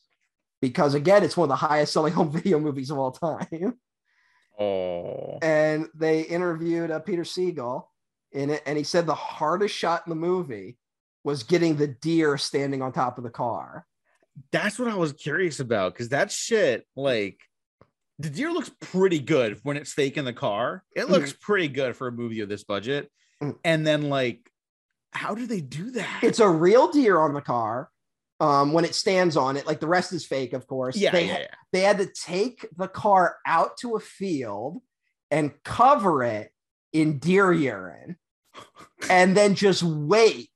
because 0.62 0.94
again, 0.94 1.24
it's 1.24 1.38
one 1.38 1.46
of 1.46 1.50
the 1.50 1.68
highest 1.68 1.94
selling 1.94 2.14
home 2.20 2.32
video 2.32 2.60
movies 2.60 2.90
of 2.92 2.98
all 2.98 3.12
time. 3.12 3.76
oh, 4.60 5.40
And 5.42 5.88
they 5.96 6.22
interviewed 6.22 6.92
uh, 6.92 7.00
Peter 7.00 7.24
Segal 7.24 7.86
in 8.32 8.50
it, 8.52 8.62
and 8.66 8.78
he 8.78 8.84
said 8.84 9.06
the 9.06 9.16
hardest 9.16 9.76
shot 9.76 10.04
in 10.06 10.10
the 10.10 10.16
movie 10.16 10.78
was 11.24 11.44
getting 11.44 11.76
the 11.76 11.88
deer 11.88 12.38
standing 12.38 12.82
on 12.82 12.92
top 12.92 13.18
of 13.18 13.24
the 13.24 13.30
car. 13.30 13.86
that's 14.52 14.80
what 14.80 14.88
I 14.88 14.96
was 14.96 15.12
curious 15.14 15.60
about 15.60 15.94
because 15.94 16.10
that 16.10 16.32
shit, 16.32 16.86
like, 16.96 17.40
the 18.20 18.30
deer 18.30 18.52
looks 18.52 18.72
pretty 18.82 19.20
good 19.20 19.60
when 19.64 19.76
it's 19.78 19.92
fake 19.94 20.18
in 20.18 20.24
the 20.26 20.34
car. 20.34 20.84
It 20.96 21.10
looks 21.10 21.34
pretty 21.34 21.68
good 21.70 21.96
for 21.96 22.08
a 22.08 22.12
movie 22.12 22.40
of 22.42 22.50
this 22.50 22.64
budget. 22.64 23.10
Mhm. 23.42 23.58
And 23.64 23.86
then, 23.88 24.10
like, 24.10 24.50
how 25.12 25.36
do 25.36 25.46
they 25.46 25.60
do 25.62 25.92
that? 25.92 26.20
It's 26.24 26.40
a 26.40 26.50
real 26.50 26.90
deer 26.92 27.20
on 27.20 27.34
the 27.34 27.42
car. 27.42 27.90
Um, 28.42 28.72
when 28.72 28.86
it 28.86 28.96
stands 28.96 29.36
on 29.36 29.58
it, 29.58 29.68
like 29.68 29.82
the 29.82 29.88
rest 29.88 30.14
is 30.14 30.26
fake, 30.26 30.54
of 30.54 30.66
course. 30.66 30.96
yeah, 30.96 31.12
they, 31.12 31.28
yeah, 31.28 31.40
yeah. 31.40 31.48
they 31.74 31.82
had 31.82 31.98
to 31.98 32.06
take 32.06 32.66
the 32.78 32.88
car 32.88 33.36
out 33.46 33.76
to 33.80 33.98
a 33.98 34.00
field 34.00 34.82
and 35.30 35.52
cover 35.64 36.24
it 36.24 36.50
in 36.94 37.20
deer 37.20 37.52
urine 37.52 38.16
and 39.10 39.36
then 39.36 39.56
just 39.56 39.84
wait 39.84 40.50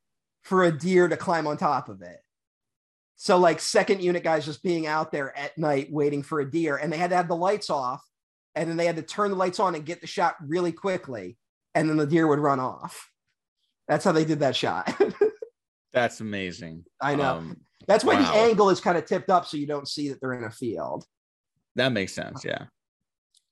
for 0.43 0.63
a 0.63 0.71
deer 0.71 1.07
to 1.07 1.17
climb 1.17 1.47
on 1.47 1.57
top 1.57 1.89
of 1.89 2.01
it. 2.01 2.19
So, 3.15 3.37
like, 3.37 3.61
second 3.61 4.01
unit 4.01 4.23
guys 4.23 4.45
just 4.45 4.63
being 4.63 4.85
out 4.85 5.11
there 5.11 5.37
at 5.37 5.57
night 5.57 5.87
waiting 5.89 6.23
for 6.23 6.41
a 6.41 6.49
deer, 6.49 6.75
and 6.75 6.91
they 6.91 6.97
had 6.97 7.11
to 7.11 7.15
have 7.15 7.29
the 7.29 7.35
lights 7.35 7.69
off, 7.69 8.03
and 8.53 8.69
then 8.69 8.75
they 8.75 8.85
had 8.85 8.97
to 8.97 9.01
turn 9.01 9.31
the 9.31 9.37
lights 9.37 9.61
on 9.61 9.75
and 9.75 9.85
get 9.85 10.01
the 10.01 10.07
shot 10.07 10.35
really 10.45 10.73
quickly, 10.73 11.37
and 11.73 11.89
then 11.89 11.95
the 11.95 12.05
deer 12.05 12.27
would 12.27 12.39
run 12.39 12.59
off. 12.59 13.09
That's 13.87 14.03
how 14.03 14.11
they 14.11 14.25
did 14.25 14.41
that 14.41 14.57
shot. 14.57 14.93
That's 15.93 16.19
amazing. 16.19 16.85
I 16.99 17.15
know. 17.15 17.37
Um, 17.37 17.61
That's 17.87 18.03
why 18.03 18.15
wow. 18.15 18.21
the 18.21 18.37
angle 18.39 18.69
is 18.69 18.79
kind 18.79 18.97
of 18.97 19.05
tipped 19.05 19.29
up 19.29 19.45
so 19.45 19.57
you 19.57 19.67
don't 19.67 19.87
see 19.87 20.09
that 20.09 20.19
they're 20.21 20.33
in 20.33 20.43
a 20.43 20.51
field. 20.51 21.05
that 21.75 21.91
makes 21.91 22.13
sense. 22.13 22.43
Yeah. 22.45 22.65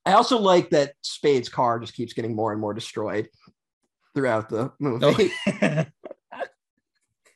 I 0.06 0.14
also 0.14 0.40
like 0.40 0.72
that 0.72 0.94
Spade's 1.04 1.50
car 1.50 1.80
just 1.80 1.94
keeps 1.94 2.14
getting 2.14 2.36
more 2.36 2.52
and 2.52 2.60
more 2.60 2.74
destroyed 2.74 3.30
throughout 4.16 4.50
the 4.50 4.72
movie 4.80 5.32
Oh. 5.52 5.86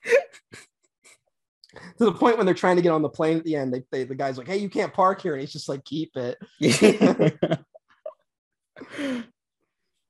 to 1.97 2.05
the 2.05 2.11
point 2.11 2.37
when 2.37 2.45
they're 2.45 2.55
trying 2.55 2.75
to 2.75 2.81
get 2.81 2.91
on 2.91 3.01
the 3.01 3.09
plane 3.09 3.37
at 3.37 3.43
the 3.43 3.55
end. 3.55 3.73
They, 3.73 3.83
they 3.91 4.03
the 4.03 4.15
guy's 4.15 4.37
like, 4.37 4.47
"Hey, 4.47 4.57
you 4.57 4.69
can't 4.69 4.93
park 4.93 5.21
here," 5.21 5.33
and 5.33 5.41
he's 5.41 5.53
just 5.53 5.69
like, 5.69 5.83
"Keep 5.85 6.15
it." 6.15 6.37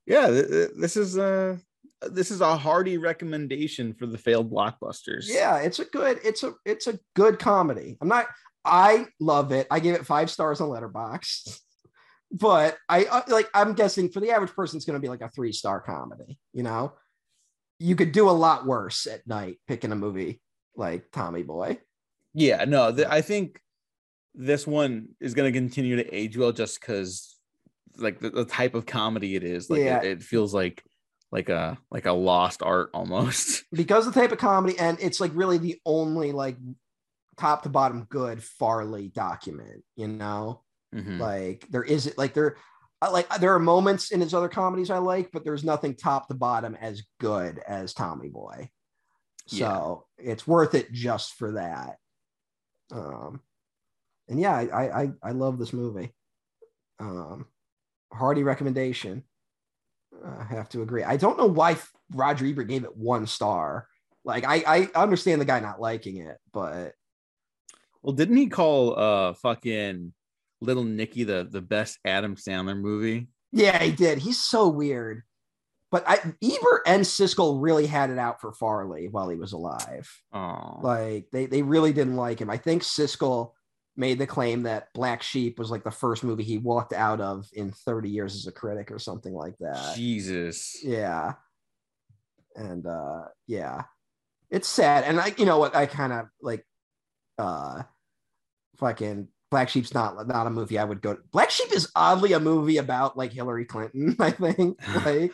yeah, 0.05 0.27
th- 0.27 0.47
th- 0.47 0.71
this 0.79 0.97
is 0.97 1.17
a 1.17 1.59
this 2.01 2.31
is 2.31 2.41
a 2.41 2.57
hearty 2.57 2.97
recommendation 2.97 3.93
for 3.93 4.05
the 4.05 4.17
failed 4.17 4.51
blockbusters. 4.51 5.25
Yeah, 5.27 5.57
it's 5.57 5.79
a 5.79 5.85
good, 5.85 6.19
it's 6.23 6.43
a 6.43 6.53
it's 6.65 6.87
a 6.87 6.99
good 7.15 7.39
comedy. 7.39 7.97
I'm 8.01 8.07
not, 8.07 8.27
I 8.63 9.05
love 9.19 9.51
it. 9.51 9.67
I 9.71 9.79
give 9.79 9.95
it 9.95 10.05
five 10.05 10.29
stars 10.29 10.61
on 10.61 10.69
Letterboxd, 10.69 11.59
but 12.31 12.77
I 12.89 13.05
uh, 13.05 13.21
like. 13.27 13.49
I'm 13.53 13.73
guessing 13.73 14.09
for 14.09 14.19
the 14.19 14.31
average 14.31 14.53
person, 14.53 14.77
it's 14.77 14.85
going 14.85 14.99
to 14.99 15.01
be 15.05 15.09
like 15.09 15.21
a 15.21 15.29
three 15.29 15.51
star 15.51 15.79
comedy. 15.81 16.37
You 16.53 16.63
know, 16.63 16.93
you 17.79 17.95
could 17.95 18.11
do 18.11 18.29
a 18.29 18.31
lot 18.31 18.65
worse 18.65 19.07
at 19.07 19.25
night 19.27 19.57
picking 19.67 19.91
a 19.91 19.95
movie 19.95 20.41
like 20.75 21.11
Tommy 21.11 21.43
Boy. 21.43 21.79
Yeah, 22.33 22.65
no, 22.65 22.93
th- 22.93 23.07
I 23.07 23.21
think 23.21 23.61
this 24.33 24.67
one 24.67 25.07
is 25.21 25.33
going 25.33 25.51
to 25.51 25.57
continue 25.57 25.95
to 25.95 26.13
age 26.13 26.37
well 26.37 26.51
just 26.51 26.81
because 26.81 27.37
like 27.97 28.19
the, 28.19 28.29
the 28.29 28.43
type 28.43 28.75
of 28.75 28.85
comedy 28.85 29.35
it 29.35 29.43
is. 29.43 29.69
Like 29.69 29.79
Yeah. 29.81 29.99
it, 29.99 30.05
it 30.05 30.23
feels 30.23 30.53
like 30.53 30.83
like 31.35 31.49
a 31.49 31.77
like 31.91 32.05
a 32.05 32.13
lost 32.13 32.63
art 32.63 32.89
almost. 32.93 33.65
because 33.73 34.07
of 34.07 34.13
the 34.13 34.19
type 34.21 34.31
of 34.31 34.37
comedy 34.37 34.79
and 34.79 34.97
it's 35.01 35.19
like 35.19 35.31
really 35.33 35.57
the 35.57 35.77
only 35.85 36.31
like 36.31 36.55
top 37.37 37.63
to 37.63 37.69
bottom 37.69 38.05
good 38.09 38.41
farley 38.41 39.09
document 39.09 39.83
you 39.97 40.07
know? 40.07 40.61
Mhm. 40.93 41.19
like 41.19 41.67
there 41.69 41.83
isn't 41.83 42.17
like 42.17 42.33
there 42.33 42.55
like 43.11 43.27
there 43.39 43.53
are 43.53 43.59
moments 43.59 44.11
in 44.11 44.21
his 44.21 44.33
other 44.33 44.47
comedies 44.47 44.89
i 44.89 44.97
like 44.97 45.29
but 45.33 45.43
there's 45.43 45.65
nothing 45.65 45.93
top 45.93 46.29
to 46.29 46.33
bottom 46.33 46.77
as 46.79 47.03
good 47.19 47.59
as 47.67 47.93
tommy 47.93 48.29
boy. 48.29 48.69
So 49.47 50.05
it's 50.17 50.47
worth 50.47 50.73
it 50.73 50.91
just 50.93 51.33
for 51.33 51.51
that. 51.51 51.97
Um 52.91 53.41
and 54.29 54.39
yeah 54.39 54.55
i 54.55 54.63
i 54.67 55.01
i, 55.01 55.11
I 55.21 55.31
love 55.31 55.59
this 55.59 55.73
movie. 55.73 56.13
Um 56.99 57.45
hearty 58.13 58.43
recommendation 58.43 59.23
I 60.23 60.43
have 60.45 60.69
to 60.69 60.81
agree. 60.81 61.03
I 61.03 61.17
don't 61.17 61.37
know 61.37 61.45
why 61.47 61.77
Roger 62.13 62.45
Ebert 62.45 62.67
gave 62.67 62.83
it 62.83 62.95
one 62.95 63.27
star. 63.27 63.87
Like 64.23 64.43
I, 64.45 64.89
I 64.95 64.99
understand 65.01 65.41
the 65.41 65.45
guy 65.45 65.59
not 65.59 65.79
liking 65.81 66.17
it, 66.17 66.37
but 66.53 66.93
Well, 68.01 68.13
didn't 68.13 68.37
he 68.37 68.47
call 68.47 68.97
uh 68.99 69.33
fucking 69.33 70.13
Little 70.61 70.83
Nicky 70.83 71.23
the 71.23 71.47
the 71.49 71.61
best 71.61 71.99
Adam 72.05 72.35
Sandler 72.35 72.77
movie? 72.79 73.27
yeah, 73.51 73.81
he 73.81 73.91
did. 73.91 74.17
He's 74.19 74.43
so 74.43 74.67
weird. 74.69 75.23
But 75.91 76.03
I 76.07 76.15
Ebert 76.43 76.81
and 76.87 77.03
Siskel 77.03 77.61
really 77.61 77.85
had 77.85 78.09
it 78.09 78.17
out 78.17 78.41
for 78.41 78.51
Farley 78.51 79.07
while 79.07 79.29
he 79.29 79.37
was 79.37 79.53
alive. 79.53 80.09
Oh, 80.33 80.79
Like 80.81 81.27
they 81.31 81.45
they 81.45 81.61
really 81.61 81.93
didn't 81.93 82.15
like 82.17 82.39
him. 82.39 82.49
I 82.49 82.57
think 82.57 82.81
Siskel 82.83 83.51
made 83.97 84.19
the 84.19 84.27
claim 84.27 84.63
that 84.63 84.93
Black 84.93 85.21
Sheep 85.23 85.57
was 85.59 85.71
like 85.71 85.83
the 85.83 85.91
first 85.91 86.23
movie 86.23 86.43
he 86.43 86.57
walked 86.57 86.93
out 86.93 87.21
of 87.21 87.47
in 87.53 87.71
30 87.71 88.09
years 88.09 88.35
as 88.35 88.47
a 88.47 88.51
critic 88.51 88.91
or 88.91 88.99
something 88.99 89.33
like 89.33 89.55
that. 89.59 89.95
Jesus. 89.95 90.77
yeah 90.83 91.33
and 92.57 92.85
uh 92.87 93.23
yeah 93.47 93.81
it's 94.49 94.67
sad 94.69 95.03
and 95.03 95.19
i 95.19 95.33
you 95.37 95.45
know 95.45 95.59
what 95.59 95.75
i 95.75 95.85
kind 95.85 96.13
of 96.13 96.27
like 96.41 96.65
uh 97.37 97.83
fucking 98.77 99.27
black 99.51 99.67
sheep's 99.67 99.93
not 99.93 100.25
not 100.25 100.47
a 100.47 100.49
movie 100.49 100.77
i 100.79 100.83
would 100.85 101.01
go 101.01 101.15
to. 101.15 101.21
black 101.33 101.49
sheep 101.49 101.69
is 101.73 101.91
oddly 101.97 102.31
a 102.31 102.39
movie 102.39 102.77
about 102.77 103.17
like 103.17 103.33
hillary 103.33 103.65
clinton 103.65 104.15
i 104.19 104.31
think 104.31 104.79
like 105.05 105.33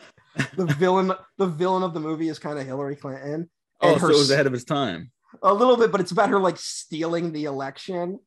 the 0.56 0.66
villain 0.78 1.12
the 1.38 1.46
villain 1.46 1.84
of 1.84 1.94
the 1.94 2.00
movie 2.00 2.28
is 2.28 2.40
kind 2.40 2.58
of 2.58 2.66
hillary 2.66 2.96
clinton 2.96 3.48
Oh, 3.82 3.92
and 3.92 4.00
so 4.00 4.06
her 4.06 4.12
it 4.12 4.16
was 4.16 4.30
ahead 4.30 4.46
of 4.46 4.52
his 4.52 4.64
time. 4.64 5.10
a 5.42 5.52
little 5.52 5.76
bit, 5.76 5.90
but 5.90 6.00
it's 6.00 6.12
about 6.12 6.28
her 6.28 6.38
like 6.38 6.56
stealing 6.56 7.32
the 7.32 7.46
election. 7.46 8.20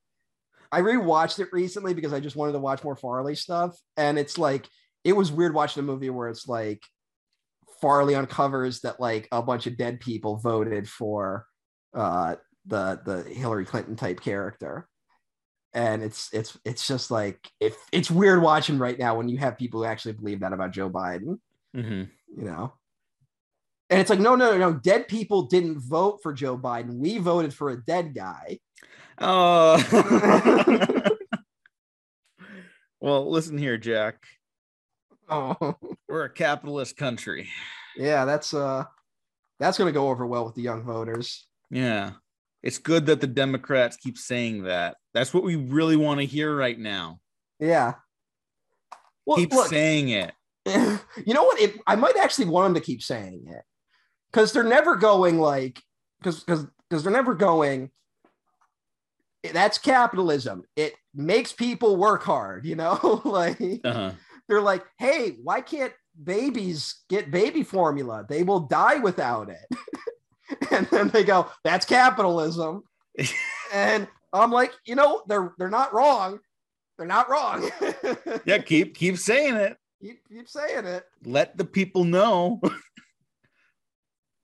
I 0.71 0.81
rewatched 0.81 1.39
it 1.39 1.49
recently 1.51 1.93
because 1.93 2.13
I 2.13 2.19
just 2.19 2.35
wanted 2.35 2.53
to 2.53 2.59
watch 2.59 2.83
more 2.83 2.95
Farley 2.95 3.35
stuff, 3.35 3.77
and 3.97 4.17
it's 4.19 4.37
like 4.37 4.67
it 5.03 5.13
was 5.15 5.31
weird 5.31 5.53
watching 5.53 5.81
a 5.81 5.85
movie 5.85 6.09
where 6.09 6.29
it's 6.29 6.47
like 6.47 6.81
Farley 7.81 8.15
uncovers 8.15 8.81
that 8.81 8.99
like 8.99 9.27
a 9.31 9.41
bunch 9.41 9.67
of 9.67 9.77
dead 9.77 9.99
people 9.99 10.37
voted 10.37 10.89
for 10.89 11.45
uh, 11.93 12.35
the 12.65 12.99
the 13.05 13.23
Hillary 13.23 13.65
Clinton 13.65 13.95
type 13.95 14.21
character, 14.21 14.87
and 15.73 16.01
it's 16.03 16.29
it's 16.33 16.57
it's 16.65 16.87
just 16.87 17.11
like 17.11 17.39
if 17.59 17.75
it's 17.91 18.09
weird 18.09 18.41
watching 18.41 18.77
right 18.79 18.97
now 18.97 19.15
when 19.17 19.29
you 19.29 19.37
have 19.37 19.57
people 19.57 19.81
who 19.81 19.85
actually 19.85 20.13
believe 20.13 20.39
that 20.39 20.53
about 20.53 20.71
Joe 20.71 20.89
Biden 20.89 21.39
Mhm. 21.75 22.09
you 22.35 22.43
know. 22.43 22.73
And 23.89 23.99
it's 23.99 24.09
like, 24.09 24.19
no, 24.19 24.35
no, 24.35 24.51
no, 24.51 24.57
no. 24.57 24.73
dead 24.73 25.07
people 25.07 25.43
didn't 25.43 25.79
vote 25.79 26.19
for 26.23 26.33
Joe 26.33 26.57
Biden. 26.57 26.97
We 26.97 27.19
voted 27.19 27.53
for 27.53 27.69
a 27.69 27.77
dead 27.77 28.15
guy. 28.15 28.59
Oh. 29.19 29.77
well, 32.99 33.29
listen 33.29 33.57
here, 33.57 33.77
Jack. 33.77 34.23
Oh, 35.29 35.75
We're 36.09 36.25
a 36.25 36.29
capitalist 36.29 36.97
country. 36.97 37.49
yeah, 37.95 38.25
that's 38.25 38.53
uh, 38.53 38.85
that's 39.59 39.77
gonna 39.77 39.91
go 39.91 40.09
over 40.09 40.25
well 40.25 40.45
with 40.45 40.55
the 40.55 40.61
young 40.61 40.83
voters. 40.83 41.47
Yeah. 41.69 42.11
It's 42.63 42.79
good 42.79 43.05
that 43.05 43.21
the 43.21 43.27
Democrats 43.27 43.97
keep 43.97 44.17
saying 44.17 44.63
that. 44.63 44.97
That's 45.13 45.33
what 45.33 45.43
we 45.43 45.55
really 45.55 45.95
want 45.95 46.19
to 46.19 46.25
hear 46.25 46.55
right 46.55 46.77
now. 46.77 47.19
Yeah. 47.59 47.93
Well, 49.27 49.37
keep 49.37 49.53
look, 49.53 49.67
saying 49.67 50.09
it. 50.09 50.33
you 50.65 51.33
know 51.33 51.43
what? 51.43 51.59
It, 51.61 51.75
I 51.85 51.95
might 51.95 52.17
actually 52.17 52.47
want 52.47 52.73
them 52.73 52.81
to 52.81 52.85
keep 52.85 53.03
saying 53.03 53.45
it 53.47 53.63
because 54.35 54.51
they're 54.51 54.65
never 54.65 54.97
going 54.97 55.39
like 55.39 55.81
because 56.19 56.43
because 56.43 56.65
because 56.89 57.03
they're 57.03 57.13
never 57.13 57.33
going. 57.33 57.89
That's 59.53 59.77
capitalism. 59.77 60.63
It 60.75 60.93
makes 61.13 61.53
people 61.53 61.95
work 61.95 62.23
hard. 62.23 62.65
You 62.65 62.75
know, 62.75 63.21
like 63.25 63.61
Uh-huh. 63.83 64.11
they're 64.49 64.61
like, 64.61 64.83
hey, 64.97 65.37
why 65.41 65.61
can't 65.61 65.93
babies 66.21 67.03
get 67.09 67.31
baby 67.31 67.63
formula? 67.63 68.25
They 68.27 68.43
will 68.43 68.61
die 68.61 68.97
without 68.97 69.49
it. 69.49 69.77
and 70.71 70.85
then 70.87 71.09
they 71.09 71.23
go, 71.23 71.49
that's 71.63 71.85
capitalism. 71.85 72.83
and 73.73 74.07
I'm 74.33 74.51
like, 74.51 74.73
you 74.85 74.95
know, 74.95 75.23
they're 75.27 75.53
they're 75.57 75.69
not 75.69 75.93
wrong. 75.93 76.39
They're 76.97 77.07
not 77.07 77.29
wrong. 77.29 77.69
Yeah, 78.45 78.57
keep 78.57 78.95
keep 78.97 79.17
saying 79.17 79.55
it. 79.55 79.77
keep, 80.01 80.19
keep 80.27 80.49
saying 80.49 80.85
it. 80.85 81.05
Let 81.23 81.55
the 81.57 81.65
people 81.65 82.03
know. 82.03 82.59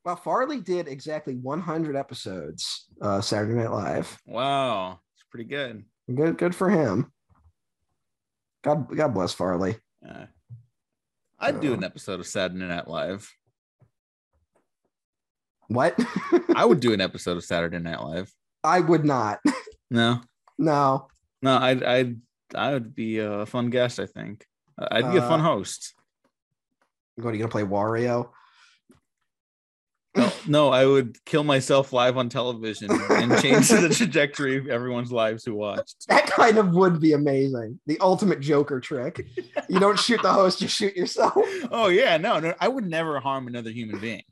Well, 0.03 0.15
Farley 0.15 0.59
did 0.61 0.87
exactly 0.87 1.35
100 1.35 1.95
episodes 1.95 2.87
uh, 3.01 3.21
Saturday 3.21 3.53
Night 3.53 3.71
Live. 3.71 4.17
wow. 4.25 4.99
It's 5.15 5.23
pretty 5.29 5.45
good. 5.49 5.85
Good, 6.13 6.37
good 6.37 6.55
for 6.55 6.69
him. 6.69 7.11
God, 8.63 8.95
God 8.95 9.13
bless 9.13 9.33
Farley. 9.33 9.75
Yeah. 10.03 10.25
I'd 11.39 11.61
do 11.61 11.71
Uh. 11.71 11.77
an 11.77 11.83
episode 11.83 12.19
of 12.19 12.27
Saturday 12.27 12.65
Night 12.65 12.87
Live. 12.87 13.31
What? 15.67 15.95
I 16.55 16.65
would 16.65 16.79
do 16.79 16.93
an 16.93 17.01
episode 17.01 17.37
of 17.37 17.43
Saturday 17.43 17.79
Night 17.79 18.01
Live. 18.01 18.31
I 18.63 18.79
would 18.79 19.05
not. 19.05 19.39
No, 19.93 20.21
No. 20.57 21.09
no, 21.41 21.57
I'd, 21.57 21.83
I'd, 21.83 22.15
I 22.55 22.71
would 22.71 22.95
be 22.95 23.17
a 23.17 23.45
fun 23.45 23.69
guest. 23.71 23.99
I 23.99 24.05
think 24.05 24.45
I'd 24.79 25.11
be 25.11 25.17
a 25.17 25.21
fun 25.21 25.41
Uh, 25.41 25.43
host. 25.43 25.93
What 27.17 27.31
are 27.31 27.33
you 27.33 27.39
gonna 27.39 27.51
play 27.51 27.63
Wario? 27.63 28.29
No, 30.47 30.69
I 30.69 30.85
would 30.85 31.23
kill 31.25 31.43
myself 31.43 31.93
live 31.93 32.17
on 32.17 32.29
television 32.29 32.89
and 32.91 33.37
change 33.41 33.69
the 33.69 33.89
trajectory 33.95 34.57
of 34.57 34.67
everyone's 34.67 35.11
lives 35.11 35.45
who 35.45 35.55
watched. 35.55 36.07
That 36.07 36.27
kind 36.27 36.57
of 36.57 36.73
would 36.73 36.99
be 36.99 37.13
amazing. 37.13 37.79
The 37.85 37.99
ultimate 37.99 38.39
Joker 38.39 38.79
trick. 38.79 39.25
You 39.69 39.79
don't 39.79 39.99
shoot 39.99 40.21
the 40.21 40.33
host, 40.33 40.61
you 40.61 40.67
shoot 40.67 40.95
yourself. 40.95 41.33
Oh 41.71 41.87
yeah, 41.87 42.17
no, 42.17 42.39
no, 42.39 42.53
I 42.59 42.67
would 42.67 42.85
never 42.85 43.19
harm 43.19 43.47
another 43.47 43.71
human 43.71 43.99
being 43.99 44.23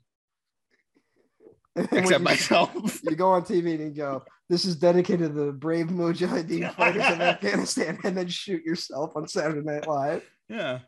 except 1.76 2.10
you, 2.10 2.18
myself. 2.18 3.00
you 3.04 3.16
go 3.16 3.30
on 3.30 3.42
TV 3.42 3.74
and 3.74 3.80
you 3.80 3.90
go, 3.90 4.24
"This 4.48 4.64
is 4.64 4.76
dedicated 4.76 5.34
to 5.34 5.46
the 5.46 5.52
brave 5.52 5.86
Mujahideen 5.86 6.74
fighters 6.74 7.06
of 7.06 7.20
Afghanistan," 7.20 7.98
and 8.04 8.16
then 8.16 8.28
shoot 8.28 8.64
yourself 8.64 9.12
on 9.16 9.28
Saturday 9.28 9.62
Night 9.62 9.86
Live. 9.86 10.22
Yeah, 10.48 10.80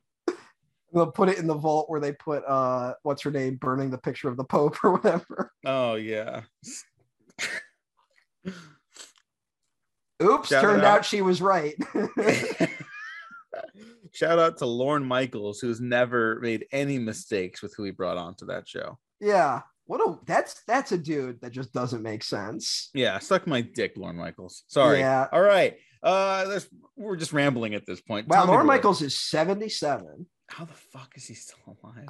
They'll 0.94 1.10
put 1.10 1.28
it 1.28 1.38
in 1.38 1.46
the 1.46 1.54
vault 1.54 1.88
where 1.88 2.00
they 2.00 2.12
put 2.12 2.44
uh 2.46 2.94
what's 3.02 3.22
her 3.22 3.30
name 3.30 3.56
burning 3.56 3.90
the 3.90 3.98
picture 3.98 4.28
of 4.28 4.36
the 4.36 4.44
Pope 4.44 4.76
or 4.84 4.92
whatever. 4.92 5.50
oh 5.64 5.94
yeah. 5.94 6.42
Oops, 10.22 10.48
Shout 10.48 10.62
turned 10.62 10.82
out. 10.84 10.98
out 10.98 11.04
she 11.04 11.20
was 11.22 11.42
right. 11.42 11.74
Shout 14.12 14.38
out 14.38 14.58
to 14.58 14.66
Lorne 14.66 15.04
Michaels, 15.04 15.58
who's 15.60 15.80
never 15.80 16.38
made 16.40 16.66
any 16.70 16.98
mistakes 16.98 17.62
with 17.62 17.74
who 17.74 17.84
he 17.84 17.90
brought 17.90 18.18
onto 18.18 18.46
that 18.46 18.68
show. 18.68 18.98
yeah. 19.20 19.62
What 19.86 20.00
a 20.00 20.16
that's 20.26 20.62
that's 20.68 20.92
a 20.92 20.96
dude 20.96 21.40
that 21.40 21.50
just 21.50 21.72
doesn't 21.72 22.02
make 22.02 22.22
sense. 22.22 22.88
Yeah, 22.94 23.18
suck 23.18 23.48
my 23.48 23.62
dick, 23.62 23.94
Lorne 23.96 24.16
Michaels. 24.16 24.62
Sorry. 24.68 25.00
Yeah. 25.00 25.26
All 25.32 25.40
right. 25.42 25.76
Uh, 26.04 26.60
we're 26.96 27.16
just 27.16 27.32
rambling 27.32 27.74
at 27.74 27.84
this 27.84 28.00
point. 28.00 28.28
Wow, 28.28 28.36
Tell 28.36 28.44
me 28.46 28.50
Lorne 28.52 28.66
more. 28.66 28.74
Michaels 28.76 29.02
is 29.02 29.18
77. 29.18 30.26
How 30.52 30.64
the 30.64 30.74
fuck 30.74 31.12
is 31.16 31.26
he 31.26 31.34
still 31.34 31.76
alive? 31.82 32.08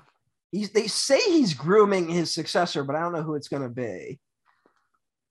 He's 0.51 0.71
they 0.71 0.87
say 0.87 1.19
he's 1.21 1.55
grooming 1.55 2.09
his 2.09 2.31
successor, 2.33 2.85
but 2.85 2.97
I 2.97 3.01
don't 3.01 3.13
know 3.13 3.23
who 3.23 3.35
it's 3.37 3.49
gonna 3.49 3.71
be. 3.71 4.19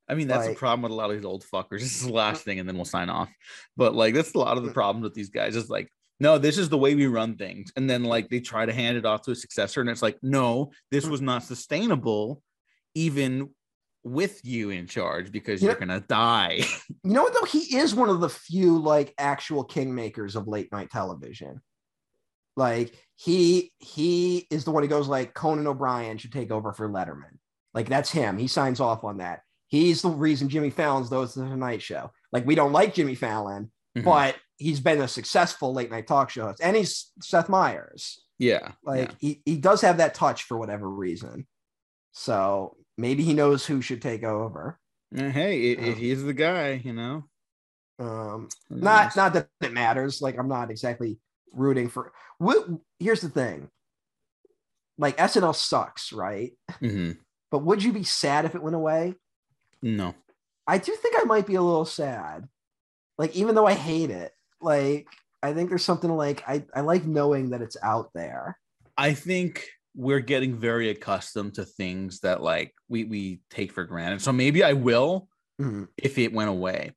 I 0.10 0.16
mean, 0.16 0.28
that's 0.28 0.44
the 0.46 0.50
Like- 0.50 0.58
problem 0.58 0.82
with 0.84 0.92
a 0.92 0.96
lot 0.96 1.10
of 1.12 1.16
these 1.16 1.26
old 1.26 1.44
fuckers. 1.46 1.80
This 1.80 1.96
is 2.02 2.08
the 2.08 2.14
last 2.14 2.44
thing, 2.44 2.60
and 2.60 2.68
then 2.68 2.76
we'll 2.76 2.86
sign 2.86 3.10
off. 3.10 3.30
But 3.78 3.94
like, 3.96 4.14
that's 4.14 4.34
a 4.34 4.38
lot 4.40 4.58
of 4.58 4.64
the 4.66 4.72
problems 4.74 5.04
with 5.04 5.14
these 5.14 5.30
guys. 5.30 5.56
Is 5.56 5.70
like, 5.70 5.90
no, 6.20 6.38
this 6.38 6.58
is 6.58 6.70
the 6.70 6.78
way 6.78 6.96
we 6.96 7.06
run 7.08 7.36
things, 7.38 7.72
and 7.76 7.90
then 7.90 8.04
like 8.04 8.30
they 8.30 8.40
try 8.40 8.66
to 8.66 8.74
hand 8.74 8.98
it 8.98 9.06
off 9.06 9.22
to 9.24 9.32
a 9.32 9.36
successor, 9.36 9.82
and 9.82 9.90
it's 9.90 10.02
like, 10.02 10.18
no, 10.22 10.72
this 10.90 11.06
was 11.06 11.22
not 11.22 11.44
sustainable, 11.44 12.42
even 12.96 13.50
with 14.04 14.44
you 14.44 14.72
in 14.72 14.88
charge, 14.88 15.32
because 15.32 15.62
Yeah. 15.62 15.70
you're 15.72 15.80
gonna 15.80 16.00
die. 16.02 16.64
You 17.04 17.14
know 17.14 17.24
what 17.24 17.34
though? 17.34 17.46
He 17.46 17.78
is 17.78 17.94
one 17.94 18.10
of 18.10 18.20
the 18.22 18.30
few 18.30 18.80
like 18.80 19.14
actual 19.20 19.66
kingmakers 19.68 20.36
of 20.36 20.48
late 20.48 20.72
night 20.72 20.90
television. 20.90 21.62
Like 22.56 22.94
he 23.16 23.72
he 23.78 24.48
is 24.50 24.66
the 24.66 24.72
one 24.72 24.84
who 24.84 24.90
goes 24.90 25.08
like 25.08 25.34
Conan 25.34 25.68
O'Brien 25.68 26.18
should 26.18 26.34
take 26.34 26.52
over 26.52 26.74
for 26.74 26.90
Letterman. 26.90 27.38
Like 27.74 27.88
that's 27.90 28.12
him. 28.12 28.38
He 28.38 28.48
signs 28.48 28.80
off 28.80 29.04
on 29.04 29.18
that. 29.18 29.42
He's 29.68 30.02
the 30.02 30.10
reason 30.10 30.50
Jimmy 30.50 30.70
Fallon's 30.70 31.10
to 31.10 31.16
the 31.16 31.46
Tonight 31.48 31.82
Show. 31.82 32.12
Like 32.34 32.46
we 32.46 32.56
don't 32.56 32.74
like 32.74 32.94
Jimmy 32.94 33.16
Fallon, 33.16 33.72
Mhm. 33.98 34.04
but 34.04 34.36
he's 34.58 34.80
been 34.82 35.02
a 35.02 35.08
successful 35.08 35.74
late 35.74 35.90
night 35.90 36.08
talk 36.08 36.30
show 36.30 36.48
host, 36.48 36.60
and 36.62 36.76
he's 36.76 37.12
Seth 37.22 37.48
Meyers. 37.50 38.20
yeah, 38.38 38.72
Like 38.84 39.16
he, 39.20 39.42
he 39.46 39.58
does 39.58 39.82
have 39.82 39.98
that 39.98 40.14
touch 40.14 40.44
for 40.44 40.58
whatever 40.58 40.90
reason. 40.90 41.48
So 42.12 42.76
maybe 42.98 43.24
he 43.24 43.34
knows 43.34 43.66
who 43.66 43.82
should 43.82 44.02
take 44.02 44.24
over. 44.24 44.80
yeah. 45.12 45.30
hey, 45.30 45.78
Um, 45.78 45.96
he's 45.96 46.24
the 46.24 46.34
guy, 46.34 46.82
you 46.84 46.94
know, 46.94 47.24
Um, 48.00 48.50
not 48.70 49.16
not 49.16 49.34
that 49.34 49.50
it 49.62 49.72
matters. 49.74 50.22
Like 50.22 50.38
I'm 50.38 50.48
not 50.48 50.72
exactly 50.72 51.20
rooting 51.52 51.90
for. 51.90 52.12
What, 52.38 52.68
here's 53.00 53.22
the 53.22 53.30
thing. 53.30 53.70
Like 54.98 55.18
SNL 55.18 55.56
sucks, 55.56 56.12
right? 56.14 56.52
Mhm. 56.82 57.18
But 57.50 57.60
would 57.64 57.84
you 57.84 57.92
be 57.92 58.04
sad 58.04 58.46
if 58.46 58.56
it 58.56 58.64
went 58.64 58.76
away? 58.76 59.16
no. 59.82 60.16
I 60.68 60.78
do 60.78 60.94
think 60.96 61.16
I 61.18 61.24
might 61.24 61.48
be 61.48 61.56
a 61.56 61.62
little 61.62 61.86
sad. 61.86 62.48
Like 63.18 63.36
even 63.36 63.56
though 63.56 63.66
I 63.66 63.74
hate 63.74 64.12
it, 64.12 64.32
like 64.62 65.08
I 65.44 65.54
think 65.54 65.70
there's 65.70 65.84
something 65.84 66.10
like 66.16 66.44
I 66.48 66.64
I 66.74 66.82
like 66.82 67.04
knowing 67.04 67.50
that 67.50 67.62
it's 67.64 67.76
out 67.82 68.12
there. 68.14 68.58
I 68.96 69.14
think 69.16 69.68
we're 69.96 70.20
getting 70.20 70.56
very 70.56 70.90
accustomed 70.90 71.56
to 71.56 71.66
things 71.66 72.20
that 72.22 72.42
like 72.44 72.74
we 72.88 73.04
we 73.06 73.42
take 73.50 73.72
for 73.74 73.84
granted. 73.86 74.22
So 74.22 74.32
maybe 74.32 74.64
I 74.64 74.74
will 74.74 75.28
Mhm. 75.60 75.88
if 75.98 76.18
it 76.20 76.32
went 76.32 76.50
away. 76.52 76.94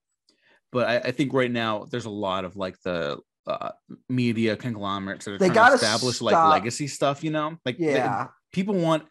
But 0.70 0.86
I, 0.88 0.96
I 1.08 1.10
think 1.10 1.32
right 1.32 1.50
now 1.50 1.86
there's 1.90 2.04
a 2.04 2.10
lot 2.10 2.44
of 2.44 2.56
like 2.56 2.78
the 2.82 3.18
uh, 3.46 3.70
media 4.08 4.56
conglomerates 4.56 5.24
that 5.24 5.32
are 5.32 5.38
They 5.38 5.48
trying 5.50 5.70
to 5.70 5.74
establish 5.74 6.20
like 6.20 6.34
legacy 6.50 6.86
stuff, 6.88 7.22
you 7.24 7.30
know? 7.30 7.58
Like 7.64 7.78
they- 7.78 7.94
Yeah, 7.94 8.28
people 8.52 8.74
want 8.74 9.04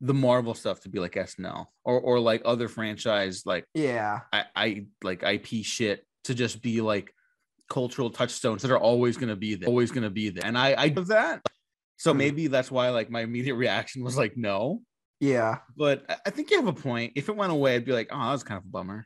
the 0.00 0.14
Marvel 0.14 0.54
stuff 0.54 0.80
to 0.82 0.88
be 0.88 0.98
like 1.00 1.12
SNL 1.14 1.66
or 1.84 2.00
or 2.00 2.20
like 2.20 2.42
other 2.44 2.68
franchise 2.68 3.42
like 3.44 3.64
yeah, 3.74 4.20
I, 4.32 4.44
I 4.54 4.86
like 5.02 5.22
IP 5.24 5.64
shit 5.64 6.06
to 6.24 6.34
just 6.34 6.62
be 6.62 6.80
like 6.80 7.12
cultural 7.68 8.08
touchstones 8.10 8.62
that 8.62 8.70
are 8.70 8.78
always 8.78 9.16
gonna 9.16 9.34
be 9.36 9.54
there, 9.56 9.68
always 9.68 9.90
gonna 9.90 10.10
be 10.10 10.30
there. 10.30 10.44
And 10.46 10.56
I 10.56 10.74
I 10.84 10.88
do 10.88 11.02
that. 11.04 11.42
So 11.96 12.12
Mhm. 12.14 12.16
maybe 12.18 12.46
that's 12.46 12.70
why 12.70 12.90
like 12.90 13.10
my 13.10 13.22
immediate 13.22 13.56
reaction 13.56 14.04
was 14.04 14.16
like 14.16 14.36
no. 14.36 14.82
yeah. 15.20 15.58
But 15.76 16.04
I- 16.08 16.18
I 16.26 16.30
think 16.30 16.50
you 16.52 16.58
have 16.58 16.68
a 16.68 16.72
point. 16.72 17.14
If 17.16 17.28
it 17.28 17.34
went 17.34 17.50
away, 17.50 17.74
I'd 17.74 17.84
be 17.84 17.92
like, 17.92 18.08
oh, 18.12 18.18
that 18.20 18.30
was 18.32 18.44
kind 18.44 18.58
of 18.58 18.64
a 18.66 18.68
bummer. 18.68 19.04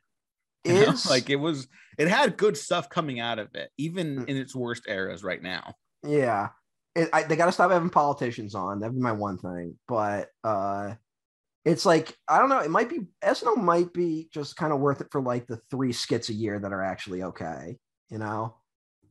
You 0.65 0.75
know? 0.75 0.95
Like 1.09 1.29
it 1.31 1.37
was 1.37 1.67
it 1.99 2.09
had 2.09 2.37
good 2.37 2.57
stuff 2.57 2.89
coming 2.89 3.21
out 3.21 3.39
of 3.39 3.55
it, 3.55 3.71
even 3.79 4.17
Mm. 4.21 4.29
in 4.29 4.37
its 4.37 4.55
worst 4.55 4.85
eras 4.89 5.23
right 5.25 5.43
now. 5.43 5.75
Yeah. 6.05 6.49
It, 6.95 7.09
I, 7.13 7.23
they 7.23 7.37
got 7.37 7.47
to 7.47 7.53
stop 7.53 7.71
having 7.71 7.91
politicians 7.91 8.55
on. 8.55 8.81
That'd 8.81 8.95
be 8.95 9.01
my 9.01 9.13
one 9.13 9.39
thing. 9.39 9.79
But 9.89 10.29
uh, 10.45 10.95
it's 11.65 11.87
like, 11.87 12.15
I 12.29 12.39
don't 12.39 12.49
know. 12.51 12.59
It 12.59 12.71
might 12.71 12.89
be, 12.91 13.01
SNL 13.25 13.57
might 13.57 13.93
be 13.93 14.29
just 14.33 14.57
kind 14.57 14.73
of 14.73 14.81
worth 14.81 15.01
it 15.01 15.07
for 15.11 15.21
like 15.23 15.47
the 15.47 15.59
three 15.71 15.93
skits 15.93 16.29
a 16.29 16.35
year 16.35 16.59
that 16.59 16.73
are 16.73 16.83
actually 16.83 17.23
okay. 17.23 17.79
You 18.11 18.19
know? 18.19 18.57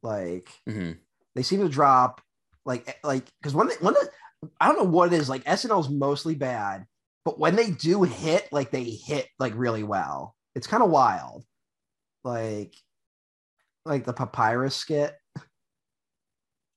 Like, 0.03 0.49
Mhm. 0.69 0.97
they 1.35 1.43
seem 1.43 1.61
to 1.61 1.69
drop, 1.69 2.21
like, 2.65 2.97
like, 3.03 3.25
because 3.41 3.53
when 3.55 3.67
they, 3.67 3.75
when 3.81 3.93
the, 3.95 4.09
I 4.59 4.67
don't 4.67 4.77
know 4.77 4.89
what 4.91 5.11
it 5.13 5.17
is, 5.19 5.29
like, 5.29 5.43
SNL's 5.45 5.89
mostly 5.89 6.35
bad, 6.35 6.85
but 7.25 7.39
when 7.39 7.55
they 7.55 7.71
do 7.71 8.03
hit, 8.03 8.47
like, 8.51 8.71
they 8.71 8.83
hit 8.83 9.27
like 9.39 9.53
really 9.55 9.83
well. 9.83 10.35
It's 10.55 10.67
kind 10.67 10.83
of 10.83 10.89
wild. 10.89 11.43
Like, 12.23 12.75
like 13.85 14.05
the 14.05 14.13
papyrus 14.13 14.75
skit. 14.75 15.15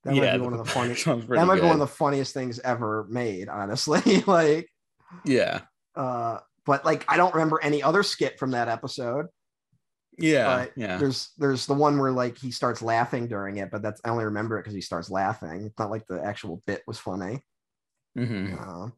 That 0.05 0.15
might 0.15 0.37
be 0.37 0.41
one 0.41 0.53
of 0.53 0.59
the 0.59 0.65
funniest. 0.71 1.05
That 1.05 1.47
might 1.47 1.57
be 1.57 1.63
one 1.63 1.73
of 1.73 1.79
the 1.79 1.87
funniest 1.87 2.35
things 2.35 2.59
ever 2.61 3.07
made, 3.09 3.49
honestly. 3.49 4.21
like, 4.27 4.69
yeah. 5.25 5.63
uh, 5.97 6.39
but 6.67 6.85
like 6.85 7.05
I 7.09 7.17
don't 7.17 7.35
remember 7.35 7.61
any 7.63 7.83
other 7.83 8.03
skit 8.03 8.39
from 8.39 8.53
that 8.53 8.69
episode. 8.69 9.27
Yeah, 10.19 10.45
But 10.45 10.73
yeah. 10.77 10.97
There's 10.97 11.31
there's 11.39 11.67
the 11.67 11.75
one 11.75 11.99
where 11.99 12.13
like 12.13 12.39
he 12.39 12.51
starts 12.53 12.83
laughing 12.83 13.27
during 13.27 13.57
it, 13.57 13.71
but 13.71 13.83
that's 13.83 14.01
I 14.05 14.11
only 14.11 14.25
remember 14.27 14.59
it 14.59 14.63
because 14.63 14.75
he 14.75 14.81
starts 14.81 15.11
laughing. 15.11 15.67
It's 15.67 15.79
not 15.79 15.91
like 15.91 16.07
the 16.07 16.23
actual 16.23 16.63
bit 16.67 16.83
was 16.87 16.99
funny. 16.99 17.43
Mhm. 18.17 18.61
Um, 18.61 18.93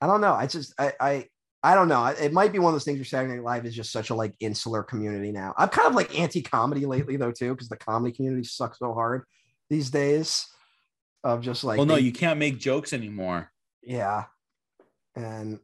I 0.00 0.06
don't 0.06 0.20
know. 0.20 0.32
I 0.32 0.46
just 0.46 0.74
I 0.78 0.92
I 1.00 1.26
I 1.66 1.74
don't 1.74 1.88
know. 1.88 2.04
It 2.06 2.32
might 2.32 2.52
be 2.52 2.58
one 2.60 2.70
of 2.70 2.74
those 2.74 2.84
things 2.84 2.98
where 2.98 3.04
Saturday 3.04 3.34
Night 3.34 3.42
Live 3.44 3.66
is 3.66 3.74
just 3.74 3.90
such 3.90 4.10
a 4.10 4.14
like 4.14 4.34
insular 4.40 4.82
community 4.84 5.32
now. 5.32 5.52
I'm 5.58 5.68
kind 5.68 5.88
of 5.88 5.94
like 5.94 6.16
anti-comedy 6.18 6.86
lately 6.86 7.16
though 7.16 7.32
too, 7.32 7.52
because 7.54 7.68
the 7.68 7.76
comedy 7.76 8.12
community 8.14 8.44
sucks 8.44 8.78
so 8.78 8.94
hard 8.94 9.24
these 9.68 9.90
days. 9.90 10.46
Of 11.24 11.40
just 11.42 11.64
like 11.64 11.78
well, 11.78 11.86
no, 11.86 11.96
they- 11.96 12.02
you 12.02 12.12
can't 12.12 12.38
make 12.38 12.58
jokes 12.58 12.92
anymore. 12.92 13.50
yeah, 13.82 14.24
and 15.16 15.58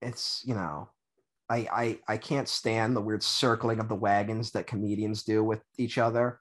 it's 0.00 0.42
you 0.46 0.54
know, 0.54 0.88
I 1.50 1.56
I 1.70 1.98
I 2.08 2.16
can't 2.16 2.48
stand 2.48 2.96
the 2.96 3.02
weird 3.02 3.22
circling 3.22 3.80
of 3.80 3.88
the 3.88 3.94
wagons 3.96 4.52
that 4.52 4.66
comedians 4.66 5.24
do 5.24 5.44
with 5.44 5.60
each 5.76 5.98
other. 5.98 6.40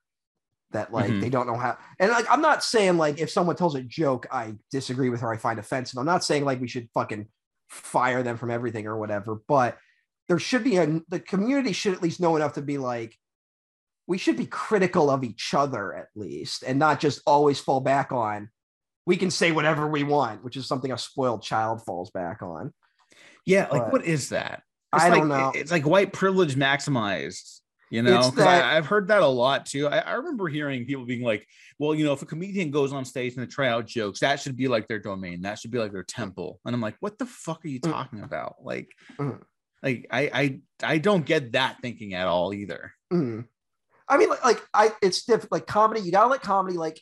That 0.72 0.94
like 0.94 1.12
Mhm. 1.12 1.22
they 1.22 1.30
don't 1.30 1.46
know 1.46 1.58
how, 1.58 1.78
and 2.00 2.10
like 2.12 2.26
I'm 2.32 2.42
not 2.42 2.64
saying 2.64 2.98
like 2.98 3.20
if 3.20 3.30
someone 3.30 3.56
tells 3.58 3.76
a 3.76 3.82
joke 3.82 4.28
I 4.32 4.56
disagree 4.72 5.10
with 5.10 5.24
or 5.24 5.34
I 5.34 5.38
find 5.38 5.60
offensive. 5.60 5.98
I'm 6.00 6.06
not 6.06 6.24
saying 6.24 6.46
like 6.46 6.62
we 6.62 6.68
should 6.68 6.88
fucking 6.94 7.28
fire 7.74 8.24
them 8.24 8.38
from 8.38 8.52
everything 8.52 8.88
or 8.88 8.98
whatever, 8.98 9.40
but 9.48 9.78
there 10.28 10.40
should 10.40 10.64
be 10.64 10.78
a 10.78 11.02
the 11.10 11.20
community 11.20 11.74
should 11.74 11.94
at 11.94 12.02
least 12.02 12.22
know 12.22 12.36
enough 12.36 12.54
to 12.54 12.62
be 12.62 12.78
like 12.78 13.18
we 14.08 14.18
should 14.18 14.38
be 14.38 14.46
critical 14.46 15.10
of 15.10 15.24
each 15.24 15.54
other 15.54 15.96
at 15.96 16.08
least 16.16 16.64
and 16.64 16.78
not 16.78 17.00
just 17.00 17.22
always 17.26 17.60
fall 17.60 17.80
back 17.80 18.12
on 18.12 18.50
we 19.06 19.18
can 19.18 19.32
say 19.32 19.52
whatever 19.52 19.88
we 19.88 20.04
want, 20.04 20.44
which 20.44 20.56
is 20.56 20.68
something 20.68 20.92
a 20.92 20.98
spoiled 20.98 21.44
child 21.44 21.84
falls 21.84 22.12
back 22.12 22.42
on. 22.42 22.74
Yeah, 23.46 23.68
like 23.70 23.84
But- 23.84 23.92
what 23.92 24.06
is 24.06 24.30
that? 24.30 24.64
I 24.94 25.10
like, 25.10 25.20
don't 25.20 25.30
know. 25.30 25.52
It's 25.56 25.72
like 25.72 25.86
white 25.86 26.14
privilege 26.14 26.56
maximized. 26.56 27.62
You 27.90 28.02
know, 28.02 28.30
that- 28.32 28.48
I, 28.48 28.78
I've 28.78 28.88
heard 28.88 29.10
that 29.10 29.22
a 29.22 29.28
lot 29.28 29.66
too. 29.68 29.88
I, 29.88 30.00
I 30.00 30.14
remember 30.14 30.48
hearing 30.48 30.86
people 30.86 31.06
being 31.06 31.22
like, 31.22 31.48
"Well, 31.78 31.94
you 31.94 32.04
know, 32.06 32.14
if 32.14 32.22
a 32.22 32.26
comedian 32.26 32.72
goes 32.72 32.92
on 32.92 33.06
stage 33.06 33.36
and 33.36 33.44
they 33.44 33.48
try 33.48 33.68
out 33.70 33.86
jokes, 33.86 34.22
that 34.22 34.40
should 34.40 34.56
be 34.56 34.68
like 34.68 34.88
their 34.88 35.00
domain. 35.00 35.42
That 35.42 35.60
should 35.60 35.70
be 35.72 35.78
like 35.78 35.92
their 35.92 36.04
temple." 36.04 36.60
And 36.66 36.74
I'm 36.74 36.82
like, 36.82 36.96
"What 37.02 37.20
the 37.20 37.26
fuck 37.28 37.64
are 37.64 37.68
you 37.68 37.80
Mm. 37.82 37.92
talking 37.92 38.22
about?" 38.22 38.56
Like, 38.64 38.90
Mm. 39.20 39.42
like 39.84 40.08
I 40.10 40.22
I 40.34 40.60
I 40.82 40.98
don't 40.98 41.26
get 41.26 41.52
that 41.52 41.78
thinking 41.82 42.14
at 42.16 42.28
all 42.28 42.54
either. 42.54 42.94
Mm. 43.12 43.46
I 44.10 44.18
mean, 44.18 44.30
like, 44.30 44.44
like 44.44 44.68
I, 44.74 44.92
it's 45.02 45.24
different. 45.26 45.52
Like 45.52 45.68
comedy, 45.68 46.02
you 46.02 46.12
gotta 46.12 46.30
let 46.30 46.42
comedy, 46.42 46.78
like, 46.78 47.00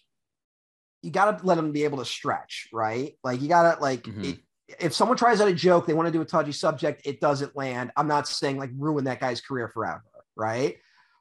you 1.02 1.12
gotta 1.12 1.44
let 1.46 1.56
them 1.56 1.72
be 1.72 1.84
able 1.86 1.98
to 2.00 2.06
stretch, 2.06 2.68
right? 2.74 3.18
Like, 3.24 3.42
you 3.42 3.48
gotta 3.48 3.80
like, 3.82 4.04
Mhm. 4.04 4.34
it- 4.34 4.40
if 4.80 4.94
someone 4.94 5.18
tries 5.18 5.42
out 5.42 5.50
a 5.50 5.54
joke, 5.54 5.86
they 5.86 5.94
want 5.94 6.08
to 6.08 6.14
do 6.14 6.22
a 6.22 6.26
touchy 6.26 6.54
subject, 6.54 7.02
it 7.06 7.20
doesn't 7.20 7.58
land. 7.58 7.92
I'm 7.98 8.08
not 8.08 8.26
saying 8.28 8.58
like 8.58 8.70
ruin 8.78 9.04
that 9.04 9.20
guy's 9.20 9.42
career 9.42 9.68
forever, 9.68 10.04
right? 10.42 10.76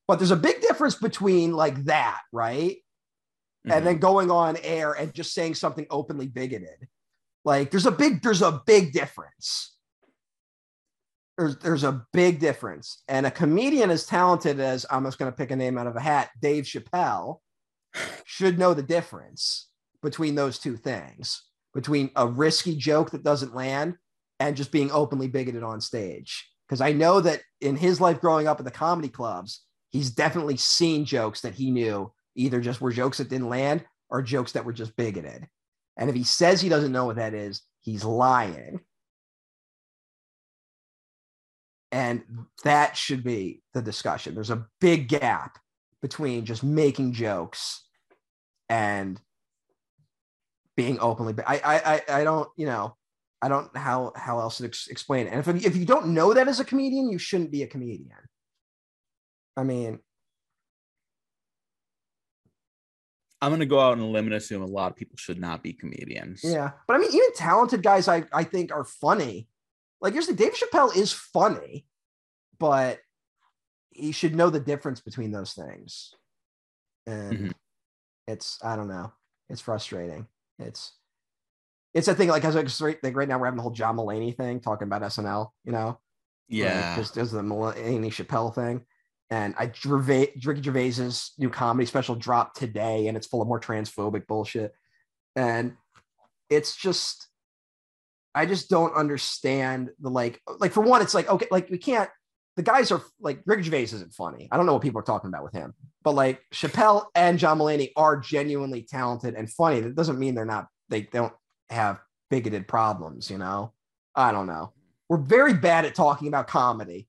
But 0.08 0.18
there's 0.18 0.30
a 0.32 0.36
big 0.36 0.60
difference 0.62 0.96
between 0.96 1.52
like 1.52 1.84
that, 1.84 2.20
right? 2.32 2.78
Mhm. 3.66 3.76
and 3.76 3.86
then 3.86 3.98
going 3.98 4.30
on 4.30 4.56
air 4.62 4.92
and 4.92 5.12
just 5.12 5.34
saying 5.34 5.54
something 5.54 5.86
openly 5.90 6.26
bigoted. 6.26 6.88
Like 7.44 7.70
there's 7.70 7.84
a 7.84 7.90
big 7.92 8.22
there's 8.22 8.40
a 8.40 8.62
big 8.64 8.92
difference. 8.92 9.76
There's 11.36 11.58
there's 11.58 11.84
a 11.84 12.06
big 12.12 12.40
difference. 12.40 13.02
And 13.06 13.26
a 13.26 13.30
comedian 13.30 13.90
as 13.90 14.06
talented 14.06 14.60
as 14.60 14.86
I'm 14.90 15.04
just 15.04 15.18
going 15.18 15.30
to 15.30 15.36
pick 15.36 15.50
a 15.50 15.56
name 15.56 15.76
out 15.78 15.86
of 15.86 15.96
a 15.96 16.00
hat, 16.00 16.30
Dave 16.40 16.64
Chappelle, 16.64 17.40
should 18.24 18.58
know 18.58 18.72
the 18.74 18.82
difference 18.82 19.68
between 20.02 20.34
those 20.34 20.58
two 20.58 20.76
things, 20.76 21.42
between 21.74 22.10
a 22.16 22.26
risky 22.26 22.76
joke 22.76 23.10
that 23.10 23.22
doesn't 23.22 23.54
land 23.54 23.96
and 24.38 24.56
just 24.56 24.72
being 24.72 24.90
openly 24.90 25.28
bigoted 25.28 25.62
on 25.62 25.80
stage. 25.82 26.49
Because 26.70 26.80
I 26.80 26.92
know 26.92 27.20
that 27.20 27.42
in 27.60 27.74
his 27.74 28.00
life 28.00 28.20
growing 28.20 28.46
up 28.46 28.60
at 28.60 28.64
the 28.64 28.70
comedy 28.70 29.08
clubs, 29.08 29.64
he's 29.88 30.12
definitely 30.12 30.56
seen 30.56 31.04
jokes 31.04 31.40
that 31.40 31.56
he 31.56 31.72
knew 31.72 32.12
either 32.36 32.60
just 32.60 32.80
were 32.80 32.92
jokes 32.92 33.18
that 33.18 33.28
didn't 33.28 33.48
land 33.48 33.84
or 34.08 34.22
jokes 34.22 34.52
that 34.52 34.64
were 34.64 34.72
just 34.72 34.94
bigoted. 34.94 35.48
And 35.96 36.08
if 36.08 36.14
he 36.14 36.22
says 36.22 36.60
he 36.60 36.68
doesn't 36.68 36.92
know 36.92 37.06
what 37.06 37.16
that 37.16 37.34
is, 37.34 37.62
he's 37.80 38.04
lying. 38.04 38.78
And 41.90 42.22
that 42.62 42.96
should 42.96 43.24
be 43.24 43.64
the 43.74 43.82
discussion. 43.82 44.36
There's 44.36 44.50
a 44.50 44.68
big 44.80 45.08
gap 45.08 45.58
between 46.00 46.44
just 46.44 46.62
making 46.62 47.14
jokes 47.14 47.82
and 48.68 49.20
being 50.76 51.00
openly. 51.00 51.34
I, 51.44 52.02
I, 52.08 52.20
I, 52.20 52.22
don't, 52.22 52.48
you 52.56 52.66
know, 52.66 52.94
I 53.42 53.48
don't 53.48 53.74
know 53.74 53.80
how 53.80 54.12
how 54.16 54.38
else 54.40 54.58
to 54.58 54.66
ex- 54.66 54.88
explain 54.88 55.26
it. 55.26 55.32
And 55.32 55.40
if 55.40 55.66
if 55.66 55.76
you 55.76 55.84
don't 55.86 56.08
know 56.08 56.34
that 56.34 56.48
as 56.48 56.60
a 56.60 56.64
comedian, 56.64 57.10
you 57.10 57.18
shouldn't 57.18 57.50
be 57.50 57.62
a 57.62 57.66
comedian. 57.66 58.10
I 59.56 59.64
mean, 59.64 60.00
I'm 63.42 63.50
gonna 63.50 63.66
go 63.66 63.80
out 63.80 63.92
on 63.92 64.00
a 64.00 64.06
limb 64.06 64.26
and 64.26 64.34
assume 64.34 64.62
a 64.62 64.66
lot 64.66 64.90
of 64.90 64.96
people 64.96 65.16
should 65.16 65.40
not 65.40 65.62
be 65.62 65.72
comedians. 65.72 66.42
Yeah, 66.44 66.72
but 66.86 66.96
I 66.96 66.98
mean, 66.98 67.10
even 67.12 67.32
talented 67.34 67.82
guys, 67.82 68.08
I 68.08 68.24
I 68.32 68.44
think 68.44 68.72
are 68.72 68.84
funny. 68.84 69.48
Like, 70.00 70.14
usually 70.14 70.36
Dave 70.36 70.54
Chappelle 70.54 70.94
is 70.96 71.12
funny, 71.12 71.86
but 72.58 73.00
he 73.90 74.12
should 74.12 74.34
know 74.34 74.48
the 74.50 74.60
difference 74.60 75.00
between 75.00 75.30
those 75.30 75.52
things. 75.52 76.14
And 77.06 77.38
Mhm. 77.38 77.54
it's 78.26 78.62
I 78.62 78.76
don't 78.76 78.88
know, 78.88 79.12
it's 79.48 79.60
frustrating. 79.62 80.26
It's 80.58 80.92
it's 81.94 82.08
a 82.08 82.14
thing 82.14 82.28
like 82.28 82.44
as 82.44 82.54
like 82.54 82.68
right, 82.80 82.98
like 83.02 83.16
right 83.16 83.28
now 83.28 83.38
we're 83.38 83.46
having 83.46 83.56
the 83.56 83.62
whole 83.62 83.72
John 83.72 83.96
Mulaney 83.96 84.36
thing 84.36 84.60
talking 84.60 84.86
about 84.86 85.02
SNL, 85.02 85.50
you 85.64 85.72
know, 85.72 85.98
yeah. 86.48 86.96
just 86.96 87.16
as 87.16 87.32
the 87.32 87.42
Mulaney 87.42 88.06
Chappelle 88.06 88.54
thing. 88.54 88.84
And 89.30 89.54
I 89.58 89.70
Gervais, 89.72 90.32
Ricky 90.44 90.62
Gervais's 90.62 91.32
new 91.38 91.50
comedy 91.50 91.86
special 91.86 92.16
dropped 92.16 92.58
today, 92.58 93.06
and 93.06 93.16
it's 93.16 93.26
full 93.26 93.42
of 93.42 93.48
more 93.48 93.60
transphobic 93.60 94.26
bullshit. 94.26 94.72
And 95.36 95.76
it's 96.48 96.76
just, 96.76 97.28
I 98.34 98.46
just 98.46 98.68
don't 98.68 98.94
understand 98.94 99.90
the 100.00 100.10
like, 100.10 100.40
like 100.58 100.72
for 100.72 100.80
one, 100.80 101.02
it's 101.02 101.14
like 101.14 101.28
okay, 101.28 101.46
like 101.50 101.70
we 101.70 101.78
can't. 101.78 102.10
The 102.56 102.62
guys 102.62 102.90
are 102.90 103.02
like 103.20 103.40
Ricky 103.46 103.62
Gervais 103.62 103.84
isn't 103.84 104.12
funny. 104.12 104.48
I 104.50 104.56
don't 104.56 104.66
know 104.66 104.72
what 104.72 104.82
people 104.82 105.00
are 105.00 105.04
talking 105.04 105.28
about 105.28 105.44
with 105.44 105.52
him, 105.52 105.72
but 106.02 106.12
like 106.12 106.40
Chappelle 106.52 107.06
and 107.14 107.38
John 107.38 107.58
Mulaney 107.58 107.90
are 107.96 108.16
genuinely 108.16 108.82
talented 108.82 109.34
and 109.34 109.50
funny. 109.50 109.80
That 109.80 109.94
doesn't 109.94 110.18
mean 110.18 110.34
they're 110.34 110.44
not. 110.44 110.66
They 110.88 111.02
don't 111.02 111.32
have 111.70 112.00
bigoted 112.28 112.68
problems. 112.68 113.30
You 113.30 113.38
know, 113.38 113.72
I 114.14 114.32
don't 114.32 114.46
know. 114.46 114.72
We're 115.08 115.18
very 115.18 115.54
bad 115.54 115.84
at 115.84 115.94
talking 115.94 116.28
about 116.28 116.46
comedy 116.46 117.08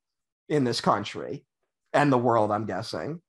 in 0.49 0.63
this 0.63 0.81
country 0.81 1.45
and 1.93 2.11
the 2.11 2.17
world, 2.17 2.51
I'm 2.51 2.65
guessing. 2.65 3.21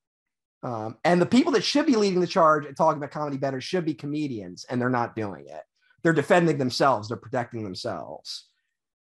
Um, 0.63 0.97
and 1.05 1.21
the 1.21 1.27
people 1.27 1.53
that 1.53 1.65
should 1.65 1.87
be 1.87 1.97
leading 1.97 2.21
the 2.21 2.27
charge 2.27 2.67
and 2.67 2.77
talking 2.77 2.99
about 2.99 3.11
comedy 3.11 3.37
better 3.37 3.61
should 3.61 3.85
be 3.85 3.95
comedians, 3.95 4.65
and 4.71 4.81
they're 4.81 4.89
not 4.89 5.17
doing 5.17 5.47
it. 5.49 5.63
They're 6.03 6.13
defending 6.13 6.59
themselves, 6.59 7.09
they're 7.09 7.17
protecting 7.17 7.65
themselves. 7.65 8.49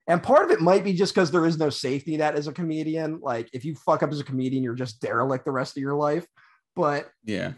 And 0.09 0.23
part 0.23 0.45
of 0.45 0.51
it 0.51 0.61
might 0.61 0.83
be 0.83 0.95
just 0.95 1.15
because 1.15 1.31
there 1.31 1.47
is 1.47 1.59
no 1.59 1.71
safety 1.71 2.17
net 2.17 2.35
as 2.35 2.49
a 2.49 2.53
comedian. 2.53 3.21
Like, 3.21 3.49
if 3.53 3.65
you 3.65 3.75
fuck 3.75 4.03
up 4.03 4.11
as 4.11 4.19
a 4.19 4.25
comedian, 4.25 4.65
you're 4.65 4.75
just 4.75 5.01
derelict 5.01 5.45
the 5.45 5.53
rest 5.53 5.77
of 5.77 5.81
your 5.81 5.95
life. 5.95 6.27
But, 6.75 7.09
yeah. 7.25 7.53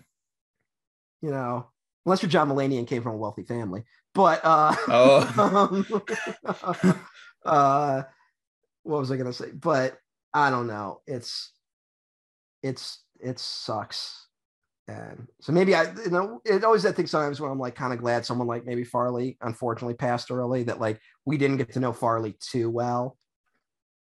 you 1.23 1.31
know, 1.31 1.71
unless 2.05 2.23
you're 2.23 2.31
John 2.31 2.51
Mulaney 2.51 2.79
and 2.79 2.87
came 2.87 3.03
from 3.03 3.15
a 3.15 3.19
wealthy 3.19 3.45
family. 3.45 3.85
But, 4.15 4.41
uh, 4.45 4.75
Oh. 4.89 5.85
um, 6.85 7.01
uh, 7.45 8.03
what 8.83 9.01
was 9.01 9.11
I 9.11 9.17
gonna 9.17 9.33
say? 9.33 9.51
But 9.53 9.99
I 10.33 10.51
don't 10.51 10.67
know. 10.67 11.01
It's 11.07 11.53
it's 12.63 13.03
it 13.21 13.39
sucks. 13.39 14.29
And 14.87 15.29
so 15.41 15.53
maybe 15.53 15.75
I, 15.75 15.85
you 15.95 16.11
know, 16.11 16.43
it 16.45 16.63
always 16.63 16.83
that 16.83 16.95
thing 16.95 17.07
sometimes 17.07 17.41
when 17.41 17.51
I'm 17.51 17.59
like 17.59 17.75
kind 17.75 17.95
of 17.95 17.99
glad 18.01 18.27
someone 18.27 18.47
like 18.47 18.67
maybe 18.67 18.85
Farley 18.85 19.39
unfortunately 19.41 19.95
passed 19.95 20.31
early 20.31 20.65
that 20.65 20.79
like 20.81 21.01
we 21.25 21.39
didn't 21.39 21.57
get 21.57 21.73
to 21.73 21.81
know 21.81 21.93
Farley 21.95 22.37
too 22.39 22.69
well. 22.69 23.17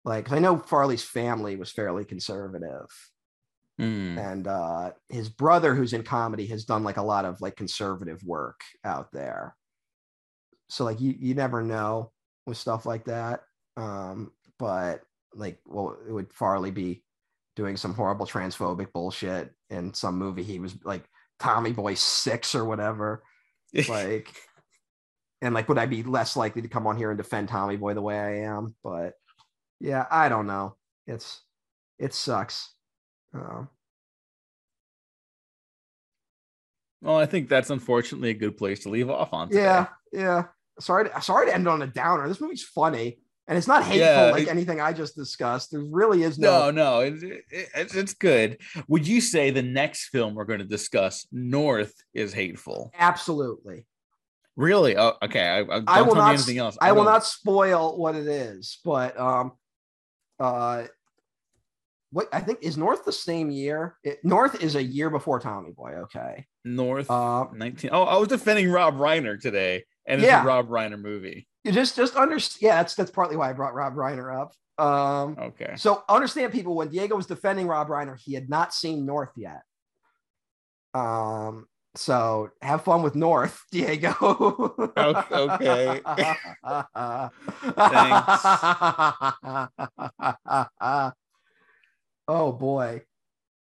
Like 0.04 0.32
I 0.32 0.40
know 0.40 0.58
Farley's 0.58 1.04
family 1.04 1.56
was 1.56 1.72
fairly 1.72 2.04
conservative 2.04 2.86
Mm. 3.78 4.16
and 4.18 4.46
uh 4.46 4.92
his 5.10 5.28
brother 5.28 5.74
who's 5.74 5.92
in 5.92 6.02
comedy 6.02 6.46
has 6.46 6.64
done 6.64 6.82
like 6.82 6.96
a 6.96 7.02
lot 7.02 7.26
of 7.26 7.42
like 7.42 7.56
conservative 7.56 8.22
work 8.24 8.62
out 8.84 9.12
there 9.12 9.54
so 10.68 10.84
like 10.84 11.00
you 11.00 11.14
you 11.18 11.34
never 11.34 11.62
know 11.62 12.10
with 12.46 12.56
stuff 12.56 12.86
like 12.86 13.04
that 13.04 13.42
um 13.76 14.30
but 14.58 15.02
like 15.34 15.58
well 15.66 15.96
it 16.08 16.12
would 16.12 16.32
farley 16.32 16.70
be 16.70 17.02
doing 17.54 17.76
some 17.76 17.94
horrible 17.94 18.26
transphobic 18.26 18.92
bullshit 18.92 19.52
in 19.70 19.92
some 19.94 20.18
movie 20.18 20.42
he 20.42 20.58
was 20.58 20.76
like 20.84 21.04
tommy 21.38 21.72
boy 21.72 21.94
six 21.94 22.54
or 22.54 22.64
whatever 22.64 23.22
like 23.88 24.34
and 25.42 25.54
like 25.54 25.68
would 25.68 25.78
i 25.78 25.86
be 25.86 26.02
less 26.02 26.36
likely 26.36 26.62
to 26.62 26.68
come 26.68 26.86
on 26.86 26.96
here 26.96 27.10
and 27.10 27.18
defend 27.18 27.48
tommy 27.48 27.76
boy 27.76 27.94
the 27.94 28.02
way 28.02 28.18
i 28.18 28.36
am 28.40 28.74
but 28.82 29.14
yeah 29.80 30.06
i 30.10 30.28
don't 30.28 30.46
know 30.46 30.74
it's 31.06 31.42
it 31.98 32.14
sucks 32.14 32.72
um, 33.34 33.68
well, 37.02 37.18
I 37.18 37.26
think 37.26 37.48
that's 37.48 37.70
unfortunately 37.70 38.30
a 38.30 38.34
good 38.34 38.56
place 38.56 38.80
to 38.80 38.88
leave 38.88 39.10
off 39.10 39.32
on. 39.32 39.48
Today. 39.48 39.62
Yeah, 39.62 39.86
yeah. 40.12 40.44
Sorry, 40.80 41.08
to, 41.08 41.22
sorry 41.22 41.46
to 41.46 41.54
end 41.54 41.66
on 41.68 41.82
a 41.82 41.86
downer. 41.86 42.28
This 42.28 42.40
movie's 42.40 42.62
funny. 42.64 43.18
And 43.48 43.56
it's 43.56 43.68
not 43.68 43.84
hateful 43.84 44.00
Yeah, 44.00 44.30
like 44.32 44.42
it- 44.44 44.48
anything 44.48 44.80
I 44.80 44.92
just 44.92 45.14
discussed. 45.14 45.70
There 45.70 45.80
really 45.80 46.24
is 46.24 46.36
No, 46.38 46.70
no. 46.70 46.70
no, 46.70 47.00
it's, 47.00 47.22
it, 47.22 47.68
it's 47.94 48.14
good. 48.14 48.58
Would 48.88 49.06
you 49.06 49.20
say 49.20 49.50
the 49.50 49.62
next 49.62 50.08
film 50.08 50.34
we're 50.34 50.44
going 50.46 50.58
to 50.58 50.64
discuss, 50.66 51.26
North, 51.30 51.94
is 52.12 52.32
hateful? 52.32 52.90
Absolutely. 52.98 53.86
Really? 54.56 54.96
Oh, 54.96 55.12
okay. 55.22 55.46
I, 55.46 55.58
I, 55.60 55.64
don't 55.64 55.88
I 55.88 56.02
will 56.02 56.16
not. 56.16 56.34
anything 56.34 56.58
else. 56.58 56.76
I 56.80 56.90
will 56.90 57.04
don't- 57.04 57.12
not 57.12 57.24
spoil 57.24 57.96
what 57.96 58.16
it 58.16 58.26
is, 58.26 58.80
but 58.84 59.16
um, 59.18 59.52
uh, 60.40 60.84
what 62.10 62.28
I 62.32 62.40
think 62.40 62.60
is 62.62 62.76
North 62.76 63.04
the 63.04 63.12
same 63.12 63.50
year. 63.50 63.96
It, 64.02 64.24
North 64.24 64.62
is 64.62 64.74
a 64.74 64.82
year 64.82 65.08
before 65.10 65.38
Tommy 65.38 65.70
Boy. 65.70 65.92
Okay. 66.04 66.46
North 66.64 67.10
Uh, 67.10 67.44
19. 67.54 67.90
Oh, 67.92 68.02
I 68.02 68.16
was 68.18 68.28
defending 68.28 68.70
Rob 68.70 68.96
Reiner 68.96 69.40
today, 69.40 69.84
and 70.06 70.20
it's 70.20 70.26
Yeah. 70.26 70.42
a 70.42 70.46
Rob 70.46 70.68
Reiner 70.68 71.00
movie. 71.00 71.46
you 71.64 71.72
just 71.72 71.96
just 71.96 72.16
understand. 72.16 72.62
Yeah, 72.62 72.76
that's 72.76 72.94
that's 72.94 73.10
partly 73.10 73.36
why 73.36 73.50
I 73.50 73.52
brought 73.52 73.74
Rob 73.74 73.94
Reiner 73.94 74.40
up. 74.42 74.52
Um, 74.78 75.36
Okay. 75.38 75.74
so 75.76 76.02
understand 76.08 76.52
people 76.52 76.76
when 76.76 76.88
Diego 76.88 77.16
was 77.16 77.26
defending 77.26 77.66
Rob 77.66 77.88
Reiner, 77.88 78.18
he 78.18 78.34
had 78.34 78.48
not 78.50 78.74
seen 78.74 79.06
North 79.06 79.32
yet. 79.36 79.62
Um, 80.94 81.66
so 81.94 82.50
have 82.60 82.84
fun 82.84 83.02
with 83.02 83.14
North, 83.14 83.62
Diego. 83.72 84.12
okay. 84.96 86.00
Thanks. 87.76 88.42
oh 92.28 92.52
boy. 92.52 93.02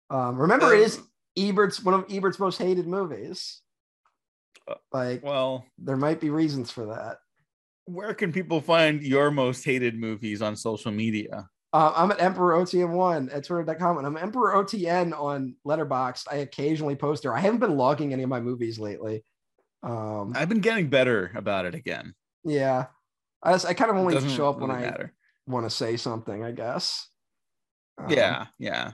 Um, 0.08 0.36
remember 0.38 0.72
it 0.74 0.80
is 0.80 1.00
Ebert's 1.36 1.82
one 1.82 1.94
of 1.94 2.06
Ebert's 2.08 2.38
most 2.38 2.58
hated 2.58 2.86
movies. 2.86 3.60
Like 4.92 5.22
Well, 5.22 5.64
there 5.78 5.96
might 5.96 6.20
be 6.20 6.30
reasons 6.30 6.70
for 6.70 6.86
that. 6.86 7.18
where 7.84 8.14
can 8.14 8.32
people 8.32 8.60
find 8.60 9.02
your 9.02 9.30
most 9.30 9.64
hated 9.64 9.94
movies 9.94 10.42
on 10.42 10.56
social 10.56 10.90
media? 10.90 11.48
Uh, 11.72 11.92
I'm 11.94 12.10
at 12.10 12.22
Emperor 12.22 12.54
OTM1 12.58 13.34
at 13.34 13.44
Twitter.com 13.44 13.98
and 13.98 14.06
I'm 14.06 14.16
Emperor 14.16 14.54
OTN 14.54 15.12
on 15.18 15.56
Letterboxd. 15.66 16.24
I 16.30 16.36
occasionally 16.36 16.96
post 16.96 17.22
there. 17.22 17.36
I 17.36 17.40
haven't 17.40 17.60
been 17.60 17.76
logging 17.76 18.12
any 18.12 18.22
of 18.22 18.28
my 18.28 18.40
movies 18.40 18.78
lately. 18.78 19.22
Um, 19.82 20.32
I've 20.34 20.48
been 20.48 20.60
getting 20.60 20.88
better 20.88 21.30
about 21.34 21.66
it 21.66 21.74
again. 21.74 22.14
yeah, 22.44 22.86
I 23.42 23.52
just, 23.52 23.66
I 23.66 23.74
kind 23.74 23.90
of 23.90 23.96
only 23.98 24.18
show 24.30 24.48
up 24.48 24.58
when 24.58 24.70
really 24.70 24.86
I 24.86 25.10
want 25.46 25.66
to 25.66 25.70
say 25.70 25.96
something, 25.96 26.42
I 26.42 26.50
guess. 26.52 27.08
Um, 27.98 28.10
yeah, 28.10 28.46
yeah. 28.58 28.92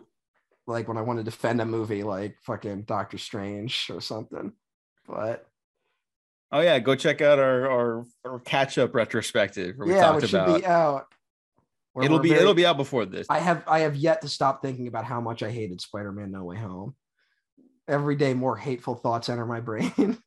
like 0.67 0.89
when 0.89 0.99
I 0.99 1.03
want 1.03 1.19
to 1.19 1.25
defend 1.25 1.61
a 1.61 1.65
movie 1.65 2.03
like 2.03 2.37
fucking 2.43 2.83
Doctor 2.83 3.17
Strange 3.17 3.91
or 3.91 4.01
something. 4.01 4.53
But 5.07 5.47
Oh 6.53 6.61
yeah, 6.61 6.79
go 6.79 6.95
check 6.95 7.21
out 7.23 7.39
our 7.39 7.71
our, 7.71 8.07
our 8.27 8.39
catch 8.41 8.77
up 8.79 8.95
retrospective 8.95 9.77
where 9.77 9.89
we 9.89 9.95
yeah, 9.95 10.03
talked 10.03 10.21
which 10.23 10.31
should 10.31 10.41
about. 10.41 10.61
be 10.61 10.67
out. 10.67 11.07
it'll 12.03 12.19
be 12.19 12.29
very- 12.29 12.41
it'll 12.43 12.55
be 12.55 12.67
out 12.67 12.77
before 12.77 13.07
this. 13.07 13.27
I 13.31 13.39
have 13.39 13.65
I 13.67 13.81
have 13.81 13.97
yet 13.97 14.21
to 14.23 14.29
stop 14.29 14.61
thinking 14.63 14.87
about 14.87 15.05
how 15.05 15.21
much 15.21 15.43
I 15.43 15.51
hated 15.51 15.81
Spider-Man 15.81 16.31
No 16.31 16.45
Way 16.45 16.57
Home. 16.59 16.95
Every 17.89 18.17
day 18.17 18.35
more 18.35 18.57
hateful 18.57 18.95
thoughts 18.95 19.29
enter 19.29 19.47
my 19.47 19.61
brain. 19.69 20.19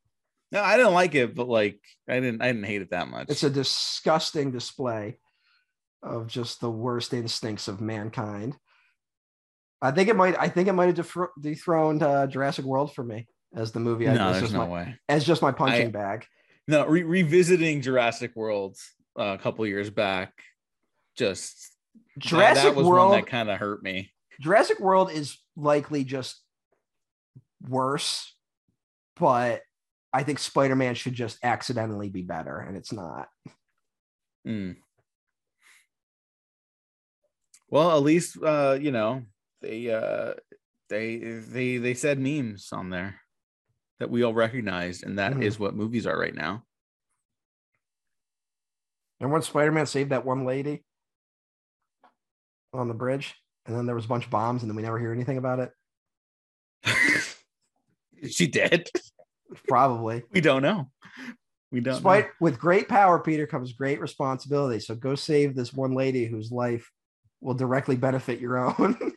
No, 0.51 0.61
I 0.61 0.77
didn't 0.77 0.93
like 0.93 1.15
it, 1.15 1.35
but 1.35 1.47
like 1.47 1.79
I 2.09 2.15
didn't 2.19 2.41
I 2.41 2.47
didn't 2.47 2.65
hate 2.65 2.81
it 2.81 2.89
that 2.91 3.07
much. 3.07 3.27
it's 3.29 3.43
a 3.43 3.49
disgusting 3.49 4.51
display 4.51 5.19
of 6.01 6.27
just 6.27 6.59
the 6.59 6.69
worst 6.71 7.13
instincts 7.13 7.67
of 7.67 7.81
mankind. 7.81 8.55
I 9.81 9.91
think 9.91 10.09
it 10.09 10.15
might 10.15 10.39
I 10.39 10.47
think 10.49 10.67
it 10.67 10.73
might 10.73 10.97
have 10.97 11.15
dethroned 11.39 12.01
uh, 12.01 12.25
Jurassic 12.27 12.65
World 12.65 12.93
for 12.95 13.03
me 13.03 13.27
as 13.55 13.71
the 13.71 13.79
movie 13.79 14.07
I, 14.07 14.13
no, 14.13 14.27
as, 14.27 14.33
there's 14.33 14.41
just 14.43 14.53
no 14.53 14.59
my, 14.59 14.67
way. 14.67 14.99
as 15.09 15.23
just 15.23 15.41
my 15.41 15.51
punching 15.51 15.87
I- 15.87 15.91
bag. 15.91 16.25
No, 16.67 16.85
re- 16.87 17.03
revisiting 17.03 17.81
Jurassic 17.81 18.35
World 18.35 18.75
uh, 19.19 19.23
a 19.23 19.37
couple 19.37 19.65
years 19.67 19.89
back, 19.89 20.33
just 21.15 21.71
that- 22.15 22.19
Jurassic 22.23 22.63
that, 22.63 22.75
was 22.75 22.87
World 22.87 23.11
one 23.11 23.19
that 23.19 23.27
kind 23.27 23.49
of 23.49 23.59
hurt 23.59 23.83
me. 23.83 24.11
Jurassic 24.41 24.79
World 24.79 25.11
is 25.11 25.37
likely 25.55 26.03
just 26.03 26.41
worse, 27.69 28.33
but 29.15 29.61
I 30.11 30.23
think 30.23 30.39
Spider 30.39 30.75
Man 30.75 30.95
should 30.95 31.13
just 31.13 31.37
accidentally 31.43 32.09
be 32.09 32.21
better, 32.21 32.57
and 32.57 32.75
it's 32.75 32.91
not. 32.91 33.27
Mm. 34.47 34.77
Well, 37.69 37.95
at 37.95 38.03
least 38.03 38.41
uh, 38.41 38.77
you 38.79 38.91
know 38.91 39.23
they 39.61 39.91
uh, 39.91 40.33
they 40.89 41.17
they 41.17 41.77
they 41.77 41.93
said 41.93 42.19
memes 42.19 42.69
on 42.71 42.89
there 42.89 43.21
that 43.99 44.09
we 44.09 44.23
all 44.23 44.33
recognized, 44.33 45.03
and 45.03 45.17
that 45.19 45.41
is 45.41 45.55
Mhm. 45.55 45.59
what 45.59 45.75
movies 45.75 46.05
are 46.05 46.17
right 46.17 46.35
now. 46.35 46.65
And 49.19 49.31
when 49.31 49.41
Spider 49.41 49.71
Man 49.71 49.85
saved 49.85 50.11
that 50.11 50.25
one 50.25 50.45
lady 50.45 50.83
on 52.73 52.87
the 52.87 52.93
bridge, 52.93 53.35
and 53.65 53.75
then 53.75 53.85
there 53.85 53.95
was 53.95 54.05
a 54.05 54.09
bunch 54.09 54.25
of 54.25 54.31
bombs, 54.31 54.61
and 54.61 54.69
then 54.69 54.75
we 54.75 54.81
never 54.83 54.99
hear 54.99 55.13
anything 55.13 55.37
about 55.37 55.59
it. 55.59 55.71
Is 58.17 58.33
she 58.35 58.47
dead? 58.47 58.89
Probably. 59.67 60.23
We 60.31 60.41
don't 60.41 60.61
know. 60.61 60.91
We 61.71 61.79
don't. 61.79 61.95
Despite 61.95 62.25
know. 62.25 62.31
with 62.41 62.59
great 62.59 62.87
power, 62.89 63.19
Peter 63.19 63.47
comes 63.47 63.73
great 63.73 63.99
responsibility. 64.01 64.79
So 64.79 64.95
go 64.95 65.15
save 65.15 65.55
this 65.55 65.73
one 65.73 65.93
lady 65.93 66.25
whose 66.25 66.51
life 66.51 66.91
will 67.41 67.53
directly 67.53 67.95
benefit 67.95 68.39
your 68.39 68.57
own. 68.57 68.97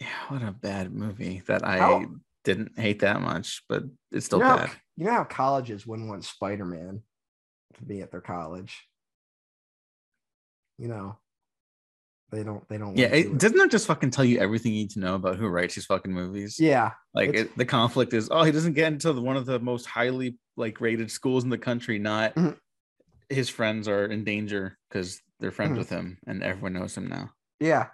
Yeah, 0.00 0.06
what 0.28 0.42
a 0.44 0.52
bad 0.52 0.92
movie 0.94 1.42
that 1.48 1.64
I 1.66 1.78
How- 1.78 2.06
didn't 2.48 2.78
hate 2.78 3.00
that 3.00 3.20
much, 3.20 3.62
but 3.68 3.84
it's 4.10 4.24
still 4.26 4.38
you, 4.38 4.44
know 4.44 4.56
bad. 4.56 4.68
how, 4.68 4.74
you 4.96 5.04
know 5.04 5.12
how 5.12 5.24
colleges 5.24 5.86
wouldn't 5.86 6.08
want 6.08 6.24
Spider 6.24 6.64
Man 6.64 7.02
to 7.74 7.84
be 7.84 8.00
at 8.00 8.10
their 8.10 8.22
college. 8.22 8.88
You 10.78 10.88
know, 10.88 11.18
they 12.30 12.42
don't. 12.42 12.66
They 12.68 12.78
don't. 12.78 12.96
Yeah, 12.96 13.10
wanna 13.10 13.22
do 13.22 13.32
it, 13.32 13.38
doesn't 13.38 13.58
that 13.58 13.70
just 13.70 13.86
fucking 13.86 14.10
tell 14.10 14.24
you 14.24 14.38
everything 14.38 14.72
you 14.72 14.78
need 14.80 14.90
to 14.92 15.00
know 15.00 15.14
about 15.14 15.36
who 15.36 15.46
writes 15.48 15.74
these 15.74 15.84
fucking 15.86 16.12
movies? 16.12 16.58
Yeah, 16.58 16.92
like 17.14 17.34
it, 17.34 17.56
the 17.56 17.66
conflict 17.66 18.14
is 18.14 18.28
oh 18.30 18.44
he 18.44 18.52
doesn't 18.52 18.72
get 18.74 18.92
into 18.92 19.12
the, 19.12 19.20
one 19.20 19.36
of 19.36 19.44
the 19.44 19.58
most 19.58 19.84
highly 19.86 20.38
like 20.56 20.80
rated 20.80 21.10
schools 21.10 21.44
in 21.44 21.50
the 21.50 21.58
country 21.58 21.98
not 21.98 22.34
Mhm. 22.34 22.56
his 23.28 23.48
friends 23.48 23.86
are 23.88 24.06
in 24.06 24.24
danger 24.24 24.76
because 24.88 25.20
they're 25.38 25.50
friends 25.52 25.74
Mhm. 25.74 25.78
with 25.78 25.90
him 25.90 26.18
and 26.26 26.42
everyone 26.42 26.72
knows 26.72 26.96
him 26.96 27.06
now 27.08 27.30
yeah. 27.60 27.88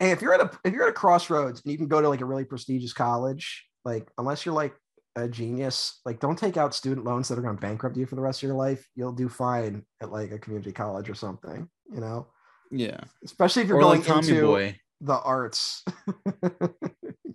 And 0.00 0.10
if 0.10 0.22
you're 0.22 0.32
at 0.34 0.40
a 0.40 0.50
if 0.64 0.72
you're 0.72 0.84
at 0.84 0.88
a 0.90 0.92
crossroads 0.92 1.60
and 1.62 1.70
you 1.72 1.76
can 1.78 1.86
go 1.88 2.00
to 2.00 2.08
like 2.08 2.20
a 2.22 2.24
really 2.24 2.44
prestigious 2.44 2.92
college, 2.92 3.66
like 3.84 4.08
unless 4.18 4.44
you're 4.44 4.54
like 4.54 4.74
a 5.16 5.28
genius, 5.28 6.00
like 6.04 6.20
don't 6.20 6.38
take 6.38 6.56
out 6.56 6.74
student 6.74 7.04
loans 7.04 7.28
that 7.28 7.38
are 7.38 7.42
going 7.42 7.56
to 7.56 7.60
bankrupt 7.60 7.96
you 7.96 8.06
for 8.06 8.14
the 8.14 8.22
rest 8.22 8.42
of 8.42 8.46
your 8.46 8.56
life. 8.56 8.86
You'll 8.94 9.12
do 9.12 9.28
fine 9.28 9.84
at 10.00 10.12
like 10.12 10.30
a 10.32 10.38
community 10.38 10.72
college 10.72 11.08
or 11.10 11.14
something. 11.14 11.68
You 11.92 12.00
know, 12.00 12.28
yeah 12.70 13.00
especially 13.24 13.62
if 13.62 13.68
you're 13.68 13.78
or 13.78 13.80
going 13.82 13.98
like 13.98 14.06
tommy 14.06 14.28
into 14.28 14.42
boy 14.46 14.78
the 15.00 15.18
arts. 15.18 15.82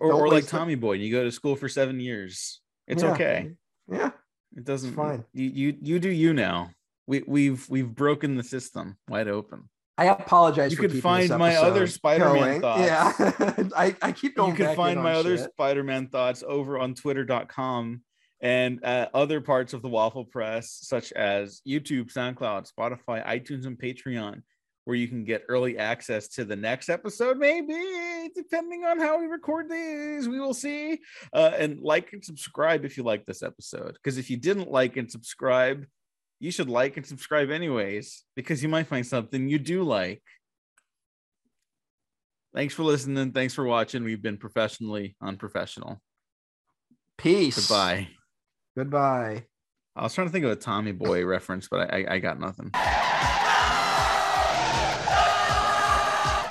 or, 0.00 0.12
or 0.12 0.28
like 0.28 0.44
it. 0.44 0.48
tommy 0.48 0.74
boy 0.74 0.92
and 0.94 1.02
you 1.02 1.12
go 1.12 1.24
to 1.24 1.32
school 1.32 1.56
for 1.56 1.68
seven 1.68 2.00
years 2.00 2.60
it's 2.86 3.02
Yeah. 3.02 3.12
okay 3.12 3.50
Yeah. 3.90 4.10
it 4.56 4.64
doesn't 4.64 4.94
fine. 4.94 5.24
you, 5.34 5.44
you 5.44 5.76
you 5.82 5.98
do 5.98 6.08
you 6.08 6.32
now 6.32 6.70
we 7.06 7.22
we've 7.26 7.68
we've 7.68 7.94
broken 7.94 8.36
the 8.36 8.42
system 8.42 8.96
wide 9.08 9.28
open 9.28 9.68
I 9.98 10.06
apologize. 10.06 10.72
You 10.72 10.78
could 10.78 11.02
find 11.02 11.28
my 11.30 11.56
other 11.56 11.86
Spider-Man 11.86 12.34
going. 12.34 12.60
thoughts. 12.60 12.82
Yeah, 12.82 13.68
I, 13.76 13.96
I 14.02 14.12
keep 14.12 14.36
going. 14.36 14.50
you 14.50 14.56
can 14.56 14.76
find 14.76 14.98
in 14.98 15.02
my 15.02 15.12
other 15.12 15.38
shit. 15.38 15.50
Spider-Man 15.52 16.08
thoughts 16.08 16.44
over 16.46 16.78
on 16.78 16.94
twitter.com 16.94 18.02
and 18.42 18.84
at 18.84 19.10
other 19.14 19.40
parts 19.40 19.72
of 19.72 19.80
the 19.80 19.88
Waffle 19.88 20.26
Press, 20.26 20.78
such 20.82 21.12
as 21.12 21.62
YouTube, 21.66 22.12
SoundCloud, 22.12 22.70
Spotify, 22.70 23.26
iTunes, 23.26 23.66
and 23.66 23.78
Patreon, 23.78 24.42
where 24.84 24.96
you 24.96 25.08
can 25.08 25.24
get 25.24 25.44
early 25.48 25.78
access 25.78 26.28
to 26.28 26.44
the 26.44 26.56
next 26.56 26.90
episode, 26.90 27.38
maybe 27.38 28.30
depending 28.34 28.84
on 28.84 29.00
how 29.00 29.18
we 29.18 29.26
record 29.26 29.70
these. 29.70 30.28
We 30.28 30.38
will 30.38 30.54
see. 30.54 31.00
Uh, 31.32 31.52
and 31.56 31.80
like 31.80 32.12
and 32.12 32.22
subscribe 32.22 32.84
if 32.84 32.98
you 32.98 33.02
like 33.02 33.24
this 33.24 33.42
episode. 33.42 33.94
Because 33.94 34.18
if 34.18 34.28
you 34.28 34.36
didn't 34.36 34.70
like 34.70 34.98
and 34.98 35.10
subscribe, 35.10 35.86
you 36.38 36.50
should 36.50 36.68
like 36.68 36.96
and 36.96 37.06
subscribe 37.06 37.50
anyways, 37.50 38.24
because 38.34 38.62
you 38.62 38.68
might 38.68 38.86
find 38.86 39.06
something 39.06 39.48
you 39.48 39.58
do 39.58 39.82
like. 39.82 40.22
Thanks 42.54 42.74
for 42.74 42.84
listening. 42.84 43.32
Thanks 43.32 43.54
for 43.54 43.64
watching. 43.64 44.04
We've 44.04 44.22
been 44.22 44.38
professionally 44.38 45.16
unprofessional. 45.22 46.00
Peace. 47.18 47.68
Goodbye. 47.68 48.08
Goodbye. 48.76 49.44
I 49.94 50.02
was 50.02 50.14
trying 50.14 50.26
to 50.26 50.32
think 50.32 50.44
of 50.44 50.50
a 50.50 50.56
Tommy 50.56 50.92
Boy 50.92 51.24
reference, 51.24 51.68
but 51.68 51.92
I, 51.92 52.00
I, 52.00 52.14
I 52.14 52.18
got 52.18 52.38
nothing. 52.38 52.70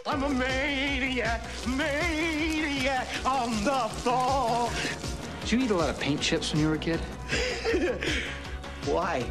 I'm 0.07 0.23
a 0.23 0.29
maniac, 0.29 1.43
maniac 1.67 3.07
on 3.25 3.63
the 3.63 3.89
floor. 4.01 4.69
Did 5.41 5.51
you 5.51 5.59
eat 5.59 5.71
a 5.71 5.75
lot 5.75 5.89
of 5.89 5.99
paint 5.99 6.21
chips 6.21 6.51
when 6.51 6.61
you 6.61 6.69
were 6.69 6.75
a 6.75 6.79
kid? 6.79 6.99
Why? 8.85 9.23